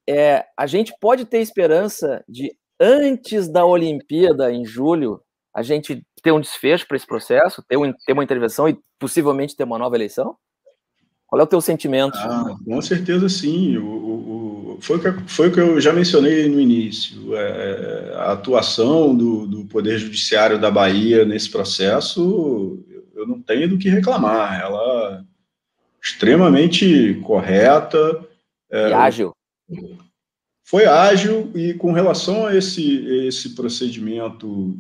É, 0.09 0.45
a 0.57 0.66
gente 0.66 0.95
pode 1.01 1.24
ter 1.24 1.39
esperança 1.39 2.24
de, 2.28 2.55
antes 2.81 3.48
da 3.48 3.65
Olimpíada, 3.65 4.51
em 4.51 4.65
julho, 4.65 5.20
a 5.55 5.62
gente 5.62 6.02
ter 6.23 6.32
um 6.32 6.40
desfecho 6.40 6.86
para 6.86 6.97
esse 6.97 7.07
processo, 7.07 7.62
ter, 7.69 7.77
um, 7.77 7.93
ter 7.93 8.12
uma 8.12 8.24
intervenção 8.24 8.69
e 8.69 8.78
possivelmente 8.98 9.55
ter 9.57 9.65
uma 9.65 9.78
nova 9.78 9.97
eleição? 9.97 10.36
Qual 11.27 11.40
é 11.40 11.44
o 11.44 11.47
teu 11.47 11.61
sentimento? 11.61 12.16
Ah, 12.19 12.57
com 12.65 12.82
certeza 12.82 13.28
sim. 13.28 13.77
O, 13.77 13.86
o, 13.86 14.74
o, 14.74 14.78
foi, 14.81 14.97
o 14.97 15.01
que, 15.01 15.32
foi 15.32 15.48
o 15.48 15.52
que 15.52 15.61
eu 15.61 15.81
já 15.81 15.93
mencionei 15.93 16.48
no 16.48 16.61
início. 16.61 17.36
É, 17.36 18.15
a 18.16 18.32
atuação 18.32 19.15
do, 19.15 19.47
do 19.47 19.65
Poder 19.66 19.97
Judiciário 19.98 20.59
da 20.59 20.73
Bahia 20.73 21.24
nesse 21.24 21.48
processo, 21.48 22.85
eu 23.15 23.27
não 23.28 23.40
tenho 23.40 23.69
do 23.69 23.78
que 23.78 23.89
reclamar. 23.89 24.61
Ela 24.61 25.20
é 25.20 25.24
extremamente 26.02 27.15
correta. 27.23 28.27
É, 28.69 28.89
e 28.89 28.93
ágil. 28.93 29.32
Foi 30.70 30.84
ágil 30.86 31.51
e 31.52 31.74
com 31.74 31.90
relação 31.90 32.47
a 32.47 32.55
esse, 32.55 33.05
esse 33.26 33.56
procedimento 33.56 34.78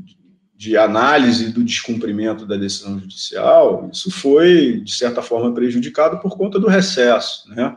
de 0.54 0.76
análise 0.76 1.52
do 1.52 1.64
descumprimento 1.64 2.46
da 2.46 2.56
decisão 2.56 2.96
judicial, 2.96 3.90
isso 3.92 4.08
foi, 4.08 4.82
de 4.84 4.94
certa 4.94 5.20
forma, 5.20 5.52
prejudicado 5.52 6.20
por 6.20 6.36
conta 6.36 6.60
do 6.60 6.68
recesso. 6.68 7.48
Né? 7.48 7.74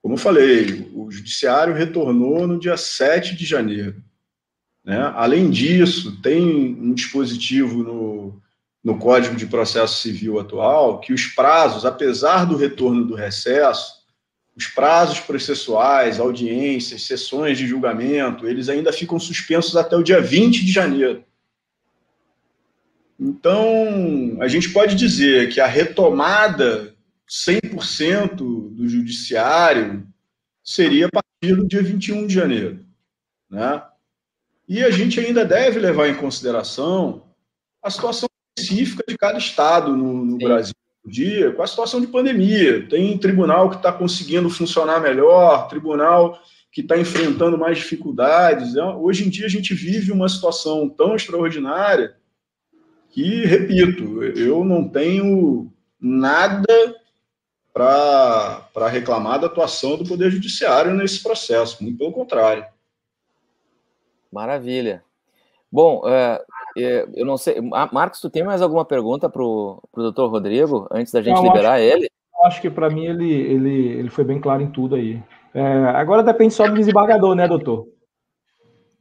Como 0.00 0.14
eu 0.14 0.18
falei, 0.18 0.90
o 0.94 1.10
judiciário 1.10 1.74
retornou 1.74 2.46
no 2.46 2.58
dia 2.58 2.78
7 2.78 3.36
de 3.36 3.44
janeiro. 3.44 4.02
Né? 4.82 5.12
Além 5.14 5.50
disso, 5.50 6.22
tem 6.22 6.42
um 6.80 6.94
dispositivo 6.94 7.82
no, 7.82 8.40
no 8.82 8.98
Código 8.98 9.36
de 9.36 9.46
Processo 9.46 10.00
Civil 10.00 10.40
atual 10.40 10.98
que 10.98 11.12
os 11.12 11.26
prazos, 11.26 11.84
apesar 11.84 12.46
do 12.46 12.56
retorno 12.56 13.04
do 13.04 13.14
recesso, 13.14 13.93
os 14.56 14.66
prazos 14.68 15.20
processuais, 15.20 16.20
audiências, 16.20 17.02
sessões 17.02 17.58
de 17.58 17.66
julgamento, 17.66 18.46
eles 18.46 18.68
ainda 18.68 18.92
ficam 18.92 19.18
suspensos 19.18 19.76
até 19.76 19.96
o 19.96 20.02
dia 20.02 20.20
20 20.20 20.64
de 20.64 20.70
janeiro. 20.70 21.24
Então, 23.18 24.36
a 24.40 24.48
gente 24.48 24.70
pode 24.70 24.94
dizer 24.94 25.52
que 25.52 25.60
a 25.60 25.66
retomada 25.66 26.94
100% 27.28 28.36
do 28.36 28.88
judiciário 28.88 30.06
seria 30.62 31.06
a 31.06 31.10
partir 31.10 31.56
do 31.56 31.66
dia 31.66 31.82
21 31.82 32.26
de 32.26 32.34
janeiro. 32.34 32.84
Né? 33.50 33.82
E 34.68 34.82
a 34.82 34.90
gente 34.90 35.18
ainda 35.20 35.44
deve 35.44 35.78
levar 35.78 36.08
em 36.08 36.14
consideração 36.14 37.24
a 37.82 37.90
situação 37.90 38.28
específica 38.56 39.04
de 39.06 39.16
cada 39.16 39.38
estado 39.38 39.96
no, 39.96 40.24
no 40.24 40.38
Brasil 40.38 40.74
dia, 41.04 41.52
com 41.52 41.62
a 41.62 41.66
situação 41.66 42.00
de 42.00 42.06
pandemia. 42.06 42.88
Tem 42.88 43.16
tribunal 43.18 43.70
que 43.70 43.76
está 43.76 43.92
conseguindo 43.92 44.48
funcionar 44.48 45.00
melhor, 45.00 45.68
tribunal 45.68 46.40
que 46.72 46.80
está 46.80 46.98
enfrentando 46.98 47.56
mais 47.56 47.78
dificuldades. 47.78 48.74
Hoje 48.76 49.26
em 49.26 49.30
dia 49.30 49.46
a 49.46 49.50
gente 49.50 49.74
vive 49.74 50.10
uma 50.10 50.28
situação 50.28 50.88
tão 50.88 51.14
extraordinária 51.14 52.16
que, 53.10 53.44
repito, 53.44 54.24
eu 54.24 54.64
não 54.64 54.88
tenho 54.88 55.72
nada 56.00 56.96
para 57.72 58.88
reclamar 58.88 59.40
da 59.40 59.46
atuação 59.46 59.96
do 59.96 60.04
Poder 60.04 60.30
Judiciário 60.30 60.94
nesse 60.94 61.22
processo, 61.22 61.82
muito 61.82 61.98
pelo 61.98 62.12
contrário. 62.12 62.66
Maravilha. 64.32 65.04
Bom, 65.70 66.02
é, 66.08 66.44
eu 66.76 67.24
não 67.24 67.36
sei, 67.36 67.60
Marcos, 67.60 68.20
tu 68.20 68.28
tem 68.28 68.42
mais 68.42 68.60
alguma 68.60 68.84
pergunta 68.84 69.28
para 69.28 69.42
o 69.42 69.80
doutor 69.94 70.30
Rodrigo, 70.30 70.88
antes 70.90 71.12
da 71.12 71.22
gente 71.22 71.36
não, 71.36 71.44
liberar 71.44 71.74
acho, 71.74 71.82
ele? 71.82 72.10
Acho 72.44 72.60
que 72.60 72.70
para 72.70 72.90
mim 72.90 73.06
ele, 73.06 73.32
ele, 73.32 73.86
ele 73.98 74.10
foi 74.10 74.24
bem 74.24 74.40
claro 74.40 74.62
em 74.62 74.70
tudo 74.70 74.96
aí. 74.96 75.22
É, 75.54 75.62
agora 75.90 76.22
depende 76.22 76.52
só 76.52 76.66
do 76.66 76.74
desembargador, 76.74 77.34
né, 77.34 77.46
doutor? 77.46 77.86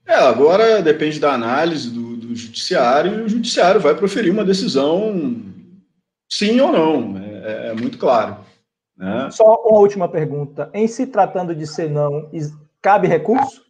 É, 0.06 0.16
agora 0.16 0.82
depende 0.82 1.20
da 1.20 1.34
análise 1.34 1.90
do, 1.90 2.16
do 2.18 2.36
judiciário 2.36 3.20
e 3.20 3.24
o 3.24 3.30
judiciário 3.30 3.80
vai 3.80 3.96
proferir 3.96 4.32
uma 4.32 4.44
decisão 4.44 5.42
sim 6.30 6.60
ou 6.60 6.72
não, 6.72 7.18
é, 7.18 7.70
é 7.70 7.74
muito 7.74 7.98
claro. 7.98 8.38
Né? 8.98 9.30
Só 9.32 9.44
uma 9.44 9.80
última 9.80 10.08
pergunta. 10.08 10.70
Em 10.74 10.88
se 10.88 11.08
tratando 11.08 11.56
de 11.56 11.66
ser 11.66 11.90
não, 11.90 12.30
cabe 12.82 13.08
recurso? 13.08 13.64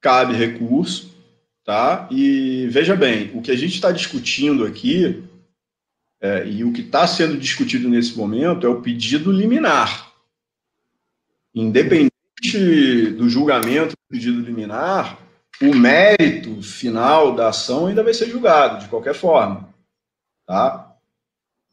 Cabe 0.00 0.34
recurso, 0.34 1.11
tá? 1.64 2.08
E 2.10 2.66
veja 2.68 2.96
bem, 2.96 3.30
o 3.34 3.42
que 3.42 3.50
a 3.50 3.56
gente 3.56 3.74
está 3.74 3.90
discutindo 3.90 4.64
aqui 4.64 5.22
é, 6.20 6.46
e 6.46 6.64
o 6.64 6.72
que 6.72 6.82
está 6.82 7.06
sendo 7.06 7.36
discutido 7.36 7.88
nesse 7.88 8.16
momento 8.16 8.66
é 8.66 8.70
o 8.70 8.80
pedido 8.80 9.32
liminar. 9.32 10.12
Independente 11.54 12.10
do 13.16 13.28
julgamento 13.28 13.90
do 13.90 14.08
pedido 14.08 14.40
liminar, 14.40 15.18
o 15.60 15.74
mérito 15.74 16.62
final 16.62 17.34
da 17.34 17.48
ação 17.48 17.86
ainda 17.86 18.02
vai 18.02 18.14
ser 18.14 18.28
julgado, 18.28 18.82
de 18.82 18.88
qualquer 18.88 19.14
forma. 19.14 19.68
Tá? 20.46 20.96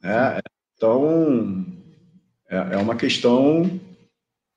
É, 0.03 0.39
então, 0.75 1.65
é, 2.49 2.55
é, 2.57 2.77
uma 2.77 2.95
questão 2.95 3.79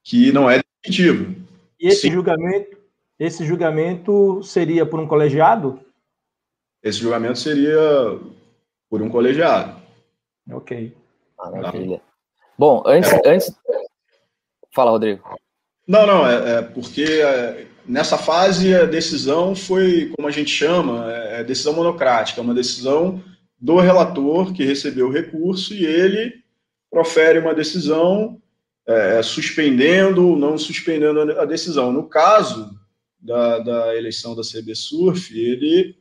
que 0.04 0.32
não 0.32 0.50
é 0.50 0.60
definitiva. 0.82 1.34
E 1.78 1.88
esse 1.88 2.10
julgamento, 2.10 2.76
esse 3.24 3.46
julgamento 3.46 4.42
seria 4.42 4.84
por 4.84 4.98
um 4.98 5.06
colegiado? 5.06 5.80
Esse 6.82 6.98
julgamento 6.98 7.38
seria 7.38 7.78
por 8.90 9.00
um 9.00 9.08
colegiado. 9.08 9.80
Ok. 10.50 10.92
Maravilha. 11.38 12.00
Bom, 12.58 12.82
antes, 12.84 13.12
antes. 13.24 13.54
Fala, 14.74 14.90
Rodrigo. 14.90 15.22
Não, 15.86 16.04
não, 16.04 16.26
é, 16.26 16.58
é 16.58 16.62
porque 16.62 17.04
é, 17.04 17.66
nessa 17.86 18.18
fase 18.18 18.74
a 18.74 18.86
decisão 18.86 19.54
foi, 19.54 20.12
como 20.16 20.26
a 20.26 20.32
gente 20.32 20.50
chama, 20.50 21.12
é, 21.12 21.40
é 21.40 21.44
decisão 21.44 21.74
monocrática, 21.74 22.40
é 22.40 22.44
uma 22.44 22.54
decisão 22.54 23.22
do 23.56 23.78
relator 23.78 24.52
que 24.52 24.64
recebeu 24.64 25.06
o 25.06 25.12
recurso 25.12 25.74
e 25.74 25.86
ele 25.86 26.42
profere 26.90 27.38
uma 27.38 27.54
decisão 27.54 28.40
é, 28.84 29.18
é 29.18 29.22
suspendendo 29.22 30.28
ou 30.28 30.36
não 30.36 30.58
suspendendo 30.58 31.38
a 31.38 31.44
decisão. 31.44 31.92
No 31.92 32.08
caso 32.08 32.81
da, 33.22 33.60
da 33.60 33.96
eleição 33.96 34.34
da 34.34 34.42
CB 34.42 34.74
Surf, 34.74 35.38
ele 35.38 35.96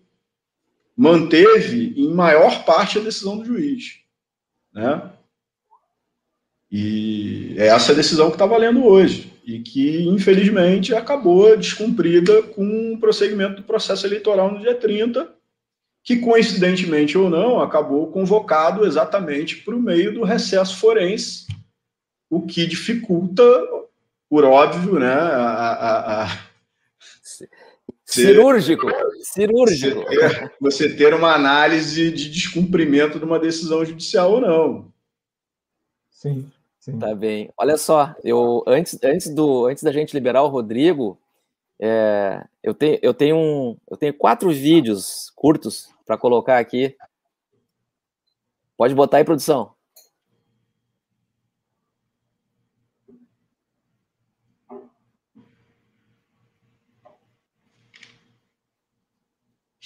manteve 0.98 1.94
em 1.96 2.12
maior 2.12 2.66
parte 2.66 2.98
a 2.98 3.02
decisão 3.02 3.38
do 3.38 3.46
juiz. 3.46 4.00
né? 4.74 5.12
E 6.70 7.54
é 7.58 7.68
essa 7.68 7.94
decisão 7.94 8.30
que 8.30 8.36
está 8.36 8.46
valendo 8.46 8.86
hoje 8.86 9.32
e 9.46 9.60
que, 9.60 10.08
infelizmente, 10.08 10.96
acabou 10.96 11.56
descumprida 11.58 12.42
com 12.44 12.94
o 12.94 13.00
prosseguimento 13.00 13.58
do 13.58 13.64
processo 13.64 14.06
eleitoral 14.06 14.52
no 14.52 14.60
dia 14.60 14.76
30, 14.76 15.30
que, 16.04 16.18
coincidentemente 16.18 17.18
ou 17.18 17.30
não, 17.30 17.60
acabou 17.60 18.12
convocado 18.12 18.86
exatamente 18.86 19.58
para 19.58 19.76
o 19.76 19.82
meio 19.82 20.14
do 20.14 20.24
recesso 20.24 20.78
forense, 20.78 21.46
o 22.30 22.46
que 22.46 22.66
dificulta, 22.66 23.44
por 24.30 24.46
óbvio, 24.46 24.98
né, 24.98 25.12
a, 25.12 25.44
a, 25.44 26.24
a 26.24 26.51
cirúrgico, 28.14 28.88
cirúrgico. 29.22 30.02
Você 30.02 30.18
ter, 30.18 30.54
você 30.60 30.96
ter 30.96 31.14
uma 31.14 31.34
análise 31.34 32.12
de 32.12 32.30
descumprimento 32.30 33.18
de 33.18 33.26
uma 33.26 33.40
decisão 33.40 33.84
judicial 33.86 34.34
ou 34.34 34.42
não. 34.42 34.94
Sim. 36.10 36.52
Sim. 36.80 36.98
Tá 36.98 37.14
bem. 37.14 37.52
Olha 37.56 37.78
só, 37.78 38.16
eu 38.24 38.64
antes, 38.66 38.98
antes, 39.04 39.30
do, 39.30 39.68
antes 39.68 39.84
da 39.84 39.92
gente 39.92 40.14
liberar 40.14 40.42
o 40.42 40.48
Rodrigo, 40.48 41.16
é, 41.80 42.44
eu, 42.64 42.74
tenho, 42.74 42.98
eu, 43.04 43.14
tenho 43.14 43.36
um, 43.38 43.78
eu 43.90 43.96
tenho 43.96 44.14
quatro 44.16 44.50
vídeos 44.50 45.32
curtos 45.36 45.90
para 46.06 46.18
colocar 46.18 46.58
aqui. 46.58 46.96
Pode 48.76 48.96
botar 48.96 49.18
aí, 49.18 49.24
produção. 49.24 49.74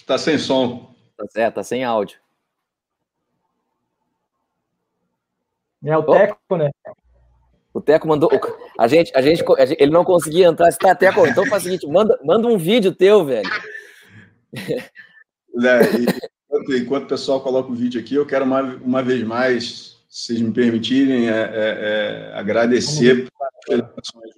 Está 0.05 0.19
sem 0.19 0.37
som. 0.37 0.93
É, 1.35 1.49
tá 1.49 1.63
sem 1.63 1.83
áudio. 1.83 2.19
É 5.83 5.97
o 5.97 6.03
Teco, 6.03 6.57
né? 6.57 6.69
O 7.73 7.81
Teco 7.81 8.07
mandou. 8.07 8.29
A 8.77 8.87
gente, 8.87 9.11
a 9.15 9.21
gente, 9.23 9.43
ele 9.79 9.91
não 9.91 10.05
conseguia 10.05 10.45
entrar. 10.45 10.71
Você 10.71 10.77
tá, 10.77 10.93
Teco? 10.93 11.25
Então 11.25 11.43
faz 11.47 11.63
o 11.63 11.65
seguinte: 11.65 11.87
manda, 11.87 12.19
manda 12.23 12.47
um 12.47 12.55
vídeo 12.55 12.93
teu, 12.93 13.25
velho. 13.25 13.49
É, 14.53 15.81
enquanto, 16.51 16.75
enquanto, 16.75 17.03
o 17.05 17.07
pessoal 17.07 17.41
coloca 17.41 17.71
o 17.71 17.75
vídeo 17.75 17.99
aqui, 17.99 18.13
eu 18.13 18.27
quero 18.27 18.45
uma, 18.45 18.61
uma 18.61 19.01
vez 19.01 19.23
mais, 19.23 19.97
se 20.07 20.27
vocês 20.27 20.41
me 20.41 20.53
permitirem, 20.53 21.29
é, 21.29 21.33
é, 21.33 22.29
é 22.33 22.33
agradecer 22.35 23.27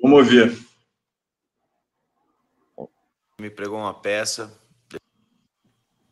Vamos 0.01 0.19
ouvir. 0.19 0.57
Me 3.37 3.49
pregou 3.49 3.79
uma 3.79 3.93
peça. 3.93 4.65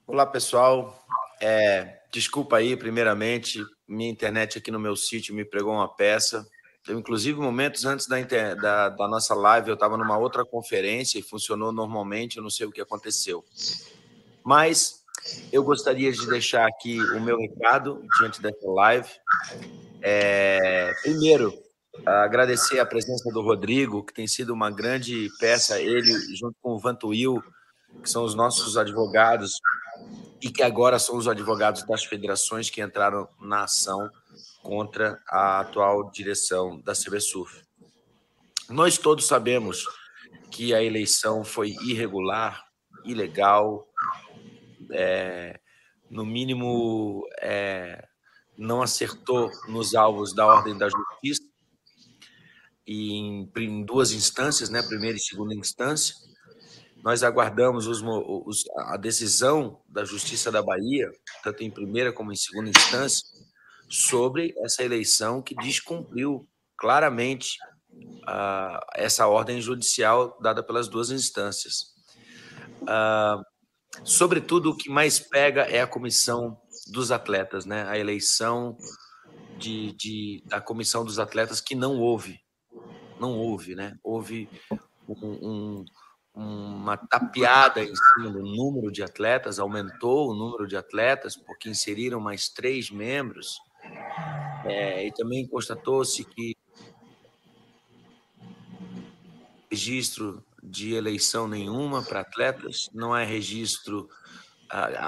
Olá, 0.08 0.24
pessoal. 0.24 1.04
É, 1.42 1.98
desculpa 2.12 2.58
aí, 2.58 2.78
primeiramente, 2.78 3.66
minha 3.88 4.08
internet 4.08 4.60
aqui 4.60 4.70
no 4.70 4.80
meu 4.80 4.96
sítio 4.96 5.34
me 5.34 5.44
pregou 5.44 5.74
uma 5.74 5.88
peça. 5.88 6.46
Eu, 6.88 7.00
inclusive, 7.00 7.40
momentos 7.40 7.86
antes 7.86 8.06
da, 8.06 8.22
da, 8.54 8.90
da 8.90 9.08
nossa 9.08 9.34
live, 9.34 9.70
eu 9.70 9.74
estava 9.74 9.98
numa 9.98 10.16
outra 10.16 10.46
conferência 10.46 11.18
e 11.18 11.24
funcionou 11.24 11.72
normalmente, 11.72 12.38
eu 12.38 12.44
não 12.44 12.52
sei 12.52 12.68
o 12.68 12.72
que 12.72 12.80
aconteceu. 12.80 13.44
Mas 14.44 15.04
eu 15.52 15.64
gostaria 15.64 16.12
de 16.12 16.28
deixar 16.28 16.68
aqui 16.68 17.02
o 17.02 17.20
meu 17.20 17.40
recado 17.40 18.06
diante 18.20 18.40
dessa 18.40 18.70
live. 18.70 19.10
É, 20.04 20.94
primeiro, 21.02 21.52
agradecer 22.06 22.80
a 22.80 22.86
presença 22.86 23.32
do 23.32 23.42
Rodrigo, 23.42 24.06
que 24.06 24.14
tem 24.14 24.28
sido 24.28 24.54
uma 24.54 24.70
grande 24.70 25.32
peça, 25.40 25.82
ele 25.82 26.14
junto 26.36 26.56
com 26.62 26.74
o 26.74 26.80
Vantuil, 26.80 27.44
que 28.04 28.10
são 28.10 28.24
os 28.24 28.36
nossos 28.36 28.78
advogados 28.78 29.54
e 30.46 30.52
que 30.52 30.62
agora 30.62 31.00
são 31.00 31.18
os 31.18 31.28
advogados 31.28 31.82
das 31.88 32.06
federações 32.06 32.70
que 32.70 32.80
entraram 32.80 33.28
na 33.42 33.64
ação 33.64 34.08
contra 34.62 35.20
a 35.28 35.62
atual 35.62 36.12
direção 36.12 36.80
da 36.82 36.94
CBSUF. 36.94 37.64
Nós 38.70 39.00
todos 39.00 39.26
sabemos 39.26 39.88
que 40.52 40.72
a 40.72 40.84
eleição 40.84 41.44
foi 41.44 41.72
irregular, 41.82 42.64
ilegal, 43.04 43.88
é, 44.92 45.60
no 46.12 46.24
mínimo 46.24 47.28
é, 47.42 48.08
não 48.56 48.84
acertou 48.84 49.50
nos 49.68 49.96
alvos 49.96 50.32
da 50.32 50.46
ordem 50.46 50.78
da 50.78 50.88
justiça 50.88 51.42
em, 52.86 53.52
em 53.58 53.84
duas 53.84 54.12
instâncias, 54.12 54.70
né, 54.70 54.84
primeira 54.84 55.18
e 55.18 55.20
segunda 55.20 55.56
instância, 55.56 56.16
nós 57.06 57.22
aguardamos 57.22 57.86
os, 57.86 58.02
os, 58.02 58.64
a 58.78 58.98
decisão 58.98 59.80
da 59.88 60.04
Justiça 60.04 60.52
da 60.52 60.64
Bahia, 60.64 61.08
tanto 61.44 61.64
em 61.64 61.70
primeira 61.70 62.12
como 62.12 62.32
em 62.32 62.36
segunda 62.36 62.72
instância, 62.72 63.24
sobre 63.88 64.56
essa 64.58 64.84
eleição 64.84 65.40
que 65.40 65.54
descumpriu 65.54 66.50
claramente 66.76 67.60
uh, 67.94 68.80
essa 68.96 69.28
ordem 69.28 69.62
judicial 69.62 70.36
dada 70.42 70.64
pelas 70.64 70.88
duas 70.88 71.12
instâncias. 71.12 71.94
Uh, 72.82 73.40
sobretudo, 74.04 74.72
o 74.72 74.76
que 74.76 74.90
mais 74.90 75.20
pega 75.20 75.62
é 75.62 75.82
a 75.82 75.88
comissão 75.88 76.60
dos 76.88 77.12
atletas, 77.12 77.68
né? 77.68 77.88
a 77.88 78.00
eleição 78.00 78.76
de, 79.60 79.94
de, 79.94 80.44
da 80.48 80.60
comissão 80.60 81.06
dos 81.06 81.20
atletas 81.20 81.62
que 81.62 81.76
não 81.76 82.00
houve. 82.00 82.40
Não 83.20 83.38
houve, 83.38 83.76
né? 83.76 83.96
Houve 84.04 84.50
um, 85.08 85.50
um 85.80 85.86
uma 86.36 86.98
tapeada 86.98 87.82
em 87.82 87.96
cima 87.96 88.30
do 88.30 88.44
número 88.44 88.92
de 88.92 89.02
atletas, 89.02 89.58
aumentou 89.58 90.30
o 90.30 90.36
número 90.36 90.68
de 90.68 90.76
atletas, 90.76 91.36
porque 91.36 91.70
inseriram 91.70 92.20
mais 92.20 92.50
três 92.50 92.92
membros, 92.92 93.58
é, 94.66 95.08
e 95.08 95.12
também 95.14 95.48
constatou-se 95.48 96.24
que 96.26 96.58
registro 99.70 100.44
de 100.62 100.94
eleição 100.94 101.48
nenhuma 101.48 102.04
para 102.04 102.22
atletas, 102.22 102.90
não 102.94 103.16
é 103.16 103.24
registro, 103.24 104.10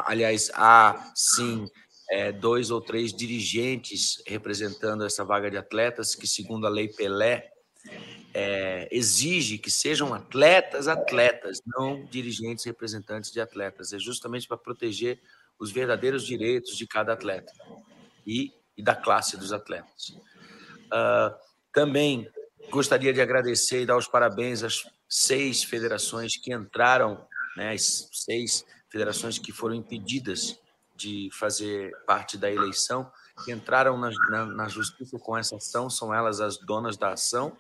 aliás, 0.05 0.49
há 0.53 1.11
sim 1.15 1.67
é, 2.09 2.31
dois 2.31 2.71
ou 2.71 2.79
três 2.79 3.13
dirigentes 3.13 4.21
representando 4.25 5.03
essa 5.03 5.25
vaga 5.25 5.49
de 5.49 5.57
atletas, 5.57 6.15
que 6.15 6.27
segundo 6.27 6.65
a 6.65 6.69
lei 6.69 6.87
Pelé, 6.87 7.51
é, 8.39 8.87
exige 8.91 9.57
que 9.57 9.71
sejam 9.71 10.13
atletas, 10.13 10.87
atletas, 10.87 11.59
não 11.65 12.05
dirigentes 12.05 12.63
representantes 12.65 13.31
de 13.31 13.41
atletas. 13.41 13.93
É 13.93 13.97
justamente 13.97 14.47
para 14.47 14.55
proteger 14.55 15.19
os 15.57 15.71
verdadeiros 15.71 16.23
direitos 16.23 16.77
de 16.77 16.85
cada 16.85 17.13
atleta 17.13 17.51
e, 18.27 18.53
e 18.77 18.83
da 18.83 18.95
classe 18.95 19.37
dos 19.37 19.51
atletas. 19.51 20.09
Uh, 20.85 21.35
também 21.73 22.29
gostaria 22.69 23.11
de 23.11 23.19
agradecer 23.19 23.81
e 23.81 23.85
dar 23.87 23.97
os 23.97 24.07
parabéns 24.07 24.61
às 24.61 24.83
seis 25.09 25.63
federações 25.63 26.37
que 26.37 26.53
entraram, 26.53 27.19
né, 27.55 27.73
as 27.73 28.07
seis 28.13 28.63
federações 28.87 29.39
que 29.39 29.51
foram 29.51 29.73
impedidas 29.73 30.59
de 30.95 31.27
fazer 31.33 31.91
parte 32.05 32.37
da 32.37 32.51
eleição, 32.51 33.11
que 33.43 33.51
entraram 33.51 33.97
na, 33.97 34.11
na, 34.29 34.45
na 34.45 34.67
justiça 34.67 35.17
com 35.17 35.35
essa 35.35 35.55
ação, 35.55 35.89
são 35.89 36.13
elas 36.13 36.39
as 36.39 36.59
donas 36.59 36.97
da 36.97 37.13
ação 37.13 37.57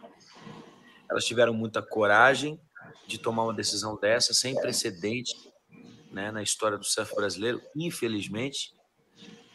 elas 1.09 1.25
tiveram 1.25 1.53
muita 1.53 1.81
coragem 1.81 2.59
de 3.07 3.17
tomar 3.17 3.43
uma 3.43 3.53
decisão 3.53 3.97
dessa, 3.97 4.33
sem 4.33 4.55
precedente 4.55 5.33
né, 6.11 6.31
na 6.31 6.43
história 6.43 6.77
do 6.77 6.83
surf 6.83 7.15
brasileiro. 7.15 7.61
Infelizmente, 7.75 8.73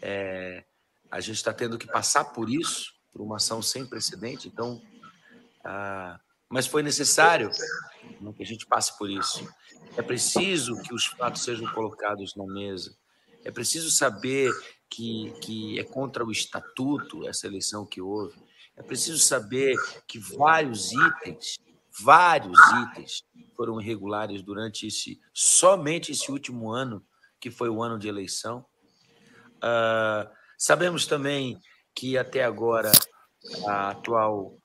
é, 0.00 0.64
a 1.10 1.20
gente 1.20 1.36
está 1.36 1.52
tendo 1.52 1.78
que 1.78 1.86
passar 1.86 2.24
por 2.26 2.48
isso, 2.48 2.92
por 3.12 3.20
uma 3.20 3.36
ação 3.36 3.60
sem 3.60 3.86
precedente. 3.86 4.48
Então, 4.48 4.80
ah, 5.64 6.18
mas 6.48 6.66
foi 6.66 6.82
necessário 6.82 7.50
né, 8.20 8.32
que 8.36 8.42
a 8.42 8.46
gente 8.46 8.66
passe 8.66 8.96
por 8.98 9.10
isso. 9.10 9.46
É 9.96 10.02
preciso 10.02 10.80
que 10.82 10.94
os 10.94 11.06
fatos 11.06 11.42
sejam 11.42 11.70
colocados 11.72 12.34
na 12.34 12.46
mesa. 12.46 12.96
É 13.44 13.50
preciso 13.50 13.90
saber 13.90 14.50
que, 14.88 15.32
que 15.42 15.78
é 15.78 15.84
contra 15.84 16.24
o 16.24 16.30
estatuto 16.30 17.26
essa 17.26 17.46
eleição 17.46 17.86
que 17.86 18.00
houve. 18.00 18.38
É 18.76 18.82
preciso 18.82 19.18
saber 19.18 19.76
que 20.06 20.18
vários 20.18 20.92
itens, 20.92 21.58
vários 22.00 22.58
itens 22.84 23.24
foram 23.56 23.80
irregulares 23.80 24.42
durante 24.42 24.86
esse, 24.86 25.20
somente 25.32 26.12
esse 26.12 26.30
último 26.30 26.70
ano, 26.70 27.04
que 27.38 27.50
foi 27.50 27.68
o 27.68 27.82
ano 27.82 27.98
de 27.98 28.08
eleição. 28.08 28.64
Uh, 29.58 30.28
sabemos 30.58 31.06
também 31.06 31.60
que 31.94 32.16
até 32.16 32.42
agora 32.44 32.90
a 33.66 33.90
atual 33.90 34.58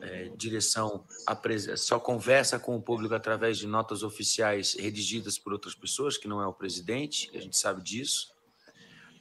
é, 0.00 0.28
direção 0.36 1.06
só 1.76 1.98
conversa 1.98 2.58
com 2.58 2.76
o 2.76 2.82
público 2.82 3.14
através 3.14 3.58
de 3.58 3.66
notas 3.66 4.02
oficiais 4.02 4.74
redigidas 4.74 5.38
por 5.38 5.52
outras 5.52 5.74
pessoas, 5.74 6.16
que 6.16 6.28
não 6.28 6.40
é 6.40 6.46
o 6.46 6.52
presidente, 6.52 7.30
a 7.34 7.40
gente 7.40 7.56
sabe 7.56 7.82
disso. 7.82 8.32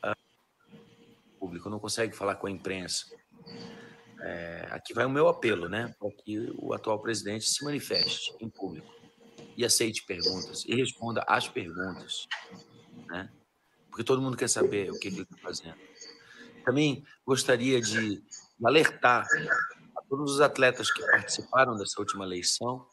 Uh, 0.03 0.15
o 1.35 1.39
público 1.39 1.69
não 1.69 1.79
consegue 1.79 2.15
falar 2.15 2.35
com 2.35 2.47
a 2.47 2.51
imprensa. 2.51 3.05
É, 4.25 4.67
aqui 4.71 4.93
vai 4.93 5.05
o 5.05 5.09
meu 5.09 5.27
apelo, 5.27 5.67
né, 5.67 5.93
para 5.99 6.09
que 6.11 6.49
o 6.57 6.73
atual 6.73 6.97
presidente 7.01 7.45
se 7.45 7.63
manifeste 7.63 8.33
em 8.39 8.49
público 8.49 8.89
e 9.57 9.65
aceite 9.65 10.05
perguntas 10.05 10.63
e 10.65 10.73
responda 10.75 11.23
às 11.27 11.47
perguntas, 11.49 12.25
né? 13.07 13.29
Porque 13.89 14.03
todo 14.03 14.21
mundo 14.21 14.37
quer 14.37 14.47
saber 14.47 14.89
o 14.91 14.97
que 14.97 15.09
ele 15.09 15.21
está 15.21 15.37
fazendo. 15.37 15.77
Também 16.65 17.03
gostaria 17.25 17.81
de 17.81 18.23
alertar 18.63 19.27
a 19.95 20.01
todos 20.09 20.35
os 20.35 20.41
atletas 20.41 20.91
que 20.91 21.05
participaram 21.11 21.75
dessa 21.75 21.99
última 21.99 22.23
eleição. 22.23 22.87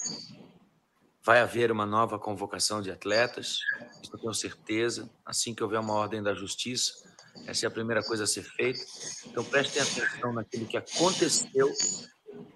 Vai 1.23 1.41
haver 1.41 1.71
uma 1.71 1.87
nova 1.87 2.19
convocação 2.19 2.83
de 2.83 2.91
atletas, 2.91 3.59
isso 4.03 4.11
eu 4.13 4.19
tenho 4.19 4.35
certeza. 4.35 5.09
Assim 5.25 5.55
que 5.55 5.63
houver 5.63 5.79
uma 5.79 5.95
ordem 5.95 6.23
da 6.23 6.35
justiça, 6.35 7.10
essa 7.47 7.67
é 7.67 7.69
a 7.69 7.71
primeira 7.71 8.03
coisa 8.03 8.25
a 8.25 8.27
ser 8.27 8.43
feita. 8.43 8.81
Então 9.27 9.45
prestem 9.45 9.83
atenção 9.83 10.33
naquilo 10.33 10.67
que 10.67 10.77
aconteceu 10.77 11.71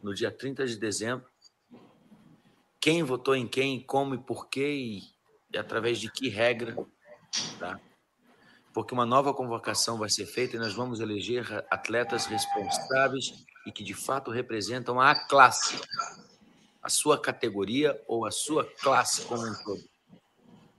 no 0.02 0.14
dia 0.14 0.30
30 0.30 0.66
de 0.66 0.76
dezembro. 0.76 1.26
Quem 2.80 3.02
votou 3.02 3.34
em 3.34 3.48
quem, 3.48 3.80
como 3.80 4.14
e 4.14 4.18
por 4.18 4.48
quê 4.48 5.02
e, 5.52 5.58
através 5.58 5.98
de 5.98 6.10
que 6.10 6.28
regra, 6.28 6.76
tá? 7.58 7.80
porque 8.74 8.92
uma 8.92 9.06
nova 9.06 9.32
convocação 9.32 9.96
vai 9.96 10.10
ser 10.10 10.26
feita 10.26 10.56
e 10.56 10.58
nós 10.58 10.74
vamos 10.74 11.00
eleger 11.00 11.64
atletas 11.70 12.26
responsáveis 12.26 13.32
e 13.64 13.72
que 13.72 13.84
de 13.84 13.94
fato 13.94 14.30
representam 14.30 15.00
a 15.00 15.14
classe, 15.14 15.80
a 16.82 16.88
sua 16.88 17.18
categoria 17.18 17.98
ou 18.08 18.26
a 18.26 18.30
sua 18.30 18.64
classe 18.64 19.24
como 19.26 19.46
um 19.46 19.54
todo. 19.64 19.82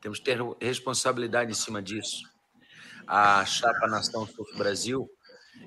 Temos 0.01 0.19
que 0.19 0.26
ter 0.26 0.39
responsabilidade 0.61 1.51
em 1.51 1.55
cima 1.55 1.81
disso. 1.81 2.34
A 3.07 3.45
chapa 3.45 3.88
Nação 3.88 4.26
Surf 4.26 4.57
Brasil 4.57 5.07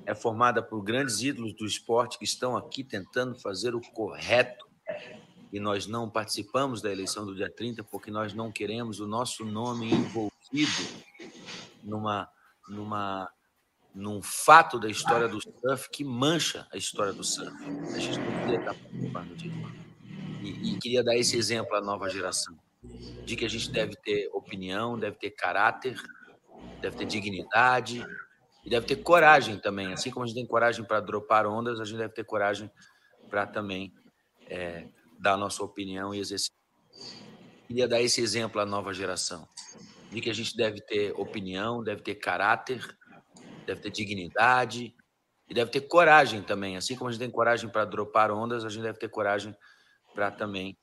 é 0.05 0.13
formada 0.13 0.61
por 0.61 0.81
grandes 0.81 1.21
ídolos 1.21 1.53
do 1.53 1.65
esporte 1.65 2.17
que 2.17 2.25
estão 2.25 2.57
aqui 2.57 2.83
tentando 2.83 3.39
fazer 3.39 3.75
o 3.75 3.81
correto. 3.81 4.67
E 5.51 5.59
nós 5.59 5.87
não 5.87 6.09
participamos 6.09 6.81
da 6.81 6.91
eleição 6.91 7.25
do 7.25 7.35
dia 7.35 7.49
30 7.49 7.83
porque 7.83 8.11
nós 8.11 8.33
não 8.33 8.51
queremos 8.51 8.99
o 8.99 9.07
nosso 9.07 9.45
nome 9.45 9.91
envolvido 9.91 10.71
numa, 11.83 12.29
numa, 12.67 13.31
num 13.95 14.21
fato 14.21 14.79
da 14.79 14.89
história 14.89 15.27
do 15.27 15.39
surf 15.41 15.89
que 15.89 16.03
mancha 16.03 16.67
a 16.71 16.77
história 16.77 17.13
do 17.13 17.23
surf. 17.23 17.55
A 17.93 17.99
gente 17.99 18.19
não 18.19 18.39
queria 18.41 18.59
estar 18.59 18.73
participando 18.73 19.35
disso. 19.35 19.89
E, 20.41 20.73
e 20.73 20.79
queria 20.79 21.03
dar 21.03 21.15
esse 21.15 21.37
exemplo 21.37 21.75
à 21.75 21.81
nova 21.81 22.09
geração, 22.09 22.57
de 23.25 23.35
que 23.35 23.45
a 23.45 23.49
gente 23.49 23.71
deve 23.71 23.95
ter 23.95 24.29
opinião, 24.33 24.97
deve 24.97 25.17
ter 25.17 25.31
caráter, 25.31 25.99
deve 26.81 26.97
ter 26.97 27.05
dignidade 27.05 28.05
e 28.65 28.69
deve 28.69 28.85
ter 28.85 28.97
coragem 28.97 29.57
também. 29.57 29.93
Assim 29.93 30.11
como 30.11 30.23
a 30.23 30.27
gente 30.27 30.35
tem 30.35 30.45
coragem 30.45 30.83
para 30.83 30.99
dropar 30.99 31.45
ondas, 31.45 31.79
a 31.79 31.85
gente 31.85 31.97
deve 31.97 32.13
ter 32.13 32.23
coragem 32.23 32.69
para 33.29 33.45
também 33.45 33.93
é, 34.47 34.87
dar 35.19 35.37
nossa 35.37 35.63
opinião 35.63 36.13
e 36.13 36.19
exercer. 36.19 36.51
Queria 37.67 37.87
dar 37.87 38.01
esse 38.01 38.21
exemplo 38.21 38.59
à 38.59 38.65
nova 38.65 38.93
geração 38.93 39.47
de 40.11 40.21
que 40.21 40.29
a 40.29 40.33
gente 40.33 40.55
deve 40.57 40.81
ter 40.81 41.13
opinião, 41.19 41.83
deve 41.83 42.01
ter 42.01 42.15
caráter, 42.15 42.83
deve 43.65 43.81
ter 43.81 43.91
dignidade 43.91 44.95
e 45.47 45.53
deve 45.53 45.69
ter 45.69 45.81
coragem 45.81 46.41
também. 46.41 46.77
Assim 46.77 46.95
como 46.95 47.09
a 47.09 47.11
gente 47.11 47.21
tem 47.21 47.29
coragem 47.29 47.69
para 47.69 47.85
dropar 47.85 48.31
ondas, 48.31 48.65
a 48.65 48.69
gente 48.69 48.83
deve 48.83 48.97
ter 48.97 49.09
coragem 49.09 49.55
para 50.15 50.31
também 50.31 50.77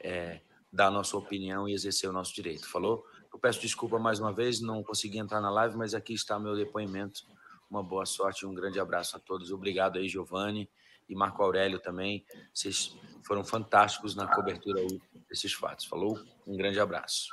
é, 0.00 0.40
dar 0.72 0.90
nossa 0.90 1.16
opinião 1.16 1.68
e 1.68 1.74
exercer 1.74 2.08
o 2.08 2.12
nosso 2.12 2.32
direito. 2.34 2.68
Falou? 2.70 3.04
Eu 3.32 3.38
peço 3.38 3.60
desculpa 3.60 3.98
mais 3.98 4.18
uma 4.18 4.32
vez, 4.32 4.60
não 4.60 4.82
consegui 4.82 5.18
entrar 5.18 5.40
na 5.40 5.50
live, 5.50 5.76
mas 5.76 5.94
aqui 5.94 6.14
está 6.14 6.38
meu 6.38 6.56
depoimento. 6.56 7.22
Uma 7.70 7.82
boa 7.82 8.06
sorte 8.06 8.42
e 8.42 8.46
um 8.46 8.54
grande 8.54 8.80
abraço 8.80 9.16
a 9.16 9.20
todos. 9.20 9.52
Obrigado 9.52 9.98
aí, 9.98 10.08
Giovanni 10.08 10.68
e 11.08 11.14
Marco 11.14 11.42
Aurélio 11.42 11.78
também. 11.78 12.24
Vocês 12.52 12.96
foram 13.22 13.44
fantásticos 13.44 14.14
na 14.14 14.26
cobertura 14.26 14.82
desses 15.28 15.52
fatos. 15.52 15.84
Falou? 15.86 16.18
Um 16.46 16.56
grande 16.56 16.80
abraço. 16.80 17.28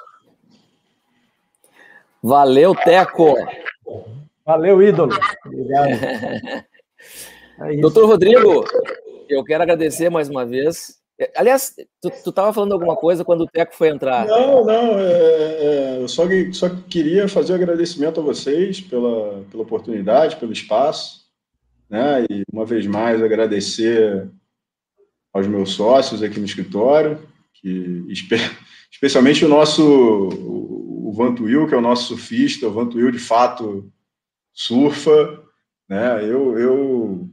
Valeu, 2.21 2.73
Teco. 2.75 3.35
Valeu, 4.45 4.81
ídolo. 4.81 5.13
Obrigado. 5.45 5.89
É 7.57 7.73
Doutor 7.77 8.05
Rodrigo, 8.05 8.65
eu 9.29 9.41
quero 9.41 9.63
agradecer 9.63 10.09
mais 10.09 10.27
uma 10.27 10.45
vez. 10.45 11.01
Aliás, 11.35 11.73
tu 12.01 12.29
estava 12.29 12.51
falando 12.51 12.73
alguma 12.73 12.95
coisa 12.95 13.23
quando 13.23 13.41
o 13.41 13.47
Teco 13.47 13.73
foi 13.73 13.87
entrar. 13.89 14.25
Não, 14.25 14.65
não, 14.65 14.99
é, 14.99 15.03
é, 15.05 15.97
eu 16.01 16.07
só, 16.09 16.23
só 16.51 16.69
queria 16.89 17.27
fazer 17.27 17.53
um 17.53 17.55
agradecimento 17.55 18.19
a 18.19 18.23
vocês 18.23 18.81
pela, 18.81 19.43
pela 19.49 19.63
oportunidade, 19.63 20.35
pelo 20.35 20.51
espaço, 20.51 21.25
né? 21.89 22.25
E 22.29 22.43
uma 22.51 22.65
vez 22.65 22.85
mais 22.85 23.23
agradecer 23.23 24.29
aos 25.33 25.47
meus 25.47 25.71
sócios 25.71 26.21
aqui 26.21 26.39
no 26.39 26.45
escritório, 26.45 27.19
que 27.53 28.05
especialmente 28.91 29.45
o 29.45 29.49
nosso 29.49 30.29
Vantuil, 31.15 31.65
que 31.67 31.73
é 31.73 31.77
o 31.77 31.81
nosso 31.81 32.07
surfista, 32.09 32.67
o 32.67 32.73
Vantuil 32.73 33.09
de 33.09 33.19
fato 33.19 33.89
surfa, 34.53 35.41
né? 35.87 36.23
Eu, 36.23 36.59
eu, 36.59 37.29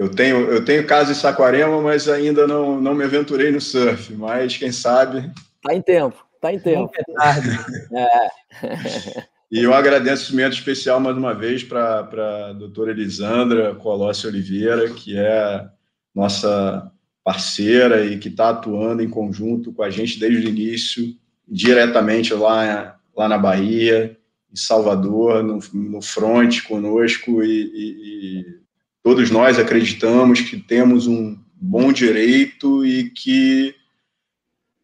eu 0.00 0.08
tenho 0.08 0.50
eu 0.50 0.64
tenho 0.64 0.86
casa 0.86 1.12
em 1.12 1.14
Saquarema, 1.14 1.78
mas 1.82 2.08
ainda 2.08 2.46
não, 2.46 2.80
não 2.80 2.94
me 2.94 3.04
aventurei 3.04 3.52
no 3.52 3.60
surf, 3.60 4.14
mas 4.14 4.56
quem 4.56 4.72
sabe. 4.72 5.30
Tá 5.62 5.74
em 5.74 5.82
tempo, 5.82 6.16
tá 6.40 6.50
em 6.50 6.58
tempo. 6.58 6.90
É 6.96 7.12
tarde. 7.12 7.50
é. 7.94 9.24
E 9.52 9.66
um 9.66 9.74
agradecimento 9.74 10.54
especial 10.54 11.00
mais 11.00 11.14
uma 11.18 11.34
vez 11.34 11.62
para 11.62 11.98
a 12.00 12.52
doutora 12.54 12.92
Elisandra 12.92 13.74
Colossi 13.74 14.26
Oliveira, 14.26 14.88
que 14.88 15.18
é 15.18 15.68
nossa 16.14 16.90
parceira 17.22 18.06
e 18.06 18.18
que 18.18 18.28
está 18.28 18.48
atuando 18.48 19.02
em 19.02 19.10
conjunto 19.10 19.70
com 19.70 19.82
a 19.82 19.90
gente 19.90 20.18
desde 20.18 20.46
o 20.46 20.48
início 20.48 21.14
diretamente 21.46 22.32
lá, 22.32 22.98
lá 23.14 23.28
na 23.28 23.36
Bahia, 23.36 24.16
em 24.50 24.56
Salvador, 24.56 25.42
no, 25.42 25.58
no 25.74 26.00
front 26.00 26.62
conosco, 26.62 27.42
e, 27.42 27.62
e, 27.64 28.40
e 28.40 28.59
todos 29.02 29.30
nós 29.30 29.58
acreditamos 29.58 30.40
que 30.40 30.58
temos 30.58 31.06
um 31.06 31.38
bom 31.54 31.92
direito 31.92 32.84
e 32.84 33.10
que, 33.10 33.74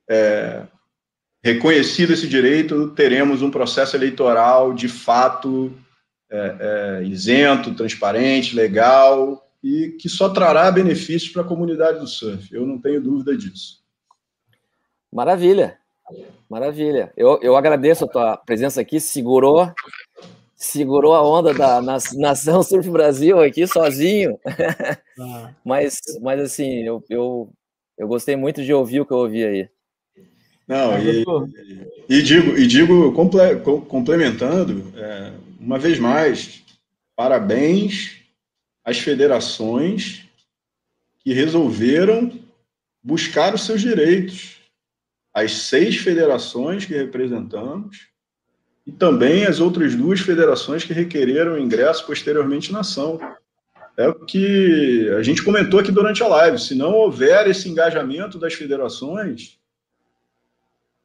é, 0.08 0.62
reconhecido 1.42 2.12
esse 2.12 2.28
direito, 2.28 2.88
teremos 2.90 3.42
um 3.42 3.50
processo 3.50 3.96
eleitoral 3.96 4.74
de 4.74 4.88
fato 4.88 5.72
é, 6.30 6.56
é, 7.00 7.04
isento, 7.04 7.74
transparente, 7.74 8.54
legal 8.54 9.42
e 9.62 9.96
que 10.00 10.08
só 10.08 10.28
trará 10.28 10.70
benefícios 10.70 11.32
para 11.32 11.42
a 11.42 11.46
comunidade 11.46 11.98
do 11.98 12.06
surf. 12.06 12.54
Eu 12.54 12.66
não 12.66 12.78
tenho 12.78 13.00
dúvida 13.00 13.36
disso. 13.36 13.82
Maravilha. 15.12 15.78
Maravilha. 16.48 17.12
Eu, 17.16 17.40
eu 17.42 17.56
agradeço 17.56 18.04
a 18.04 18.08
tua 18.08 18.36
presença 18.36 18.80
aqui, 18.80 19.00
segurou 19.00 19.72
segurou 20.56 21.14
a 21.14 21.22
onda 21.22 21.52
da 21.52 21.80
Nação 21.82 22.62
Surf 22.62 22.88
Brasil 22.90 23.40
aqui 23.40 23.66
sozinho. 23.66 24.38
Ah. 25.18 25.54
mas, 25.64 26.00
mas 26.22 26.40
assim, 26.40 26.82
eu, 26.82 27.04
eu, 27.08 27.52
eu 27.98 28.08
gostei 28.08 28.34
muito 28.34 28.64
de 28.64 28.72
ouvir 28.72 29.00
o 29.00 29.06
que 29.06 29.12
eu 29.12 29.18
ouvi 29.18 29.44
aí. 29.44 29.68
Não, 30.66 30.98
e, 30.98 31.24
e 32.08 32.22
digo, 32.22 32.58
e 32.58 32.66
digo 32.66 33.12
comple, 33.12 33.60
complementando, 33.88 34.92
é, 34.96 35.32
uma 35.60 35.78
vez 35.78 35.96
mais, 35.96 36.64
parabéns 37.14 38.16
às 38.84 38.98
federações 38.98 40.24
que 41.20 41.32
resolveram 41.32 42.32
buscar 43.00 43.54
os 43.54 43.64
seus 43.64 43.80
direitos 43.80 44.56
as 45.36 45.52
seis 45.52 45.98
federações 45.98 46.86
que 46.86 46.94
representamos 46.94 48.08
e 48.86 48.92
também 48.92 49.44
as 49.44 49.58
outras 49.58 49.94
duas 49.96 50.20
federações 50.20 50.84
que 50.84 50.92
requereram 50.92 51.58
ingresso 51.58 52.06
posteriormente 52.06 52.72
na 52.72 52.80
ação. 52.80 53.18
É 53.96 54.08
o 54.08 54.14
que 54.14 55.10
a 55.18 55.22
gente 55.22 55.42
comentou 55.42 55.80
aqui 55.80 55.90
durante 55.90 56.22
a 56.22 56.28
live. 56.28 56.58
Se 56.58 56.74
não 56.74 56.92
houver 56.92 57.48
esse 57.48 57.68
engajamento 57.68 58.38
das 58.38 58.54
federações 58.54 59.58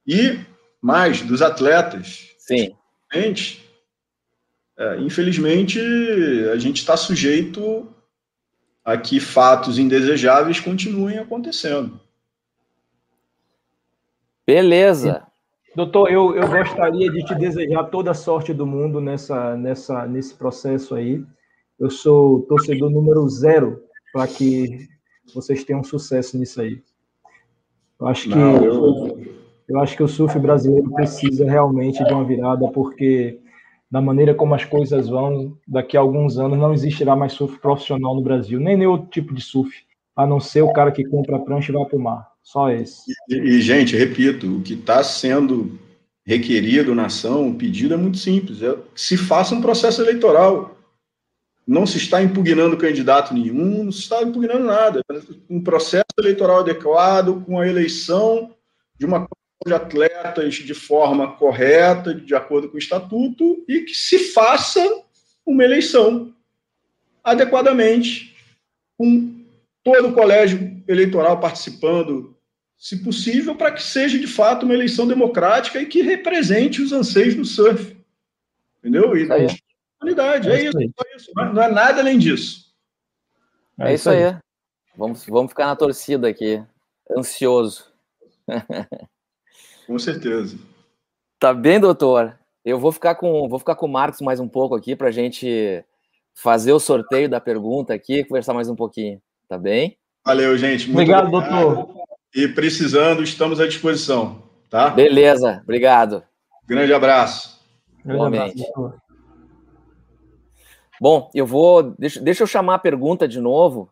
e 0.06 0.40
mais 0.82 1.22
dos 1.22 1.42
atletas, 1.42 2.30
Sim. 2.38 2.76
É, 4.78 4.98
infelizmente 5.00 5.80
a 6.52 6.58
gente 6.58 6.78
está 6.78 6.96
sujeito 6.96 7.88
a 8.84 8.98
que 8.98 9.20
fatos 9.20 9.78
indesejáveis 9.78 10.60
continuem 10.60 11.18
acontecendo. 11.18 12.00
Beleza. 14.46 15.31
Doutor, 15.74 16.12
eu, 16.12 16.36
eu 16.36 16.50
gostaria 16.50 17.10
de 17.10 17.24
te 17.24 17.34
desejar 17.36 17.86
toda 17.86 18.12
a 18.12 18.16
sorte 18.16 18.54
do 18.54 18.66
mundo 18.66 19.00
nessa, 19.00 19.56
nessa, 19.56 20.06
nesse 20.06 20.36
processo 20.36 20.96
aí. 20.96 21.24
Eu 21.80 21.90
sou 21.90 22.42
torcedor 22.42 22.90
número 22.90 23.28
zero 23.30 23.82
para 24.12 24.28
que 24.28 24.88
vocês 25.34 25.64
tenham 25.64 25.84
sucesso 25.84 26.38
nisso 26.38 26.60
aí. 26.60 26.82
Eu 28.00 28.08
acho 28.08 28.30
que 28.30 28.36
Não, 28.36 28.64
eu... 28.64 29.18
eu 29.70 29.80
acho 29.80 29.96
que 29.96 30.04
o 30.04 30.08
surf 30.10 30.38
brasileiro 30.40 30.92
precisa 30.92 31.46
realmente 31.46 32.04
de 32.04 32.14
uma 32.14 32.26
virada, 32.26 32.68
porque 32.70 33.40
da 33.90 34.02
maneira 34.02 34.36
como 34.36 34.54
as 34.54 34.66
coisas 34.66 35.08
vão, 35.08 35.58
daqui 35.66 35.96
a 35.96 36.02
alguns 36.02 36.38
anos 36.38 36.58
não 36.58 36.74
existirá 36.74 37.16
mais 37.16 37.32
surf 37.32 37.60
profissional 37.60 38.14
no 38.14 38.22
Brasil, 38.22 38.60
nem 38.60 38.76
nenhum 38.76 39.06
tipo 39.06 39.34
de 39.34 39.42
surf, 39.42 39.74
a 40.16 40.28
não 40.28 40.40
ser 40.40 40.64
o 40.64 40.74
cara 40.74 40.92
que 40.92 41.06
compra 41.06 41.38
a 41.38 41.40
prancha 41.40 41.72
e 41.72 41.76
vai 41.76 41.86
para 41.86 41.98
o 41.98 42.02
mar. 42.02 42.31
Só 42.44 42.70
esse. 42.70 43.14
E, 43.30 43.36
e 43.36 43.62
gente, 43.62 43.96
repito, 43.96 44.58
o 44.58 44.62
que 44.62 44.74
está 44.74 45.04
sendo 45.04 45.80
requerido 46.26 46.94
na 46.94 47.06
ação, 47.06 47.50
o 47.50 47.56
pedido 47.56 47.94
é 47.94 47.98
muito 47.98 48.18
simples: 48.18 48.62
é 48.62 48.76
se 48.96 49.18
faça 49.18 49.56
um 49.56 49.62
processo 49.62 50.02
eleitoral. 50.02 50.78
não 51.68 51.86
se 51.86 51.98
está 51.98 52.22
impugnando 52.22 52.76
candidato 52.78 53.34
nenhum, 53.34 53.86
não 53.86 53.92
se 53.92 54.00
está 54.00 54.22
impugnando 54.22 54.66
nada. 54.66 55.02
Um 55.50 55.64
processo 55.64 56.06
eleitoral 56.20 56.60
adequado, 56.60 57.44
com 57.46 57.60
a 57.60 57.68
eleição 57.68 58.54
de 59.00 59.06
uma 59.06 59.28
de 59.66 59.74
atletas 59.74 60.56
de 60.56 60.74
forma 60.74 61.34
correta, 61.34 62.16
de 62.16 62.34
acordo 62.34 62.68
com 62.68 62.76
o 62.76 62.80
estatuto, 62.80 63.64
e 63.68 63.82
que 63.82 63.94
se 63.94 64.18
faça 64.18 64.84
uma 65.46 65.64
eleição 65.64 66.34
adequadamente, 67.24 68.36
com 68.98 69.41
todo 69.84 70.10
o 70.10 70.14
colégio 70.14 70.84
eleitoral 70.88 71.40
participando, 71.40 72.38
se 72.78 73.04
possível, 73.04 73.56
para 73.56 73.72
que 73.72 73.82
seja 73.82 74.18
de 74.18 74.28
fato 74.28 74.64
uma 74.64 74.74
eleição 74.74 75.08
democrática 75.08 75.80
e 75.82 75.86
que 75.86 76.02
represente 76.02 76.82
os 76.82 76.92
anseios 76.92 77.36
do 77.36 77.46
surf. 77.46 77.98
Entendeu? 78.80 79.16
E 79.16 79.28
da 79.28 79.36
unidade. 80.02 80.50
É, 80.50 80.56
é, 80.56 80.64
isso, 80.66 80.80
é 80.80 81.16
isso. 81.16 81.32
Não 81.36 81.62
é 81.62 81.72
nada 81.72 82.02
além 82.02 82.18
disso. 82.18 82.74
É, 83.80 83.92
é 83.92 83.94
isso 83.94 84.10
aí. 84.10 84.24
aí. 84.24 84.38
Vamos, 84.96 85.26
vamos 85.26 85.52
ficar 85.52 85.68
na 85.68 85.76
torcida 85.76 86.28
aqui, 86.28 86.62
ansioso. 87.16 87.92
Com 89.88 89.98
certeza. 89.98 90.58
Tá 91.40 91.54
bem, 91.54 91.80
doutor? 91.80 92.38
Eu 92.64 92.80
vou 92.80 92.92
ficar 92.92 93.16
com, 93.16 93.48
vou 93.48 93.58
ficar 93.58 93.76
com 93.76 93.86
o 93.86 93.92
Marcos 93.92 94.22
mais 94.22 94.40
um 94.40 94.48
pouco 94.48 94.76
aqui 94.76 94.96
para 94.96 95.08
a 95.08 95.12
gente 95.12 95.84
fazer 96.34 96.72
o 96.72 96.80
sorteio 96.80 97.30
da 97.30 97.40
pergunta 97.40 97.94
aqui, 97.94 98.24
conversar 98.24 98.54
mais 98.54 98.70
um 98.70 98.76
pouquinho. 98.76 99.22
Tá 99.52 99.58
bem? 99.58 99.98
Valeu, 100.26 100.58
gente. 100.58 100.86
Muito 100.86 101.12
obrigado, 101.12 101.28
obrigado, 101.28 101.76
doutor. 101.76 102.06
E 102.34 102.48
precisando, 102.48 103.22
estamos 103.22 103.60
à 103.60 103.68
disposição, 103.68 104.44
tá? 104.70 104.92
Beleza, 104.92 105.60
obrigado. 105.62 106.24
Grande 106.66 106.94
abraço. 106.94 107.60
Grande 108.06 108.38
abraço, 108.38 108.94
Bom, 111.02 111.30
eu 111.36 111.46
vou. 111.46 111.84
Deixa, 112.00 112.22
deixa 112.22 112.44
eu 112.44 112.48
chamar 112.48 112.76
a 112.76 112.80
pergunta 112.80 113.28
de 113.28 113.42
novo. 113.42 113.90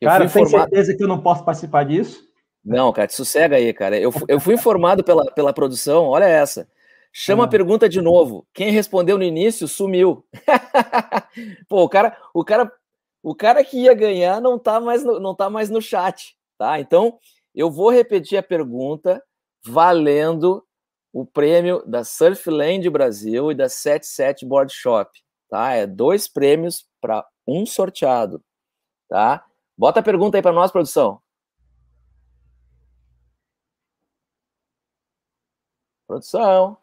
Eu 0.00 0.08
cara, 0.08 0.26
tem 0.26 0.46
certeza 0.46 0.96
que 0.96 1.04
eu 1.04 1.08
não 1.08 1.20
posso 1.20 1.44
participar 1.44 1.84
disso? 1.84 2.24
Não, 2.64 2.90
cara, 2.90 3.06
te 3.06 3.12
sossega 3.12 3.56
aí, 3.56 3.70
cara. 3.74 3.98
Eu, 3.98 4.10
eu 4.28 4.40
fui 4.40 4.54
informado 4.54 5.04
pela, 5.04 5.30
pela 5.32 5.52
produção, 5.52 6.06
olha 6.06 6.24
essa. 6.24 6.66
Chama 7.12 7.44
a 7.44 7.46
ah. 7.46 7.50
pergunta 7.50 7.86
de 7.86 8.00
novo. 8.00 8.46
Quem 8.54 8.70
respondeu 8.70 9.18
no 9.18 9.24
início 9.24 9.68
sumiu. 9.68 10.24
Pô, 11.68 11.82
o 11.82 11.88
cara, 11.88 12.16
o 12.32 12.42
cara, 12.42 12.72
o 13.22 13.34
cara 13.34 13.64
que 13.64 13.78
ia 13.78 13.94
ganhar 13.94 14.40
não 14.40 14.58
tá 14.58 14.80
mais 14.80 15.04
no, 15.04 15.20
não 15.20 15.34
tá 15.34 15.50
mais 15.50 15.70
no 15.70 15.80
chat, 15.80 16.36
tá? 16.58 16.80
Então, 16.80 17.18
eu 17.54 17.70
vou 17.70 17.90
repetir 17.90 18.38
a 18.38 18.42
pergunta 18.42 19.22
valendo 19.64 20.66
o 21.12 21.26
prêmio 21.26 21.84
da 21.86 22.04
Surfland 22.04 22.88
Brasil 22.88 23.50
e 23.50 23.54
da 23.54 23.68
77 23.68 24.46
Board 24.46 24.72
Shop, 24.72 25.10
tá? 25.48 25.72
É 25.72 25.86
dois 25.86 26.28
prêmios 26.28 26.86
para 27.00 27.26
um 27.46 27.66
sorteado, 27.66 28.42
tá? 29.08 29.44
Bota 29.76 30.00
a 30.00 30.02
pergunta 30.02 30.38
aí 30.38 30.42
para 30.42 30.52
nós, 30.52 30.70
produção. 30.70 31.20
Produção. 36.06 36.76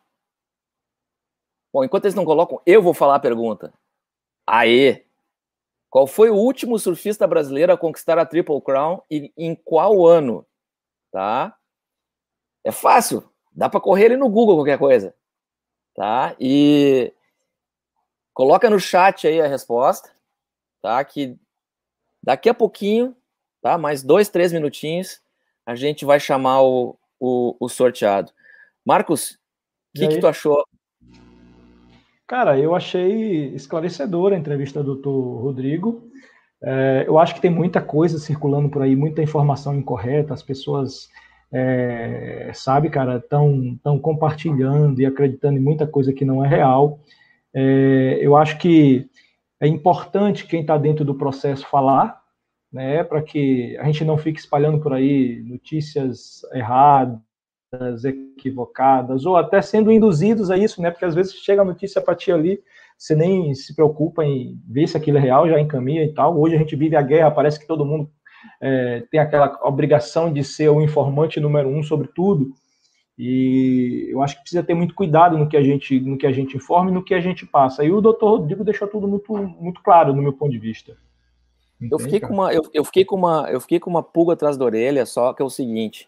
Bom, 1.74 1.84
enquanto 1.84 2.06
eles 2.06 2.16
não 2.16 2.26
colocam, 2.26 2.62
eu 2.66 2.82
vou 2.82 2.94
falar 2.94 3.16
a 3.16 3.20
pergunta. 3.20 3.74
Aê! 4.46 5.07
Qual 5.90 6.06
foi 6.06 6.30
o 6.30 6.36
último 6.36 6.78
surfista 6.78 7.26
brasileiro 7.26 7.72
a 7.72 7.78
conquistar 7.78 8.20
a 8.20 8.26
Triple 8.26 8.62
Crown 8.62 9.02
e 9.10 9.32
em 9.38 9.56
qual 9.56 10.06
ano? 10.06 10.46
Tá? 11.12 11.56
É 12.64 12.72
fácil. 12.72 13.24
Dá 13.54 13.70
para 13.70 13.80
correr 13.80 14.08
ali 14.08 14.18
no 14.18 14.30
Google 14.30 14.58
qualquer 14.58 14.78
coisa. 14.78 15.16
Tá? 15.96 16.36
E 16.40 17.14
coloca 18.34 18.70
no 18.70 18.80
chat 18.80 19.26
aí 19.28 19.42
a 19.42 19.48
resposta, 19.48 20.12
tá? 20.82 21.04
Que 21.04 21.36
daqui 22.22 22.50
a 22.50 22.54
pouquinho, 22.54 23.16
tá? 23.62 23.78
Mais 23.78 24.04
dois, 24.04 24.30
três 24.30 24.54
minutinhos, 24.54 25.22
a 25.66 25.74
gente 25.74 26.06
vai 26.06 26.20
chamar 26.20 26.62
o, 26.62 26.98
o, 27.20 27.56
o 27.60 27.68
sorteado. 27.68 28.32
Marcos, 28.86 29.40
o 29.96 30.00
que, 30.00 30.08
que 30.08 30.20
tu 30.20 30.28
achou? 30.28 30.64
Cara, 32.28 32.60
eu 32.60 32.76
achei 32.76 33.56
esclarecedora 33.56 34.36
a 34.36 34.38
entrevista 34.38 34.84
do 34.84 34.96
doutor 34.96 35.42
Rodrigo. 35.42 36.12
É, 36.62 37.06
eu 37.08 37.18
acho 37.18 37.34
que 37.34 37.40
tem 37.42 37.50
muita 37.50 37.82
coisa 37.82 38.20
circulando 38.20 38.68
por 38.70 38.82
aí, 38.82 38.98
muita 38.98 39.22
informação 39.22 39.74
incorreta, 39.74 40.34
as 40.34 40.44
pessoas, 40.44 41.08
é, 41.54 42.52
sabe, 42.54 42.90
cara, 42.90 43.18
estão 43.18 43.80
tão 43.82 43.98
compartilhando 43.98 45.00
e 45.00 45.06
acreditando 45.06 45.58
em 45.58 45.62
muita 45.62 45.88
coisa 45.88 46.12
que 46.12 46.26
não 46.26 46.44
é 46.44 46.50
real. 46.50 47.00
É, 47.54 48.18
eu 48.22 48.36
acho 48.36 48.58
que 48.58 49.10
é 49.60 49.68
importante 49.68 50.46
quem 50.46 50.62
está 50.62 50.78
dentro 50.78 51.06
do 51.06 51.16
processo 51.16 51.66
falar, 51.68 52.22
né, 52.72 53.06
para 53.06 53.22
que 53.22 53.78
a 53.78 53.86
gente 53.86 54.04
não 54.04 54.18
fique 54.18 54.40
espalhando 54.40 54.82
por 54.82 54.92
aí 54.92 55.42
notícias 55.48 56.42
erradas, 56.54 57.18
equivocadas, 58.06 59.26
ou 59.26 59.36
até 59.36 59.62
sendo 59.62 59.92
induzidos 59.92 60.50
a 60.50 60.58
isso, 60.58 60.82
né? 60.82 60.92
Porque 60.92 61.06
às 61.06 61.16
vezes 61.16 61.34
chega 61.34 61.62
a 61.62 61.66
notícia 61.66 62.02
para 62.02 62.16
ti 62.16 62.32
ali, 62.32 62.62
você 62.98 63.16
nem 63.16 63.54
se 63.54 63.76
preocupa 63.76 64.24
em 64.24 64.60
ver 64.68 64.88
se 64.88 64.98
aquilo 64.98 65.18
é 65.18 65.22
real, 65.22 65.50
já 65.50 65.60
encaminha 65.60 66.04
e 66.04 66.14
tal. 66.14 66.40
Hoje 66.40 66.56
a 66.56 66.58
gente 66.58 66.76
vive 66.76 66.96
a 66.96 67.02
guerra, 67.02 67.32
parece 67.32 67.60
que 67.60 67.68
todo 67.68 67.86
mundo 67.86 68.10
é, 68.62 69.04
tem 69.12 69.20
aquela 69.20 69.60
obrigação 69.64 70.32
de 70.32 70.44
ser 70.44 70.70
o 70.70 70.82
informante 70.82 71.40
número 71.40 71.70
um 71.70 71.84
sobre 71.84 72.08
tudo. 72.08 72.52
E 73.18 74.10
eu 74.12 74.22
acho 74.22 74.36
que 74.36 74.42
precisa 74.42 74.64
ter 74.64 74.76
muito 74.76 74.94
cuidado 74.94 75.38
no 75.38 75.50
que 75.50 75.58
a 75.58 75.64
gente, 75.64 76.00
no 76.00 76.18
que 76.18 76.28
a 76.28 76.32
gente 76.32 76.56
informa 76.56 76.92
e 76.92 76.94
no 76.94 77.04
que 77.04 77.14
a 77.14 77.20
gente 77.20 77.46
passa. 77.46 77.84
E 77.84 77.92
o 77.92 78.00
doutor 78.00 78.40
Rodrigo 78.40 78.64
deixou 78.64 78.88
tudo 78.88 79.08
muito, 79.08 79.36
muito 79.36 79.82
claro 79.82 80.14
no 80.14 80.22
meu 80.22 80.34
ponto 80.34 80.52
de 80.52 80.60
vista. 80.60 80.96
eu 81.82 82.00
fiquei, 82.00 82.20
com 82.20 82.34
uma, 82.34 82.54
eu, 82.54 82.62
eu, 82.74 82.84
fiquei 82.84 83.04
com 83.04 83.16
uma, 83.16 83.50
eu 83.50 83.60
fiquei 83.60 83.80
com 83.80 83.90
uma 83.90 84.04
pulga 84.04 84.34
atrás 84.34 84.56
da 84.56 84.66
orelha, 84.66 85.06
só 85.06 85.34
que 85.34 85.42
é 85.42 85.46
o 85.46 85.50
seguinte: 85.50 86.08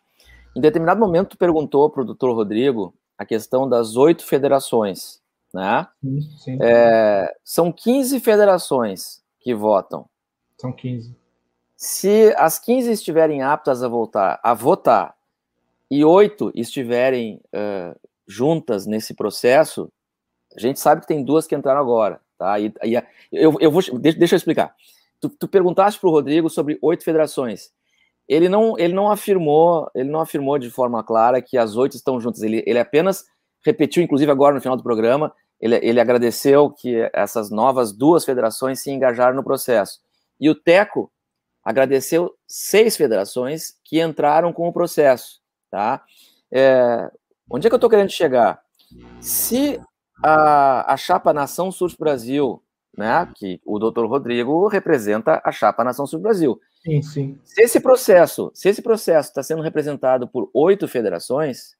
em 0.55 0.61
determinado 0.61 0.99
momento, 0.99 1.29
tu 1.29 1.37
perguntou 1.37 1.89
para 1.89 2.01
o 2.01 2.05
doutor 2.05 2.33
Rodrigo 2.33 2.93
a 3.17 3.25
questão 3.25 3.67
das 3.67 3.95
oito 3.95 4.25
federações, 4.25 5.21
né? 5.53 5.87
Sim, 6.01 6.21
sim. 6.37 6.57
É, 6.61 7.35
são 7.43 7.71
15 7.71 8.19
federações 8.19 9.21
que 9.39 9.53
votam. 9.53 10.05
São 10.57 10.71
15. 10.71 11.15
Se 11.75 12.33
as 12.37 12.59
15 12.59 12.91
estiverem 12.91 13.41
aptas 13.41 13.83
a 13.83 13.87
votar, 13.87 14.39
a 14.43 14.53
votar 14.53 15.15
e 15.89 16.03
oito 16.03 16.51
estiverem 16.53 17.39
uh, 17.53 17.97
juntas 18.27 18.85
nesse 18.85 19.13
processo, 19.13 19.91
a 20.55 20.59
gente 20.59 20.79
sabe 20.79 21.01
que 21.01 21.07
tem 21.07 21.23
duas 21.23 21.47
que 21.47 21.55
entraram 21.55 21.79
agora, 21.79 22.19
tá? 22.37 22.59
E, 22.59 22.73
e 22.83 22.95
eu, 23.31 23.55
eu 23.59 23.71
vou, 23.71 23.81
deixa, 23.99 24.19
deixa 24.19 24.35
eu 24.35 24.37
explicar. 24.37 24.75
Tu, 25.21 25.29
tu 25.29 25.47
perguntaste 25.47 25.99
para 25.99 26.09
o 26.09 26.11
Rodrigo 26.11 26.49
sobre 26.49 26.77
oito 26.81 27.03
federações 27.03 27.71
ele 28.29 28.47
não, 28.47 28.77
ele 28.77 28.93
não 28.93 29.11
afirmou, 29.11 29.89
ele 29.95 30.09
não 30.09 30.19
afirmou 30.19 30.59
de 30.59 30.69
forma 30.69 31.03
clara 31.03 31.41
que 31.41 31.57
as 31.57 31.75
oito 31.75 31.95
estão 31.95 32.21
juntas. 32.21 32.43
Ele, 32.43 32.63
ele 32.67 32.77
apenas 32.77 33.25
repetiu, 33.65 34.03
inclusive 34.03 34.31
agora 34.31 34.53
no 34.53 34.61
final 34.61 34.77
do 34.77 34.83
programa, 34.83 35.33
ele, 35.59 35.75
ele 35.81 35.99
agradeceu 35.99 36.69
que 36.69 37.09
essas 37.11 37.49
novas 37.49 37.91
duas 37.91 38.23
federações 38.23 38.81
se 38.81 38.91
engajaram 38.91 39.35
no 39.35 39.43
processo. 39.43 39.99
E 40.39 40.47
o 40.47 40.53
Teco 40.53 41.11
agradeceu 41.63 42.33
seis 42.47 42.95
federações 42.95 43.73
que 43.83 43.99
entraram 43.99 44.53
com 44.53 44.67
o 44.67 44.73
processo, 44.73 45.41
tá? 45.69 46.03
É, 46.51 47.11
onde 47.51 47.65
é 47.65 47.69
que 47.69 47.73
eu 47.73 47.77
estou 47.77 47.89
querendo 47.89 48.11
chegar? 48.11 48.61
Se 49.19 49.81
a, 50.23 50.93
a 50.93 50.97
chapa 50.97 51.33
Nação 51.33 51.71
Sul 51.71 51.89
Brasil, 51.99 52.63
né, 52.95 53.27
que 53.35 53.59
o 53.65 53.79
doutor 53.79 54.07
Rodrigo 54.07 54.67
representa 54.67 55.41
a 55.43 55.51
chapa 55.51 55.83
Nação 55.83 56.05
Sul 56.05 56.19
Brasil, 56.19 56.59
Sim, 56.79 57.01
sim. 57.01 57.39
Se 57.43 57.61
esse 57.61 57.79
processo, 57.79 58.51
se 58.53 58.69
esse 58.69 58.81
processo 58.81 59.29
está 59.29 59.43
sendo 59.43 59.61
representado 59.61 60.27
por 60.27 60.49
oito 60.53 60.87
federações, 60.87 61.75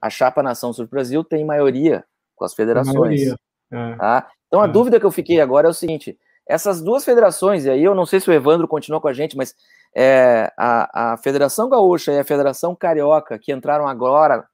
a 0.00 0.10
chapa 0.10 0.42
Nação 0.42 0.72
Sul 0.72 0.86
Brasil 0.86 1.24
tem 1.24 1.44
maioria 1.44 2.04
com 2.34 2.44
as 2.44 2.54
federações. 2.54 3.34
É. 3.72 3.96
Tá? 3.96 4.30
Então 4.46 4.60
a 4.60 4.66
é. 4.66 4.68
dúvida 4.68 5.00
que 5.00 5.06
eu 5.06 5.10
fiquei 5.10 5.40
agora 5.40 5.66
é 5.66 5.70
o 5.70 5.74
seguinte: 5.74 6.18
essas 6.46 6.82
duas 6.82 7.04
federações, 7.04 7.64
e 7.64 7.70
aí 7.70 7.82
eu 7.82 7.94
não 7.94 8.06
sei 8.06 8.20
se 8.20 8.28
o 8.28 8.32
Evandro 8.32 8.68
continua 8.68 9.00
com 9.00 9.08
a 9.08 9.12
gente, 9.12 9.36
mas 9.36 9.54
é, 9.94 10.52
a, 10.56 11.12
a 11.12 11.16
Federação 11.16 11.68
Gaúcha 11.68 12.12
e 12.12 12.18
a 12.18 12.24
Federação 12.24 12.76
Carioca, 12.76 13.38
que 13.38 13.52
entraram 13.52 13.88
agora, 13.88 14.46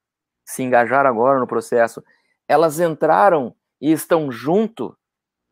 se 0.44 0.62
engajaram 0.62 1.10
agora 1.10 1.40
no 1.40 1.46
processo, 1.46 2.02
elas 2.48 2.78
entraram 2.78 3.54
e 3.80 3.90
estão 3.90 4.30
junto 4.30 4.96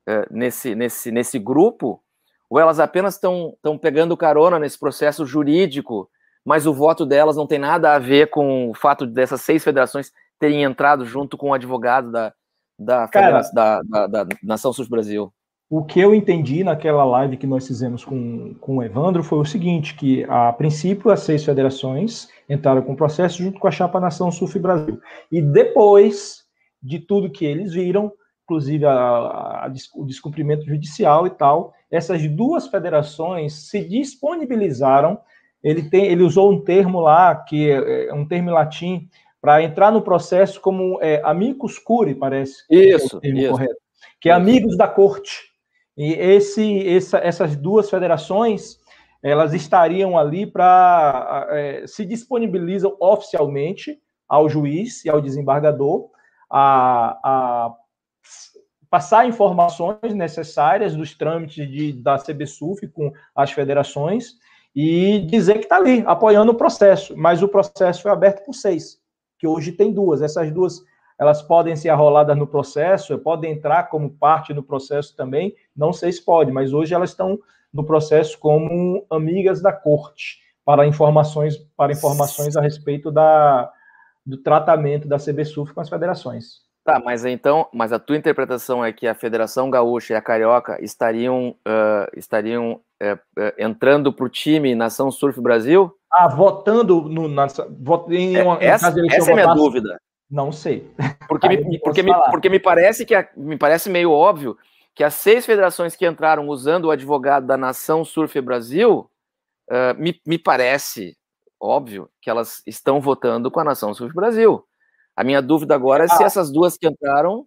é, 0.06 0.26
nesse, 0.30 0.74
nesse, 0.74 1.10
nesse 1.10 1.38
grupo 1.38 2.02
ou 2.50 2.58
elas 2.58 2.80
apenas 2.80 3.14
estão 3.14 3.56
pegando 3.80 4.16
carona 4.16 4.58
nesse 4.58 4.78
processo 4.78 5.24
jurídico, 5.24 6.10
mas 6.44 6.66
o 6.66 6.74
voto 6.74 7.06
delas 7.06 7.36
não 7.36 7.46
tem 7.46 7.60
nada 7.60 7.94
a 7.94 7.98
ver 7.98 8.28
com 8.28 8.70
o 8.70 8.74
fato 8.74 9.06
dessas 9.06 9.40
seis 9.40 9.62
federações 9.62 10.10
terem 10.38 10.64
entrado 10.64 11.04
junto 11.04 11.38
com 11.38 11.50
o 11.50 11.54
advogado 11.54 12.10
da, 12.10 12.32
da, 12.76 13.06
Cara, 13.06 13.42
da, 13.54 13.82
da, 13.82 14.06
da, 14.06 14.26
Nação 14.42 14.72
Sul 14.72 14.88
Brasil? 14.88 15.32
O 15.68 15.84
que 15.84 16.00
eu 16.00 16.12
entendi 16.12 16.64
naquela 16.64 17.04
live 17.04 17.36
que 17.36 17.46
nós 17.46 17.68
fizemos 17.68 18.04
com, 18.04 18.54
com 18.54 18.78
o 18.78 18.82
Evandro 18.82 19.22
foi 19.22 19.38
o 19.38 19.44
seguinte, 19.44 19.94
que 19.94 20.24
a 20.28 20.52
princípio 20.52 21.12
as 21.12 21.20
seis 21.20 21.44
federações 21.44 22.28
entraram 22.48 22.82
com 22.82 22.94
o 22.94 22.96
processo 22.96 23.40
junto 23.40 23.60
com 23.60 23.68
a 23.68 23.70
chapa 23.70 24.00
Nação 24.00 24.32
Sul 24.32 24.48
Brasil. 24.60 25.00
E 25.30 25.40
depois 25.40 26.44
de 26.82 26.98
tudo 26.98 27.30
que 27.30 27.44
eles 27.44 27.72
viram, 27.72 28.10
inclusive 28.44 28.84
a, 28.84 28.92
a, 28.92 29.66
a, 29.66 29.72
o 29.94 30.04
descumprimento 30.04 30.66
judicial 30.66 31.26
e 31.26 31.30
tal. 31.30 31.72
Essas 31.90 32.26
duas 32.28 32.68
federações 32.68 33.68
se 33.68 33.84
disponibilizaram. 33.84 35.20
Ele, 35.62 35.88
tem, 35.90 36.06
ele 36.06 36.22
usou 36.22 36.52
um 36.52 36.60
termo 36.60 37.00
lá, 37.00 37.34
que 37.34 37.70
é, 37.70 38.08
é 38.08 38.14
um 38.14 38.26
termo 38.26 38.50
em 38.50 38.52
latim, 38.52 39.08
para 39.40 39.62
entrar 39.62 39.90
no 39.90 40.02
processo 40.02 40.60
como 40.60 40.98
é, 41.02 41.20
amicus 41.24 41.78
curi, 41.78 42.14
parece. 42.14 42.62
Isso, 42.70 43.20
é 43.22 43.28
isso. 43.28 43.50
Correto, 43.50 43.80
que 44.20 44.28
é 44.28 44.32
amigos 44.32 44.76
da 44.76 44.86
corte. 44.86 45.50
E 45.96 46.12
esse, 46.12 46.88
essa, 46.88 47.18
essas 47.18 47.56
duas 47.56 47.90
federações, 47.90 48.78
elas 49.22 49.52
estariam 49.52 50.18
ali 50.18 50.46
para 50.46 51.46
é, 51.50 51.86
se 51.86 52.04
disponibilizam 52.04 52.96
oficialmente 53.00 53.98
ao 54.28 54.48
juiz 54.48 55.04
e 55.04 55.10
ao 55.10 55.20
desembargador 55.20 56.08
a, 56.48 57.18
a 57.22 57.74
passar 58.90 59.26
informações 59.26 60.12
necessárias 60.12 60.96
dos 60.96 61.16
trâmites 61.16 61.70
de, 61.70 61.92
da 61.92 62.18
CBSUF 62.18 62.88
com 62.88 63.12
as 63.34 63.52
federações 63.52 64.34
e 64.74 65.20
dizer 65.20 65.54
que 65.54 65.64
está 65.64 65.76
ali, 65.76 66.02
apoiando 66.06 66.50
o 66.50 66.56
processo. 66.56 67.16
Mas 67.16 67.42
o 67.42 67.48
processo 67.48 68.02
foi 68.02 68.10
aberto 68.10 68.44
por 68.44 68.52
seis, 68.52 69.00
que 69.38 69.46
hoje 69.46 69.72
tem 69.72 69.92
duas. 69.92 70.20
Essas 70.20 70.50
duas 70.50 70.82
elas 71.18 71.42
podem 71.42 71.76
ser 71.76 71.90
arroladas 71.90 72.36
no 72.36 72.46
processo, 72.46 73.18
podem 73.18 73.52
entrar 73.52 73.84
como 73.90 74.10
parte 74.10 74.54
no 74.54 74.62
processo 74.62 75.14
também, 75.14 75.54
não 75.76 75.92
sei 75.92 76.10
se 76.10 76.24
pode, 76.24 76.50
mas 76.50 76.72
hoje 76.72 76.94
elas 76.94 77.10
estão 77.10 77.38
no 77.70 77.84
processo 77.84 78.38
como 78.38 79.04
amigas 79.10 79.60
da 79.60 79.70
corte 79.70 80.40
para 80.64 80.86
informações 80.86 81.58
para 81.76 81.92
informações 81.92 82.56
a 82.56 82.62
respeito 82.62 83.10
da, 83.12 83.70
do 84.24 84.38
tratamento 84.38 85.06
da 85.06 85.18
CBSUF 85.18 85.74
com 85.74 85.80
as 85.82 85.90
federações. 85.90 86.69
Tá, 86.84 86.98
mas 86.98 87.24
então, 87.24 87.68
mas 87.72 87.92
a 87.92 87.98
tua 87.98 88.16
interpretação 88.16 88.84
é 88.84 88.92
que 88.92 89.06
a 89.06 89.14
Federação 89.14 89.70
Gaúcha 89.70 90.14
e 90.14 90.16
a 90.16 90.22
Carioca 90.22 90.82
estariam, 90.82 91.50
uh, 91.66 92.16
estariam 92.16 92.80
uh, 93.02 93.14
uh, 93.38 93.52
entrando 93.58 94.12
para 94.12 94.24
o 94.24 94.30
time 94.30 94.74
Nação 94.74 95.10
Surf 95.10 95.38
Brasil? 95.40 95.94
Ah, 96.10 96.26
votando 96.26 97.02
no, 97.02 97.28
na, 97.28 97.46
vot, 97.78 98.10
em 98.10 98.36
é, 98.36 98.42
uma, 98.42 98.58
é, 98.58 98.66
essa, 98.66 98.94
essa 99.10 99.30
é 99.30 99.32
a 99.32 99.36
minha 99.36 99.54
dúvida. 99.54 100.00
Não 100.30 100.50
sei. 100.50 100.90
Porque, 101.28 101.48
me, 101.48 101.78
porque, 101.80 102.02
me, 102.02 102.12
porque 102.30 102.48
me 102.48 102.58
parece 102.58 103.04
que 103.04 103.14
a, 103.14 103.28
me 103.36 103.58
parece 103.58 103.90
meio 103.90 104.10
óbvio 104.10 104.56
que 104.94 105.04
as 105.04 105.14
seis 105.14 105.44
federações 105.44 105.94
que 105.94 106.06
entraram 106.06 106.48
usando 106.48 106.86
o 106.86 106.90
advogado 106.90 107.46
da 107.46 107.56
Nação 107.56 108.04
Surf 108.04 108.40
Brasil, 108.40 109.08
me, 109.96 110.20
me 110.26 110.36
parece 110.36 111.16
óbvio 111.60 112.08
que 112.20 112.30
elas 112.30 112.62
estão 112.66 113.00
votando 113.00 113.50
com 113.50 113.60
a 113.60 113.64
Nação 113.64 113.92
Sul 113.92 114.10
Brasil. 114.12 114.64
A 115.20 115.24
minha 115.24 115.42
dúvida 115.42 115.74
agora 115.74 116.04
é 116.04 116.08
se 116.08 116.22
ah. 116.22 116.26
essas 116.26 116.50
duas 116.50 116.78
que 116.78 116.88
entraram. 116.88 117.44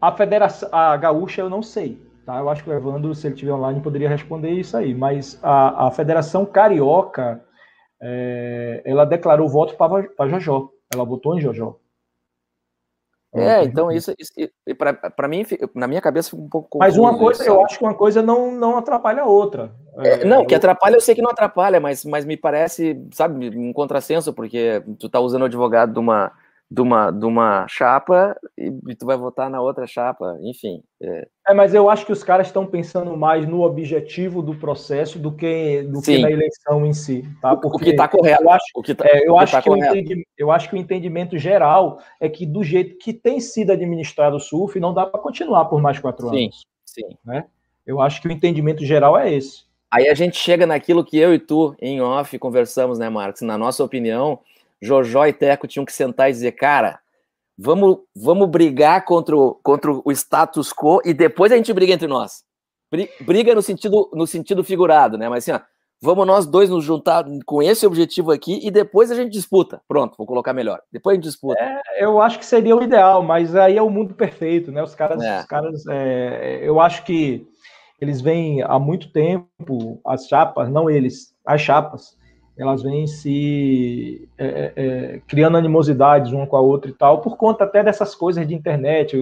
A 0.00 0.10
Federação, 0.10 0.70
a 0.72 0.96
Gaúcha, 0.96 1.42
eu 1.42 1.50
não 1.50 1.60
sei. 1.60 2.00
Tá? 2.24 2.38
Eu 2.38 2.48
acho 2.48 2.64
que 2.64 2.70
o 2.70 2.72
Evandro, 2.72 3.14
se 3.14 3.26
ele 3.26 3.34
estiver 3.34 3.52
online, 3.52 3.82
poderia 3.82 4.08
responder 4.08 4.52
isso 4.52 4.74
aí. 4.74 4.94
Mas 4.94 5.38
a, 5.42 5.88
a 5.88 5.90
Federação 5.90 6.46
Carioca, 6.46 7.44
é, 8.00 8.80
ela 8.86 9.04
declarou 9.04 9.50
voto 9.50 9.76
para 9.76 10.28
Jojó. 10.30 10.70
Ela 10.94 11.04
votou 11.04 11.36
em 11.36 11.42
Jojó. 11.42 11.76
É, 13.34 13.64
então 13.64 13.92
isso, 13.92 14.14
isso 14.18 14.32
para 15.14 15.28
mim, 15.28 15.44
na 15.74 15.86
minha 15.86 16.00
cabeça 16.00 16.30
fica 16.30 16.40
um 16.40 16.48
pouco 16.48 16.78
Mas 16.78 16.96
uma 16.96 17.18
coisa, 17.18 17.42
isso, 17.42 17.50
eu 17.50 17.62
acho 17.64 17.78
que 17.78 17.84
uma 17.84 17.92
coisa 17.92 18.22
não, 18.22 18.50
não 18.52 18.78
atrapalha 18.78 19.24
a 19.24 19.26
outra. 19.26 19.74
É, 19.98 20.24
não, 20.24 20.46
que 20.46 20.54
atrapalha 20.54 20.94
eu 20.94 21.00
sei 21.02 21.14
que 21.14 21.20
não 21.20 21.32
atrapalha, 21.32 21.80
mas, 21.80 22.02
mas 22.04 22.24
me 22.24 22.36
parece, 22.36 22.96
sabe, 23.12 23.50
um 23.58 23.74
contrassenso, 23.74 24.32
porque 24.32 24.82
tu 24.98 25.10
tá 25.10 25.20
usando 25.20 25.42
o 25.42 25.46
advogado 25.46 25.92
de 25.92 25.98
uma, 25.98 26.32
de 26.74 26.80
uma, 26.80 27.10
de 27.12 27.24
uma 27.24 27.68
chapa 27.68 28.36
e, 28.58 28.96
tu 28.96 29.06
vai 29.06 29.16
votar 29.16 29.48
na 29.48 29.60
outra 29.60 29.86
chapa, 29.86 30.36
enfim. 30.42 30.82
É. 31.00 31.28
é 31.48 31.54
mas 31.54 31.72
eu 31.72 31.88
acho 31.88 32.04
que 32.04 32.12
os 32.12 32.24
caras 32.24 32.48
estão 32.48 32.66
pensando 32.66 33.16
mais 33.16 33.46
no 33.46 33.62
objetivo 33.62 34.42
do 34.42 34.56
processo 34.56 35.16
do 35.16 35.30
que, 35.30 35.82
do 35.84 36.02
que 36.02 36.18
na 36.18 36.32
eleição 36.32 36.84
em 36.84 36.92
si. 36.92 37.22
Tá? 37.40 37.54
Porque 37.54 37.76
o 37.76 37.78
que 37.78 37.90
está 37.90 38.08
correto. 38.08 38.42
Eu 38.42 38.50
acho, 38.50 38.64
que, 38.84 38.94
tá, 38.94 39.04
é, 39.06 39.28
eu, 39.28 39.38
acho 39.38 39.52
tá 39.52 39.62
que 39.62 39.70
entendi, 39.70 40.26
eu 40.36 40.50
acho 40.50 40.68
que 40.68 40.74
o 40.74 40.78
entendimento 40.78 41.38
geral 41.38 42.00
é 42.20 42.28
que 42.28 42.44
do 42.44 42.64
jeito 42.64 42.98
que 42.98 43.12
tem 43.12 43.38
sido 43.38 43.70
administrado 43.70 44.36
o 44.36 44.40
SUF, 44.40 44.80
não 44.80 44.92
dá 44.92 45.06
para 45.06 45.20
continuar 45.20 45.66
por 45.66 45.80
mais 45.80 46.00
quatro 46.00 46.28
sim, 46.30 46.44
anos. 46.44 46.66
Sim. 46.84 47.16
Né? 47.24 47.44
Eu 47.86 48.00
acho 48.00 48.20
que 48.20 48.26
o 48.26 48.32
entendimento 48.32 48.84
geral 48.84 49.16
é 49.16 49.32
esse. 49.32 49.62
Aí 49.92 50.08
a 50.08 50.14
gente 50.14 50.36
chega 50.36 50.66
naquilo 50.66 51.04
que 51.04 51.16
eu 51.16 51.32
e 51.32 51.38
tu, 51.38 51.72
em 51.80 52.00
off, 52.00 52.36
conversamos, 52.36 52.98
né, 52.98 53.08
Marcos? 53.08 53.42
Na 53.42 53.56
nossa 53.56 53.84
opinião, 53.84 54.40
Jojó 54.84 55.26
e 55.26 55.32
Teco 55.32 55.66
tinham 55.66 55.84
que 55.84 55.92
sentar 55.92 56.28
e 56.28 56.32
dizer, 56.32 56.52
cara, 56.52 57.00
vamos, 57.56 57.98
vamos 58.14 58.48
brigar 58.48 59.04
contra 59.04 59.36
o, 59.36 59.54
contra 59.54 59.90
o 59.92 60.12
status 60.12 60.72
quo 60.72 61.00
e 61.04 61.14
depois 61.14 61.52
a 61.52 61.56
gente 61.56 61.72
briga 61.72 61.92
entre 61.92 62.06
nós. 62.06 62.44
Briga 63.20 63.54
no 63.54 63.62
sentido, 63.62 64.10
no 64.12 64.26
sentido 64.26 64.62
figurado, 64.62 65.18
né? 65.18 65.28
Mas 65.28 65.48
assim, 65.48 65.52
ó, 65.52 65.60
vamos 66.00 66.26
nós 66.26 66.46
dois 66.46 66.70
nos 66.70 66.84
juntar 66.84 67.24
com 67.44 67.62
esse 67.62 67.84
objetivo 67.86 68.30
aqui 68.30 68.60
e 68.62 68.70
depois 68.70 69.10
a 69.10 69.16
gente 69.16 69.32
disputa. 69.32 69.80
Pronto, 69.88 70.16
vou 70.16 70.26
colocar 70.26 70.52
melhor. 70.52 70.80
Depois 70.92 71.14
a 71.14 71.16
gente 71.16 71.24
disputa. 71.24 71.60
É, 71.60 72.04
eu 72.04 72.20
acho 72.20 72.38
que 72.38 72.46
seria 72.46 72.76
o 72.76 72.82
ideal, 72.82 73.22
mas 73.22 73.56
aí 73.56 73.76
é 73.76 73.82
o 73.82 73.90
mundo 73.90 74.14
perfeito, 74.14 74.70
né? 74.70 74.82
Os 74.82 74.94
caras, 74.94 75.20
é. 75.22 75.40
os 75.40 75.46
caras 75.46 75.84
é, 75.88 76.60
eu 76.62 76.78
acho 76.78 77.04
que 77.04 77.46
eles 78.00 78.20
vêm 78.20 78.62
há 78.62 78.78
muito 78.78 79.10
tempo, 79.10 80.00
as 80.06 80.26
chapas, 80.28 80.68
não 80.68 80.90
eles, 80.90 81.34
as 81.44 81.60
chapas, 81.60 82.16
elas 82.56 82.82
vêm 82.82 83.06
se 83.06 84.28
é, 84.38 84.46
é, 84.46 84.72
é, 84.76 85.20
criando 85.26 85.56
animosidades 85.56 86.32
uma 86.32 86.46
com 86.46 86.56
a 86.56 86.60
outra 86.60 86.90
e 86.90 86.94
tal, 86.94 87.20
por 87.20 87.36
conta 87.36 87.64
até 87.64 87.82
dessas 87.82 88.14
coisas 88.14 88.46
de 88.46 88.54
internet, 88.54 89.16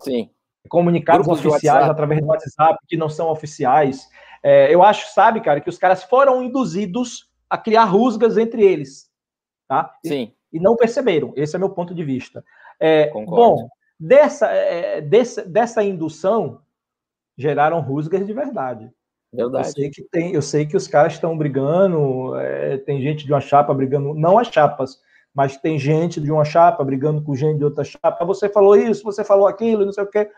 Sim. 0.00 0.28
comunicados 0.68 1.26
Grupos 1.26 1.46
oficiais 1.46 1.88
através 1.88 2.20
do 2.20 2.26
WhatsApp 2.26 2.78
que 2.88 2.96
não 2.96 3.08
são 3.08 3.28
oficiais. 3.28 4.08
É, 4.42 4.74
eu 4.74 4.82
acho, 4.82 5.12
sabe, 5.14 5.40
cara, 5.40 5.60
que 5.60 5.70
os 5.70 5.78
caras 5.78 6.02
foram 6.02 6.42
induzidos 6.42 7.30
a 7.48 7.56
criar 7.56 7.84
rusgas 7.84 8.36
entre 8.36 8.62
eles, 8.62 9.08
tá? 9.68 9.94
Sim. 10.04 10.32
E, 10.52 10.58
e 10.58 10.60
não 10.60 10.76
perceberam. 10.76 11.32
Esse 11.36 11.54
é 11.54 11.58
meu 11.58 11.70
ponto 11.70 11.94
de 11.94 12.02
vista. 12.02 12.44
É, 12.80 13.10
bom, 13.10 13.68
dessa, 13.98 14.48
é, 14.48 15.00
dessa, 15.00 15.44
dessa 15.44 15.84
indução 15.84 16.60
geraram 17.38 17.80
rusgas 17.80 18.26
de 18.26 18.32
verdade. 18.32 18.90
Verdade. 19.34 19.68
Eu 19.68 19.72
sei 19.72 19.90
que 19.90 20.02
tem, 20.02 20.32
eu 20.32 20.42
sei 20.42 20.66
que 20.66 20.76
os 20.76 20.86
caras 20.86 21.14
estão 21.14 21.36
brigando, 21.36 22.36
é, 22.36 22.78
tem 22.78 23.00
gente 23.02 23.26
de 23.26 23.32
uma 23.32 23.40
chapa 23.40 23.74
brigando, 23.74 24.14
não 24.14 24.38
as 24.38 24.48
chapas, 24.48 25.00
mas 25.34 25.56
tem 25.56 25.78
gente 25.78 26.20
de 26.20 26.30
uma 26.30 26.44
chapa 26.44 26.84
brigando 26.84 27.22
com 27.22 27.34
gente 27.34 27.58
de 27.58 27.64
outra 27.64 27.82
chapa. 27.82 28.24
Você 28.24 28.48
falou 28.48 28.76
isso, 28.76 29.02
você 29.02 29.24
falou 29.24 29.48
aquilo, 29.48 29.84
não 29.84 29.92
sei 29.92 30.04
o 30.04 30.10
quê. 30.10 30.30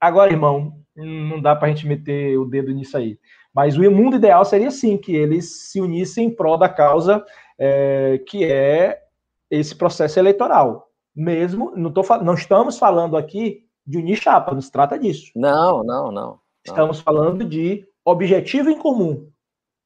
Agora, 0.00 0.32
irmão, 0.32 0.72
não 0.96 1.40
dá 1.40 1.54
para 1.54 1.68
a 1.68 1.70
gente 1.70 1.86
meter 1.86 2.38
o 2.38 2.46
dedo 2.46 2.72
nisso 2.72 2.96
aí. 2.96 3.18
Mas 3.54 3.76
o 3.76 3.90
mundo 3.90 4.16
ideal 4.16 4.44
seria 4.44 4.70
sim 4.70 4.96
que 4.96 5.14
eles 5.14 5.70
se 5.70 5.80
unissem 5.80 6.26
em 6.26 6.34
prol 6.34 6.56
da 6.56 6.68
causa 6.68 7.24
é, 7.58 8.18
que 8.26 8.44
é 8.44 9.02
esse 9.50 9.74
processo 9.74 10.18
eleitoral. 10.18 10.88
Mesmo, 11.14 11.72
não, 11.76 11.90
tô, 11.90 12.02
não 12.22 12.34
estamos 12.34 12.78
falando 12.78 13.16
aqui 13.16 13.64
de 13.84 13.98
unir 13.98 14.16
chapa, 14.16 14.54
não 14.54 14.60
se 14.60 14.70
trata 14.70 14.98
disso. 14.98 15.32
Não, 15.34 15.82
não, 15.82 16.12
não. 16.12 16.38
Estamos 16.64 17.00
falando 17.00 17.44
de 17.44 17.86
objetivo 18.08 18.70
em 18.70 18.78
comum, 18.78 19.30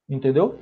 entendeu? 0.09 0.59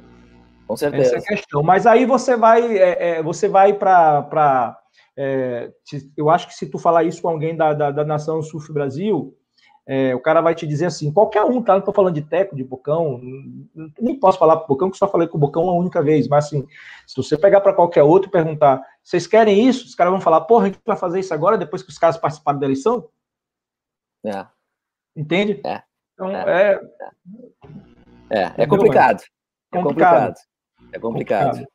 Com 0.67 0.77
certeza. 0.77 1.17
Essa 1.17 1.17
é 1.17 1.19
a 1.19 1.37
questão. 1.37 1.63
Mas 1.63 1.87
aí 1.87 2.07
você 2.07 2.37
vai, 2.37 2.79
é, 2.79 3.19
é, 3.19 3.23
você 3.23 3.49
vai 3.49 3.73
para, 3.73 4.79
é, 5.17 5.73
eu 6.17 6.31
acho 6.31 6.47
que 6.47 6.55
se 6.55 6.71
tu 6.71 6.79
falar 6.79 7.05
isso 7.05 7.21
com 7.21 7.29
alguém 7.29 7.57
da, 7.57 7.73
da, 7.73 7.91
da 7.91 8.05
nação 8.05 8.43
Surf 8.43 8.73
Brasil, 8.73 9.37
é, 9.87 10.15
o 10.15 10.21
cara 10.21 10.41
vai 10.41 10.55
te 10.55 10.67
dizer 10.67 10.87
assim, 10.87 11.13
qualquer 11.13 11.43
um, 11.43 11.61
tá? 11.61 11.75
Não 11.75 11.81
tô 11.81 11.93
falando 11.93 12.15
de 12.15 12.23
Teco, 12.23 12.55
de 12.55 12.63
Bocão, 12.63 13.21
nem 13.99 14.19
posso 14.21 14.39
falar 14.39 14.59
pro 14.59 14.69
Bocão, 14.69 14.89
que 14.89 14.97
só 14.97 15.09
falei 15.09 15.27
com 15.27 15.37
o 15.37 15.41
Bocão 15.41 15.65
uma 15.65 15.73
única 15.73 16.01
vez, 16.01 16.29
mas 16.29 16.47
assim, 16.47 16.65
se 17.07 17.17
você 17.17 17.37
pegar 17.37 17.61
para 17.61 17.73
qualquer 17.73 18.05
outro 18.05 18.29
e 18.29 18.33
perguntar, 18.33 18.81
vocês 19.03 19.27
querem 19.27 19.67
isso? 19.67 19.87
Os 19.87 19.97
caras 19.97 20.13
vão 20.13 20.21
falar, 20.21 20.43
porra, 20.43 20.67
a 20.67 20.69
gente 20.69 20.79
vai 20.87 20.97
fazer 20.97 21.19
isso 21.19 21.35
agora, 21.35 21.59
depois 21.59 21.83
que 21.83 21.91
os 21.91 21.99
caras 21.99 22.17
participaram 22.17 22.61
da 22.61 22.67
eleição? 22.67 23.09
É. 24.25 24.47
Entende? 25.17 25.61
É. 25.67 25.83
Então, 26.21 26.37
é. 26.37 26.79
É, 28.31 28.43
é, 28.43 28.53
é 28.59 28.67
complicado. 28.67 29.23
É 29.73 29.79
complicado. 29.79 30.35
É 30.93 30.99
complicado. 30.99 31.67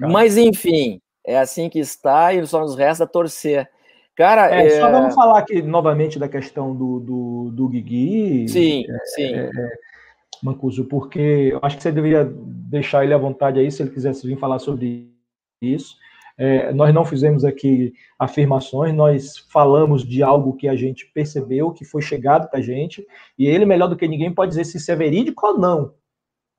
Mas, 0.00 0.36
enfim, 0.36 1.00
é 1.26 1.36
assim 1.38 1.68
que 1.68 1.80
está 1.80 2.32
e 2.32 2.46
só 2.46 2.60
nos 2.60 2.76
resta 2.76 3.06
torcer. 3.06 3.68
Cara, 4.14 4.54
é, 4.54 4.66
é... 4.66 4.80
só 4.80 4.90
vamos 4.90 5.14
falar 5.14 5.40
aqui 5.40 5.60
novamente 5.60 6.18
da 6.18 6.28
questão 6.28 6.74
do, 6.74 7.00
do, 7.00 7.50
do 7.50 7.68
Guigui. 7.68 8.48
Sim, 8.48 8.84
é, 8.88 8.98
sim. 9.06 9.34
É, 9.34 9.50
é, 9.52 9.72
Mancuso, 10.42 10.84
porque 10.84 11.50
eu 11.52 11.58
acho 11.62 11.76
que 11.76 11.82
você 11.82 11.90
deveria 11.90 12.24
deixar 12.24 13.04
ele 13.04 13.12
à 13.12 13.18
vontade 13.18 13.58
aí, 13.58 13.70
se 13.70 13.82
ele 13.82 13.90
quisesse 13.90 14.26
vir 14.26 14.38
falar 14.38 14.58
sobre 14.58 15.10
isso. 15.60 15.96
É, 16.38 16.72
nós 16.72 16.92
não 16.92 17.04
fizemos 17.04 17.44
aqui 17.44 17.94
afirmações, 18.18 18.94
nós 18.94 19.38
falamos 19.50 20.06
de 20.06 20.22
algo 20.22 20.54
que 20.54 20.68
a 20.68 20.76
gente 20.76 21.06
percebeu, 21.06 21.72
que 21.72 21.84
foi 21.84 22.02
chegado 22.02 22.48
para 22.50 22.58
a 22.58 22.62
gente, 22.62 23.06
e 23.38 23.46
ele, 23.46 23.64
melhor 23.64 23.88
do 23.88 23.96
que 23.96 24.06
ninguém, 24.06 24.32
pode 24.32 24.50
dizer 24.50 24.64
se 24.64 24.76
isso 24.76 24.90
é 24.92 24.96
verídico 24.96 25.46
ou 25.46 25.58
não. 25.58 25.94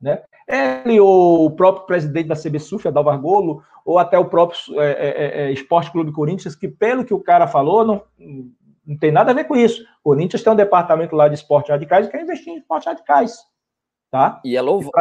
Né? 0.02 0.22
Ele 0.48 1.00
ou 1.00 1.46
o 1.46 1.52
próprio 1.52 1.86
presidente 1.86 2.28
da 2.28 2.36
CBSUF, 2.36 2.88
Adalvo 2.88 3.10
Argolo, 3.10 3.64
ou 3.86 4.00
até 4.00 4.18
o 4.18 4.26
próprio 4.26 4.60
é, 4.82 4.92
é, 4.92 5.08
é, 5.08 5.42
é, 5.44 5.52
Esporte 5.52 5.92
Clube 5.92 6.12
Corinthians, 6.12 6.56
que 6.56 6.68
pelo 6.68 7.06
que 7.06 7.14
o 7.14 7.20
cara 7.20 7.48
falou, 7.48 7.86
não, 7.86 8.04
Não 8.86 8.98
tem 8.98 9.12
nada 9.12 9.32
a 9.32 9.34
ver 9.34 9.46
com 9.46 9.56
isso. 9.56 9.84
O 10.04 10.10
Corinthians 10.10 10.42
tem 10.42 10.54
um 10.54 10.58
departamento 10.58 11.16
lá 11.16 11.28
de 11.28 11.36
esporte 11.36 11.72
radicais 11.72 12.08
e 12.08 12.10
quer 12.10 12.22
investir 12.22 12.54
em 12.54 12.58
esporte 12.58 12.86
radicais. 12.86 13.38
Tá? 14.10 14.42
E 14.44 14.56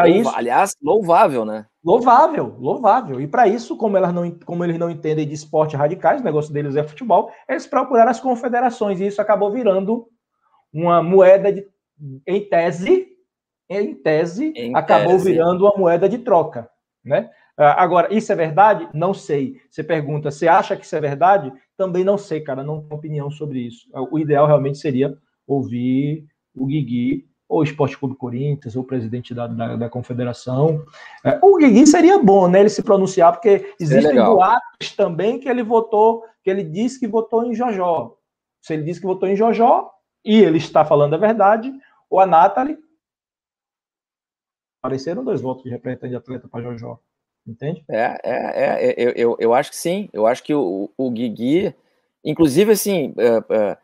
é 0.05 0.11
isso, 0.11 0.35
aliás, 0.35 0.73
louvável, 0.83 1.45
né? 1.45 1.67
Louvável, 1.87 2.57
louvável. 2.59 3.21
E 3.21 3.29
para 3.29 3.47
isso, 3.47 3.77
como, 3.77 3.97
elas 3.97 4.13
não, 4.13 4.29
como 4.45 4.65
eles 4.65 4.77
não 4.77 4.91
entendem 4.91 5.25
de 5.25 5.35
esporte 5.35 5.77
radicais, 5.77 6.21
o 6.21 6.25
negócio 6.25 6.53
deles 6.53 6.75
é 6.75 6.83
futebol, 6.83 7.31
eles 7.49 7.65
procuraram 7.65 8.11
as 8.11 8.19
confederações, 8.19 8.99
e 8.99 9.07
isso 9.07 9.23
acabou 9.23 9.53
virando 9.53 10.09
uma 10.73 11.01
moeda 11.01 11.53
de, 11.53 11.65
em 12.27 12.41
tese, 12.49 13.07
em 13.71 13.95
tese, 13.95 14.53
em 14.57 14.75
acabou 14.75 15.13
tese. 15.13 15.31
virando 15.31 15.65
uma 15.65 15.77
moeda 15.77 16.09
de 16.09 16.19
troca, 16.19 16.69
né? 17.05 17.31
Ah, 17.57 17.81
agora, 17.81 18.13
isso 18.13 18.33
é 18.33 18.35
verdade? 18.35 18.89
Não 18.93 19.15
sei. 19.15 19.61
Você 19.71 19.85
pergunta, 19.85 20.33
você 20.33 20.49
acha 20.49 20.77
que 20.77 20.85
isso 20.85 20.97
é 20.97 21.01
verdade? 21.01 21.53
Também 21.77 22.03
não 22.03 22.19
sei, 22.19 22.41
cara, 22.41 22.65
não 22.65 22.83
tenho 22.83 22.97
opinião 22.97 23.31
sobre 23.31 23.61
isso. 23.61 23.89
O 24.11 24.19
ideal 24.19 24.49
realmente 24.49 24.79
seria 24.79 25.17
ouvir 25.47 26.27
o 26.53 26.67
Guigui, 26.67 27.29
ou 27.49 27.61
o 27.61 27.63
Esporte 27.63 27.97
Clube 27.97 28.17
Corinthians, 28.17 28.75
ou 28.75 28.83
o 28.83 28.87
presidente 28.87 29.33
da, 29.33 29.47
da, 29.47 29.77
da 29.77 29.89
confederação. 29.89 30.85
É, 31.25 31.39
o 31.41 31.57
Guigui 31.57 31.87
seria 31.87 32.19
bom, 32.19 32.49
né, 32.49 32.61
ele 32.61 32.69
se 32.69 32.83
pronunciar, 32.83 33.33
porque 33.33 33.75
existem 33.81 34.17
boatos 34.17 34.95
também 34.97 35.39
que 35.39 35.49
ele 35.49 35.63
votou, 35.63 36.25
que 36.43 36.51
ele 36.51 36.65
disse 36.65 36.99
que 36.99 37.07
votou 37.07 37.45
em 37.45 37.55
Jojó. 37.55 38.17
Se 38.61 38.75
ele 38.75 38.83
disse 38.83 39.01
que 39.01 39.07
votou 39.07 39.29
em 39.29 39.37
Jojó, 39.37 39.93
e 40.25 40.43
ele 40.43 40.59
está 40.59 40.85
falando 40.85 41.15
a 41.15 41.19
verdade, 41.19 41.73
ou 42.11 42.19
a 42.19 42.27
Nathalie, 42.27 42.79
apareceram 44.83 45.25
dois 45.25 45.41
votos 45.41 45.63
de 45.63 45.71
representante 45.71 46.11
de 46.11 46.17
atleta 46.17 46.49
para 46.49 46.63
Jojó. 46.63 46.99
Entende? 47.47 47.85
É, 47.89 48.21
é, 48.25 48.91
é 48.91 48.95
eu, 48.97 49.11
eu, 49.13 49.37
eu 49.39 49.55
acho 49.55 49.71
que 49.71 49.77
sim. 49.77 50.09
Eu 50.13 50.27
acho 50.27 50.43
que 50.43 50.53
o, 50.53 50.91
o 50.97 51.11
Guigui, 51.11 51.73
inclusive, 52.25 52.73
assim, 52.73 53.15
é, 53.17 53.55
é, 53.55 53.79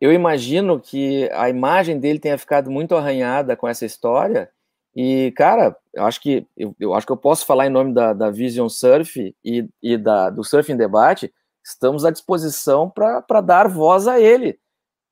eu 0.00 0.12
imagino 0.12 0.80
que 0.80 1.28
a 1.32 1.48
imagem 1.48 1.98
dele 1.98 2.18
tenha 2.18 2.36
ficado 2.38 2.70
muito 2.70 2.94
arranhada 2.94 3.56
com 3.56 3.66
essa 3.66 3.86
história. 3.86 4.50
E, 4.94 5.32
cara, 5.36 5.76
eu 5.92 6.04
acho 6.04 6.20
que 6.20 6.46
eu, 6.56 6.74
eu 6.78 6.94
acho 6.94 7.06
que 7.06 7.12
eu 7.12 7.16
posso 7.16 7.44
falar 7.46 7.66
em 7.66 7.70
nome 7.70 7.92
da, 7.92 8.12
da 8.12 8.30
Vision 8.30 8.68
Surf 8.68 9.34
e, 9.44 9.68
e 9.82 9.96
da, 9.96 10.30
do 10.30 10.44
Surf 10.44 10.70
em 10.70 10.76
Debate. 10.76 11.32
Estamos 11.64 12.04
à 12.04 12.10
disposição 12.10 12.88
para 12.88 13.40
dar 13.40 13.68
voz 13.68 14.06
a 14.06 14.20
ele. 14.20 14.58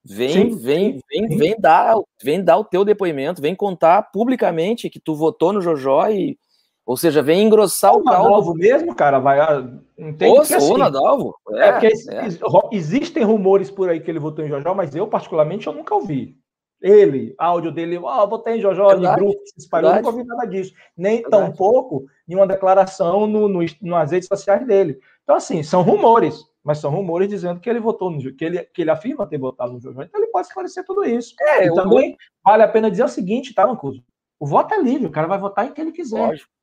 Vem, 0.06 0.50
sim, 0.50 0.56
vem, 0.58 1.00
vem, 1.10 1.38
vem 1.38 1.56
dar, 1.58 1.94
vem 2.22 2.44
dar 2.44 2.58
o 2.58 2.64
teu 2.64 2.84
depoimento, 2.84 3.40
vem 3.40 3.54
contar 3.54 4.02
publicamente 4.12 4.90
que 4.90 5.00
tu 5.00 5.14
votou 5.14 5.50
no 5.50 5.62
Jojó 5.62 6.08
e, 6.10 6.38
ou 6.86 6.98
seja, 6.98 7.22
vem 7.22 7.44
engrossar 7.44 7.94
o, 7.94 8.00
o 8.00 8.04
caldo. 8.04 8.24
Nadalvo 8.24 8.54
mesmo, 8.54 8.94
cara, 8.94 9.18
vai. 9.18 9.40
Ah, 9.40 9.66
entende 9.98 10.32
Ou, 10.32 10.40
assim, 10.42 10.72
o 10.72 10.76
Nadalvo. 10.76 11.34
É, 11.52 11.68
é 11.68 11.72
porque 11.72 11.86
é. 11.86 12.28
existem 12.72 13.22
rumores 13.22 13.70
por 13.70 13.88
aí 13.88 14.00
que 14.00 14.10
ele 14.10 14.18
votou 14.18 14.44
em 14.44 14.48
Jojó, 14.48 14.74
mas 14.74 14.94
eu, 14.94 15.06
particularmente, 15.06 15.66
eu 15.66 15.72
nunca 15.72 15.94
ouvi. 15.94 16.36
Ele, 16.82 17.34
áudio 17.38 17.72
dele, 17.72 17.96
ó, 17.96 18.22
oh, 18.22 18.28
votei 18.28 18.56
em 18.56 18.60
Jojó, 18.60 18.88
Verdade. 18.88 19.14
de 19.14 19.20
grupo, 19.20 19.40
se 19.46 19.58
espalhou, 19.58 19.90
eu 19.90 19.96
nunca 19.96 20.10
ouvi 20.10 20.24
nada 20.24 20.44
disso. 20.44 20.74
Nem 20.94 21.22
Verdade. 21.22 21.46
tampouco 21.46 22.04
nenhuma 22.28 22.46
declaração 22.46 23.26
no, 23.26 23.48
no, 23.48 23.60
nas 23.80 24.10
redes 24.10 24.28
sociais 24.28 24.66
dele. 24.66 24.98
Então, 25.22 25.36
assim, 25.36 25.62
são 25.62 25.80
rumores, 25.80 26.44
mas 26.62 26.76
são 26.76 26.90
rumores 26.90 27.30
dizendo 27.30 27.60
que 27.60 27.70
ele 27.70 27.80
votou 27.80 28.10
no 28.10 28.20
que 28.34 28.44
ele, 28.44 28.62
que 28.64 28.82
ele 28.82 28.90
afirma 28.90 29.26
ter 29.26 29.38
votado 29.38 29.72
no 29.72 29.80
Jojó. 29.80 30.02
Então 30.02 30.20
ele 30.20 30.30
pode 30.30 30.48
esclarecer 30.48 30.84
tudo 30.84 31.02
isso. 31.02 31.34
É, 31.40 31.66
e 31.66 31.74
também 31.74 32.18
vale 32.44 32.62
a 32.62 32.68
pena 32.68 32.90
dizer 32.90 33.04
o 33.04 33.08
seguinte, 33.08 33.54
tá, 33.54 33.66
Mancuso? 33.66 34.04
O 34.38 34.46
voto 34.46 34.74
é 34.74 34.82
livre, 34.82 35.06
o 35.06 35.10
cara 35.10 35.26
vai 35.26 35.38
votar 35.38 35.66
em 35.66 35.72
quem 35.72 35.84
ele 35.84 35.92
quiser. 35.92 36.26
Lógico 36.26 36.54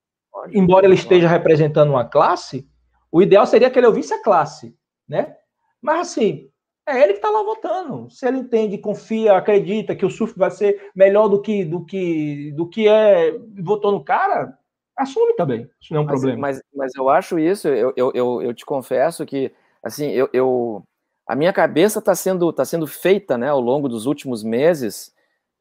embora 0.53 0.85
ele 0.85 0.95
esteja 0.95 1.27
representando 1.27 1.89
uma 1.89 2.05
classe, 2.05 2.67
o 3.11 3.21
ideal 3.21 3.45
seria 3.45 3.69
que 3.69 3.77
ele 3.77 3.87
ouvisse 3.87 4.13
a 4.13 4.21
classe, 4.21 4.75
né? 5.07 5.35
Mas 5.81 5.99
assim, 5.99 6.49
é 6.87 7.01
ele 7.01 7.13
que 7.13 7.19
está 7.19 7.29
lá 7.29 7.43
votando. 7.43 8.09
Se 8.09 8.27
ele 8.27 8.37
entende, 8.37 8.77
confia, 8.77 9.35
acredita 9.35 9.95
que 9.95 10.05
o 10.05 10.09
surf 10.09 10.37
vai 10.37 10.51
ser 10.51 10.89
melhor 10.95 11.27
do 11.27 11.41
que 11.41 11.65
do 11.65 11.85
que 11.85 12.51
do 12.53 12.67
que 12.67 12.87
é, 12.87 13.37
votou 13.61 13.91
no 13.91 14.03
cara, 14.03 14.57
assume 14.97 15.33
também. 15.35 15.69
Isso 15.81 15.93
não 15.93 16.01
é 16.01 16.03
um 16.03 16.07
mas, 16.07 16.19
problema. 16.19 16.41
Mas, 16.41 16.61
mas 16.73 16.95
eu 16.95 17.09
acho 17.09 17.39
isso, 17.39 17.67
eu, 17.67 17.93
eu, 17.95 18.11
eu, 18.13 18.41
eu 18.41 18.53
te 18.53 18.65
confesso 18.65 19.25
que 19.25 19.51
assim, 19.83 20.09
eu, 20.11 20.29
eu 20.33 20.83
a 21.27 21.35
minha 21.35 21.53
cabeça 21.53 21.99
está 21.99 22.13
sendo, 22.13 22.51
tá 22.51 22.65
sendo 22.65 22.85
feita 22.85 23.37
né, 23.37 23.49
ao 23.49 23.61
longo 23.61 23.87
dos 23.87 24.05
últimos 24.05 24.43
meses, 24.43 25.13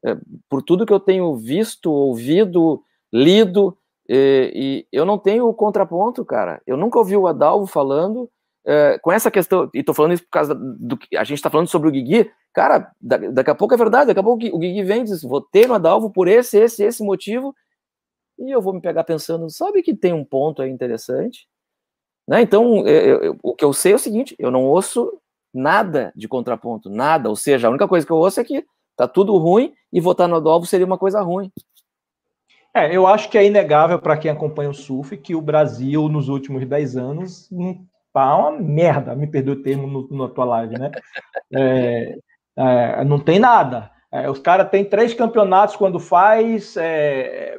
é, 0.05 0.17
por 0.49 0.63
tudo 0.63 0.85
que 0.85 0.93
eu 0.93 0.99
tenho 0.99 1.37
visto, 1.37 1.93
ouvido, 1.93 2.83
lido, 3.13 3.77
e, 4.13 4.53
e, 4.53 4.87
eu 4.91 5.05
não 5.05 5.17
tenho 5.17 5.47
o 5.47 5.55
contraponto, 5.55 6.25
cara. 6.25 6.61
Eu 6.67 6.77
nunca 6.77 6.99
ouvi 6.99 7.17
o 7.17 7.29
Adalvo 7.29 7.67
falando 7.67 8.29
é, 8.67 8.99
com 8.99 9.13
essa 9.13 9.31
questão, 9.31 9.71
e 9.73 9.85
tô 9.85 9.95
falando 9.95 10.15
isso 10.15 10.25
por 10.25 10.31
causa 10.31 10.53
do 10.55 10.97
que 10.97 11.17
a 11.17 11.23
gente 11.23 11.41
tá 11.41 11.49
falando 11.49 11.69
sobre 11.69 11.89
o 11.89 11.93
Guigui. 11.93 12.29
Cara, 12.53 12.91
da, 13.01 13.17
daqui 13.19 13.51
a 13.51 13.55
pouco 13.55 13.73
é 13.75 13.77
verdade, 13.77 14.09
daqui 14.09 14.19
a 14.19 14.23
pouco 14.23 14.45
o 14.45 14.59
Guigui 14.59 14.83
vem 14.83 15.03
e 15.03 15.05
diz: 15.05 15.23
votei 15.23 15.65
no 15.67 15.75
Adalvo 15.75 16.11
por 16.11 16.27
esse, 16.27 16.59
esse, 16.59 16.83
esse 16.83 17.05
motivo, 17.05 17.55
e 18.37 18.51
eu 18.51 18.61
vou 18.61 18.73
me 18.73 18.81
pegar 18.81 19.05
pensando, 19.05 19.49
sabe 19.49 19.83
que 19.83 19.95
tem 19.95 20.13
um 20.13 20.25
ponto 20.25 20.61
aí 20.61 20.71
interessante? 20.71 21.47
Né? 22.27 22.43
Então, 22.43 22.87
eu, 22.87 23.23
eu, 23.23 23.39
o 23.43 23.55
que 23.55 23.65
eu 23.65 23.73
sei 23.73 23.93
é 23.93 23.97
o 23.97 23.99
seguinte: 23.99 24.35
eu 24.39 24.51
não 24.51 24.65
ouço 24.65 25.21
nada 25.55 26.13
de 26.17 26.27
contraponto, 26.29 26.91
nada. 26.91 27.29
Ou 27.29 27.37
seja, 27.37 27.69
a 27.69 27.71
única 27.71 27.89
coisa 27.89 28.07
que 28.07 28.13
eu 28.13 28.17
ouço 28.17 28.41
é 28.41 28.45
que 28.45 28.65
tá 28.97 29.07
tudo 29.07 29.37
ruim 29.37 29.73
e 29.93 30.01
votar 30.01 30.29
no 30.29 30.37
Adolfo 30.37 30.67
seria 30.67 30.87
uma 30.87 30.99
coisa 30.99 31.21
ruim. 31.21 31.51
É, 32.75 32.95
eu 32.95 33.07
acho 33.07 33.29
que 33.29 33.37
é 33.37 33.45
inegável 33.45 33.99
para 33.99 34.17
quem 34.17 34.31
acompanha 34.31 34.71
o 34.71 34.75
surf 34.75 35.17
que 35.17 35.35
o 35.35 35.43
Brasil, 35.43 36.09
nos 36.09 36.29
últimos 36.29 36.65
10 36.65 36.97
anos, 36.97 37.51
tá 38.13 38.37
uma 38.37 38.53
merda, 38.53 39.15
me 39.17 39.27
perdoe 39.27 39.55
o 39.55 39.63
termo 39.63 39.87
no, 39.87 40.09
na 40.17 40.29
tua 40.29 40.45
live, 40.45 40.79
né? 40.79 40.91
É, 41.53 42.15
é, 42.57 43.05
não 43.05 43.19
tem 43.19 43.41
nada. 43.41 43.91
É, 44.13 44.31
os 44.31 44.39
caras 44.39 44.71
têm 44.71 44.85
três 44.85 45.13
campeonatos 45.13 45.75
quando 45.75 45.99
faz. 45.99 46.77
É, 46.77 47.59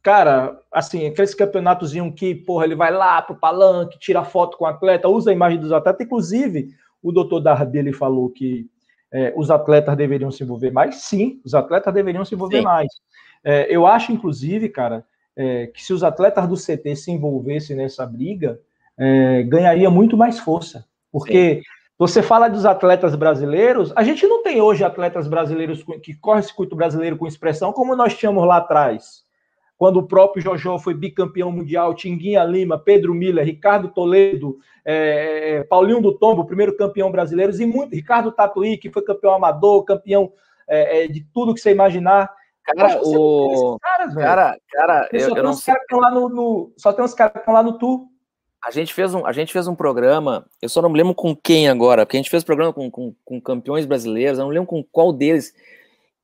cara, 0.00 0.56
assim, 0.72 1.06
aqueles 1.08 1.34
campeonatos 1.34 1.92
que, 2.14 2.36
porra, 2.36 2.64
ele 2.64 2.76
vai 2.76 2.92
lá 2.92 3.20
pro 3.20 3.34
palanque, 3.34 3.98
tira 3.98 4.22
foto 4.22 4.56
com 4.56 4.64
o 4.64 4.68
atleta, 4.68 5.08
usa 5.08 5.30
a 5.30 5.34
imagem 5.34 5.58
dos 5.58 5.72
atletas. 5.72 6.06
Inclusive, 6.06 6.68
o 7.02 7.10
doutor 7.10 7.40
Darby 7.40 7.78
ele 7.78 7.92
falou 7.92 8.30
que 8.30 8.68
é, 9.12 9.32
os 9.36 9.50
atletas 9.50 9.96
deveriam 9.96 10.30
se 10.30 10.44
envolver 10.44 10.70
mais. 10.70 11.02
Sim, 11.02 11.40
os 11.44 11.54
atletas 11.54 11.92
deveriam 11.92 12.24
se 12.24 12.34
envolver 12.34 12.58
Sim. 12.58 12.64
mais. 12.64 12.92
É, 13.48 13.68
eu 13.70 13.86
acho, 13.86 14.10
inclusive, 14.10 14.68
cara, 14.68 15.04
é, 15.36 15.68
que 15.68 15.80
se 15.80 15.92
os 15.92 16.02
atletas 16.02 16.48
do 16.48 16.56
CT 16.56 16.96
se 16.96 17.12
envolvessem 17.12 17.76
nessa 17.76 18.04
briga, 18.04 18.58
é, 18.98 19.44
ganharia 19.44 19.88
muito 19.88 20.16
mais 20.16 20.40
força. 20.40 20.84
Porque 21.12 21.56
Sim. 21.56 21.62
você 21.96 22.24
fala 22.24 22.48
dos 22.48 22.66
atletas 22.66 23.14
brasileiros, 23.14 23.92
a 23.94 24.02
gente 24.02 24.26
não 24.26 24.42
tem 24.42 24.60
hoje 24.60 24.82
atletas 24.82 25.28
brasileiros 25.28 25.84
que 26.02 26.12
correm 26.14 26.42
circuito 26.42 26.74
brasileiro 26.74 27.16
com 27.16 27.24
expressão 27.24 27.72
como 27.72 27.94
nós 27.94 28.16
tínhamos 28.16 28.44
lá 28.44 28.56
atrás. 28.56 29.24
Quando 29.78 29.98
o 29.98 30.08
próprio 30.08 30.42
Jojo 30.42 30.78
foi 30.80 30.94
bicampeão 30.94 31.52
mundial, 31.52 31.94
Tinguinha 31.94 32.42
Lima, 32.42 32.78
Pedro 32.78 33.14
Miller, 33.14 33.44
Ricardo 33.44 33.88
Toledo, 33.88 34.56
é, 34.84 35.62
Paulinho 35.68 36.00
do 36.00 36.18
Tombo, 36.18 36.46
primeiro 36.46 36.76
campeão 36.76 37.12
brasileiro, 37.12 37.54
e 37.54 37.66
muito, 37.66 37.94
Ricardo 37.94 38.32
Tatuí, 38.32 38.76
que 38.76 38.90
foi 38.90 39.02
campeão 39.02 39.34
amador, 39.34 39.84
campeão 39.84 40.32
é, 40.66 41.04
é 41.04 41.06
de 41.06 41.20
tudo 41.32 41.54
que 41.54 41.60
você 41.60 41.70
imaginar. 41.70 42.34
Cara, 42.74 43.00
o... 43.02 43.78
Caras, 43.80 44.14
cara, 44.14 44.58
cara, 44.72 45.08
eu, 45.12 45.36
eu 45.36 45.42
não 45.42 45.52
sei. 45.52 45.74
Lá 45.92 46.10
no, 46.10 46.28
no... 46.28 46.72
Só 46.76 46.92
tem 46.92 47.04
uns 47.04 47.14
caras 47.14 47.34
que 47.34 47.38
estão 47.38 47.54
lá 47.54 47.62
no 47.62 47.78
tour. 47.78 48.06
A 48.64 48.70
gente, 48.72 48.92
fez 48.92 49.14
um, 49.14 49.24
a 49.24 49.30
gente 49.30 49.52
fez 49.52 49.68
um 49.68 49.76
programa, 49.76 50.44
eu 50.60 50.68
só 50.68 50.82
não 50.82 50.88
me 50.88 50.98
lembro 50.98 51.14
com 51.14 51.36
quem 51.36 51.68
agora, 51.68 52.04
porque 52.04 52.16
a 52.16 52.20
gente 52.20 52.30
fez 52.30 52.42
um 52.42 52.46
programa 52.46 52.72
com, 52.72 52.90
com, 52.90 53.14
com 53.24 53.40
campeões 53.40 53.86
brasileiros, 53.86 54.38
eu 54.38 54.44
não 54.44 54.50
lembro 54.50 54.66
com 54.66 54.82
qual 54.82 55.12
deles, 55.12 55.54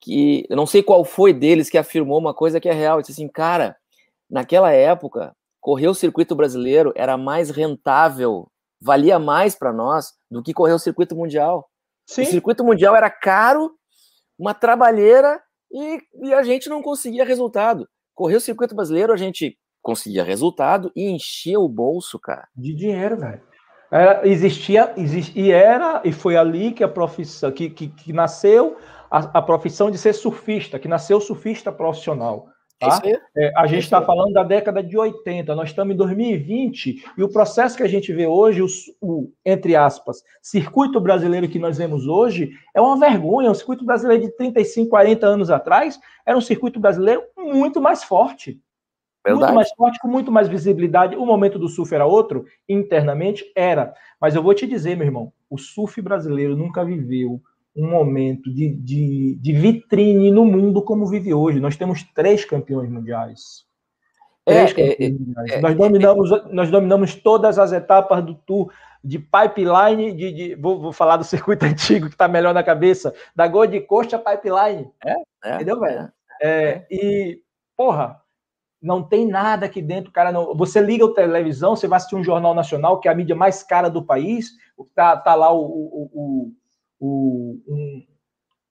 que 0.01 0.45
eu 0.51 0.57
não 0.57 0.67
sei 0.67 0.83
qual 0.83 1.05
foi 1.05 1.33
deles 1.33 1.71
que 1.71 1.79
afirmou 1.79 2.19
uma 2.19 2.35
coisa 2.35 2.59
que 2.59 2.69
é 2.69 2.73
real. 2.73 2.99
Eu 2.99 3.03
disse 3.03 3.13
assim, 3.13 3.29
cara, 3.29 3.77
naquela 4.29 4.73
época, 4.73 5.37
correr 5.61 5.87
o 5.87 5.95
circuito 5.95 6.35
brasileiro 6.35 6.93
era 6.97 7.17
mais 7.17 7.51
rentável, 7.51 8.49
valia 8.81 9.21
mais 9.21 9.55
para 9.55 9.73
nós 9.73 10.13
do 10.29 10.43
que 10.43 10.53
correr 10.53 10.73
o 10.73 10.79
circuito 10.81 11.15
mundial. 11.15 11.71
Sim. 12.05 12.23
O 12.23 12.27
circuito 12.27 12.65
mundial 12.65 12.97
era 12.97 13.09
caro, 13.09 13.71
uma 14.37 14.53
trabalheira 14.53 15.41
e, 15.73 16.01
e 16.29 16.35
a 16.35 16.43
gente 16.43 16.69
não 16.69 16.83
conseguia 16.83 17.25
resultado. 17.25 17.89
Correr 18.15 18.37
o 18.37 18.41
circuito 18.41 18.75
brasileiro, 18.75 19.13
a 19.13 19.17
gente 19.17 19.57
conseguia 19.81 20.23
resultado 20.23 20.93
e 20.95 21.11
enchia 21.11 21.59
o 21.59 21.69
bolso, 21.69 22.19
cara. 22.19 22.47
De 22.55 22.75
dinheiro, 22.75 23.17
velho. 23.17 23.41
Era, 23.91 24.27
existia, 24.27 24.93
existia, 24.97 25.43
e 25.43 25.51
era, 25.51 26.01
e 26.05 26.13
foi 26.13 26.37
ali 26.37 26.73
que 26.73 26.83
a 26.83 26.89
profissão, 26.89 27.53
que, 27.53 27.69
que, 27.69 27.89
que 27.89 28.13
nasceu 28.13 28.79
a, 29.11 29.39
a, 29.39 29.43
profissão 29.43 29.91
de 29.91 29.99
ser 29.99 30.15
surfista, 30.15 30.79
que 30.79 30.89
nasceu 30.89 31.21
surfista 31.21 31.71
profissional. 31.71 32.49
Tá? 32.83 33.01
É, 33.37 33.53
a 33.57 33.67
gente 33.67 33.85
está 33.85 34.03
falando 34.03 34.33
da 34.33 34.43
década 34.43 34.83
de 34.83 34.99
80, 34.99 35.55
nós 35.55 35.69
estamos 35.69 35.95
em 35.95 35.97
2020 35.97 37.05
e 37.17 37.23
o 37.23 37.29
processo 37.29 37.77
que 37.77 37.83
a 37.83 37.89
gente 37.89 38.13
vê 38.13 38.27
hoje, 38.27 38.61
o, 38.61 38.67
o, 39.01 39.33
entre 39.45 39.77
aspas, 39.77 40.23
circuito 40.43 41.01
brasileiro 41.01 41.49
que 41.49 41.61
nós 41.61 41.79
vemos 41.79 42.09
hoje, 42.09 42.51
é 42.75 42.81
uma 42.81 42.99
vergonha. 42.99 43.51
O 43.51 43.55
circuito 43.55 43.85
brasileiro 43.85 44.25
de 44.25 44.37
35, 44.37 44.91
40 44.91 45.27
anos 45.27 45.51
atrás 45.51 46.01
era 46.27 46.37
um 46.37 46.41
circuito 46.41 46.81
brasileiro 46.81 47.23
muito 47.37 47.81
mais 47.81 48.03
forte. 48.03 48.61
Verdade. 49.25 49.45
Muito 49.45 49.55
mais 49.55 49.71
forte, 49.73 50.01
com 50.01 50.09
muito 50.09 50.33
mais 50.33 50.49
visibilidade. 50.49 51.15
O 51.15 51.25
momento 51.25 51.59
do 51.59 51.69
surf 51.69 51.95
era 51.95 52.05
outro, 52.05 52.45
internamente 52.69 53.45
era. 53.55 53.95
Mas 54.21 54.35
eu 54.35 54.43
vou 54.43 54.53
te 54.53 54.67
dizer, 54.67 54.97
meu 54.97 55.07
irmão, 55.07 55.33
o 55.49 55.57
surf 55.57 56.03
brasileiro 56.03 56.57
nunca 56.57 56.85
viveu 56.85 57.41
um 57.75 57.89
momento 57.89 58.53
de, 58.53 58.69
de, 58.77 59.39
de 59.41 59.53
vitrine 59.53 60.31
no 60.31 60.45
mundo 60.45 60.83
como 60.83 61.07
vive 61.07 61.33
hoje. 61.33 61.61
Nós 61.61 61.77
temos 61.77 62.03
três 62.15 62.45
campeões 62.45 62.91
mundiais. 62.91 63.65
É, 64.47 64.67
três 64.67 64.71
é, 64.71 64.75
campeões 64.75 65.01
é, 65.01 65.19
mundiais. 65.19 65.51
É, 65.53 65.61
nós, 65.61 65.77
dominamos, 65.77 66.31
nós 66.51 66.71
dominamos 66.71 67.15
todas 67.15 67.59
as 67.59 67.73
etapas 67.73 68.25
do 68.25 68.35
tour 68.35 68.73
de 69.03 69.19
pipeline, 69.19 70.13
de, 70.13 70.33
de 70.33 70.55
vou, 70.55 70.81
vou, 70.81 70.93
falar 70.93 71.17
do 71.17 71.25
circuito 71.25 71.65
antigo 71.67 72.07
que 72.07 72.15
está 72.15 72.29
melhor 72.29 72.55
na 72.55 72.63
cabeça, 72.63 73.15
da 73.35 73.49
Gold 73.49 73.81
Coast 73.83 74.15
a 74.15 74.19
pipeline. 74.19 74.91
É, 75.05 75.15
é 75.45 75.55
entendeu, 75.57 75.81
velho? 75.81 76.13
É, 76.41 76.87
e, 76.91 77.41
porra, 77.77 78.21
não 78.81 79.03
tem 79.03 79.27
nada 79.27 79.67
aqui 79.67 79.81
dentro, 79.81 80.13
cara. 80.13 80.33
Não... 80.33 80.55
Você 80.57 80.81
liga 80.81 81.05
a 81.07 81.15
televisão, 81.15 81.75
você 81.75 81.87
vai 81.87 81.97
assistir 81.97 82.17
um 82.17 82.25
jornal 82.25 82.55
nacional, 82.55 83.01
que 83.01 83.09
é 83.09 83.13
a 83.13 83.15
mídia 83.15 83.35
mais 83.35 83.63
cara 83.63 83.89
do 83.89 84.05
país, 84.05 84.51
tá, 84.95 85.17
tá 85.17 85.35
lá 85.35 85.53
o, 85.53 85.63
o, 85.63 86.11
o, 86.13 86.53
o 87.03 87.59
um, 87.67 88.03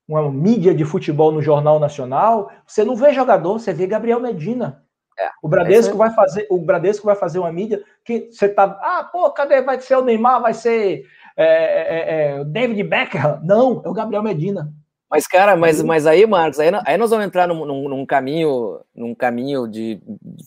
uma 0.08 0.32
mídia 0.32 0.74
de 0.74 0.86
futebol 0.86 1.34
no 1.34 1.41
Jornal 1.41 1.80
Nacional. 1.80 2.49
Você 2.66 2.86
não 2.86 2.95
vê 2.95 3.14
jogador, 3.14 3.60
você 3.60 3.74
vê 3.74 3.86
Gabriel 3.86 4.22
Medina. 4.22 4.84
É, 5.20 5.30
o 5.44 5.49
Bradesco 5.49 5.94
é 5.94 5.98
vai 5.98 6.14
fazer, 6.14 6.48
o 6.49 6.58
Bradesco 6.58 7.06
vai 7.06 7.16
fazer 7.16 7.40
uma 7.40 7.52
mídia 7.52 7.84
que 8.06 8.30
você 8.32 8.48
tá, 8.48 8.64
ah, 8.82 9.03
pô, 9.12 9.30
cadê? 9.32 9.62
Vai 9.62 9.80
ser 9.82 9.98
o 9.98 10.02
Neymar, 10.02 10.41
vai 10.41 10.53
ser 10.53 11.06
é, 11.36 11.45
é, 11.45 12.40
é, 12.40 12.45
David 12.45 12.84
Beckham? 12.84 13.41
Não, 13.44 13.82
é 13.84 13.90
o 13.90 13.94
Gabriel 13.94 14.24
Medina. 14.24 14.74
Mas, 15.10 15.28
cara, 15.28 15.58
mas, 15.58 15.82
mas 15.82 16.08
aí, 16.08 16.26
Marcos, 16.26 16.58
aí, 16.58 16.70
aí 16.86 16.98
nós 16.98 17.10
vamos 17.10 17.26
entrar 17.26 17.45
num, 17.45 17.66
num, 17.66 17.90
num, 17.90 18.06
caminho, 18.06 18.80
num 18.95 19.14
caminho 19.14 19.68
de. 19.68 20.02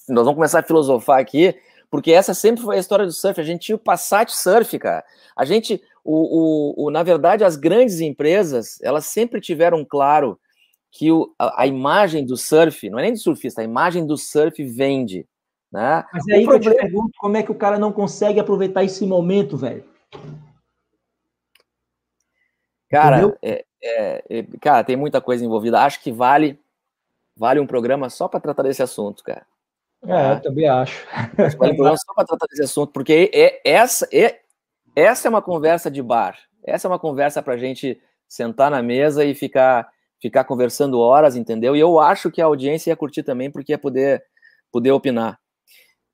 Nós 0.08 0.24
vamos 0.24 0.36
começar 0.36 0.60
a 0.60 0.62
filosofar 0.62 1.20
aqui, 1.20 1.54
porque 1.90 2.10
essa 2.10 2.32
sempre 2.32 2.62
foi 2.62 2.76
a 2.76 2.80
história 2.80 3.04
do 3.04 3.12
surf. 3.12 3.38
A 3.38 3.44
gente 3.44 3.66
tinha 3.66 3.76
o 3.76 3.78
Passat 3.78 4.30
Surf, 4.30 4.78
cara. 4.78 5.04
A 5.36 5.44
gente, 5.44 5.82
o, 6.04 6.82
o, 6.82 6.86
o 6.86 6.90
na 6.90 7.02
verdade, 7.02 7.44
as 7.44 7.56
grandes 7.56 8.00
empresas, 8.00 8.78
elas 8.82 9.06
sempre 9.06 9.40
tiveram 9.40 9.84
claro 9.84 10.38
que 10.92 11.10
o, 11.10 11.34
a, 11.38 11.62
a, 11.62 11.66
imagem 11.66 12.24
do 12.24 12.36
surf, 12.36 12.88
não 12.88 12.98
é 12.98 13.02
nem 13.02 13.12
do 13.12 13.18
surfista, 13.18 13.62
a 13.62 13.64
imagem 13.64 14.06
do 14.06 14.16
surf 14.16 14.62
vende. 14.62 15.26
Né? 15.72 16.04
Mas 16.12 16.28
é 16.28 16.34
aí 16.34 16.44
problema... 16.44 16.60
que 16.60 16.68
eu 16.68 16.72
te 16.72 16.80
pergunto 16.82 17.12
como 17.18 17.36
é 17.36 17.42
que 17.42 17.50
o 17.50 17.56
cara 17.56 17.78
não 17.78 17.90
consegue 17.90 18.38
aproveitar 18.38 18.84
esse 18.84 19.04
momento, 19.04 19.56
velho. 19.56 19.84
Cara, 22.88 23.36
é, 23.42 23.64
é, 23.82 24.24
é, 24.30 24.42
cara, 24.60 24.84
tem 24.84 24.94
muita 24.94 25.20
coisa 25.20 25.44
envolvida. 25.44 25.82
Acho 25.82 26.00
que 26.00 26.12
vale 26.12 26.60
vale 27.36 27.58
um 27.58 27.66
programa 27.66 28.08
só 28.08 28.28
para 28.28 28.38
tratar 28.38 28.62
desse 28.62 28.82
assunto, 28.82 29.24
cara. 29.24 29.44
É, 30.06 30.06
eu 30.06 30.34
tá? 30.34 30.40
também 30.40 30.68
acho. 30.68 31.04
Vale 31.58 31.72
um 31.72 31.76
programa 31.76 31.96
só 31.96 32.14
para 32.14 32.26
tratar 32.26 32.46
desse 32.46 32.62
assunto, 32.62 32.92
porque 32.92 33.30
é, 33.34 33.60
essa, 33.68 34.08
é, 34.12 34.40
essa 34.94 35.28
é 35.28 35.30
uma 35.30 35.42
conversa 35.42 35.90
de 35.90 36.02
bar. 36.02 36.36
Essa 36.64 36.86
é 36.86 36.90
uma 36.90 36.98
conversa 36.98 37.42
para 37.42 37.54
a 37.54 37.58
gente 37.58 38.00
sentar 38.28 38.70
na 38.70 38.82
mesa 38.82 39.24
e 39.24 39.34
ficar 39.34 39.88
ficar 40.20 40.44
conversando 40.44 40.98
horas, 40.98 41.36
entendeu? 41.36 41.76
E 41.76 41.80
eu 41.80 42.00
acho 42.00 42.30
que 42.30 42.40
a 42.40 42.46
audiência 42.46 42.90
ia 42.90 42.96
curtir 42.96 43.22
também, 43.22 43.50
porque 43.50 43.72
ia 43.72 43.78
poder, 43.78 44.22
poder 44.72 44.90
opinar. 44.90 45.38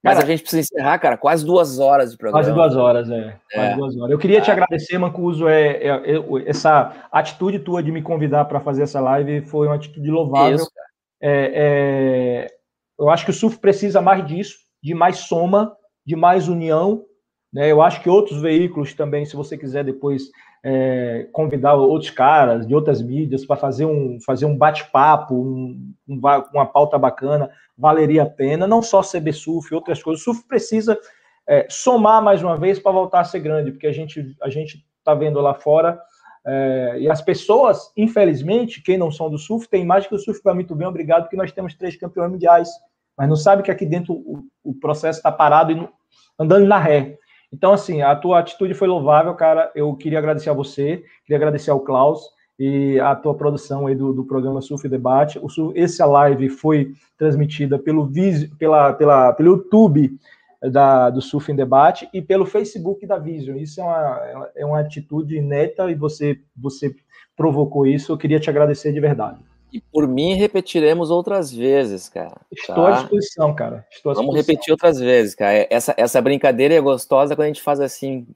Mas 0.03 0.15
cara, 0.15 0.27
a 0.27 0.29
gente 0.29 0.41
precisa 0.41 0.61
encerrar, 0.63 0.99
cara, 0.99 1.17
quase 1.17 1.45
duas 1.45 1.79
horas 1.79 2.11
de 2.11 2.17
programa. 2.17 2.43
Quase 2.43 2.55
duas 2.55 2.75
horas, 2.75 3.11
é. 3.11 3.39
Quase 3.53 3.73
é. 3.73 3.77
duas 3.77 3.97
horas. 3.97 4.11
Eu 4.11 4.19
queria 4.19 4.41
te 4.41 4.51
agradecer, 4.51 4.99
Mancuso, 4.99 5.47
é, 5.47 5.73
é, 5.73 5.89
é, 5.89 6.25
essa 6.47 7.07
atitude 7.13 7.61
tua 7.61 7.83
de 7.83 7.93
me 7.93 8.03
convidar 8.03 8.47
para 8.47 8.61
fazer 8.61 8.83
essa 8.83 8.99
live 8.99 9.43
foi 9.43 9.67
uma 9.69 9.77
atitude 9.77 10.11
louvável. 10.11 10.57
Isso, 10.57 10.71
é, 11.23 11.53
é, 11.55 12.47
eu 12.99 13.11
acho 13.11 13.25
que 13.25 13.31
o 13.31 13.35
surf 13.35 13.59
precisa 13.59 14.01
mais 14.01 14.27
disso, 14.27 14.57
de 14.83 14.95
mais 14.95 15.19
soma, 15.19 15.77
de 16.05 16.17
mais 16.17 16.49
união. 16.49 17.05
Né? 17.53 17.71
Eu 17.71 17.83
acho 17.83 18.03
que 18.03 18.09
outros 18.09 18.41
veículos 18.41 18.95
também, 18.95 19.25
se 19.25 19.37
você 19.37 19.57
quiser 19.57 19.85
depois 19.85 20.31
é, 20.63 21.29
convidar 21.33 21.75
outros 21.75 22.11
caras 22.11 22.67
de 22.67 22.75
outras 22.75 23.01
mídias 23.03 23.45
para 23.45 23.57
fazer 23.57 23.87
um, 23.87 24.19
fazer 24.25 24.47
um 24.47 24.57
bate-papo, 24.57 25.35
um, 25.35 25.93
um, 26.09 26.21
uma 26.53 26.67
pauta 26.67 26.99
bacana, 26.99 27.51
valeria 27.77 28.25
a 28.25 28.31
pena, 28.31 28.67
não 28.67 28.83
só 28.83 29.01
CB 29.03 29.33
Surf, 29.33 29.75
outras 29.75 30.03
coisas. 30.03 30.21
O 30.21 30.25
surf 30.25 30.47
precisa 30.47 30.99
é, 31.49 31.67
somar 31.69 32.23
mais 32.23 32.43
uma 32.43 32.57
vez 32.57 32.79
para 32.79 32.93
voltar 32.93 33.21
a 33.21 33.25
ser 33.25 33.41
grande, 33.41 33.73
porque 33.73 33.87
a 33.87 33.93
gente 33.93 34.37
a 34.43 34.49
gente 34.49 34.85
está 35.01 35.15
vendo 35.15 35.41
lá 35.41 35.55
fora 35.55 35.99
é, 36.45 36.97
e 37.01 37.11
as 37.11 37.21
pessoas, 37.21 37.93
infelizmente, 37.97 38.83
quem 38.83 38.97
não 38.97 39.11
são 39.11 39.29
do 39.31 39.39
surf, 39.39 39.69
tem 39.69 39.83
imagem 39.83 40.09
que 40.09 40.15
o 40.15 40.19
surf 40.19 40.41
vai 40.43 40.55
muito 40.55 40.75
bem, 40.75 40.87
obrigado, 40.87 41.29
que 41.29 41.37
nós 41.37 41.53
temos 41.53 41.75
três 41.75 41.97
campeões 41.97 42.31
mundiais, 42.31 42.69
mas 43.17 43.29
não 43.29 43.37
sabe 43.37 43.63
que 43.63 43.71
aqui 43.71 43.85
dentro 43.85 44.15
o, 44.15 44.45
o 44.65 44.75
processo 44.75 45.19
está 45.19 45.31
parado 45.31 45.73
e 45.73 45.89
andando 46.39 46.67
na 46.67 46.79
ré. 46.79 47.19
Então, 47.53 47.73
assim, 47.73 48.03
a 48.03 48.15
tua 48.15 48.39
atitude 48.39 48.75
foi 48.75 48.87
louvável, 48.87 49.35
cara. 49.35 49.71
Eu 49.75 49.95
queria 49.95 50.19
agradecer 50.19 50.51
a 50.51 50.55
você, 50.55 51.03
queria 51.25 51.37
agradecer 51.37 51.71
ao 51.71 51.81
Klaus 51.81 52.23
e 52.59 53.01
a 53.01 53.17
tua 53.17 53.35
produção 53.35 53.87
aí 53.87 53.95
do, 53.95 54.13
do 54.13 54.25
programa 54.25 54.61
Surf 54.61 54.89
Debate. 54.89 55.39
O, 55.39 55.49
essa 55.75 56.07
live 56.07 56.49
foi 56.49 56.93
transmitida 57.19 57.79
pelo, 57.79 58.11
pela, 58.59 58.93
pela, 58.93 59.33
pelo 59.33 59.57
YouTube 59.57 60.19
da, 60.71 61.11
do 61.11 61.23
Surf 61.23 61.51
em 61.51 61.57
Debate 61.57 62.09
e 62.13 62.21
pelo 62.21 62.45
Facebook 62.45 63.07
da 63.07 63.19
Vision. 63.19 63.57
Isso 63.57 63.81
é 63.81 63.85
uma, 63.85 64.51
é 64.57 64.67
uma 64.67 64.81
atitude 64.81 65.41
neta 65.41 65.91
e 65.91 65.95
você, 65.95 66.39
você 66.57 66.95
provocou 67.35 67.87
isso. 67.87 68.13
Eu 68.13 68.19
queria 68.19 68.39
te 68.39 68.51
agradecer 68.51 68.93
de 68.93 69.01
verdade. 69.01 69.50
E 69.73 69.81
por 69.81 70.07
mim, 70.09 70.35
repetiremos 70.35 71.11
outras 71.11 71.53
vezes, 71.53 72.09
cara. 72.09 72.41
Estou 72.51 72.75
tá? 72.75 72.89
à 72.89 72.93
disposição, 72.93 73.55
cara. 73.55 73.87
Estou 73.91 74.13
à 74.13 74.15
Vamos 74.15 74.35
repetir 74.35 74.73
outras 74.73 74.99
vezes, 74.99 75.35
cara. 75.35 75.55
É, 75.55 75.69
essa, 75.71 75.95
essa 75.97 76.21
brincadeira 76.21 76.75
é 76.75 76.81
gostosa 76.81 77.37
quando 77.37 77.45
a 77.45 77.49
gente 77.49 77.63
faz 77.63 77.81
assim, 77.81 78.27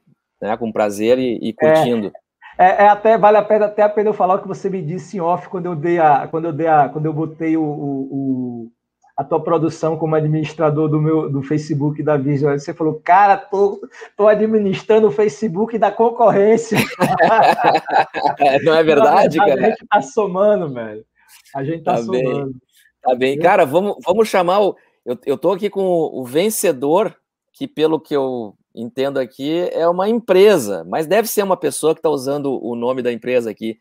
né, 0.41 0.55
com 0.55 0.71
prazer 0.71 1.19
e, 1.19 1.39
e 1.41 1.53
curtindo. 1.53 2.11
É, 2.57 2.65
é, 2.65 2.83
é, 2.85 2.87
até 2.87 3.17
vale 3.17 3.37
a 3.37 3.43
pena 3.43 3.65
até 3.65 3.81
a 3.81 3.89
pena 3.89 4.09
eu 4.09 4.13
falar 4.13 4.35
o 4.35 4.41
que 4.41 4.47
você 4.47 4.69
me 4.69 4.81
disse 4.81 5.17
em 5.17 5.19
off 5.19 5.49
quando 5.49 5.65
eu 5.65 5.75
dei 5.75 5.99
a 5.99 6.25
quando 6.27 6.45
eu 6.45 6.53
dei 6.53 6.67
a 6.67 6.87
quando 6.87 7.05
eu 7.05 7.13
botei 7.13 7.57
o, 7.57 7.61
o, 7.61 8.07
o 8.11 8.71
a 9.17 9.23
tua 9.23 9.41
produção 9.41 9.97
como 9.97 10.15
administrador 10.15 10.89
do 10.89 11.01
meu 11.01 11.29
do 11.29 11.41
Facebook 11.41 12.03
da 12.03 12.17
Vision. 12.17 12.57
Você 12.57 12.73
falou, 12.73 12.99
cara, 13.03 13.37
tô, 13.37 13.79
tô 14.17 14.27
administrando 14.27 15.07
o 15.07 15.11
Facebook 15.11 15.77
da 15.77 15.91
concorrência. 15.91 16.77
Não 18.63 18.75
é 18.75 18.83
verdade, 18.83 19.37
cara? 19.37 19.53
A 19.53 19.69
gente 19.69 19.85
tá 19.87 20.01
somando, 20.01 20.73
velho. 20.73 21.05
A 21.55 21.63
gente 21.63 21.83
tá, 21.83 21.93
tá 21.93 22.03
somando. 22.03 22.51
Bem. 22.51 22.61
Tá 23.01 23.15
bem. 23.15 23.39
Cara, 23.39 23.63
vamos, 23.65 23.95
vamos 24.05 24.27
chamar 24.27 24.59
o. 24.59 24.75
Eu, 25.05 25.17
eu 25.25 25.37
tô 25.37 25.53
aqui 25.53 25.69
com 25.69 25.85
o 25.85 26.25
vencedor, 26.25 27.15
que 27.53 27.65
pelo 27.65 27.97
que 27.97 28.13
eu 28.13 28.57
entendo 28.73 29.19
aqui 29.19 29.69
é 29.71 29.87
uma 29.87 30.09
empresa, 30.09 30.83
mas 30.83 31.07
deve 31.07 31.29
ser 31.29 31.43
uma 31.43 31.55
pessoa 31.55 31.93
que 31.93 31.99
está 31.99 32.09
usando 32.09 32.61
o 32.61 32.75
nome 32.75 33.01
da 33.01 33.09
empresa 33.09 33.49
aqui. 33.49 33.79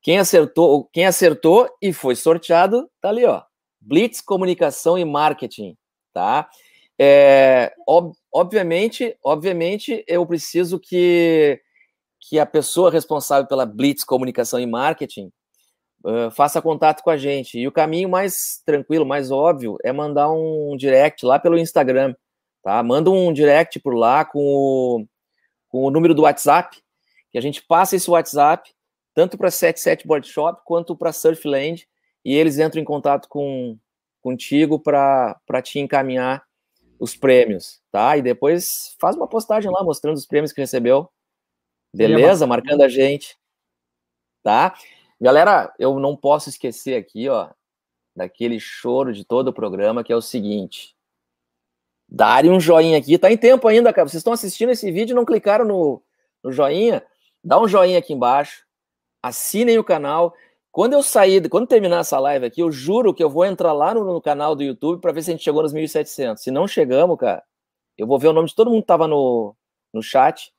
Quem 0.00 0.18
acertou, 0.18 0.88
quem 0.92 1.04
acertou 1.04 1.68
e 1.82 1.92
foi 1.92 2.14
sorteado, 2.14 2.88
tá 3.00 3.08
ali, 3.08 3.24
ó. 3.24 3.42
Blitz 3.80 4.20
Comunicação 4.20 4.96
e 4.96 5.04
Marketing, 5.04 5.76
tá? 6.12 6.48
É, 6.96 7.74
ob, 7.88 8.12
obviamente, 8.32 9.16
obviamente, 9.24 10.04
eu 10.06 10.24
preciso 10.24 10.78
que, 10.78 11.60
que 12.20 12.38
a 12.38 12.46
pessoa 12.46 12.90
responsável 12.90 13.48
pela 13.48 13.66
Blitz 13.66 14.04
Comunicação 14.04 14.60
e 14.60 14.66
Marketing 14.66 15.32
uh, 16.04 16.30
faça 16.30 16.62
contato 16.62 17.02
com 17.02 17.10
a 17.10 17.16
gente. 17.16 17.58
E 17.58 17.66
o 17.66 17.72
caminho 17.72 18.08
mais 18.08 18.62
tranquilo, 18.64 19.06
mais 19.06 19.30
óbvio, 19.30 19.76
é 19.82 19.92
mandar 19.92 20.30
um 20.30 20.76
direct 20.76 21.24
lá 21.24 21.38
pelo 21.38 21.58
Instagram, 21.58 22.14
tá? 22.62 22.82
Manda 22.82 23.10
um 23.10 23.32
direct 23.32 23.78
por 23.80 23.94
lá 23.94 24.24
com 24.24 24.40
o, 24.40 25.06
com 25.68 25.84
o 25.84 25.90
número 25.90 26.14
do 26.14 26.22
WhatsApp, 26.22 26.76
que 27.30 27.38
a 27.38 27.42
gente 27.42 27.62
passa 27.62 27.96
esse 27.96 28.10
WhatsApp 28.10 28.70
tanto 29.14 29.36
para 29.36 29.50
77 29.50 30.06
Board 30.06 30.26
Shop 30.26 30.62
quanto 30.64 30.96
para 30.96 31.12
Surfland, 31.12 31.86
e 32.24 32.34
eles 32.34 32.58
entram 32.58 32.80
em 32.80 32.84
contato 32.84 33.28
com 33.28 33.76
contigo 34.22 34.78
para 34.78 35.62
te 35.62 35.78
encaminhar 35.78 36.44
os 36.98 37.16
prêmios, 37.16 37.80
tá? 37.90 38.16
E 38.16 38.22
depois 38.22 38.94
faz 39.00 39.16
uma 39.16 39.26
postagem 39.26 39.70
lá 39.70 39.82
mostrando 39.82 40.16
os 40.16 40.26
prêmios 40.26 40.52
que 40.52 40.60
recebeu. 40.60 41.10
Beleza? 41.94 42.46
Marcando 42.46 42.82
a 42.82 42.88
gente. 42.88 43.36
Tá? 44.42 44.74
Galera, 45.20 45.72
eu 45.78 45.98
não 45.98 46.16
posso 46.16 46.48
esquecer 46.48 46.96
aqui, 46.96 47.28
ó, 47.28 47.50
daquele 48.16 48.58
choro 48.58 49.12
de 49.12 49.24
todo 49.24 49.48
o 49.48 49.52
programa, 49.52 50.02
que 50.02 50.12
é 50.12 50.16
o 50.16 50.22
seguinte. 50.22 50.96
Darem 52.08 52.50
um 52.50 52.58
joinha 52.58 52.98
aqui, 52.98 53.18
tá 53.18 53.30
em 53.30 53.36
tempo 53.36 53.68
ainda, 53.68 53.92
cara. 53.92 54.08
Vocês 54.08 54.20
estão 54.20 54.32
assistindo 54.32 54.70
esse 54.70 54.90
vídeo 54.90 55.12
e 55.12 55.16
não 55.16 55.24
clicaram 55.24 55.64
no, 55.64 56.02
no 56.42 56.50
joinha? 56.50 57.04
Dá 57.44 57.60
um 57.60 57.68
joinha 57.68 57.98
aqui 57.98 58.14
embaixo, 58.14 58.64
assinem 59.22 59.78
o 59.78 59.84
canal. 59.84 60.34
Quando 60.72 60.94
eu 60.94 61.02
sair, 61.02 61.48
quando 61.48 61.66
terminar 61.66 62.00
essa 62.00 62.18
live 62.18 62.46
aqui, 62.46 62.62
eu 62.62 62.72
juro 62.72 63.12
que 63.12 63.22
eu 63.22 63.28
vou 63.28 63.44
entrar 63.44 63.72
lá 63.72 63.92
no, 63.92 64.04
no 64.04 64.22
canal 64.22 64.54
do 64.54 64.62
YouTube 64.62 65.00
para 65.00 65.12
ver 65.12 65.22
se 65.22 65.30
a 65.30 65.32
gente 65.34 65.44
chegou 65.44 65.62
nos 65.62 65.74
1.700. 65.74 66.38
Se 66.38 66.50
não 66.50 66.66
chegamos, 66.66 67.18
cara, 67.18 67.42
eu 67.98 68.06
vou 68.06 68.18
ver 68.18 68.28
o 68.28 68.32
nome 68.32 68.48
de 68.48 68.54
todo 68.54 68.70
mundo 68.70 68.82
que 68.82 68.86
tava 68.86 69.06
no, 69.06 69.54
no 69.92 70.02
chat 70.02 70.52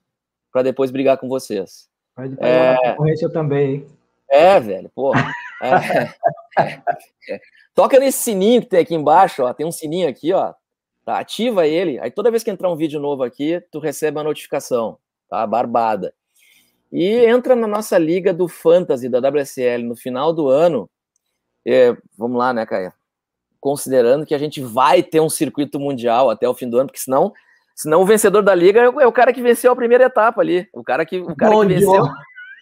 para 0.51 0.61
depois 0.61 0.91
brigar 0.91 1.17
com 1.17 1.27
vocês. 1.27 1.89
Pode 2.15 2.35
é... 2.39 2.91
concorrência 2.91 3.29
também, 3.29 3.75
hein? 3.75 4.00
É, 4.31 4.59
velho, 4.61 4.89
pô. 4.95 5.11
É. 5.61 6.13
Toca 7.75 7.99
nesse 7.99 8.23
sininho 8.23 8.61
que 8.61 8.67
tem 8.67 8.79
aqui 8.79 8.95
embaixo, 8.95 9.43
ó. 9.43 9.53
Tem 9.53 9.65
um 9.65 9.71
sininho 9.71 10.07
aqui, 10.07 10.31
ó. 10.31 10.53
Tá, 11.03 11.19
ativa 11.19 11.67
ele. 11.67 11.99
Aí 11.99 12.09
toda 12.09 12.31
vez 12.31 12.41
que 12.41 12.49
entrar 12.49 12.71
um 12.71 12.75
vídeo 12.75 12.99
novo 12.99 13.23
aqui, 13.23 13.61
tu 13.69 13.79
recebe 13.79 14.19
a 14.19 14.23
notificação, 14.23 14.97
tá? 15.29 15.45
Barbada. 15.45 16.13
E 16.91 17.25
entra 17.25 17.55
na 17.55 17.67
nossa 17.67 17.97
liga 17.97 18.33
do 18.33 18.47
Fantasy 18.47 19.09
da 19.09 19.19
WSL 19.19 19.83
no 19.83 19.95
final 19.95 20.31
do 20.31 20.47
ano. 20.47 20.89
É, 21.65 21.95
vamos 22.17 22.37
lá, 22.37 22.53
né, 22.53 22.65
Caia? 22.65 22.93
Considerando 23.59 24.25
que 24.25 24.35
a 24.35 24.37
gente 24.37 24.61
vai 24.61 25.03
ter 25.03 25.19
um 25.19 25.29
circuito 25.29 25.79
mundial 25.79 26.29
até 26.29 26.47
o 26.47 26.53
fim 26.53 26.69
do 26.69 26.77
ano, 26.77 26.87
porque 26.87 26.99
senão, 26.99 27.33
senão 27.75 28.01
o 28.01 28.05
vencedor 28.05 28.41
da 28.41 28.55
liga 28.55 28.81
é 28.81 28.89
o, 28.89 29.01
é 29.01 29.11
cara 29.11 29.33
que 29.33 29.41
venceu 29.41 29.71
a 29.71 29.75
primeira 29.75 30.05
etapa 30.05 30.41
ali. 30.41 30.67
O 30.73 30.83
cara 30.83 31.05
que, 31.05 31.19
o 31.19 31.35
cara 31.35 31.51
que 31.59 31.65
venceu. 31.65 32.07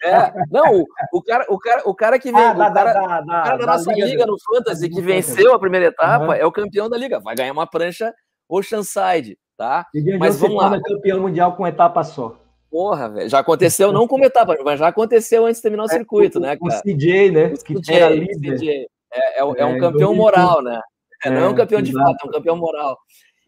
É, 0.02 0.32
não, 0.50 0.84
o, 1.12 1.22
cara, 1.22 1.46
o, 1.48 1.58
cara, 1.58 1.82
o 1.84 1.94
cara 1.94 2.18
que 2.18 2.32
vem, 2.32 2.42
ah, 2.42 2.52
o, 2.52 2.56
cara, 2.56 2.70
da, 2.70 2.84
da, 2.84 3.02
o 3.22 3.26
cara 3.26 3.56
da, 3.58 3.66
nossa 3.66 3.92
liga, 3.92 4.06
liga 4.06 4.26
no 4.26 4.36
Fantasy 4.40 4.88
que 4.88 5.02
venceu 5.02 5.52
a 5.52 5.58
primeira 5.58 5.86
etapa 5.86 6.24
uhum. 6.24 6.32
é 6.32 6.46
o 6.46 6.52
campeão 6.52 6.88
da 6.88 6.96
liga, 6.96 7.20
vai 7.20 7.34
ganhar 7.34 7.52
uma 7.52 7.66
prancha 7.66 8.14
Oceanside, 8.48 9.38
tá? 9.58 9.86
E 9.94 10.18
mas 10.18 10.40
vamos 10.40 10.56
lá. 10.56 10.74
É 10.74 10.80
campeão 10.80 11.20
mundial 11.20 11.54
com 11.54 11.66
etapa 11.66 12.02
só. 12.02 12.36
Porra, 12.70 13.08
velho. 13.08 13.28
Já 13.28 13.40
aconteceu, 13.40 13.92
não 13.92 14.06
como 14.06 14.24
etapa, 14.24 14.56
mas 14.64 14.78
já 14.78 14.88
aconteceu 14.88 15.44
antes 15.44 15.56
de 15.56 15.62
terminar 15.62 15.84
o 15.84 15.86
é, 15.86 15.88
circuito, 15.90 16.38
o, 16.38 16.40
né, 16.40 16.56
cara? 16.56 16.78
O 16.78 16.82
CJ, 16.82 17.30
né? 17.30 17.46
O 17.46 17.64
que 17.64 17.80
tinha 17.80 18.08
líder. 18.08 18.86
É, 19.12 19.40
é, 19.40 19.40
é, 19.40 19.64
um 19.64 19.78
campeão 19.78 20.14
moral, 20.14 20.62
né? 20.62 20.80
não 21.26 21.36
é 21.36 21.48
um 21.48 21.54
campeão 21.54 21.82
de 21.82 21.92
fato, 21.92 22.24
é 22.24 22.28
um 22.28 22.30
campeão 22.30 22.56
moral. 22.56 22.96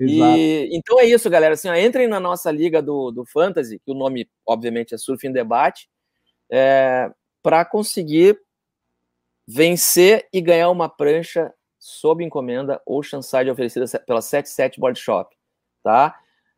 E, 0.00 0.68
então 0.72 0.98
é 0.98 1.04
isso, 1.04 1.30
galera. 1.30 1.54
Assim, 1.54 1.68
ó, 1.68 1.74
entrem 1.76 2.08
na 2.08 2.18
nossa 2.18 2.50
liga 2.50 2.82
do, 2.82 3.12
do 3.12 3.24
Fantasy, 3.24 3.78
que 3.78 3.90
o 3.90 3.94
nome, 3.94 4.28
obviamente, 4.46 4.94
é 4.94 4.98
Surf 4.98 5.24
em 5.26 5.32
Debate, 5.32 5.88
é, 6.52 7.10
para 7.42 7.64
conseguir 7.64 8.38
vencer 9.48 10.28
e 10.30 10.40
ganhar 10.40 10.68
uma 10.68 10.86
prancha 10.86 11.52
sob 11.78 12.22
encomenda 12.22 12.80
Oceanside 12.86 13.50
oferecida 13.50 13.86
pela 14.00 14.20
77 14.20 14.78
Board 14.78 15.00
Shop, 15.00 15.34
tá? 15.82 16.14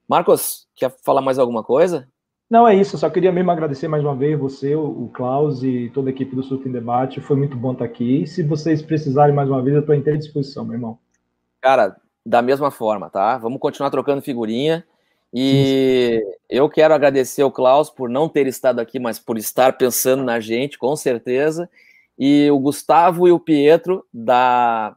Marcos, 0.09 0.67
quer 0.75 0.91
falar 1.03 1.23
mais 1.23 1.39
alguma 1.39 1.63
coisa? 1.63 2.09
Não, 2.51 2.69
é 2.69 2.75
isso. 2.75 2.99
Só 2.99 3.09
queria 3.09 3.33
mesmo 3.33 3.51
agradecer 3.51 3.89
mais 3.89 4.05
uma 4.05 4.15
vez 4.15 4.39
você, 4.39 4.75
o 4.75 5.09
Klaus 5.15 5.63
e 5.63 5.91
toda 5.95 6.11
a 6.11 6.13
equipe 6.13 6.37
do 6.37 6.43
Surf 6.43 6.69
em 6.69 6.73
Debate. 6.73 7.21
Foi 7.21 7.37
muito 7.37 7.57
bom 7.57 7.73
estar 7.73 7.87
aqui. 7.87 8.23
E 8.23 8.27
se 8.27 8.43
vocês 8.43 8.83
precisarem 8.83 9.35
mais 9.35 9.49
uma 9.49 9.63
vez, 9.63 9.75
eu 9.75 9.81
estou 9.81 9.95
à 9.95 9.97
inteira 9.97 10.19
disposição, 10.19 10.65
meu 10.65 10.75
irmão. 10.75 10.99
Cara, 11.61 11.97
da 12.25 12.43
mesma 12.43 12.71
forma, 12.71 13.09
tá? 13.09 13.39
Vamos 13.39 13.59
continuar 13.59 13.91
trocando 13.91 14.21
figurinha. 14.21 14.85
E 15.37 16.23
sim, 16.23 16.33
eu 16.49 16.69
quero 16.69 16.95
agradecer 16.95 17.43
ao 17.43 17.51
Klaus 17.51 17.91
por 17.91 18.09
não 18.09 18.29
ter 18.29 18.47
estado 18.47 18.79
aqui, 18.79 19.01
mas 19.01 19.19
por 19.19 19.37
estar 19.37 19.77
pensando 19.77 20.23
na 20.23 20.39
gente, 20.39 20.79
com 20.79 20.95
certeza. 20.95 21.69
E 22.17 22.49
o 22.53 22.59
Gustavo 22.61 23.27
e 23.27 23.33
o 23.33 23.41
Pietro 23.41 24.07
da. 24.13 24.95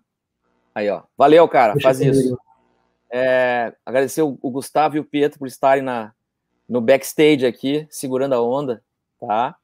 Aí, 0.75 0.87
ó. 0.89 1.01
Valeu, 1.17 1.47
cara. 1.47 1.73
Deixa 1.73 1.87
faz 1.87 1.99
isso. 1.99 2.37
É, 3.11 3.73
agradecer 3.83 4.21
o, 4.21 4.37
o 4.39 4.51
Gustavo 4.51 4.97
e 4.97 4.99
o 4.99 5.03
Pietro 5.03 5.39
por 5.39 5.47
estarem 5.47 5.83
na, 5.83 6.11
no 6.69 6.81
backstage 6.81 7.45
aqui, 7.45 7.87
segurando 7.89 8.33
a 8.33 8.41
onda, 8.41 8.83
tá? 9.19 9.55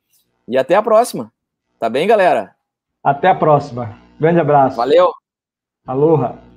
E 0.47 0.57
até 0.57 0.75
a 0.75 0.81
próxima. 0.81 1.31
Tá 1.79 1.87
bem, 1.87 2.07
galera? 2.07 2.55
Até 3.03 3.27
a 3.27 3.35
próxima. 3.35 3.95
Grande 4.19 4.39
abraço. 4.39 4.77
Valeu. 4.77 5.11
Aloha. 5.85 6.52